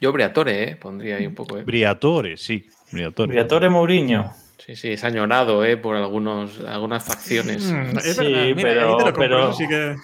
Yo 0.00 0.12
Briatore, 0.12 0.62
¿eh? 0.70 0.76
Pondría 0.76 1.16
ahí 1.16 1.26
un 1.26 1.34
poco, 1.34 1.58
¿eh? 1.58 1.62
Briatore, 1.64 2.36
sí. 2.36 2.66
Briatore. 2.92 3.28
Briatore 3.32 3.68
Mourinho. 3.68 4.32
Sí, 4.58 4.76
sí, 4.76 4.92
es 4.92 5.04
añorado, 5.04 5.64
¿eh? 5.64 5.76
Por 5.76 5.96
algunos, 5.96 6.60
algunas 6.60 7.02
facciones. 7.04 7.70
Mm, 7.70 7.98
es 7.98 8.16
Sí, 8.16 8.24
verdad, 8.32 8.44
mira, 8.56 8.62
pero- 8.62 8.96
compro, 8.98 9.14
pero- 9.14 9.52
sí 9.52 9.66
que... 9.68 9.96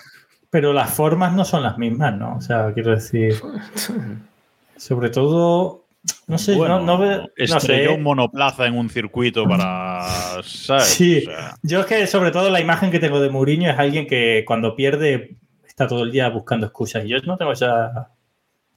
Pero 0.50 0.72
las 0.72 0.94
formas 0.94 1.34
no 1.34 1.44
son 1.44 1.62
las 1.62 1.76
mismas, 1.76 2.14
¿no? 2.16 2.36
O 2.36 2.40
sea, 2.40 2.72
quiero 2.72 2.92
decir. 2.92 3.34
Sobre 4.76 5.10
todo. 5.10 5.84
No 6.28 6.38
sé, 6.38 6.54
Bueno, 6.54 6.78
no, 6.78 6.86
no 6.86 6.98
ve- 6.98 7.16
no 7.18 7.26
estrelló 7.56 7.90
sé. 7.90 7.94
un 7.96 8.02
monoplaza 8.04 8.66
en 8.66 8.78
un 8.78 8.88
circuito 8.88 9.44
para. 9.44 10.06
¿sabes? 10.44 10.84
Sí. 10.84 11.18
O 11.18 11.30
sea, 11.30 11.54
Yo 11.62 11.80
es 11.80 11.86
que 11.86 12.06
sobre 12.06 12.30
todo 12.30 12.48
la 12.48 12.60
imagen 12.60 12.92
que 12.92 13.00
tengo 13.00 13.20
de 13.20 13.28
Mourinho 13.28 13.70
es 13.70 13.78
alguien 13.78 14.06
que 14.06 14.44
cuando 14.46 14.76
pierde 14.76 15.36
está 15.66 15.88
todo 15.88 16.04
el 16.04 16.12
día 16.12 16.28
buscando 16.28 16.66
excusas. 16.66 17.04
Y 17.04 17.08
yo 17.08 17.18
no 17.26 17.36
tengo 17.36 17.50
esa, 17.52 18.10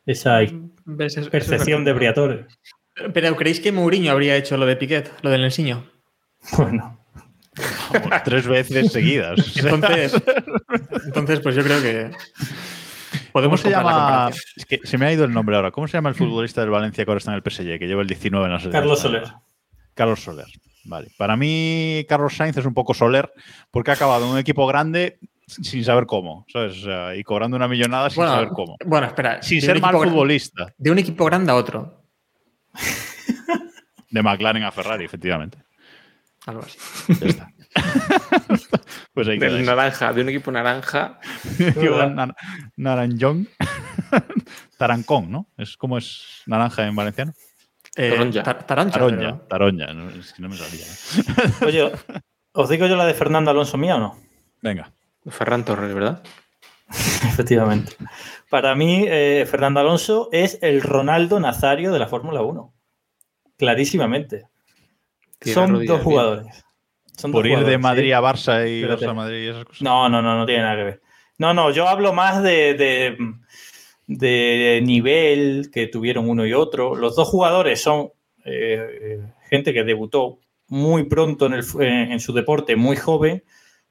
esa 0.08 0.40
¿Ves? 0.98 1.14
Eso- 1.14 1.20
eso 1.22 1.28
es 1.28 1.30
percepción 1.32 1.84
de. 1.86 1.94
Briatore. 1.94 2.46
Pero 3.14 3.36
¿creéis 3.36 3.60
que 3.60 3.72
Mourinho 3.72 4.12
habría 4.12 4.36
hecho 4.36 4.58
lo 4.58 4.66
de 4.66 4.76
Piquet, 4.76 5.12
lo 5.22 5.30
del 5.30 5.42
Nelsinho? 5.42 5.86
Bueno, 6.58 7.00
vamos, 7.94 8.24
tres 8.24 8.48
veces 8.48 8.92
seguidas. 8.92 9.56
Entonces, 9.58 10.14
entonces, 11.06 11.40
pues 11.42 11.56
yo 11.56 11.64
creo 11.64 11.82
que 11.82 12.12
¿Cómo 12.12 13.32
podemos 13.34 13.62
se 13.62 13.70
llama? 13.70 13.92
comparación. 13.94 14.44
Es 14.56 14.66
que 14.66 14.80
se 14.84 14.98
me 14.98 15.06
ha 15.06 15.14
ido 15.14 15.24
el 15.26 15.34
nombre 15.34 15.56
ahora. 15.56 15.72
¿Cómo 15.72 15.88
se 15.88 15.94
llama 15.98 16.10
el 16.10 16.16
futbolista 16.16 16.62
del 16.62 16.70
Valencia 16.70 17.04
que 17.06 17.12
ahora 17.12 17.20
está 17.20 17.32
en 17.32 17.42
el 17.44 17.52
PSG, 17.52 17.80
que 17.80 17.88
lleva 17.88 18.02
el 18.02 18.08
19 18.08 18.46
en 18.46 18.52
la 18.52 18.60
selección? 18.60 18.82
Carlos 18.82 19.00
Soler. 19.00 19.24
Carlos 19.94 20.20
Soler. 20.24 20.46
Vale. 20.86 21.10
Para 21.18 21.36
mí, 21.36 22.06
Carlos 22.08 22.36
Sainz 22.36 22.58
es 22.58 22.66
un 22.66 22.74
poco 22.74 22.94
Soler 22.94 23.32
porque 23.72 23.92
ha 23.92 23.96
acabado 23.96 24.26
en 24.26 24.32
un 24.32 24.38
equipo 24.40 24.66
grande 24.68 25.20
sin 25.50 25.84
saber 25.84 26.06
cómo, 26.06 26.46
¿sabes? 26.52 26.78
O 26.78 26.82
sea, 26.82 27.16
y 27.16 27.24
cobrando 27.24 27.58
una 27.58 27.68
millonada 27.68 28.10
sin 28.10 28.24
saber 28.24 28.50
cómo. 28.50 28.78
bueno, 28.86 29.08
espera. 29.08 29.42
Sin 29.42 29.62
ser 29.62 29.82
mal 29.82 29.94
futbolista. 29.96 30.74
De 30.78 30.92
un 30.92 31.00
equipo 31.00 31.26
grande 31.26 31.52
a 31.52 31.56
otro. 31.56 32.04
De 34.12 34.24
McLaren 34.24 34.64
a 34.64 34.72
Ferrari, 34.72 35.06
efectivamente. 35.06 35.58
Algo 36.48 36.62
así. 36.64 36.78
Ya 37.20 37.28
está. 37.28 37.52
pues 39.14 39.28
ahí 39.28 39.38
Del 39.38 39.64
naranja, 39.66 40.12
de 40.14 40.22
un 40.22 40.30
equipo 40.30 40.52
naranja. 40.52 41.20
Nar- 41.60 42.36
Naranjón. 42.78 43.48
Tarancón, 44.78 45.30
¿no? 45.32 45.48
Es 45.58 45.78
como 45.78 45.98
es 45.98 46.42
naranja 46.48 46.88
en 46.88 46.96
valenciano. 46.96 47.34
Eh, 47.96 48.12
Taronja. 48.12 48.44
tar- 48.44 48.66
taronja, 48.66 48.94
Taronja, 48.94 49.18
pero- 49.20 49.38
taronja. 49.48 49.94
No, 49.94 50.10
es 50.10 50.34
que 50.34 50.42
no 50.42 50.50
me 50.50 50.58
salía. 50.58 50.86
¿eh? 50.86 51.66
Oye, 51.66 51.92
¿os 52.54 52.70
digo 52.70 52.88
yo 52.88 52.96
la 52.96 53.06
de 53.06 53.14
Fernando 53.14 53.52
Alonso 53.52 53.78
mía 53.78 53.98
o 53.98 54.00
no? 54.00 54.18
Venga. 54.62 54.92
Ferran 55.28 55.66
Torres, 55.66 55.94
¿verdad? 55.94 56.24
Efectivamente. 56.90 57.96
Para 58.50 58.76
mí, 58.76 59.06
eh, 59.08 59.46
Fernando 59.50 59.80
Alonso 59.80 60.30
es 60.32 60.58
el 60.62 60.82
Ronaldo 60.82 61.40
Nazario 61.40 61.92
de 61.92 62.00
la 62.00 62.08
Fórmula 62.08 62.42
1. 62.42 62.74
Clarísimamente. 63.58 64.48
Tiene 65.38 65.54
Son 65.54 65.72
rodillas 65.72 65.88
dos 65.88 65.98
bien. 66.00 66.04
jugadores. 66.04 66.66
Son 67.18 67.32
Por 67.32 67.48
dos 67.48 67.60
ir 67.60 67.66
de 67.66 67.78
Madrid 67.78 68.08
sí. 68.08 68.12
a 68.14 68.22
Barça 68.22 68.68
y 68.70 68.82
Espérate. 68.82 69.06
Barça 69.06 69.10
a 69.10 69.14
Madrid 69.14 69.44
y 69.44 69.48
esas 69.50 69.66
cosas. 69.66 69.82
No, 69.82 70.10
no, 70.10 70.22
no, 70.22 70.38
no 70.38 70.46
tiene 70.46 70.64
nada 70.64 70.76
que 70.78 70.84
ver. 70.84 71.02
No, 71.38 71.54
no, 71.54 71.72
yo 71.72 71.88
hablo 71.88 72.12
más 72.14 72.42
de, 72.44 72.74
de, 72.74 73.18
de 74.08 74.82
nivel 74.84 75.70
que 75.72 75.88
tuvieron 75.88 76.30
uno 76.30 76.46
y 76.46 76.54
otro. 76.54 76.96
Los 76.96 77.16
dos 77.16 77.28
jugadores 77.28 77.82
son 77.82 78.12
eh, 78.46 78.88
eh, 79.02 79.20
gente 79.50 79.74
que 79.74 79.84
debutó 79.84 80.40
muy 80.68 81.04
pronto 81.04 81.46
en, 81.46 81.54
el 81.54 81.66
en 81.82 82.20
su 82.20 82.34
deporte, 82.34 82.76
muy 82.76 82.96
joven, 82.96 83.44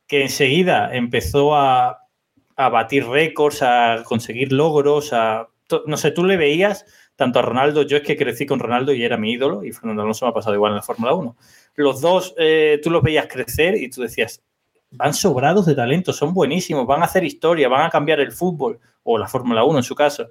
que 0.08 0.22
enseguida 0.22 0.92
empezó 0.94 1.54
a, 1.54 2.08
a 2.56 2.68
batir 2.70 3.06
récords, 3.06 3.62
a 3.62 4.02
conseguir 4.04 4.52
logros, 4.52 5.12
a... 5.12 5.48
No 5.86 5.96
sé, 5.96 6.10
tú 6.10 6.24
le 6.24 6.36
veías 6.36 6.86
tanto 7.14 7.40
a 7.40 7.42
Ronaldo, 7.42 7.82
yo 7.82 7.96
es 7.96 8.02
que 8.04 8.16
crecí 8.16 8.46
con 8.46 8.58
Ronaldo 8.58 8.92
y 8.92 9.02
era 9.02 9.16
mi 9.16 9.32
ídolo, 9.32 9.64
y 9.64 9.72
Fernando 9.72 10.02
Alonso 10.02 10.24
me 10.24 10.30
ha 10.30 10.34
pasado 10.34 10.54
igual 10.54 10.72
en 10.72 10.76
la 10.76 10.82
Fórmula 10.82 11.14
1. 11.14 11.36
Los 11.74 12.00
dos, 12.00 12.34
eh, 12.38 12.80
tú 12.82 12.90
los 12.90 13.02
veías 13.02 13.26
crecer 13.26 13.74
y 13.74 13.90
tú 13.90 14.02
decías, 14.02 14.42
van 14.90 15.12
sobrados 15.12 15.66
de 15.66 15.74
talento, 15.74 16.12
son 16.12 16.32
buenísimos, 16.32 16.86
van 16.86 17.02
a 17.02 17.06
hacer 17.06 17.24
historia, 17.24 17.68
van 17.68 17.86
a 17.86 17.90
cambiar 17.90 18.20
el 18.20 18.32
fútbol, 18.32 18.78
o 19.02 19.18
la 19.18 19.28
Fórmula 19.28 19.64
1 19.64 19.78
en 19.78 19.82
su 19.82 19.94
caso. 19.94 20.30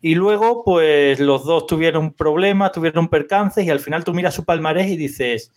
Y 0.00 0.14
luego, 0.14 0.64
pues 0.64 1.20
los 1.20 1.44
dos 1.44 1.66
tuvieron 1.66 2.14
problemas, 2.14 2.72
tuvieron 2.72 3.08
percances, 3.08 3.66
y 3.66 3.70
al 3.70 3.80
final 3.80 4.02
tú 4.02 4.14
miras 4.14 4.34
su 4.34 4.44
palmarés 4.44 4.88
y 4.88 4.96
dices, 4.96 5.52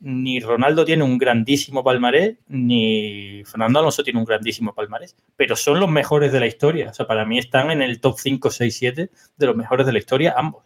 ni 0.00 0.40
Ronaldo 0.40 0.84
tiene 0.84 1.04
un 1.04 1.18
grandísimo 1.18 1.84
palmarés, 1.84 2.38
ni 2.48 3.42
Fernando 3.44 3.78
Alonso 3.78 4.02
tiene 4.02 4.18
un 4.18 4.24
grandísimo 4.24 4.74
palmarés, 4.74 5.14
pero 5.36 5.56
son 5.56 5.78
los 5.78 5.90
mejores 5.90 6.32
de 6.32 6.40
la 6.40 6.46
historia. 6.46 6.90
O 6.90 6.94
sea, 6.94 7.06
para 7.06 7.24
mí 7.26 7.38
están 7.38 7.70
en 7.70 7.82
el 7.82 8.00
top 8.00 8.18
5, 8.18 8.50
6, 8.50 8.76
7 8.76 9.10
de 9.36 9.46
los 9.46 9.56
mejores 9.56 9.86
de 9.86 9.92
la 9.92 9.98
historia, 9.98 10.34
ambos. 10.36 10.64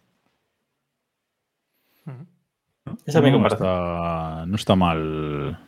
Esa 3.05 3.19
es 3.19 3.23
mi 3.23 3.31
no, 3.31 3.37
comparación. 3.37 3.69
está, 3.69 4.45
no 4.47 4.55
está 4.55 4.75
mal. 4.75 5.59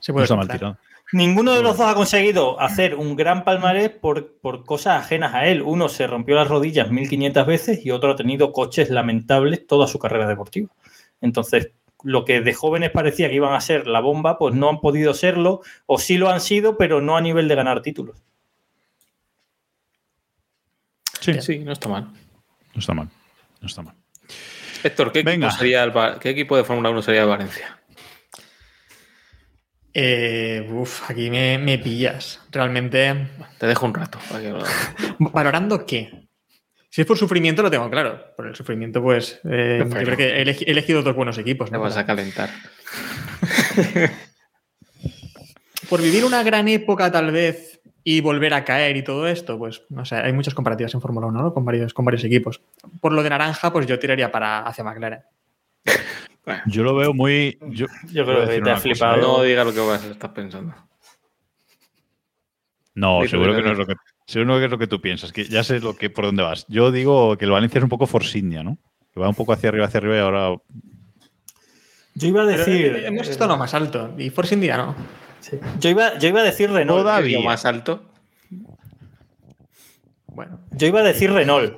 Se 0.00 0.12
No 0.12 0.14
puede 0.14 0.24
está 0.24 0.36
mal 0.36 0.48
tirado. 0.48 0.78
Ninguno 1.12 1.52
de 1.52 1.62
los 1.62 1.78
dos 1.78 1.88
ha 1.88 1.94
conseguido 1.94 2.60
hacer 2.60 2.96
un 2.96 3.14
gran 3.14 3.44
palmarés 3.44 3.90
por, 3.90 4.38
por 4.40 4.64
cosas 4.64 5.04
ajenas 5.04 5.34
a 5.34 5.46
él. 5.46 5.62
Uno 5.62 5.88
se 5.88 6.06
rompió 6.06 6.34
las 6.34 6.48
rodillas 6.48 6.90
1500 6.90 7.46
veces 7.46 7.86
y 7.86 7.92
otro 7.92 8.10
ha 8.10 8.16
tenido 8.16 8.52
coches 8.52 8.90
lamentables 8.90 9.66
toda 9.66 9.86
su 9.86 10.00
carrera 10.00 10.26
deportiva. 10.26 10.68
Entonces, 11.20 11.72
lo 12.02 12.24
que 12.24 12.40
de 12.40 12.52
jóvenes 12.54 12.90
parecía 12.90 13.28
que 13.28 13.34
iban 13.36 13.54
a 13.54 13.60
ser 13.60 13.86
la 13.86 14.00
bomba, 14.00 14.38
pues 14.38 14.54
no 14.54 14.68
han 14.68 14.80
podido 14.80 15.14
serlo, 15.14 15.62
o 15.86 15.98
sí 15.98 16.18
lo 16.18 16.28
han 16.30 16.40
sido, 16.40 16.76
pero 16.76 17.00
no 17.00 17.16
a 17.16 17.20
nivel 17.20 17.48
de 17.48 17.54
ganar 17.54 17.82
títulos. 17.82 18.22
Sí, 21.20 21.40
Sí, 21.40 21.58
no 21.60 21.72
está 21.72 21.88
mal. 21.88 22.04
no 22.74 22.78
está 22.80 22.94
mal. 22.94 23.08
No 23.60 23.66
está 23.66 23.82
mal. 23.82 23.94
Héctor, 24.84 25.10
¿qué 25.12 25.22
Venga. 25.22 25.46
equipo, 25.48 25.58
sería 25.58 25.82
el 25.82 25.96
Va- 25.96 26.18
¿qué 26.20 26.30
equipo 26.30 26.56
de 26.56 26.64
Fórmula 26.64 26.90
1 26.90 27.02
sería 27.02 27.22
el 27.22 27.28
Valencia? 27.28 27.80
Eh, 29.94 30.68
uf, 30.70 31.10
aquí 31.10 31.30
me, 31.30 31.58
me 31.58 31.78
pillas. 31.78 32.40
Realmente. 32.52 33.28
Te 33.58 33.66
dejo 33.66 33.86
un 33.86 33.94
rato. 33.94 34.18
para 34.28 34.40
que 34.42 34.54
¿Valorando 35.18 35.86
qué? 35.86 36.25
Si 36.96 37.02
es 37.02 37.06
por 37.06 37.18
sufrimiento, 37.18 37.62
lo 37.62 37.70
tengo 37.70 37.90
claro. 37.90 38.18
Por 38.38 38.46
el 38.46 38.56
sufrimiento, 38.56 39.02
pues. 39.02 39.38
eh, 39.44 39.84
yo 39.86 39.90
creo 39.90 40.16
que 40.16 40.40
he 40.40 40.46
elegi- 40.46 40.64
he 40.66 40.70
elegido 40.70 41.02
dos 41.02 41.14
buenos 41.14 41.36
equipos. 41.36 41.68
Te 41.68 41.76
¿no? 41.76 41.82
vas 41.82 41.98
a 41.98 42.06
calentar. 42.06 42.48
Por 45.90 46.00
vivir 46.00 46.24
una 46.24 46.42
gran 46.42 46.68
época, 46.68 47.12
tal 47.12 47.32
vez, 47.32 47.82
y 48.02 48.22
volver 48.22 48.54
a 48.54 48.64
caer 48.64 48.96
y 48.96 49.04
todo 49.04 49.28
esto, 49.28 49.58
pues 49.58 49.82
no 49.90 50.06
sé, 50.06 50.16
hay 50.16 50.32
muchas 50.32 50.54
comparativas 50.54 50.94
en 50.94 51.02
Fórmula 51.02 51.26
1, 51.26 51.42
¿no? 51.42 51.52
Con 51.52 51.66
varios, 51.66 51.92
con 51.92 52.06
varios 52.06 52.24
equipos. 52.24 52.62
Por 53.02 53.12
lo 53.12 53.22
de 53.22 53.28
naranja, 53.28 53.70
pues 53.70 53.86
yo 53.86 53.98
tiraría 53.98 54.32
para 54.32 54.60
hacia 54.60 54.82
McLaren. 54.82 55.20
Yo 56.64 56.82
lo 56.82 56.96
veo 56.96 57.12
muy. 57.12 57.58
Yo, 57.72 57.88
creo 58.10 58.40
que 58.40 58.46
te 58.46 58.54
ha 58.54 58.58
una 58.58 58.70
cosa, 58.70 58.80
flipado. 58.80 59.20
No 59.20 59.42
diga 59.42 59.64
lo 59.64 59.74
que 59.74 59.80
vas 59.80 60.02
a 60.02 60.12
estar 60.12 60.32
pensando. 60.32 60.74
No, 62.94 63.20
seguro 63.28 63.54
que 63.54 63.60
no 63.60 63.72
es 63.72 63.78
lo 63.78 63.86
que. 63.86 63.96
Seguro 64.26 64.58
que 64.58 64.64
es 64.64 64.70
lo 64.70 64.78
que 64.78 64.86
tú 64.88 65.00
piensas, 65.00 65.32
que 65.32 65.44
ya 65.44 65.62
sé 65.62 65.78
lo 65.80 65.96
que, 65.96 66.10
por 66.10 66.24
dónde 66.24 66.42
vas. 66.42 66.66
Yo 66.68 66.90
digo 66.90 67.36
que 67.38 67.44
el 67.44 67.52
Valencia 67.52 67.78
es 67.78 67.84
un 67.84 67.88
poco 67.88 68.06
Force 68.06 68.36
India, 68.38 68.62
¿no? 68.64 68.76
Que 69.14 69.20
va 69.20 69.28
un 69.28 69.34
poco 69.36 69.52
hacia 69.52 69.68
arriba, 69.68 69.86
hacia 69.86 69.98
arriba 69.98 70.16
y 70.16 70.18
ahora. 70.18 70.56
Yo 72.14 72.28
iba 72.28 72.42
a 72.42 72.46
decir. 72.46 73.02
hemos 73.04 73.28
estado 73.28 73.50
lo 73.52 73.56
más 73.56 73.72
alto. 73.74 74.12
Y 74.18 74.30
Force 74.30 74.54
India 74.54 74.76
no. 74.76 74.94
sí. 75.40 75.58
yo, 75.78 75.90
iba, 75.90 76.18
yo 76.18 76.28
iba 76.28 76.40
a 76.40 76.44
decir 76.44 76.70
Renault. 76.70 77.00
Todavía. 77.02 77.38
Lo 77.38 77.44
más 77.44 77.64
alto. 77.64 78.02
Bueno. 80.26 80.60
Yo 80.72 80.86
iba 80.86 81.00
a 81.00 81.04
decir 81.04 81.32
Renault. 81.32 81.76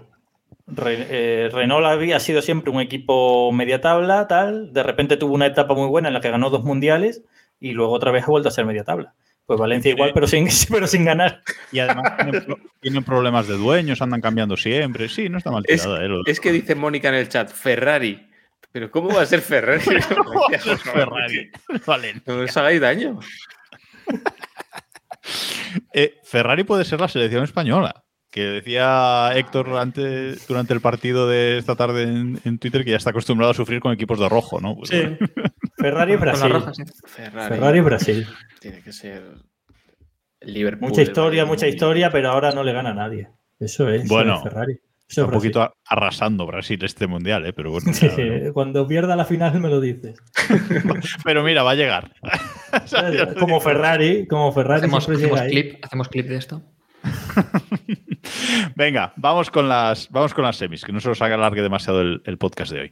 Re- 0.67 1.07
eh, 1.11 1.49
Renault 1.53 1.87
había 1.87 2.19
sido 2.21 2.43
siempre 2.43 2.71
un 2.71 2.81
equipo 2.81 3.53
media 3.53 3.81
tabla, 3.81 4.27
tal. 4.27 4.73
De 4.73 4.83
repente 4.83 5.17
tuvo 5.17 5.35
una 5.35 5.47
etapa 5.47 5.75
muy 5.75 5.89
buena 5.89 6.09
en 6.09 6.15
la 6.15 6.21
que 6.21 6.31
ganó 6.31 6.51
dos 6.51 6.65
mundiales 6.65 7.23
y 7.61 7.73
luego 7.73 7.93
otra 7.93 8.11
vez 8.11 8.25
ha 8.25 8.29
vuelto 8.31 8.49
a 8.49 8.53
ser 8.53 8.65
media 8.67 8.85
tabla. 8.85 9.15
Pues 9.49 9.59
Valencia 9.59 9.91
igual, 9.91 10.11
pero 10.13 10.27
sin, 10.27 10.47
pero 10.71 10.87
sin 10.87 11.07
ganar. 11.07 11.41
Y 11.73 11.79
además 11.79 12.17
tienen, 12.19 12.45
pro- 12.45 12.59
tienen 12.81 13.03
problemas 13.03 13.49
de 13.49 13.57
dueños, 13.57 14.03
andan 14.03 14.21
cambiando 14.21 14.59
siempre. 14.59 15.09
Sí, 15.09 15.31
no 15.31 15.39
está 15.39 15.51
mal 15.51 15.65
Es, 15.67 15.81
tirada, 15.83 16.05
¿eh? 16.05 16.09
Lo- 16.09 16.27
es 16.27 16.39
que 16.39 16.53
dice 16.53 16.75
Mónica 16.75 17.09
en 17.09 17.15
el 17.15 17.29
chat, 17.31 17.51
Ferrari, 17.51 18.29
Pero 18.71 18.91
¿cómo 18.91 19.09
va 19.09 19.23
a 19.23 19.27
ser 19.27 19.41
Ferrari? 19.41 19.81
Ferrari. 20.85 21.51
Vale. 21.87 22.21
No 22.27 22.41
os 22.41 22.57
hagáis 22.59 22.81
daño. 22.81 23.19
Eh, 25.93 26.15
Ferrari 26.25 26.65
puede 26.65 26.85
ser 26.85 27.01
la 27.01 27.09
selección 27.09 27.45
española. 27.45 28.03
Que 28.39 28.45
decía 28.45 29.33
Héctor 29.35 29.77
antes, 29.79 30.47
durante 30.47 30.73
el 30.75 30.81
partido 30.81 31.29
de 31.29 31.59
esta 31.59 31.75
tarde 31.75 32.05
en, 32.05 32.39
en 32.45 32.59
Twitter 32.61 32.85
que 32.85 32.93
ya 32.93 32.97
está 32.97 33.11
acostumbrado 33.11 33.51
a 33.51 33.55
sufrir 33.55 33.81
con 33.81 33.93
equipos 33.93 34.21
de 34.21 34.29
rojo, 34.29 34.61
¿no? 34.61 34.77
Pues, 34.77 34.91
Sí, 34.91 35.03
Ferrari 35.77 36.17
con 36.17 36.27
la 36.27 36.33
Brasil. 36.33 36.53
roja, 36.53 36.75
sí. 36.75 36.83
Ferrari, 37.05 37.49
Ferrari 37.57 37.81
Brasil. 37.81 38.27
tiene 38.61 38.81
que 38.81 38.93
ser 38.93 39.23
Liverpool. 40.43 40.89
Mucha 40.91 41.03
historia, 41.03 41.45
mucha 41.47 41.67
historia, 41.67 42.11
pero 42.13 42.31
ahora 42.31 42.53
no 42.53 42.63
le 42.63 42.73
gana 42.73 42.91
a 42.91 42.95
nadie. 42.95 43.29
Eso 43.59 43.89
es. 43.89 44.05
eso 44.05 44.15
Bueno, 44.15 44.37
es 44.37 44.43
Ferrari. 44.45 44.79
Eso 45.09 45.25
un 45.25 45.31
Brasil. 45.31 45.51
poquito 45.53 45.73
arrasando 45.87 46.47
Brasil 46.47 46.85
este 46.85 47.07
mundial, 47.09 47.45
¿eh? 47.47 47.53
Pero 47.53 47.73
bueno. 47.73 47.91
veremos. 48.01 48.53
Cuando 48.55 48.87
pierda 48.87 49.17
la 49.17 49.25
final 49.25 49.59
me 49.59 49.69
lo 49.69 49.81
dices. 49.81 50.17
Pero 51.25 51.43
mira, 51.43 51.65
va 51.65 51.73
a 51.73 51.75
llegar. 51.75 52.13
Como 53.41 53.61
Ferrari, 53.61 54.27
como 54.29 54.53
Ferrari 54.53 54.83
Hacemos, 54.83 55.05
hacemos 55.09 55.21
llega 55.23 55.41
ahí. 55.43 55.51
clip, 55.51 55.85
hacemos 55.85 56.09
clip 56.09 56.27
de 56.29 56.37
esto. 56.37 56.63
Venga, 58.77 59.13
vamos 59.17 59.51
con 59.51 59.69
las, 59.69 60.09
vamos 60.11 60.35
con 60.35 60.45
las 60.45 60.57
semis, 60.57 60.85
que 60.85 60.93
no 60.93 61.01
se 61.01 61.09
nos 61.09 61.23
haga 61.23 61.35
alargue 61.35 61.63
demasiado 61.63 62.01
el, 62.01 62.39
podcast 62.39 62.73
de 62.73 62.81
hoy. 62.81 62.91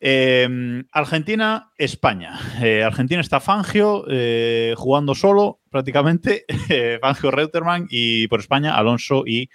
Eh, 0.00 0.84
Argentina, 0.92 1.70
España. 1.78 2.38
Eh, 2.62 2.82
Argentina 2.82 3.20
está 3.20 3.40
Fangio 3.40 4.04
eh, 4.08 4.74
jugando 4.76 5.14
solo 5.14 5.60
prácticamente. 5.70 6.44
eh, 6.68 6.98
Fangio 7.00 7.30
Reutemann 7.30 7.86
y 7.88 8.28
por 8.28 8.40
España 8.40 8.76
Alonso 8.76 9.24
y 9.26 9.48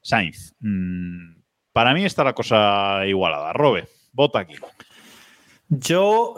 Sainz. 0.00 0.54
Mm, 0.60 1.34
para 1.72 1.94
mí 1.94 2.04
está 2.04 2.24
la 2.24 2.32
cosa 2.34 3.06
igualada. 3.06 3.52
Robe, 3.52 3.88
vota 4.12 4.40
aquí. 4.40 4.56
Yo, 5.68 6.34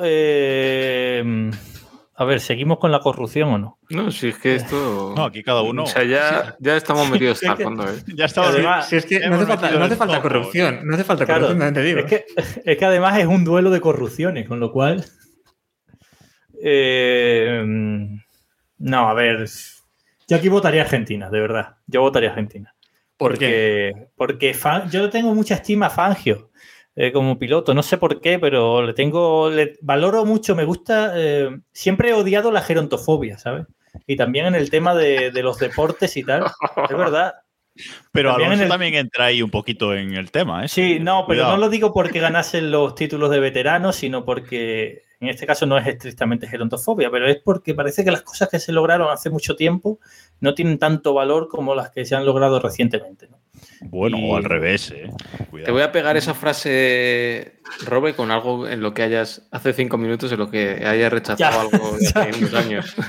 a 2.16 2.24
ver, 2.24 2.40
¿seguimos 2.40 2.78
con 2.78 2.92
la 2.92 3.00
corrupción 3.00 3.48
o 3.50 3.58
no? 3.58 3.78
No, 3.90 4.10
si 4.10 4.28
es 4.28 4.38
que 4.38 4.54
esto. 4.56 5.14
No, 5.16 5.24
aquí 5.24 5.42
cada 5.42 5.62
uno. 5.62 5.82
O 5.82 5.86
sea, 5.86 6.04
ya, 6.04 6.56
ya 6.60 6.76
estamos 6.76 7.10
metidos 7.10 7.42
Es 7.42 7.48
a 7.48 7.56
que- 7.56 7.64
fondo, 7.64 7.84
¿eh? 7.88 7.96
Ya 8.14 8.26
estaba. 8.26 8.48
Además, 8.48 8.88
Si 8.88 8.96
es 8.96 9.06
que 9.06 9.18
no 9.28 9.34
hace 9.36 9.46
falta, 9.46 9.62
metido 9.62 9.78
no 9.80 9.84
hace 9.86 9.94
el 9.94 9.98
falta 9.98 10.14
foco. 10.16 10.28
corrupción, 10.28 10.80
no 10.86 10.94
hace 10.94 11.04
falta 11.04 11.26
Claro, 11.26 11.46
corrupción, 11.48 11.74
te 11.74 11.82
digo. 11.82 11.98
Es 12.00 12.04
que, 12.06 12.24
es 12.64 12.76
que 12.78 12.84
además 12.84 13.18
es 13.18 13.26
un 13.26 13.44
duelo 13.44 13.70
de 13.70 13.80
corrupciones, 13.80 14.46
con 14.48 14.60
lo 14.60 14.70
cual. 14.72 15.04
eh, 16.62 17.62
no, 18.78 19.08
a 19.08 19.14
ver. 19.14 19.46
Yo 20.28 20.36
aquí 20.36 20.48
votaría 20.48 20.82
Argentina, 20.82 21.28
de 21.30 21.40
verdad. 21.40 21.76
Yo 21.86 22.00
votaría 22.00 22.30
Argentina. 22.30 22.74
¿Por 23.16 23.38
qué? 23.38 23.92
Porque, 23.94 24.08
porque 24.16 24.54
Fan- 24.54 24.90
yo 24.90 25.08
tengo 25.10 25.34
mucha 25.34 25.54
estima 25.54 25.86
a 25.86 25.90
Fangio 25.90 26.50
eh, 26.96 27.12
como 27.12 27.38
piloto. 27.38 27.74
No 27.74 27.82
sé 27.82 27.98
por 27.98 28.20
qué, 28.20 28.38
pero 28.38 28.82
le 28.82 28.92
tengo. 28.94 29.50
Le 29.50 29.76
valoro 29.82 30.24
mucho, 30.24 30.54
me 30.54 30.64
gusta. 30.64 31.12
eh, 31.16 31.50
siempre 31.72 32.10
he 32.10 32.14
odiado 32.14 32.50
la 32.52 32.60
gerontofobia, 32.62 33.38
¿sabes? 33.38 33.66
Y 34.06 34.16
también 34.16 34.46
en 34.46 34.54
el 34.56 34.70
tema 34.70 34.94
de, 34.94 35.30
de 35.30 35.42
los 35.42 35.58
deportes 35.58 36.16
y 36.16 36.24
tal. 36.24 36.44
Es 36.90 36.96
verdad. 36.96 37.34
Pero 38.12 38.30
También 38.30 38.50
Alonso 38.50 38.60
en 38.62 38.66
el- 38.66 38.68
también 38.70 38.94
entra 38.94 39.24
ahí 39.24 39.42
un 39.42 39.50
poquito 39.50 39.94
en 39.96 40.14
el 40.14 40.30
tema, 40.30 40.64
¿eh? 40.64 40.68
Sí, 40.68 41.00
no, 41.00 41.24
pero 41.26 41.40
Cuidado. 41.40 41.50
no 41.54 41.56
lo 41.58 41.68
digo 41.68 41.92
porque 41.92 42.20
ganasen 42.20 42.70
los 42.70 42.94
títulos 42.94 43.30
de 43.30 43.40
veteranos, 43.40 43.96
sino 43.96 44.24
porque 44.24 45.02
en 45.18 45.28
este 45.28 45.44
caso 45.44 45.66
no 45.66 45.76
es 45.76 45.84
estrictamente 45.88 46.46
gerontofobia, 46.46 47.10
pero 47.10 47.26
es 47.26 47.38
porque 47.44 47.74
parece 47.74 48.04
que 48.04 48.12
las 48.12 48.22
cosas 48.22 48.48
que 48.48 48.60
se 48.60 48.70
lograron 48.70 49.10
hace 49.10 49.28
mucho 49.28 49.56
tiempo 49.56 49.98
no 50.38 50.54
tienen 50.54 50.78
tanto 50.78 51.14
valor 51.14 51.48
como 51.48 51.74
las 51.74 51.90
que 51.90 52.04
se 52.04 52.14
han 52.14 52.24
logrado 52.24 52.60
recientemente. 52.60 53.26
¿no? 53.28 53.38
Bueno, 53.86 54.18
Y- 54.18 54.30
o 54.30 54.36
al 54.36 54.44
revés, 54.44 54.90
¿eh? 54.92 55.10
Cuidado. 55.50 55.66
Te 55.66 55.70
voy 55.72 55.82
a 55.82 55.92
pegar 55.92 56.16
esa 56.16 56.34
frase, 56.34 57.60
Robe, 57.84 58.14
con 58.14 58.30
algo 58.30 58.66
en 58.66 58.80
lo 58.80 58.94
que 58.94 59.02
hayas, 59.02 59.46
hace 59.52 59.72
cinco 59.72 59.98
minutos, 59.98 60.32
en 60.32 60.38
lo 60.38 60.50
que 60.50 60.84
hayas 60.86 61.12
rechazado 61.12 61.38
Ya, 61.38 61.60
algo 61.60 61.96
de 61.98 62.06
hace 62.08 62.30
unos 62.38 62.54
años. 62.54 62.94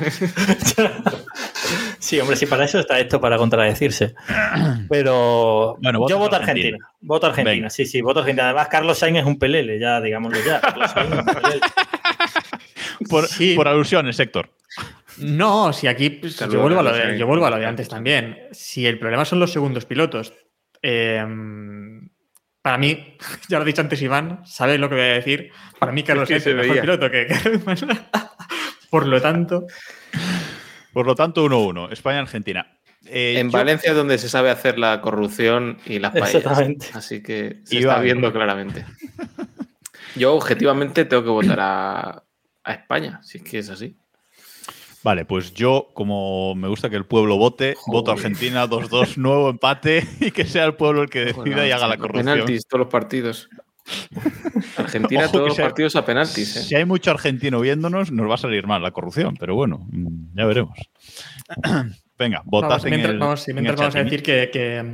Sí, 1.99 2.19
hombre, 2.19 2.35
sí, 2.35 2.45
para 2.45 2.65
eso 2.65 2.79
está 2.79 2.99
esto, 2.99 3.19
para 3.19 3.35
contradecirse. 3.37 4.13
Pero 4.89 5.75
Bueno, 5.81 6.07
yo 6.07 6.19
voto 6.19 6.35
Argentina. 6.35 6.67
Argentina. 6.77 6.89
Voto 7.01 7.27
Argentina, 7.27 7.55
Venga. 7.55 7.69
sí, 7.71 7.85
sí, 7.85 8.01
voto 8.01 8.19
Argentina. 8.19 8.45
Además, 8.45 8.67
Carlos 8.67 8.99
Sainz 8.99 9.19
es 9.19 9.25
un 9.25 9.39
pelele, 9.39 9.79
ya, 9.79 9.99
digámoslo 10.01 10.37
ya. 10.45 10.61
Carlos 10.61 10.91
Sainz 10.91 11.11
es 11.13 11.17
un 11.19 11.25
pelele. 11.25 11.59
Por, 13.09 13.27
Sí. 13.27 13.55
por 13.55 13.67
alusiones, 13.67 14.19
Héctor. 14.19 14.49
No, 15.17 15.73
si 15.73 15.87
aquí 15.87 16.09
pues, 16.11 16.35
Saludos, 16.35 16.55
yo, 16.57 16.61
vuelvo 16.61 16.79
a 16.79 16.83
lo 16.83 16.89
Carlos 16.89 16.97
de, 17.03 17.07
Sainz. 17.09 17.19
yo 17.19 17.27
vuelvo 17.27 17.45
a 17.45 17.49
lo 17.49 17.57
de 17.57 17.65
antes 17.65 17.89
también. 17.89 18.37
Si 18.51 18.85
el 18.85 18.99
problema 18.99 19.25
son 19.25 19.39
los 19.39 19.51
segundos 19.51 19.85
pilotos, 19.85 20.33
eh, 20.87 21.25
para 22.61 22.77
mí, 22.77 23.17
ya 23.49 23.57
lo 23.57 23.63
he 23.63 23.67
dicho 23.67 23.81
antes 23.81 24.01
Iván, 24.01 24.41
sabes 24.45 24.79
lo 24.79 24.87
que 24.89 24.95
voy 24.95 25.03
a 25.03 25.13
decir. 25.13 25.51
Para 25.79 25.91
mí 25.91 26.03
Carlos 26.03 26.23
Es 26.29 26.29
que 26.29 26.35
es 26.37 26.43
se 26.43 26.53
mejor 26.53 26.81
piloto 26.81 27.09
que 27.11 27.27
que- 27.27 27.59
Por 28.89 29.07
lo 29.07 29.21
tanto, 29.21 29.65
Por 30.93 31.05
lo 31.05 31.15
tanto, 31.15 31.45
1-1. 31.45 31.91
España-Argentina. 31.91 32.71
Eh, 33.07 33.35
En 33.39 33.51
yo- 33.51 33.57
Valencia 33.57 33.91
es 33.91 33.95
donde 33.97 34.17
se 34.17 34.29
sabe 34.29 34.49
hacer 34.49 34.79
la 34.79 35.01
corrupción 35.01 35.77
y 35.85 35.99
las 35.99 36.11
paellas. 36.11 36.35
Exactamente. 36.35 36.87
Así 36.93 37.21
que 37.21 37.61
se 37.65 37.75
Iván. 37.77 37.89
está 37.95 38.01
viendo 38.01 38.31
claramente. 38.31 38.85
Yo 40.15 40.33
objetivamente 40.33 41.03
tengo 41.05 41.23
que 41.23 41.29
votar 41.29 41.59
a, 41.59 42.23
a 42.63 42.73
España, 42.73 43.19
si 43.21 43.39
es 43.39 43.43
que 43.43 43.59
es 43.59 43.69
así. 43.69 43.97
Vale, 45.05 45.23
pues 45.23 45.53
yo, 45.53 45.89
como 45.93 46.55
me 46.55 46.67
gusta 46.67 46.89
que 46.89 46.95
el 46.95 47.05
pueblo 47.05 47.37
vote, 47.37 47.75
voto 47.85 48.09
Joder. 48.11 48.25
Argentina 48.25 48.65
2-2, 48.65 49.17
nuevo 49.17 49.51
empate 49.51 50.03
y 50.19 50.31
que 50.31 50.45
sea 50.45 50.65
el 50.65 50.73
pueblo 50.73 51.03
el 51.03 51.11
que 51.11 51.25
decida 51.25 51.67
y 51.67 51.69
haga 51.69 51.87
la 51.87 51.97
corrupción. 51.97 52.25
Penaltis, 52.25 52.65
todos 52.67 52.79
los 52.79 52.87
partidos. 52.91 53.47
Argentina, 54.77 55.25
Ojo 55.25 55.31
todos 55.31 55.43
que 55.43 55.47
los 55.49 55.55
sea- 55.57 55.65
partidos 55.65 55.95
a 55.95 56.03
penaltis. 56.05 56.55
¿eh? 56.55 56.63
Si 56.63 56.73
hay 56.73 56.85
mucho 56.85 57.11
argentino 57.11 57.59
viéndonos, 57.59 58.11
nos 58.11 58.27
va 58.27 58.33
a 58.33 58.37
salir 58.37 58.65
mal 58.65 58.81
la 58.81 58.89
corrupción, 58.89 59.35
pero 59.39 59.53
bueno, 59.53 59.87
ya 60.33 60.43
veremos. 60.45 60.75
Venga, 62.17 62.41
votad 62.43 62.69
vamos, 62.69 62.85
en 62.85 62.89
mientras, 62.89 63.13
el, 63.13 63.19
vamos, 63.19 63.41
sí, 63.41 63.51
en 63.51 63.57
el 63.59 63.61
mientras 63.63 63.79
vamos 63.81 63.95
a 63.95 64.03
decir 64.05 64.23
que, 64.23 64.49
que, 64.51 64.81
mm, 64.81 64.93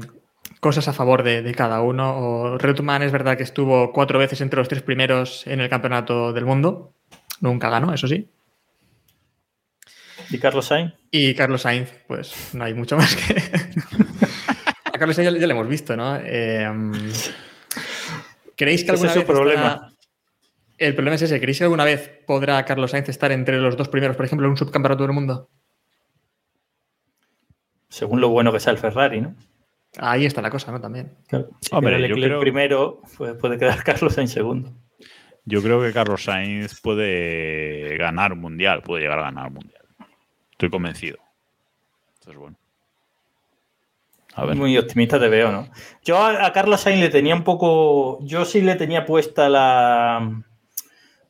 cosas 0.60 0.90
a 0.90 0.94
favor 0.94 1.24
de, 1.24 1.42
de 1.42 1.54
cada 1.56 1.82
uno. 1.82 2.18
O 2.18 2.58
Reutemann 2.58 3.02
es 3.04 3.14
verdad 3.14 3.38
que 3.38 3.44
estuvo 3.44 3.94
cuatro 3.94 4.20
veces 4.20 4.42
entre 4.42 4.58
los 4.60 4.68
tres 4.68 4.82
primeros 4.82 5.48
en 5.48 5.62
el 5.62 5.70
campeonato 5.70 6.34
del 6.34 6.44
mundo. 6.46 6.92
Nunca 7.40 7.70
ganó, 7.70 7.94
eso 7.94 8.10
sí. 8.10 8.28
¿Y 10.32 10.38
Carlos 10.40 10.66
Sainz? 10.66 10.94
Y 11.12 11.34
Carlos 11.36 11.62
Sainz, 11.62 11.92
pues 12.08 12.54
no 12.54 12.64
hay 12.64 12.74
mucho 12.74 12.96
más 12.98 13.16
que. 13.16 13.34
a 14.86 14.92
Carlos 14.92 15.16
Sainz 15.16 15.34
ya, 15.34 15.40
ya 15.40 15.48
lo 15.48 15.54
hemos 15.54 15.68
visto, 15.68 15.96
¿no? 15.98 16.18
Eh, 16.24 16.68
¿Creéis 18.56 18.84
que 18.84 18.92
alguna 18.92 19.10
es 19.10 19.16
vez 19.18 19.26
problema. 19.26 19.74
estará- 19.74 19.92
El 20.78 20.94
problema 20.96 21.16
es 21.16 21.22
ese. 21.24 21.40
¿Creéis 21.40 21.58
que 21.58 21.64
alguna 21.66 21.84
vez 21.84 22.10
podrá 22.26 22.64
Carlos 22.66 22.92
Sainz 22.92 23.10
estar 23.10 23.32
entre 23.32 23.58
los 23.60 23.76
dos 23.78 23.90
primeros, 23.90 24.16
por 24.16 24.26
ejemplo, 24.26 24.46
en 24.48 24.52
un 24.52 24.58
subcampeonato 24.58 25.04
del 25.04 25.14
mundo? 25.14 25.50
Según 27.90 28.22
lo 28.22 28.30
bueno 28.30 28.52
que 28.54 28.60
sea 28.60 28.72
el 28.72 28.80
Ferrari, 28.80 29.22
¿no? 29.22 29.36
Ahí 29.98 30.26
está 30.26 30.42
la 30.42 30.50
cosa, 30.50 30.72
¿no? 30.72 30.80
También. 30.80 31.18
Claro. 31.28 31.50
Si 31.60 31.76
Hombre, 31.76 32.00
Leclerc 32.00 32.24
creo- 32.24 32.40
primero, 32.40 33.02
pues 33.18 33.34
puede 33.36 33.58
quedar 33.58 33.84
Carlos 33.84 34.18
en 34.18 34.28
segundo. 34.28 34.72
Yo 35.44 35.62
creo 35.62 35.82
que 35.82 35.92
Carlos 35.92 36.24
Sainz 36.24 36.80
puede 36.82 37.98
ganar 37.98 38.32
un 38.32 38.40
mundial, 38.40 38.84
puede 38.84 39.02
llegar 39.04 39.20
a 39.20 39.24
ganar 39.24 39.48
un 39.48 39.56
mundial. 39.56 39.81
Estoy 40.62 40.70
convencido. 40.70 41.18
Entonces, 42.20 42.40
bueno. 42.40 42.56
Muy 44.56 44.78
optimista 44.78 45.20
te 45.20 45.28
veo, 45.28 45.52
¿no? 45.52 45.68
Yo 46.04 46.24
a, 46.24 46.54
Carlos 46.54 46.82
Sainz 46.82 47.00
le 47.00 47.10
tenía 47.10 47.34
un 47.34 47.44
poco. 47.44 48.20
Yo 48.22 48.46
sí 48.46 48.62
le 48.62 48.76
tenía 48.76 49.04
puesta 49.04 49.50
la. 49.50 50.44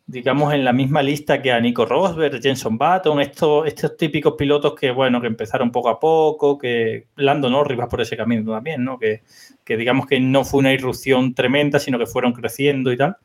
Digamos, 0.05 0.53
en 0.53 0.65
la 0.65 0.73
misma 0.73 1.01
lista 1.01 1.41
que 1.41 1.53
a 1.53 1.61
Nico 1.61 1.85
Rosberg, 1.85 2.41
Jenson 2.41 2.77
Button, 2.77 3.21
estos, 3.21 3.65
estos 3.67 3.95
típicos 3.95 4.33
pilotos 4.37 4.75
que, 4.75 4.91
bueno, 4.91 5.21
que 5.21 5.27
empezaron 5.27 5.71
poco 5.71 5.87
a 5.87 5.97
poco, 5.97 6.57
que 6.57 7.07
Lando 7.15 7.49
Norris 7.49 7.79
va 7.79 7.87
por 7.87 8.01
ese 8.01 8.17
camino 8.17 8.51
también, 8.51 8.83
¿no? 8.83 8.99
Que, 8.99 9.23
que 9.63 9.77
digamos 9.77 10.07
que 10.07 10.19
no 10.19 10.43
fue 10.43 10.59
una 10.59 10.73
irrupción 10.73 11.33
tremenda, 11.33 11.79
sino 11.79 11.97
que 11.97 12.05
fueron 12.05 12.33
creciendo 12.33 12.91
y 12.91 12.97
tal. 12.97 13.15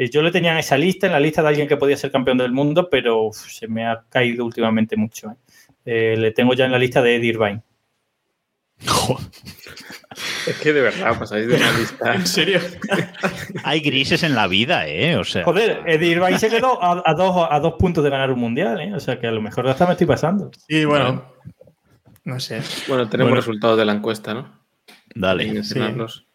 Eh, 0.00 0.08
yo 0.10 0.22
le 0.22 0.30
tenía 0.30 0.52
en 0.52 0.58
esa 0.58 0.78
lista, 0.78 1.06
en 1.08 1.12
la 1.12 1.18
lista 1.18 1.42
de 1.42 1.48
alguien 1.48 1.66
que 1.66 1.76
podía 1.76 1.96
ser 1.96 2.12
campeón 2.12 2.38
del 2.38 2.52
mundo, 2.52 2.88
pero 2.88 3.30
se 3.32 3.66
me 3.66 3.84
ha 3.84 4.04
caído 4.08 4.44
últimamente 4.44 4.96
mucho. 4.96 5.32
¿eh? 5.32 5.34
Eh, 5.90 6.16
le 6.18 6.32
tengo 6.32 6.52
ya 6.52 6.66
en 6.66 6.72
la 6.72 6.78
lista 6.78 7.00
de 7.00 7.16
Eddie 7.16 7.30
Irvine. 7.30 7.62
Es 10.46 10.58
que 10.60 10.72
de 10.72 10.80
verdad 10.80 11.16
pasáis 11.18 11.46
de 11.46 11.54
una 11.56 11.78
lista. 11.78 12.14
¿En 12.14 12.26
serio? 12.26 12.60
Hay 13.64 13.80
grises 13.80 14.22
en 14.22 14.34
la 14.34 14.46
vida, 14.48 14.88
¿eh? 14.88 15.16
O 15.16 15.24
sea, 15.24 15.44
Joder, 15.44 15.82
Eddie 15.86 16.08
Irvine 16.12 16.38
se 16.38 16.48
quedó 16.48 16.82
a, 16.82 17.02
a 17.04 17.14
dos, 17.14 17.46
a 17.50 17.60
dos 17.60 17.74
puntos 17.78 18.02
de 18.02 18.10
ganar 18.10 18.30
un 18.32 18.40
mundial, 18.40 18.80
¿eh? 18.80 18.94
O 18.94 19.00
sea 19.00 19.18
que 19.20 19.26
a 19.26 19.30
lo 19.30 19.40
mejor 19.40 19.68
hasta 19.68 19.86
me 19.86 19.92
estoy 19.92 20.06
pasando. 20.06 20.50
Y 20.66 20.84
bueno, 20.84 21.32
no 22.24 22.40
sé. 22.40 22.60
Bueno, 22.88 23.08
tenemos 23.08 23.30
Bueno. 23.30 23.40
resultados 23.40 23.78
de 23.78 23.84
la 23.84 23.92
encuesta, 23.92 24.34
¿no? 24.34 24.58
Dale, 25.14 25.52
mencionarlos. 25.52 26.26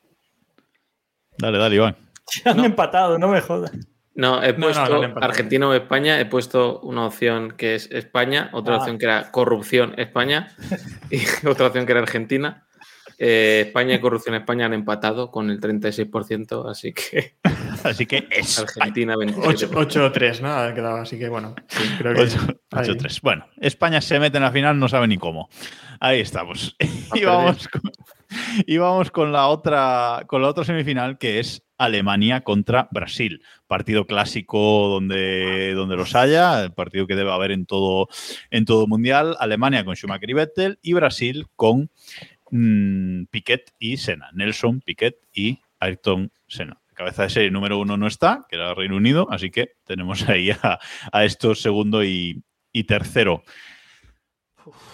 dale, 1.37 1.57
dale, 1.57 1.75
Iván. 1.75 1.95
Han 2.45 2.63
empatado, 2.63 3.17
no 3.17 3.27
me 3.27 3.41
jodas. 3.41 3.71
No, 4.15 4.43
he 4.43 4.53
No, 4.53 4.59
no, 4.59 4.65
puesto 4.65 5.07
no. 5.07 5.15
Argentina 5.21 5.67
o 5.67 5.73
España, 5.73 6.19
he 6.19 6.25
puesto 6.25 6.79
una 6.81 7.05
opción 7.07 7.51
que 7.57 7.75
es 7.75 7.89
España, 7.91 8.49
otra 8.53 8.75
Ah. 8.75 8.77
opción 8.79 8.97
que 8.99 9.05
era 9.05 9.31
corrupción 9.31 9.93
España 9.97 10.49
y 11.11 11.21
otra 11.47 11.67
opción 11.67 11.85
que 11.85 11.91
era 11.93 12.01
Argentina. 12.01 12.67
Eh, 13.19 13.65
España 13.67 13.93
y 13.95 13.99
corrupción 13.99 14.35
España 14.35 14.65
han 14.65 14.73
empatado 14.73 15.29
con 15.31 15.49
el 15.51 15.59
36%, 15.59 16.69
así 16.69 16.93
que 16.93 17.35
Así 17.83 18.05
que 18.05 18.27
es 18.29 18.59
Argentina 18.59 19.15
27. 19.17 19.75
8-3, 19.75 20.41
¿no? 20.41 20.51
Ha 20.53 20.73
quedado, 20.73 20.97
así 20.97 21.17
que 21.19 21.29
bueno. 21.29 21.55
sí, 21.67 21.83
creo 21.97 22.13
que. 22.15 22.21
ahí. 22.21 22.87
8-3. 22.87 23.19
Bueno, 23.21 23.45
España 23.57 23.99
se 24.01 24.19
mete 24.19 24.37
en 24.37 24.43
la 24.43 24.51
final, 24.51 24.79
no 24.79 24.87
sabe 24.87 25.07
ni 25.07 25.17
cómo. 25.17 25.49
Ahí 25.99 26.19
estamos. 26.21 26.75
Y 27.15 27.25
vamos, 27.25 27.67
con, 27.67 27.81
y 28.65 28.77
vamos 28.77 29.11
con 29.11 29.31
la 29.31 29.47
otra 29.47 30.23
con 30.25 30.41
la 30.41 30.47
otra 30.47 30.63
semifinal 30.63 31.19
que 31.19 31.39
es 31.39 31.61
Alemania 31.85 32.41
contra 32.41 32.87
Brasil. 32.91 33.41
Partido 33.67 34.05
clásico 34.05 34.87
donde, 34.89 35.73
donde 35.73 35.95
los 35.95 36.15
haya, 36.15 36.63
el 36.63 36.73
partido 36.73 37.07
que 37.07 37.15
debe 37.15 37.31
haber 37.31 37.51
en 37.51 37.65
todo, 37.65 38.07
en 38.51 38.65
todo 38.65 38.87
mundial. 38.87 39.35
Alemania 39.39 39.85
con 39.85 39.95
Schumacher 39.95 40.29
y 40.29 40.33
Vettel 40.33 40.79
y 40.81 40.93
Brasil 40.93 41.47
con 41.55 41.89
mm, 42.51 43.25
Piquet 43.25 43.73
y 43.79 43.97
Senna. 43.97 44.29
Nelson, 44.33 44.81
Piquet 44.81 45.17
y 45.33 45.59
Ayrton 45.79 46.31
Senna. 46.47 46.79
Cabeza 46.93 47.23
de 47.23 47.29
serie 47.29 47.51
número 47.51 47.79
uno 47.79 47.97
no 47.97 48.05
está, 48.05 48.45
que 48.47 48.55
era 48.55 48.75
Reino 48.75 48.95
Unido, 48.95 49.27
así 49.31 49.49
que 49.49 49.71
tenemos 49.83 50.27
ahí 50.29 50.51
a, 50.51 50.79
a 51.11 51.25
estos 51.25 51.61
segundo 51.61 52.03
y, 52.03 52.43
y 52.71 52.83
tercero. 52.83 53.43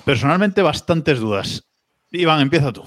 Personalmente, 0.05 0.61
bastantes 0.61 1.19
dudas. 1.19 1.67
Iván, 2.11 2.41
empieza 2.41 2.73
tú. 2.73 2.83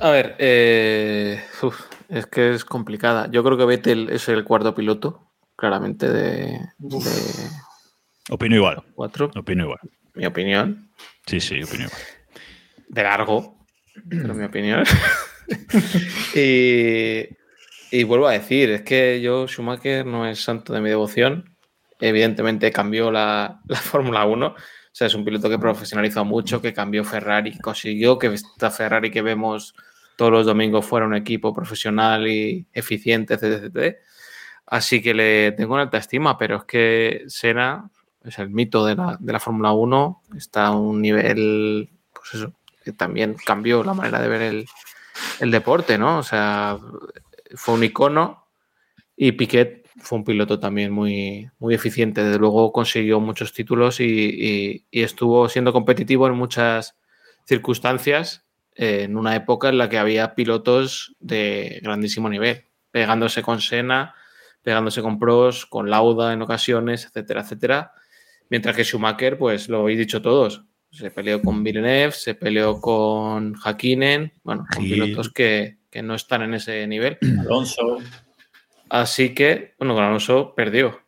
A 0.00 0.10
ver, 0.10 0.36
eh, 0.38 1.42
uf, 1.62 1.80
es 2.08 2.26
que 2.26 2.54
es 2.54 2.64
complicada. 2.64 3.28
Yo 3.30 3.42
creo 3.42 3.58
que 3.58 3.64
Vettel 3.64 4.10
es 4.10 4.28
el 4.28 4.44
cuarto 4.44 4.74
piloto, 4.74 5.28
claramente, 5.56 6.08
de, 6.08 6.60
de 6.78 7.00
Opino 8.30 8.56
igual. 8.56 8.82
cuatro. 8.94 9.30
Opino 9.36 9.64
igual. 9.64 9.80
Mi 10.14 10.26
opinión. 10.26 10.90
Sí, 11.26 11.40
sí, 11.40 11.62
opino 11.62 11.84
igual. 11.84 12.00
de 12.88 13.02
largo, 13.02 13.58
pero 14.08 14.34
mi 14.34 14.44
opinión. 14.44 14.84
y, 16.34 17.28
y 17.90 18.04
vuelvo 18.04 18.28
a 18.28 18.32
decir, 18.32 18.70
es 18.70 18.82
que 18.82 19.20
yo, 19.20 19.46
Schumacher, 19.48 20.06
no 20.06 20.26
es 20.26 20.40
santo 20.40 20.72
de 20.72 20.80
mi 20.80 20.90
devoción. 20.90 21.56
Evidentemente 22.00 22.70
cambió 22.70 23.10
la, 23.10 23.60
la 23.66 23.76
Fórmula 23.80 24.24
1. 24.26 24.46
O 24.46 24.54
sea, 24.92 25.06
es 25.06 25.14
un 25.14 25.24
piloto 25.24 25.48
que 25.48 25.58
profesionalizó 25.58 26.24
mucho, 26.24 26.60
que 26.60 26.72
cambió 26.72 27.04
Ferrari, 27.04 27.58
consiguió 27.58 28.18
que 28.18 28.28
esta 28.28 28.70
Ferrari 28.70 29.10
que 29.10 29.22
vemos 29.22 29.74
todos 30.18 30.32
los 30.32 30.46
domingos 30.46 30.84
fuera 30.84 31.06
un 31.06 31.14
equipo 31.14 31.54
profesional 31.54 32.28
y 32.28 32.66
eficiente, 32.74 33.34
etc. 33.34 33.44
etcétera. 33.44 33.96
Así 34.66 35.00
que 35.00 35.14
le 35.14 35.52
tengo 35.52 35.74
una 35.74 35.84
alta 35.84 35.98
estima, 35.98 36.36
pero 36.36 36.56
es 36.58 36.64
que 36.64 37.24
Senna 37.28 37.90
es 38.24 38.38
el 38.40 38.50
mito 38.50 38.84
de 38.84 38.96
la, 38.96 39.16
de 39.20 39.32
la 39.32 39.40
Fórmula 39.40 39.72
1, 39.72 40.22
está 40.36 40.66
a 40.66 40.70
un 40.76 41.00
nivel, 41.00 41.88
pues 42.12 42.34
eso, 42.34 42.52
que 42.84 42.92
también 42.92 43.36
cambió 43.46 43.84
la 43.84 43.94
manera 43.94 44.20
de 44.20 44.28
ver 44.28 44.42
el, 44.42 44.66
el 45.40 45.50
deporte, 45.52 45.96
¿no? 45.98 46.18
O 46.18 46.22
sea, 46.24 46.78
fue 47.54 47.74
un 47.74 47.84
icono 47.84 48.46
y 49.16 49.32
Piquet 49.32 49.86
fue 50.00 50.18
un 50.18 50.24
piloto 50.24 50.60
también 50.60 50.92
muy, 50.92 51.48
muy 51.60 51.74
eficiente. 51.74 52.22
Desde 52.24 52.38
luego 52.38 52.72
consiguió 52.72 53.20
muchos 53.20 53.52
títulos 53.54 54.00
y, 54.00 54.04
y- 54.04 54.86
y 54.90 55.02
estuvo 55.02 55.48
siendo 55.48 55.72
competitivo 55.72 56.26
en 56.26 56.34
muchas 56.34 56.96
circunstancias 57.46 58.44
en 58.78 59.16
una 59.16 59.34
época 59.34 59.70
en 59.70 59.76
la 59.76 59.88
que 59.88 59.98
había 59.98 60.36
pilotos 60.36 61.16
de 61.18 61.80
grandísimo 61.82 62.28
nivel, 62.28 62.64
pegándose 62.92 63.42
con 63.42 63.60
Senna, 63.60 64.14
pegándose 64.62 65.02
con 65.02 65.18
Pros, 65.18 65.66
con 65.66 65.90
Lauda 65.90 66.32
en 66.32 66.42
ocasiones, 66.42 67.04
etcétera, 67.04 67.40
etcétera. 67.40 67.92
Mientras 68.50 68.76
que 68.76 68.84
Schumacher, 68.84 69.36
pues 69.36 69.68
lo 69.68 69.80
habéis 69.80 69.98
dicho 69.98 70.22
todos, 70.22 70.62
se 70.92 71.10
peleó 71.10 71.42
con 71.42 71.64
Villeneuve, 71.64 72.12
se 72.12 72.36
peleó 72.36 72.80
con 72.80 73.56
Hakkinen, 73.60 74.32
bueno, 74.44 74.64
con 74.72 74.84
pilotos 74.84 75.32
que, 75.32 75.78
que 75.90 76.00
no 76.04 76.14
están 76.14 76.42
en 76.42 76.54
ese 76.54 76.86
nivel. 76.86 77.18
Alonso. 77.40 77.98
Así 78.88 79.34
que, 79.34 79.74
bueno, 79.80 79.94
con 79.94 80.04
Alonso 80.04 80.54
perdió. 80.54 81.00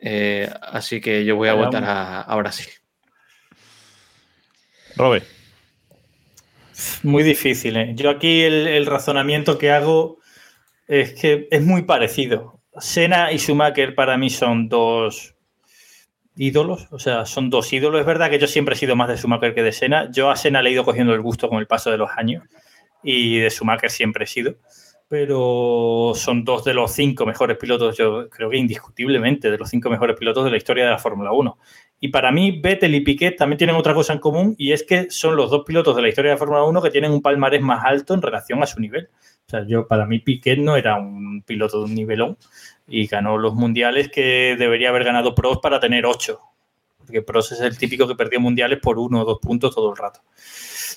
Eh, 0.00 0.50
así 0.62 1.00
que 1.00 1.24
yo 1.24 1.36
voy 1.36 1.48
a 1.48 1.54
votar 1.54 1.84
a, 1.84 2.22
a 2.22 2.36
Brasil. 2.36 2.68
Robe. 4.96 5.37
Muy 7.02 7.22
difícil. 7.22 7.76
¿eh? 7.76 7.92
Yo 7.94 8.10
aquí 8.10 8.42
el, 8.42 8.86
razonamiento 8.86 9.58
que 9.58 9.70
hago 9.70 10.18
es 10.86 11.14
que 11.14 11.48
es 11.50 11.62
muy 11.62 11.82
parecido. 11.82 12.60
Senna 12.78 13.32
y 13.32 13.38
Schumacher 13.38 13.94
para 13.94 14.16
mí 14.16 14.30
son 14.30 14.68
dos 14.68 15.34
ídolos, 16.36 16.86
o 16.90 16.98
sea, 16.98 17.26
son 17.26 17.50
dos 17.50 17.72
ídolos. 17.72 18.00
Es 18.00 18.06
verdad 18.06 18.30
que 18.30 18.38
yo 18.38 18.46
siempre 18.46 18.74
he 18.74 18.78
sido 18.78 18.94
más 18.94 19.08
de 19.08 19.16
Schumacher 19.16 19.54
que 19.54 19.62
de 19.62 19.72
Senna. 19.72 20.08
Yo 20.12 20.30
a 20.30 20.36
Senna 20.36 20.62
le 20.62 20.70
he 20.70 20.72
ido 20.72 20.84
cogiendo 20.84 21.14
el 21.14 21.20
gusto 21.20 21.48
con 21.48 21.58
el 21.58 21.66
paso 21.66 21.90
de 21.90 21.98
los 21.98 22.10
años 22.16 22.44
y 23.02 23.38
de 23.38 23.50
Schumacher 23.50 23.90
siempre 23.90 24.24
he 24.24 24.28
sido. 24.28 24.56
Pero 25.08 26.12
son 26.14 26.44
dos 26.44 26.64
de 26.64 26.74
los 26.74 26.92
cinco 26.92 27.24
mejores 27.24 27.56
pilotos, 27.56 27.96
yo 27.96 28.28
creo 28.28 28.50
que 28.50 28.58
indiscutiblemente, 28.58 29.50
de 29.50 29.56
los 29.56 29.70
cinco 29.70 29.88
mejores 29.88 30.16
pilotos 30.18 30.44
de 30.44 30.50
la 30.50 30.58
historia 30.58 30.84
de 30.84 30.90
la 30.90 30.98
Fórmula 30.98 31.32
1. 31.32 31.58
Y 32.00 32.08
para 32.08 32.30
mí, 32.30 32.60
Vettel 32.60 32.94
y 32.94 33.00
Piquet 33.00 33.36
también 33.36 33.56
tienen 33.58 33.76
otra 33.76 33.94
cosa 33.94 34.12
en 34.12 34.18
común 34.18 34.54
y 34.58 34.72
es 34.72 34.84
que 34.84 35.10
son 35.10 35.34
los 35.34 35.50
dos 35.50 35.64
pilotos 35.64 35.96
de 35.96 36.02
la 36.02 36.08
historia 36.08 36.30
de 36.30 36.34
la 36.34 36.38
Fórmula 36.38 36.62
1 36.64 36.82
que 36.82 36.90
tienen 36.90 37.10
un 37.10 37.22
palmarés 37.22 37.62
más 37.62 37.84
alto 37.84 38.12
en 38.12 38.22
relación 38.22 38.62
a 38.62 38.66
su 38.66 38.80
nivel. 38.80 39.08
O 39.46 39.50
sea, 39.50 39.66
yo, 39.66 39.88
para 39.88 40.04
mí, 40.04 40.18
Piquet 40.18 40.58
no 40.58 40.76
era 40.76 40.96
un 40.96 41.42
piloto 41.42 41.78
de 41.78 41.84
un 41.86 41.94
nivelón 41.94 42.36
y 42.86 43.06
ganó 43.06 43.38
los 43.38 43.54
mundiales 43.54 44.10
que 44.10 44.56
debería 44.58 44.90
haber 44.90 45.04
ganado 45.04 45.34
Prost 45.34 45.62
para 45.62 45.80
tener 45.80 46.04
ocho. 46.04 46.40
Porque 46.98 47.22
Prost 47.22 47.52
es 47.52 47.60
el 47.60 47.78
típico 47.78 48.06
que 48.06 48.14
perdió 48.14 48.40
mundiales 48.40 48.78
por 48.78 48.98
uno 48.98 49.22
o 49.22 49.24
dos 49.24 49.38
puntos 49.40 49.74
todo 49.74 49.90
el 49.90 49.96
rato. 49.96 50.20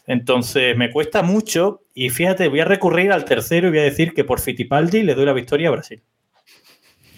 Entonces, 0.08 0.76
me 0.78 0.92
cuesta 0.92 1.22
mucho 1.22 1.84
y 1.94 2.10
fíjate, 2.10 2.48
voy 2.48 2.60
a 2.60 2.66
recurrir 2.66 3.12
al 3.12 3.26
tercero 3.26 3.68
y 3.68 3.72
voy 3.72 3.80
a 3.80 3.84
decir 3.84 4.14
que 4.14 4.24
por 4.24 4.40
Fittipaldi 4.40 5.04
le 5.04 5.16
doy 5.16 5.26
la 5.26 5.34
victoria 5.34 5.70
a 5.70 5.72
Brasil. 5.72 6.02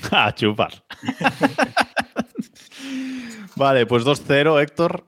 A 0.11 0.33
chupar. 0.35 0.83
vale, 3.55 3.85
pues 3.85 4.03
2-0, 4.03 4.61
Héctor. 4.61 5.05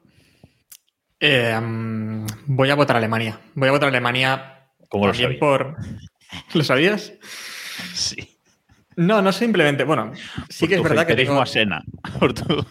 Eh, 1.19 1.60
mm, 1.60 2.26
voy 2.45 2.69
a 2.69 2.76
votar 2.76 2.95
a 2.95 2.99
Alemania. 2.99 3.39
Voy 3.56 3.68
a 3.68 3.72
votar 3.72 3.88
a 3.88 3.89
Alemania 3.89 4.69
¿Cómo 4.89 5.07
lo 5.07 5.11
también 5.11 5.31
sabía? 5.31 5.39
por. 5.39 5.76
¿Lo 6.53 6.64
sabías? 6.64 7.14
Sí. 7.93 8.34
No, 8.97 9.22
no 9.22 9.31
simplemente. 9.31 9.84
Bueno, 9.84 10.11
sí 10.49 10.67
que 10.67 10.76
es 10.76 10.84
verdad 10.84 11.05
que 11.05 11.15
tengo- 11.15 11.41
a. 11.41 11.84
Por 12.19 12.34
tu- 12.34 12.65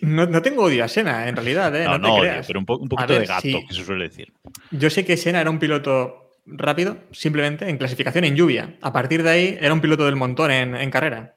no, 0.00 0.26
no 0.26 0.42
tengo 0.42 0.64
odio 0.64 0.84
a 0.84 0.88
Senna, 0.88 1.28
en 1.28 1.36
realidad, 1.36 1.74
¿eh? 1.76 1.84
No, 1.84 1.92
No, 1.92 1.98
no, 1.98 2.04
te 2.06 2.10
odio, 2.12 2.20
creas. 2.30 2.46
pero 2.46 2.58
un, 2.58 2.66
po- 2.66 2.78
un 2.78 2.88
poquito 2.88 3.12
ver, 3.12 3.20
de 3.22 3.26
gato, 3.26 3.40
sí. 3.42 3.64
que 3.68 3.74
se 3.74 3.84
suele 3.84 4.04
decir. 4.08 4.32
Yo 4.70 4.90
sé 4.90 5.04
que 5.04 5.16
Senna 5.16 5.40
era 5.40 5.50
un 5.50 5.58
piloto 5.58 6.30
rápido, 6.46 6.96
simplemente 7.12 7.68
en 7.68 7.78
clasificación 7.78 8.24
en 8.24 8.34
lluvia. 8.34 8.74
A 8.82 8.92
partir 8.92 9.22
de 9.22 9.30
ahí 9.30 9.58
era 9.60 9.72
un 9.72 9.80
piloto 9.80 10.04
del 10.06 10.16
montón 10.16 10.50
en, 10.50 10.74
en 10.74 10.90
carrera. 10.90 11.36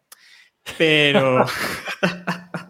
Pero. 0.78 1.46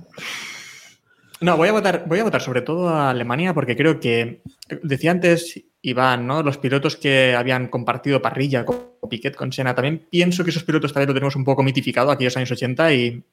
no, 1.41 1.57
voy 1.57 1.67
a 1.67 1.73
votar, 1.73 2.05
voy 2.07 2.19
a 2.19 2.23
votar 2.23 2.41
sobre 2.41 2.61
todo 2.61 2.89
a 2.89 3.09
Alemania 3.09 3.53
porque 3.53 3.75
creo 3.75 3.99
que. 3.99 4.41
Decía 4.83 5.11
antes 5.11 5.61
Iván, 5.81 6.25
¿no? 6.25 6.41
Los 6.41 6.57
pilotos 6.57 6.95
que 6.95 7.35
habían 7.35 7.67
compartido 7.67 8.21
parrilla 8.21 8.65
con 8.65 8.91
Piquet, 9.09 9.35
con 9.35 9.51
Senna. 9.51 9.75
También 9.75 10.07
pienso 10.09 10.43
que 10.43 10.49
esos 10.49 10.63
pilotos 10.63 10.93
tal 10.93 11.01
vez 11.01 11.07
lo 11.09 11.13
tenemos 11.13 11.35
un 11.35 11.43
poco 11.43 11.63
mitificado 11.63 12.11
aquellos 12.11 12.37
años 12.37 12.51
80 12.51 12.93
y. 12.93 13.23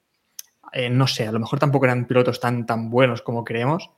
eh, 0.73 0.91
no 0.91 1.07
sé, 1.07 1.27
a 1.27 1.33
lo 1.33 1.39
mejor 1.39 1.59
tampoco 1.59 1.85
eran 1.85 2.07
pilotos 2.07 2.41
tan, 2.41 2.67
tan 2.67 2.91
buenos 2.91 3.23
como 3.23 3.45
creemos. 3.45 3.91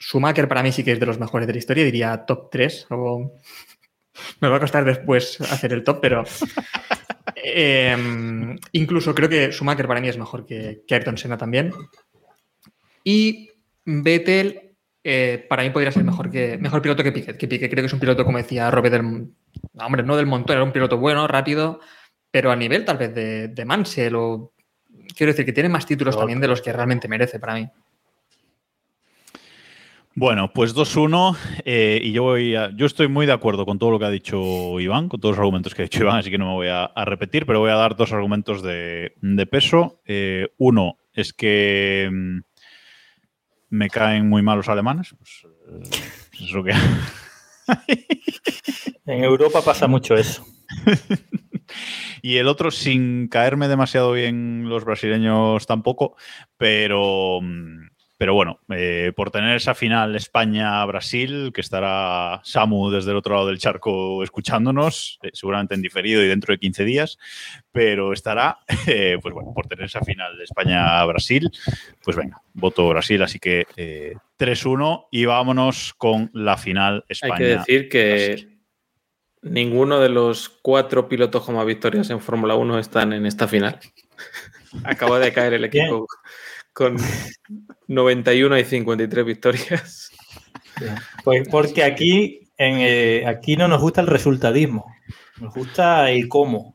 Schumacher 0.00 0.48
para 0.48 0.62
mí 0.62 0.72
sí 0.72 0.84
que 0.84 0.92
es 0.92 1.00
de 1.00 1.06
los 1.06 1.18
mejores 1.18 1.46
de 1.46 1.52
la 1.52 1.58
historia, 1.58 1.84
diría 1.84 2.24
top 2.24 2.50
3. 2.50 2.86
O... 2.90 3.32
Me 4.40 4.48
va 4.48 4.56
a 4.56 4.60
costar 4.60 4.84
después 4.84 5.40
hacer 5.40 5.72
el 5.72 5.84
top, 5.84 6.00
pero 6.00 6.24
eh, 7.36 8.56
incluso 8.72 9.14
creo 9.14 9.28
que 9.28 9.52
Schumacher 9.52 9.86
para 9.86 10.00
mí 10.00 10.08
es 10.08 10.18
mejor 10.18 10.46
que, 10.46 10.82
que 10.86 10.94
Ayrton 10.94 11.18
Senna 11.18 11.36
también. 11.36 11.72
Y 13.10 13.48
Vettel 13.86 14.74
eh, 15.02 15.46
para 15.48 15.62
mí 15.62 15.70
podría 15.70 15.90
ser 15.90 16.04
mejor, 16.04 16.30
que, 16.30 16.58
mejor 16.58 16.82
piloto 16.82 17.02
que 17.02 17.10
Piquet. 17.10 17.38
Que 17.38 17.48
Piquet 17.48 17.70
creo 17.70 17.80
que 17.82 17.86
es 17.86 17.92
un 17.94 18.00
piloto, 18.00 18.22
como 18.22 18.36
decía 18.36 18.70
Robert, 18.70 18.92
del, 18.96 19.28
hombre, 19.80 20.02
no 20.02 20.14
del 20.14 20.26
montón, 20.26 20.56
era 20.56 20.62
un 20.62 20.72
piloto 20.72 20.98
bueno, 20.98 21.26
rápido, 21.26 21.80
pero 22.30 22.50
a 22.50 22.56
nivel 22.56 22.84
tal 22.84 22.98
vez 22.98 23.14
de, 23.14 23.48
de 23.48 23.64
Mansell 23.64 24.14
o... 24.14 24.52
Quiero 25.16 25.32
decir 25.32 25.46
que 25.46 25.54
tiene 25.54 25.70
más 25.70 25.86
títulos 25.86 26.18
también 26.18 26.38
de 26.38 26.48
los 26.48 26.60
que 26.60 26.70
realmente 26.70 27.08
merece 27.08 27.40
para 27.40 27.54
mí. 27.54 27.66
Bueno, 30.14 30.52
pues 30.52 30.74
2-1 30.74 31.34
eh, 31.64 32.00
y 32.02 32.12
yo 32.12 32.24
voy 32.24 32.56
a- 32.56 32.70
yo 32.76 32.84
estoy 32.84 33.08
muy 33.08 33.24
de 33.24 33.32
acuerdo 33.32 33.64
con 33.64 33.78
todo 33.78 33.90
lo 33.90 33.98
que 33.98 34.04
ha 34.04 34.10
dicho 34.10 34.78
Iván, 34.80 35.08
con 35.08 35.18
todos 35.18 35.32
los 35.32 35.38
argumentos 35.38 35.74
que 35.74 35.80
ha 35.80 35.86
dicho 35.86 36.02
Iván, 36.02 36.18
así 36.18 36.30
que 36.30 36.36
no 36.36 36.48
me 36.48 36.52
voy 36.52 36.68
a, 36.68 36.84
a 36.84 37.04
repetir, 37.06 37.46
pero 37.46 37.60
voy 37.60 37.70
a 37.70 37.76
dar 37.76 37.96
dos 37.96 38.12
argumentos 38.12 38.62
de, 38.62 39.14
de 39.22 39.46
peso. 39.46 40.02
Eh, 40.04 40.48
uno 40.58 40.98
es 41.14 41.32
que 41.32 42.10
mm, 42.12 42.40
me 43.70 43.90
caen 43.90 44.28
muy 44.28 44.42
mal 44.42 44.58
los 44.58 44.68
alemanes, 44.68 45.14
pues, 45.16 45.44
eh, 45.44 45.82
es 46.40 46.52
lo 46.52 46.64
que 46.64 46.72
En 49.06 49.24
Europa 49.24 49.62
pasa 49.62 49.86
mucho 49.86 50.14
eso. 50.14 50.46
Y 52.22 52.38
el 52.38 52.48
otro, 52.48 52.70
sin 52.70 53.28
caerme 53.28 53.68
demasiado 53.68 54.12
bien 54.12 54.68
los 54.68 54.84
brasileños 54.84 55.66
tampoco, 55.66 56.16
pero 56.56 57.40
mm, 57.42 57.87
Pero 58.18 58.34
bueno, 58.34 58.58
eh, 58.70 59.12
por 59.14 59.30
tener 59.30 59.56
esa 59.56 59.76
final 59.76 60.16
España-Brasil, 60.16 61.52
que 61.54 61.60
estará 61.60 62.40
Samu 62.42 62.90
desde 62.90 63.12
el 63.12 63.16
otro 63.16 63.36
lado 63.36 63.46
del 63.46 63.60
charco 63.60 64.24
escuchándonos, 64.24 65.20
eh, 65.22 65.30
seguramente 65.32 65.76
en 65.76 65.82
diferido 65.82 66.20
y 66.24 66.26
dentro 66.26 66.52
de 66.52 66.58
15 66.58 66.84
días, 66.84 67.18
pero 67.70 68.12
estará, 68.12 68.58
eh, 68.88 69.18
pues 69.22 69.32
bueno, 69.32 69.52
por 69.54 69.68
tener 69.68 69.84
esa 69.84 70.00
final 70.00 70.36
de 70.36 70.42
España-Brasil, 70.42 71.48
pues 72.02 72.16
venga, 72.16 72.42
voto 72.54 72.88
Brasil, 72.88 73.22
así 73.22 73.38
que 73.38 73.66
eh, 73.76 74.16
3-1 74.36 75.06
y 75.12 75.24
vámonos 75.24 75.94
con 75.94 76.28
la 76.34 76.56
final 76.56 77.04
España. 77.08 77.34
Hay 77.34 77.38
que 77.38 77.46
decir 77.46 77.88
que 77.88 78.58
ninguno 79.42 80.00
de 80.00 80.08
los 80.08 80.48
cuatro 80.48 81.08
pilotos 81.08 81.44
con 81.44 81.54
más 81.54 81.66
victorias 81.66 82.10
en 82.10 82.20
Fórmula 82.20 82.56
1 82.56 82.80
están 82.80 83.12
en 83.12 83.26
esta 83.26 83.46
final. 83.46 83.78
Acaba 84.84 85.20
de 85.20 85.32
caer 85.32 85.54
el 85.54 85.64
equipo 85.64 86.06
con 86.72 86.96
91 87.88 88.58
y 88.58 88.64
53 88.64 89.24
victorias. 89.24 90.10
Pues 91.24 91.48
porque 91.48 91.82
aquí, 91.82 92.48
en, 92.56 92.76
eh, 92.78 93.26
aquí 93.26 93.56
no 93.56 93.66
nos 93.66 93.80
gusta 93.80 94.00
el 94.00 94.06
resultadismo, 94.06 94.86
nos 95.40 95.52
gusta 95.52 96.10
el 96.10 96.28
cómo. 96.28 96.74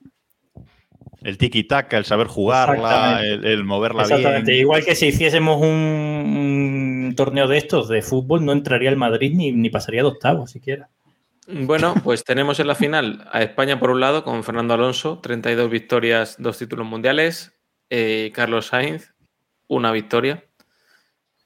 El 1.22 1.38
tiki-taka, 1.38 1.98
el 1.98 2.04
saber 2.04 2.28
jugarla, 2.28 3.22
el, 3.24 3.46
el 3.46 3.64
moverla 3.64 4.04
Exactamente. 4.04 4.52
bien. 4.52 4.62
Igual 4.64 4.84
que 4.84 4.94
si 4.94 5.08
hiciésemos 5.08 5.62
un, 5.62 5.70
un 5.70 7.14
torneo 7.16 7.48
de 7.48 7.58
estos 7.58 7.88
de 7.88 8.02
fútbol, 8.02 8.44
no 8.44 8.52
entraría 8.52 8.90
el 8.90 8.98
Madrid 8.98 9.32
ni, 9.34 9.54
ni 9.54 9.70
pasaría 9.70 10.02
de 10.02 10.10
octavos 10.10 10.52
siquiera. 10.52 10.90
Bueno, 11.48 11.94
pues 12.04 12.24
tenemos 12.24 12.60
en 12.60 12.68
la 12.68 12.76
final 12.76 13.28
a 13.32 13.42
España 13.42 13.80
por 13.80 13.92
un 13.92 14.00
lado 14.00 14.24
con 14.24 14.44
Fernando 14.44 14.74
Alonso, 14.74 15.20
32 15.20 15.70
victorias, 15.70 16.36
dos 16.40 16.58
títulos 16.58 16.88
mundiales. 16.88 17.54
Eh, 17.90 18.32
Carlos 18.34 18.68
Sainz, 18.68 19.13
una 19.68 19.92
victoria. 19.92 20.44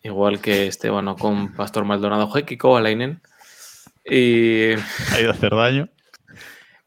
Igual 0.04 0.40
que 0.40 0.68
Esteban 0.68 1.14
con 1.16 1.54
Pastor 1.54 1.86
Maldonado, 1.86 2.32
Kiko 2.46 2.78
Alainen. 2.78 3.22
Y, 4.06 4.72
Ha 5.12 5.20
ido 5.20 5.30
a 5.32 5.34
hacer 5.34 5.52
daño. 5.54 5.90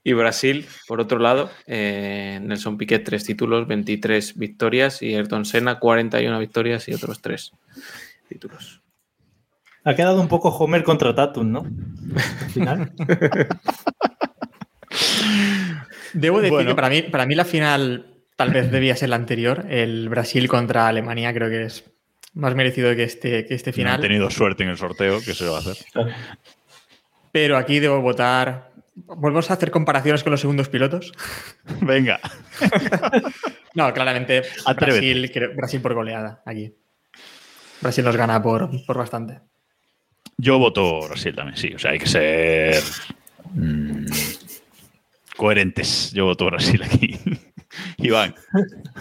y 0.03 0.13
Brasil, 0.15 0.67
por 0.89 1.01
otro 1.01 1.19
lado, 1.19 1.51
eh, 1.67 2.39
Nelson 2.43 2.79
Piquet, 2.79 3.05
tres 3.05 3.25
títulos, 3.25 3.67
23 3.67 4.39
victorias. 4.39 5.03
Y 5.03 5.15
Ayrton 5.15 5.45
Senna, 5.45 5.79
41 5.79 6.39
victorias 6.39 6.89
y 6.89 6.95
otros 6.95 7.21
tres 7.21 7.53
títulos. 8.29 8.81
Ha 9.85 9.95
quedado 9.95 10.21
un 10.21 10.29
poco 10.29 10.49
Homer 10.51 10.83
contra 10.85 11.15
Tatum, 11.15 11.51
¿no? 11.51 11.67
Al 12.41 12.51
final. 12.51 12.93
Debo 16.13 16.39
decir 16.41 16.53
Bueno. 16.53 16.71
que 16.71 16.75
para 16.75 16.89
mí, 16.91 17.03
para 17.03 17.27
mí 17.27 17.35
la 17.35 17.45
final 17.45 18.07
tal 18.41 18.55
vez 18.55 18.71
debía 18.71 18.97
ser 18.97 19.11
la 19.11 19.17
anterior. 19.17 19.67
El 19.69 20.09
Brasil 20.09 20.49
contra 20.49 20.89
Alemania 20.89 21.35
creo 21.35 21.51
que 21.51 21.65
es 21.65 21.85
más 22.33 22.55
merecido 22.55 22.97
que 22.97 23.03
este, 23.03 23.45
que 23.45 23.53
este 23.55 23.69
No 23.71 23.75
final. 23.75 23.99
ha 23.99 24.01
tenido 24.01 24.31
suerte 24.31 24.63
en 24.63 24.71
el 24.71 24.79
sorteo, 24.79 25.21
que 25.21 25.35
se 25.35 25.45
va 25.47 25.57
a 25.57 25.61
hacer. 25.61 25.77
Pero 27.33 27.59
aquí 27.59 27.81
debo 27.81 28.01
votar. 28.01 28.71
¿Volvemos 28.95 29.51
a 29.51 29.55
hacer 29.55 29.71
comparaciones 29.71 30.23
con 30.23 30.31
los 30.31 30.41
segundos 30.41 30.71
pilotos? 30.71 31.13
Venga. 31.83 32.19
No, 33.75 33.93
claramente. 33.95 34.43
Brasil, 34.75 35.31
creo- 35.33 35.55
Brasil 35.55 35.81
por 35.83 35.95
goleada 35.95 36.43
aquí. 36.45 36.75
Brasil 37.81 38.05
nos 38.05 38.17
gana 38.17 38.43
por, 38.43 38.69
por 38.85 38.97
bastante. 38.99 39.39
Yo 40.39 40.59
voto 40.59 41.07
Brasil 41.07 41.37
también, 41.37 41.57
sí. 41.59 41.73
O 41.75 41.79
sea, 41.79 41.93
hay 41.93 41.99
que 42.01 42.09
ser 42.09 42.83
mm, 43.55 44.07
coherentes. 45.37 46.11
Yo 46.13 46.25
voto 46.25 46.47
Brasil 46.47 46.83
aquí. 46.83 47.17
Iván, 47.99 48.35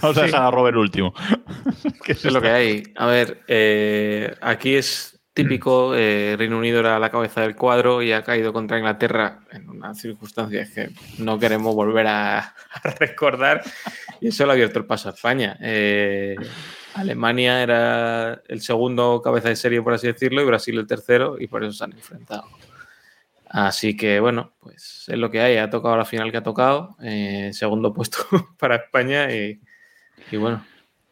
vamos 0.01 0.17
a 0.17 0.23
dejar 0.23 0.43
a 0.43 0.51
Robert 0.51 0.77
último. 0.77 1.13
Es 2.07 2.25
lo 2.25 2.41
que 2.41 2.49
hay. 2.49 2.83
A 2.95 3.07
ver, 3.07 3.43
eh, 3.47 4.33
aquí 4.41 4.75
es 4.75 5.19
típico, 5.33 5.95
eh, 5.95 6.35
Reino 6.37 6.57
Unido 6.57 6.79
era 6.79 6.99
la 6.99 7.09
cabeza 7.09 7.41
del 7.41 7.55
cuadro 7.55 8.01
y 8.01 8.11
ha 8.11 8.23
caído 8.23 8.51
contra 8.51 8.77
Inglaterra 8.77 9.39
en 9.51 9.69
unas 9.69 9.97
circunstancias 9.97 10.69
que 10.71 10.89
no 11.17 11.39
queremos 11.39 11.73
volver 11.75 12.07
a, 12.07 12.39
a 12.39 12.89
recordar 12.99 13.63
y 14.19 14.27
eso 14.29 14.45
le 14.45 14.51
ha 14.51 14.53
abierto 14.53 14.79
el 14.79 14.85
paso 14.85 15.09
a 15.09 15.13
España. 15.13 15.57
Eh, 15.61 16.35
Alemania 16.95 17.61
era 17.63 18.41
el 18.47 18.61
segundo 18.61 19.21
cabeza 19.23 19.49
de 19.49 19.55
serie, 19.55 19.81
por 19.81 19.93
así 19.93 20.07
decirlo, 20.07 20.41
y 20.41 20.45
Brasil 20.45 20.77
el 20.77 20.87
tercero 20.87 21.37
y 21.39 21.47
por 21.47 21.63
eso 21.63 21.71
se 21.71 21.83
han 21.85 21.93
enfrentado. 21.93 22.45
Así 23.49 23.97
que 23.97 24.19
bueno, 24.19 24.53
pues 24.59 25.05
es 25.07 25.17
lo 25.17 25.31
que 25.31 25.41
hay. 25.41 25.57
Ha 25.57 25.69
tocado 25.69 25.97
la 25.97 26.05
final 26.05 26.31
que 26.31 26.37
ha 26.37 26.43
tocado. 26.43 26.95
eh, 27.01 27.49
segundo 27.53 27.93
puesto 27.93 28.19
para 28.59 28.75
España 28.75 29.33
y, 29.33 29.59
y 30.31 30.37
bueno, 30.37 30.63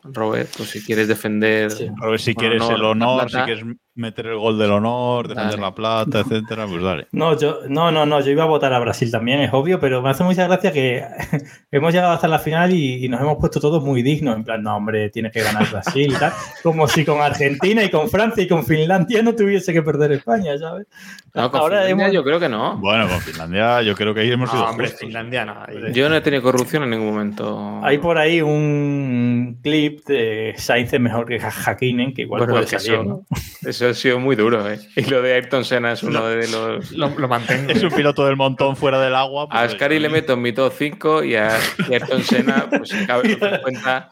Robert, 0.03 0.49
pues 0.55 0.69
si 0.69 0.83
quieres 0.83 1.07
defender. 1.07 1.71
Sí. 1.71 1.89
Robert, 1.97 2.21
si 2.21 2.35
quieres 2.35 2.61
el 2.69 2.83
honor, 2.83 3.29
si 3.29 3.37
quieres 3.37 3.65
meter 3.97 4.27
el 4.27 4.37
gol 4.37 4.57
del 4.57 4.71
honor, 4.71 5.27
defender 5.27 5.51
Dale. 5.51 5.61
la 5.61 5.75
plata, 5.75 6.19
etcétera, 6.19 6.65
pues 6.67 6.81
dale. 6.81 7.07
No, 7.11 7.37
yo, 7.37 7.59
no, 7.67 7.91
no, 7.91 8.05
no, 8.05 8.21
yo 8.21 8.31
iba 8.31 8.43
a 8.43 8.47
votar 8.47 8.71
a 8.73 8.79
Brasil 8.79 9.09
también, 9.11 9.41
es 9.41 9.51
obvio, 9.53 9.79
pero 9.79 10.01
me 10.01 10.09
hace 10.09 10.23
mucha 10.23 10.45
gracia 10.47 10.71
que 10.71 11.03
hemos 11.71 11.93
llegado 11.93 12.13
hasta 12.13 12.27
la 12.27 12.39
final 12.39 12.73
y, 12.73 13.03
y 13.05 13.09
nos 13.09 13.19
hemos 13.21 13.37
puesto 13.37 13.59
todos 13.59 13.83
muy 13.83 14.01
dignos, 14.03 14.35
en 14.35 14.43
plan, 14.43 14.61
no, 14.63 14.75
hombre, 14.75 15.09
tiene 15.09 15.31
que 15.31 15.41
ganar 15.41 15.69
Brasil 15.69 16.13
y 16.15 16.19
tal, 16.19 16.31
como 16.63 16.87
si 16.87 17.03
con 17.03 17.19
Argentina 17.21 17.83
y 17.83 17.89
con 17.89 18.09
Francia 18.09 18.43
y 18.43 18.47
con 18.47 18.63
Finlandia 18.65 19.21
no 19.21 19.33
tuviese 19.35 19.73
que 19.73 19.81
perder 19.81 20.11
España, 20.13 20.57
¿sabes? 20.57 20.87
No, 21.33 21.51
con 21.51 21.59
Ahora 21.61 21.81
Finlandia 21.81 22.05
hemos- 22.05 22.13
yo 22.15 22.23
creo 22.23 22.39
que 22.39 22.49
no. 22.49 22.77
Bueno, 22.77 23.07
con 23.07 23.19
Finlandia 23.21 23.81
yo 23.81 23.95
creo 23.95 24.13
que 24.13 24.21
ahí 24.21 24.31
hemos 24.31 24.49
sido 24.49 24.63
No, 24.63 24.69
hombre, 24.69 24.87
justos. 24.87 25.01
Finlandia 25.01 25.45
no. 25.45 25.53
ahí- 25.67 25.93
Yo 25.93 26.09
no 26.09 26.15
he 26.15 26.21
tenido 26.21 26.41
corrupción 26.43 26.83
en 26.83 26.91
ningún 26.91 27.07
momento. 27.13 27.79
Hay 27.83 27.97
por 27.99 28.17
ahí 28.17 28.41
un 28.41 29.59
clip 29.61 30.05
de 30.07 30.53
Sainz 30.57 30.93
es 30.93 30.99
mejor 30.99 31.25
que 31.27 31.37
Ha- 31.39 31.49
Hakkinen, 31.71 32.13
que 32.13 32.23
igual 32.23 32.39
Bueno, 32.39 32.53
puede 32.53 32.67
salir, 32.67 32.93
eso, 32.93 33.03
¿no? 33.03 33.25
eso 33.69 33.86
ha 33.89 33.93
sido 33.93 34.19
muy 34.19 34.35
duro, 34.35 34.69
¿eh? 34.71 34.79
Y 34.95 35.01
lo 35.05 35.21
de 35.21 35.33
Ayrton 35.33 35.65
Senna 35.65 35.91
es 35.93 36.03
uno 36.03 36.25
de 36.27 36.47
los. 36.47 36.91
Lo, 36.91 37.09
lo 37.17 37.27
mantengo. 37.27 37.71
Es 37.71 37.83
un 37.83 37.91
piloto 37.91 38.25
del 38.25 38.35
montón 38.35 38.75
fuera 38.75 38.99
del 39.01 39.15
agua. 39.15 39.47
pues 39.47 39.59
A 39.59 39.63
Ascari 39.63 39.99
le 39.99 40.09
meto 40.09 40.33
en 40.33 40.41
mi 40.41 40.53
top 40.53 40.73
5 40.77 41.23
y 41.23 41.35
a, 41.35 41.57
y 41.89 41.93
Ayrton 41.93 42.23
Senna, 42.23 42.67
pues 42.69 42.93
cabe 43.05 43.31
en 43.33 43.39
los 43.39 43.49
50. 43.51 44.09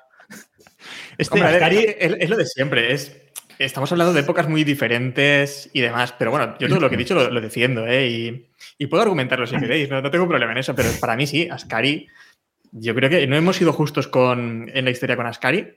Este, 1.17 1.33
Hombre, 1.41 1.59
Ascari- 1.59 1.95
es, 1.97 2.15
es 2.19 2.29
lo 2.29 2.37
de 2.37 2.45
siempre. 2.45 2.91
Es, 2.93 3.15
estamos 3.59 3.91
hablando 3.91 4.13
de 4.13 4.19
épocas 4.21 4.47
muy 4.49 4.63
diferentes 4.63 5.69
y 5.73 5.81
demás. 5.81 6.13
Pero 6.17 6.31
bueno, 6.31 6.55
yo 6.59 6.67
todo 6.67 6.79
lo 6.79 6.89
que 6.89 6.95
he 6.95 6.97
dicho 6.99 7.15
lo, 7.15 7.29
lo 7.29 7.41
defiendo, 7.41 7.87
¿eh? 7.87 8.07
Y, 8.07 8.47
y 8.77 8.87
puedo 8.87 9.03
argumentarlo 9.03 9.47
si 9.47 9.57
queréis, 9.57 9.89
no, 9.89 10.01
no 10.01 10.11
tengo 10.11 10.27
problema 10.27 10.51
en 10.51 10.57
eso. 10.57 10.75
Pero 10.75 10.89
para 10.99 11.15
mí 11.15 11.27
sí, 11.27 11.47
Ascari. 11.49 12.07
Yo 12.77 12.93
creo 12.93 13.09
que 13.09 13.25
no 13.25 13.37
hemos 13.37 13.55
sido 13.55 13.71
justos 13.71 14.09
con, 14.09 14.69
en 14.73 14.83
la 14.83 14.91
historia 14.91 15.15
con 15.15 15.25
Ascari. 15.25 15.75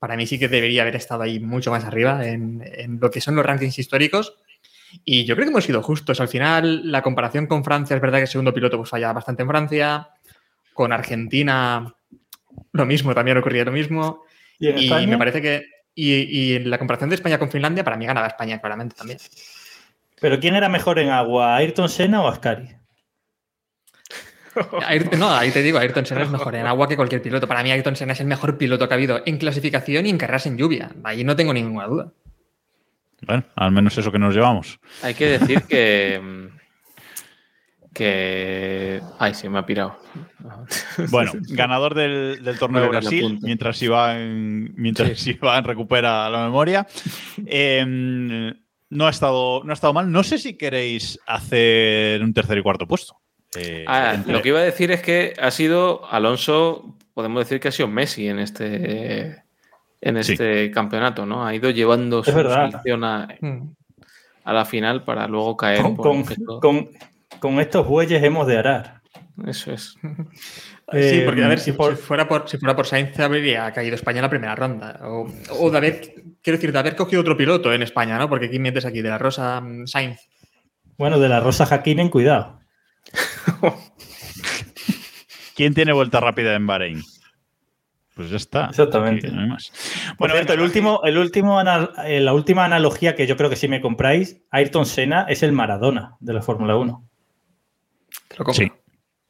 Para 0.00 0.16
mí 0.16 0.26
sí 0.26 0.38
que 0.38 0.48
debería 0.48 0.82
haber 0.82 0.96
estado 0.96 1.22
ahí 1.22 1.38
mucho 1.38 1.70
más 1.70 1.84
arriba 1.84 2.26
en, 2.26 2.64
en 2.66 2.98
lo 2.98 3.10
que 3.10 3.20
son 3.20 3.36
los 3.36 3.46
rankings 3.46 3.78
históricos. 3.78 4.34
Y 5.04 5.24
yo 5.24 5.36
creo 5.36 5.46
que 5.46 5.50
hemos 5.50 5.64
sido 5.64 5.82
justos. 5.82 6.20
Al 6.20 6.28
final, 6.28 6.90
la 6.90 7.02
comparación 7.02 7.46
con 7.46 7.62
Francia, 7.62 7.94
es 7.94 8.02
verdad 8.02 8.18
que 8.18 8.22
el 8.22 8.28
segundo 8.28 8.52
piloto 8.52 8.78
pues, 8.78 8.90
falla 8.90 9.12
bastante 9.12 9.42
en 9.42 9.48
Francia. 9.48 10.08
Con 10.72 10.92
Argentina, 10.92 11.94
lo 12.72 12.86
mismo, 12.86 13.14
también 13.14 13.36
ocurría 13.36 13.64
lo 13.64 13.72
mismo. 13.72 14.24
¿Y 14.58 15.06
me 15.06 15.18
parece 15.18 15.42
que. 15.42 15.64
Y, 15.94 16.14
y 16.14 16.54
en 16.56 16.70
la 16.70 16.78
comparación 16.78 17.10
de 17.10 17.16
España 17.16 17.38
con 17.38 17.50
Finlandia, 17.50 17.84
para 17.84 17.96
mí 17.96 18.06
ganaba 18.06 18.26
España, 18.26 18.60
claramente 18.60 18.96
también. 18.96 19.18
¿Pero 20.20 20.40
quién 20.40 20.54
era 20.54 20.68
mejor 20.68 20.98
en 20.98 21.10
agua, 21.10 21.56
Ayrton 21.56 21.88
Senna 21.88 22.22
o 22.22 22.28
Ascari? 22.28 22.68
Ayrton- 24.86 25.18
no, 25.18 25.30
ahí 25.30 25.50
te 25.50 25.62
digo, 25.62 25.78
Ayrton 25.78 26.06
Senna 26.06 26.22
es 26.22 26.30
mejor 26.30 26.54
en 26.54 26.66
agua 26.66 26.88
que 26.88 26.96
cualquier 26.96 27.22
piloto. 27.22 27.46
Para 27.46 27.62
mí, 27.62 27.70
Ayrton 27.70 27.96
Senna 27.96 28.12
es 28.14 28.20
el 28.20 28.26
mejor 28.26 28.58
piloto 28.58 28.88
que 28.88 28.94
ha 28.94 28.96
habido 28.96 29.22
en 29.24 29.38
clasificación 29.38 30.06
y 30.06 30.10
en 30.10 30.18
carreras 30.18 30.46
en 30.46 30.56
lluvia. 30.58 30.90
Ahí 31.04 31.24
no 31.24 31.36
tengo 31.36 31.52
ninguna 31.52 31.86
duda. 31.86 32.12
Bueno, 33.26 33.44
al 33.54 33.70
menos 33.70 33.96
eso 33.98 34.10
que 34.10 34.18
nos 34.18 34.34
llevamos. 34.34 34.80
Hay 35.02 35.14
que 35.14 35.26
decir 35.38 35.62
que. 35.68 36.48
Que. 37.92 39.00
Ay, 39.18 39.34
se 39.34 39.48
me 39.48 39.58
ha 39.58 39.66
pirado. 39.66 39.98
Bueno, 41.10 41.32
ganador 41.50 41.94
del, 41.94 42.42
del 42.42 42.58
torneo 42.58 42.82
de 42.82 42.88
Brasil, 42.88 43.38
mientras 43.42 43.82
Iván, 43.82 44.72
mientras 44.76 45.26
Iván 45.26 45.64
recupera 45.64 46.30
la 46.30 46.44
memoria. 46.44 46.86
Eh, 47.44 47.84
no, 48.90 49.06
ha 49.06 49.10
estado, 49.10 49.62
no 49.64 49.70
ha 49.70 49.74
estado 49.74 49.92
mal. 49.92 50.10
No 50.10 50.22
sé 50.22 50.38
si 50.38 50.56
queréis 50.56 51.18
hacer 51.26 52.22
un 52.22 52.32
tercer 52.32 52.58
y 52.58 52.62
cuarto 52.62 52.86
puesto. 52.86 53.19
Eh, 53.56 53.84
Ah, 53.88 54.12
entre- 54.14 54.32
lo 54.32 54.42
que 54.42 54.48
iba 54.50 54.60
a 54.60 54.62
decir 54.62 54.90
es 54.92 55.02
que 55.02 55.34
ha 55.40 55.50
sido 55.50 56.06
Alonso, 56.10 56.96
podemos 57.14 57.40
decir 57.44 57.58
que 57.60 57.68
ha 57.68 57.72
sido 57.72 57.88
Messi 57.88 58.28
en 58.28 58.38
este 58.38 59.42
en 60.02 60.22
Sí. 60.24 60.32
este 60.32 60.70
campeonato, 60.70 61.26
¿no? 61.26 61.44
Ha 61.46 61.54
ido 61.54 61.68
llevando 61.70 62.24
su 62.24 62.30
selección 62.32 63.04
a, 63.04 63.28
Hmm. 63.40 63.74
a 64.44 64.52
la 64.54 64.64
final 64.64 65.04
para 65.04 65.26
luego 65.26 65.56
caer 65.56 65.82
Con, 65.82 65.96
por 65.96 66.06
con- 66.06 66.18
el 66.18 66.26
gesto. 66.28 66.60
con- 66.60 66.88
con 67.38 67.60
estos 67.60 67.86
bueyes 67.86 68.22
hemos 68.22 68.46
de 68.46 68.56
arar. 68.58 69.00
Eso 69.46 69.72
es. 69.72 69.96
sí, 70.02 70.08
Eh, 70.92 71.22
porque 71.26 71.44
a 71.44 71.48
ver, 71.48 71.58
si, 71.60 71.72
por- 71.72 71.96
si 71.96 72.02
fuera 72.02 72.26
por, 72.28 72.48
si 72.48 72.56
fuera 72.56 72.74
por 72.74 72.86
Sainz, 72.86 73.18
habría 73.20 73.70
caído 73.72 73.94
España 73.94 74.18
en 74.18 74.22
la 74.22 74.30
primera 74.30 74.54
ronda. 74.54 75.00
O, 75.04 75.26
o 75.58 75.70
de 75.70 75.76
haber, 75.76 76.00
quiero 76.42 76.56
decir, 76.56 76.72
de 76.72 76.78
haber 76.78 76.96
cogido 76.96 77.20
otro 77.20 77.36
piloto 77.36 77.72
en 77.72 77.82
España, 77.82 78.16
¿no? 78.18 78.28
Porque 78.28 78.46
aquí 78.46 78.58
mientes 78.58 78.84
aquí, 78.86 79.02
de 79.02 79.08
la 79.10 79.18
Rosa 79.18 79.60
mm, 79.60 79.86
Sainz. 79.86 80.28
Bueno, 80.96 81.18
de 81.18 81.28
la 81.28 81.40
Rosa 81.40 81.64
Hakkinen, 81.66 82.08
cuidado. 82.08 82.58
¿Quién 85.54 85.74
tiene 85.74 85.92
vuelta 85.92 86.20
rápida 86.20 86.54
en 86.54 86.66
Bahrein? 86.66 87.02
Pues 88.14 88.30
ya 88.30 88.36
está. 88.36 88.66
Exactamente. 88.66 89.28
Aquí 89.28 89.36
no 89.36 89.42
hay 89.42 89.48
más. 89.48 89.72
Bueno, 90.18 90.34
venga, 90.34 90.52
el 90.54 90.60
último, 90.60 91.00
el 91.04 91.16
último 91.16 91.60
eh, 92.04 92.20
la 92.20 92.34
última 92.34 92.64
analogía 92.64 93.14
que 93.14 93.26
yo 93.26 93.36
creo 93.36 93.48
que 93.48 93.56
si 93.56 93.68
me 93.68 93.80
compráis, 93.80 94.42
Ayrton 94.50 94.84
Senna 94.84 95.26
es 95.28 95.42
el 95.42 95.52
Maradona 95.52 96.16
de 96.20 96.34
la 96.34 96.42
Fórmula 96.42 96.76
1. 96.76 97.08
Te 98.28 98.36
lo 98.36 98.44
compro. 98.44 98.54
Sí, 98.54 98.72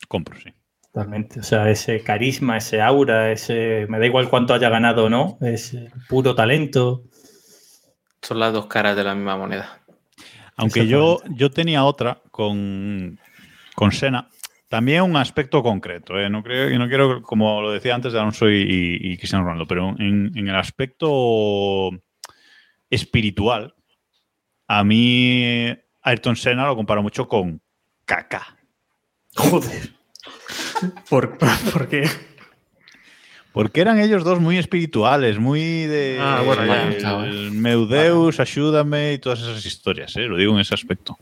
compro, 0.09 0.39
sí. 0.41 0.53
Totalmente. 0.93 1.39
O 1.39 1.43
sea, 1.45 1.71
ese 1.71 2.03
carisma, 2.03 2.57
ese 2.57 2.81
aura, 2.81 3.31
ese. 3.31 3.87
Me 3.89 4.01
da 4.01 4.07
igual 4.07 4.29
cuánto 4.29 4.55
haya 4.55 4.69
ganado 4.71 5.05
o 5.05 5.09
no, 5.09 5.39
es 5.41 5.77
puro 6.09 6.35
talento. 6.35 7.05
Son 8.23 8.41
las 8.41 8.53
dos 8.53 8.67
caras 8.67 8.97
de 8.97 9.05
la 9.05 9.15
misma 9.15 9.37
moneda. 9.37 9.83
Aunque 10.57 10.87
yo, 10.87 11.21
yo 11.31 11.51
tenía 11.51 11.85
otra 11.85 12.21
con, 12.31 13.19
con 13.81 13.93
Sena. 13.93 14.29
También 14.69 15.03
un 15.03 15.17
aspecto 15.17 15.63
concreto. 15.63 16.19
¿eh? 16.21 16.29
No, 16.29 16.43
creo, 16.43 16.79
no 16.79 16.87
quiero, 16.87 17.23
como 17.23 17.63
lo 17.63 17.73
decía 17.73 17.95
antes 17.95 18.13
de 18.13 18.19
Alonso 18.21 18.49
y, 18.51 18.59
y- 18.59 19.13
y 19.13 19.17
Cristiano 19.17 19.45
Ronaldo, 19.45 19.67
pero 19.67 19.97
en, 19.99 20.31
en 20.37 20.49
el 20.49 20.55
aspecto 20.55 21.91
espiritual, 22.91 23.75
a 24.69 24.85
mí 24.85 25.75
Ayrton 26.03 26.37
Senna 26.37 26.67
lo 26.67 26.77
comparo 26.77 27.03
mucho 27.03 27.27
con 27.27 27.61
Kaká. 28.05 28.57
Joder. 29.35 29.91
¿Por, 31.09 31.39
por 31.73 31.89
qué? 31.89 32.05
Porque 33.53 33.81
eran 33.81 33.99
ellos 33.99 34.23
dos 34.23 34.39
muy 34.41 34.59
espirituales, 34.59 35.39
muy 35.39 35.61
de 35.87 36.19
Ah, 36.21 36.43
bueno, 36.47 36.65
ya, 36.67 36.87
el 36.89 36.97
claro. 36.99 37.27
meu 37.53 37.87
Deus, 37.87 38.39
ayúdame 38.39 39.15
y 39.15 39.19
todas 39.19 39.41
esas 39.41 39.67
historias, 39.67 40.17
¿eh? 40.17 40.21
lo 40.27 40.37
digo 40.37 40.55
en 40.55 40.61
ese 40.61 40.75
aspecto. 40.75 41.19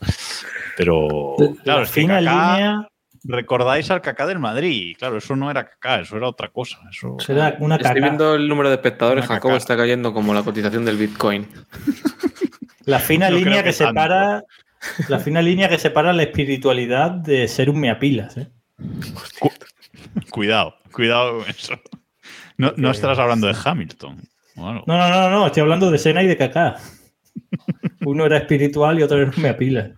Pero 0.77 1.35
claro, 1.65 1.81
la 1.81 1.85
es 1.85 1.91
que 1.91 2.03
Kaká- 2.07 2.21
línea 2.21 2.89
recordáis 3.25 3.91
al 3.91 4.03
Kaká 4.03 4.27
del 4.27 4.39
Madrid. 4.39 4.95
Claro, 4.99 5.17
eso 5.19 5.35
no 5.37 5.51
era 5.51 5.65
Kaká, 5.69 6.01
eso 6.01 6.17
era 6.19 6.29
otra 6.29 6.49
cosa. 6.49 6.79
Eso... 6.91 7.17
será 7.19 7.57
una 7.61 7.77
Estoy 7.77 7.89
caca. 7.95 8.01
viendo 8.01 8.35
el 8.35 8.47
número 8.47 8.69
de 8.69 8.75
espectadores. 8.77 9.25
Una 9.25 9.35
Jacobo 9.37 9.53
caca. 9.53 9.59
está 9.59 9.77
cayendo 9.77 10.13
como 10.13 10.35
la 10.35 10.43
cotización 10.43 10.85
del 10.85 10.99
Bitcoin. 10.99 11.49
La 12.85 12.99
fina 12.99 13.31
línea 13.31 13.63
que, 13.65 13.73
separa. 13.73 14.45
La 15.09 15.19
fina 15.19 15.43
línea 15.43 15.69
que 15.69 15.79
separa 15.79 16.13
la 16.13 16.23
espiritualidad 16.23 17.11
de 17.11 17.49
ser 17.49 17.71
un 17.71 17.81
meapilas, 17.81 18.37
¿eh? 18.37 18.49
Cuidado, 20.31 20.75
cuidado 20.93 21.39
con 21.41 21.51
eso. 21.51 21.75
No, 22.59 22.75
no 22.77 22.91
estarás 22.91 23.19
hablando 23.19 23.47
de 23.47 23.57
Hamilton. 23.65 24.21
o 24.57 24.69
algo. 24.69 24.85
No, 24.87 24.99
no, 24.99 25.09
no, 25.09 25.31
no, 25.31 25.47
estoy 25.47 25.63
hablando 25.63 25.91
de 25.91 25.99
Sena 25.99 26.23
y 26.23 26.27
de 26.27 26.37
Kaká. 26.37 26.77
Uno 28.05 28.27
era 28.27 28.39
espiritual 28.39 28.99
y 28.99 29.03
otro 29.03 29.19
era 29.19 29.31
un 29.35 29.43
meapilas. 29.43 29.93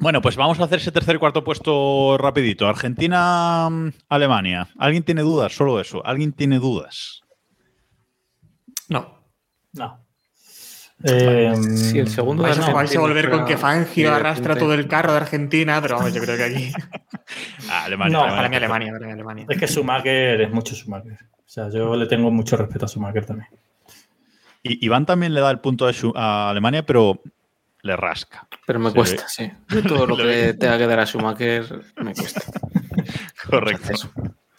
Bueno, 0.00 0.22
pues 0.22 0.34
vamos 0.34 0.58
a 0.58 0.64
hacer 0.64 0.78
ese 0.78 0.92
tercer 0.92 1.16
y 1.16 1.18
cuarto 1.18 1.44
puesto 1.44 2.16
rapidito. 2.18 2.66
Argentina, 2.66 3.68
mm, 3.70 3.92
Alemania. 4.08 4.68
¿Alguien 4.78 5.02
tiene 5.02 5.20
dudas? 5.20 5.52
Solo 5.52 5.78
eso. 5.78 6.04
¿Alguien 6.04 6.32
tiene 6.32 6.58
dudas? 6.58 7.20
No. 8.88 9.22
No. 9.72 10.00
Eh, 11.02 11.54
Sí, 11.76 11.98
el 11.98 12.08
segundo 12.08 12.42
de 12.42 12.50
Vais, 12.50 12.60
a- 12.60 12.72
vais 12.72 12.94
a 12.94 13.00
volver 13.00 13.30
con 13.30 13.46
que 13.46 13.56
Fangio 13.56 14.08
Sí, 14.08 14.14
arrastra 14.14 14.56
todo 14.56 14.74
el 14.74 14.86
carro 14.86 15.12
de 15.12 15.18
Argentina, 15.18 15.80
pero 15.80 15.96
vamos, 15.96 16.12
yo 16.12 16.20
creo 16.20 16.36
que 16.36 16.44
aquí. 16.44 16.72
Alemania. 17.70 18.18
No, 18.18 18.24
Para 18.24 18.48
mí 18.48 18.56
Alemania, 18.56 18.92
para 18.92 19.06
mí 19.06 19.12
Alemania. 19.12 19.46
Es 19.48 19.58
que 19.58 19.66
Schumacher 19.66 20.40
es 20.40 20.50
mucho 20.50 20.74
Schumacher. 20.74 21.18
O 21.38 21.52
sea, 21.52 21.70
yo 21.70 21.96
le 21.96 22.06
tengo 22.06 22.30
mucho 22.30 22.56
respeto 22.56 22.84
a 22.84 22.88
Schumacher 22.88 23.24
también. 23.24 23.48
Y 24.62 24.84
Iván 24.84 25.06
también 25.06 25.32
le 25.32 25.40
da 25.40 25.50
el 25.50 25.60
punto 25.60 25.88
a, 26.14 26.50
Alemania, 26.50 26.84
pero 26.84 27.20
le 27.82 27.96
rasca. 27.96 28.46
Pero 28.66 28.78
me 28.78 28.92
cuesta, 28.92 29.26
sí. 29.26 29.50
Yo 29.68 29.82
todo 29.82 30.06
lo 30.06 30.16
que 30.18 30.54
tenga 30.54 30.76
que 30.76 30.86
dar 30.86 31.00
a 31.00 31.06
Schumacher 31.06 31.64
me 31.96 32.14
cuesta. 32.14 32.42
Correcto. 33.48 33.96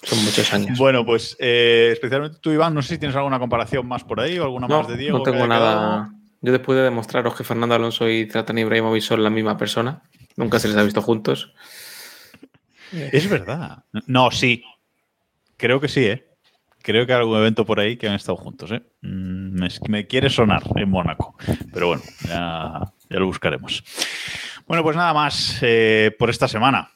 Son 0.04 0.24
muchos 0.26 0.52
años. 0.54 0.80
Bueno, 0.80 1.06
pues 1.06 1.38
eh, 1.40 1.90
especialmente 1.94 2.40
tú, 2.42 2.50
Iván, 2.52 2.74
no 2.74 2.82
sé 2.82 2.96
si 2.96 2.98
tienes 2.98 3.16
alguna 3.16 3.38
comparación 3.38 3.88
más 3.88 4.04
por 4.04 4.20
ahí 4.20 4.40
o 4.40 4.44
alguna 4.44 4.68
no, 4.68 4.80
más 4.80 4.88
de 4.88 4.98
Diego. 4.98 5.20
no 5.20 5.24
tengo 5.24 5.46
nada. 5.46 5.72
quedado. 5.72 6.21
Yo 6.42 6.52
después 6.52 6.76
de 6.76 6.84
demostraros 6.84 7.36
que 7.36 7.44
Fernando 7.44 7.76
Alonso 7.76 8.10
y 8.10 8.28
Zlatan 8.30 8.58
Ibrahimovic 8.58 9.04
son 9.04 9.24
la 9.24 9.30
misma 9.30 9.58
persona, 9.58 10.02
nunca 10.36 10.60
se 10.60 10.68
les 10.68 10.78
ha 10.78 10.84
visto 10.84 11.02
juntos. 11.02 11.54
Es 12.92 13.30
verdad. 13.30 13.84
No, 14.08 14.32
sí. 14.32 14.64
Creo 15.56 15.80
que 15.80 15.88
sí, 15.88 16.04
¿eh? 16.06 16.26
Creo 16.82 17.06
que 17.06 17.14
hay 17.14 17.20
algún 17.20 17.38
evento 17.38 17.64
por 17.64 17.80
ahí 17.80 17.96
que 17.96 18.08
han 18.10 18.16
estado 18.16 18.38
juntos, 18.38 18.72
¿eh? 18.72 18.82
Mm, 19.04 19.66
Me, 19.88 20.08
quiere 20.08 20.32
sonar 20.32 20.64
en 20.76 20.90
Mónaco. 20.90 21.36
Pero 21.72 21.90
bueno, 21.90 22.02
ya, 22.28 22.92
lo 23.10 23.26
buscaremos. 23.28 23.84
Bueno, 24.66 24.82
pues 24.82 24.96
nada 24.96 25.14
más 25.14 25.60
eh, 25.62 26.16
por 26.18 26.32
esta 26.32 26.48
semana. 26.48 26.90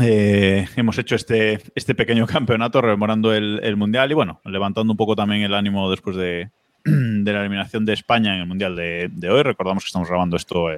Eh, 0.00 0.68
hemos 0.76 0.96
hecho 0.98 1.16
este, 1.16 1.60
este 1.74 1.96
pequeño 1.96 2.26
campeonato 2.26 2.80
rememorando 2.80 3.34
el 3.34 3.76
Mundial 3.76 4.10
y 4.12 4.14
bueno, 4.14 4.40
levantando 4.44 4.92
un 4.92 4.96
poco 4.96 5.16
también 5.16 5.42
el 5.42 5.54
ánimo 5.54 5.90
después 5.90 6.16
de, 6.16 6.50
de 6.84 7.32
la 7.32 7.40
eliminación 7.40 7.84
de 7.84 7.92
España 7.92 8.34
en 8.34 8.40
el 8.40 8.46
Mundial 8.46 8.76
de, 8.76 9.30
hoy. 9.30 9.42
Recordamos 9.42 9.84
que 9.84 9.88
estamos 9.88 10.08
grabando 10.08 10.36
esto 10.36 10.68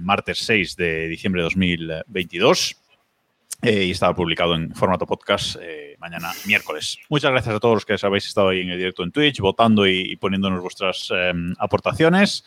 martes 0.00 0.38
6 0.38 0.76
de 0.76 1.08
diciembre 1.08 1.40
de 1.40 1.44
2022 1.44 2.76
eh, 3.62 3.84
y 3.84 3.90
estaba 3.92 4.14
publicado 4.14 4.56
en 4.56 4.74
formato 4.74 5.06
podcast 5.06 5.56
eh, 5.60 5.94
mañana 6.00 6.32
miércoles. 6.46 6.98
Muchas 7.08 7.30
gracias 7.30 7.54
a 7.54 7.60
todos 7.60 7.76
los 7.76 7.84
que 7.84 7.96
habéis 8.04 8.26
estado 8.26 8.48
ahí 8.48 8.60
en 8.60 8.70
el 8.70 8.78
directo 8.78 9.04
en 9.04 9.12
Twitch, 9.12 9.38
votando 9.38 9.86
y, 9.86 10.00
y 10.00 10.16
poniéndonos 10.16 10.60
vuestras 10.60 11.08
eh, 11.14 11.32
aportaciones. 11.58 12.44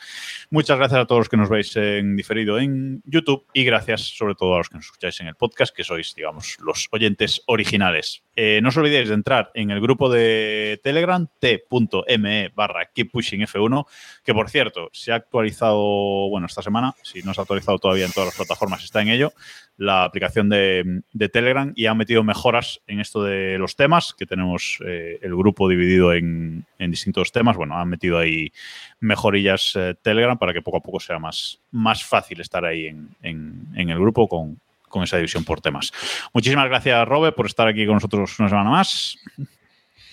Muchas 0.49 0.77
gracias 0.77 0.99
a 0.99 1.06
todos 1.06 1.19
los 1.19 1.30
que 1.30 1.38
nos 1.38 1.47
veis 1.47 1.73
en 1.77 2.18
diferido 2.18 2.60
en 2.60 3.02
YouTube 3.06 3.45
y 3.53 3.64
gracias 3.64 4.02
sobre 4.02 4.35
todo 4.35 4.56
a 4.56 4.57
los 4.57 4.68
que 4.68 4.76
nos 4.76 4.88
escucháis 4.88 5.22
en 5.22 5.27
el 5.27 5.35
podcast, 5.35 5.73
que 5.73 5.85
sois, 5.85 6.14
digamos, 6.15 6.57
los 6.60 6.89
oyentes 6.91 7.41
originales. 7.45 8.24
Eh, 8.36 8.60
no 8.62 8.70
os 8.70 8.78
olvidéis 8.78 9.07
de 9.07 9.16
entrar 9.16 9.52
en 9.53 9.72
el 9.72 9.80
grupo 9.80 10.10
de 10.10 10.80
Telegram, 10.84 11.26
t.me 11.40 12.49
barra 12.49 12.91
keeppushingf1, 12.94 13.86
que 14.26 14.34
por 14.34 14.49
cierto, 14.49 14.90
se 14.91 15.14
ha 15.14 15.16
actualizado, 15.16 16.30
bueno, 16.30 16.48
esta 16.48 16.62
semana, 16.62 16.94
si 17.02 17.22
no 17.22 17.34
se 17.34 17.40
ha 17.40 17.44
actualizado 17.44 17.80
todavía 17.80 18.06
en 18.06 18.12
todas 18.12 18.28
las 18.28 18.36
plataformas, 18.36 18.84
está 18.84 19.02
en 19.02 19.07
ello, 19.07 19.32
la 19.78 20.03
aplicación 20.03 20.49
de, 20.49 21.02
Telegram 21.32 21.72
y 21.76 21.86
han 21.86 21.98
metido 21.98 22.24
mejoras 22.24 22.82
en 22.88 22.99
esto 22.99 23.24
de 23.24 23.57
los 23.57 23.76
temas, 23.76 24.14
que 24.14 24.26
tenemos 24.26 24.80
eh, 24.86 25.20
el 25.22 25.36
grupo 25.36 25.68
dividido 25.70 26.14
en, 26.14 26.66
distintos 26.78 27.32
temas. 27.32 27.57
Bueno, 27.57 27.78
han 27.78 27.90
metido 27.90 28.18
ahí 28.18 28.52
mejorillas 28.99 29.74
eh, 29.76 29.95
Telegram 30.02 30.38
para 30.38 30.53
que 30.53 30.62
poco 30.62 30.78
a 30.78 30.82
poco 30.82 30.99
sea 30.99 31.20
más, 31.20 31.62
más 31.72 32.03
fácil 32.03 32.41
estar 32.41 32.64
ahí 32.66 32.88
en- 32.88 33.16
en 33.22 33.90
el 33.90 33.99
grupo 33.99 34.28
con, 34.28 34.60
con 34.96 35.04
esa 35.04 35.18
división 35.18 35.44
por 35.44 35.60
temas. 35.60 35.92
Muchísimas 36.34 36.70
gracias, 36.70 37.06
Robert, 37.06 37.36
por 37.36 37.48
estar 37.48 37.68
aquí 37.68 37.86
con 37.86 37.96
nosotros 37.96 38.40
una 38.40 38.48
semana 38.48 38.70
más. 38.70 39.18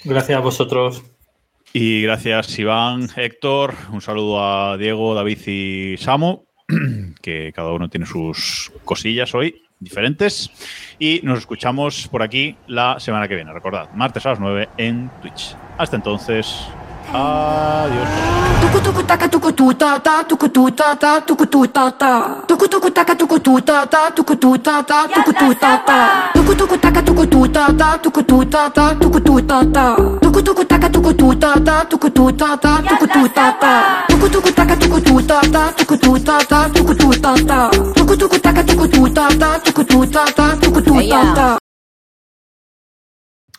Gracias 0.02 0.36
a 0.36 0.40
vosotros. 0.40 1.04
Y 1.72 2.02
gracias, 2.02 2.58
Iván, 2.58 3.08
Héctor. 3.14 3.74
Un 3.92 4.00
saludo 4.00 4.44
a 4.44 4.76
Diego, 4.76 5.14
David 5.14 5.38
y 5.46 5.96
Samu, 5.98 6.44
que 7.22 7.52
cada 7.54 7.70
uno 7.72 7.88
tiene 7.88 8.06
sus 8.06 8.72
cosillas 8.84 9.32
hoy 9.36 9.62
diferentes. 9.78 10.50
Y 10.98 11.20
nos 11.22 11.38
escuchamos 11.38 12.08
por 12.08 12.24
aquí 12.24 12.56
la 12.66 12.98
semana 12.98 13.28
que 13.28 13.36
viene. 13.36 13.52
Recordad, 13.52 13.88
martes 13.94 14.26
a 14.26 14.30
las 14.30 14.40
9 14.40 14.68
en 14.78 15.12
Twitch. 15.22 15.54
Hasta 15.78 15.94
entonces, 15.94 16.66
adiós. 17.12 18.08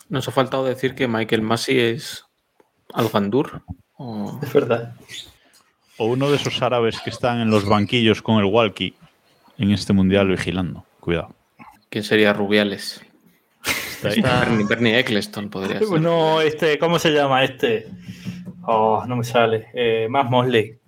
Nos 0.08 0.28
ha 0.28 0.32
faltado 0.32 0.64
decir 0.64 0.94
que 0.94 1.08
Michael 1.08 1.42
Massey 1.42 1.78
es 1.80 2.24
Al-Gandur. 2.92 3.62
o- 3.96 4.38
Es 4.42 4.52
verdad. 4.52 4.94
O 5.96 6.06
uno 6.06 6.28
de 6.30 6.36
esos 6.36 6.60
árabes 6.62 7.00
que 7.00 7.10
están 7.10 7.40
en 7.40 7.50
los 7.50 7.64
banquillos 7.66 8.20
con 8.22 8.38
el 8.38 8.44
walkie 8.46 8.94
en 9.58 9.70
este 9.70 9.92
mundial 9.92 10.28
vigilando. 10.28 10.84
Cuidado. 11.00 11.34
¿Quién 11.88 12.02
sería 12.02 12.32
Rubiales? 12.32 13.00
Está 13.64 14.08
ahí. 14.08 14.20
Bernie, 14.20 14.66
Bernie 14.68 14.98
Eccleston 14.98 15.48
podría 15.48 15.78
ser. 15.78 16.00
No, 16.00 16.40
este, 16.40 16.78
¿cómo 16.78 16.98
se 16.98 17.10
llama 17.12 17.44
este? 17.44 17.86
Oh, 18.66 19.04
no 19.06 19.16
me 19.16 19.24
sale. 19.24 19.68
Eh, 19.74 20.08
más 20.10 20.28
Mosley. 20.28 20.76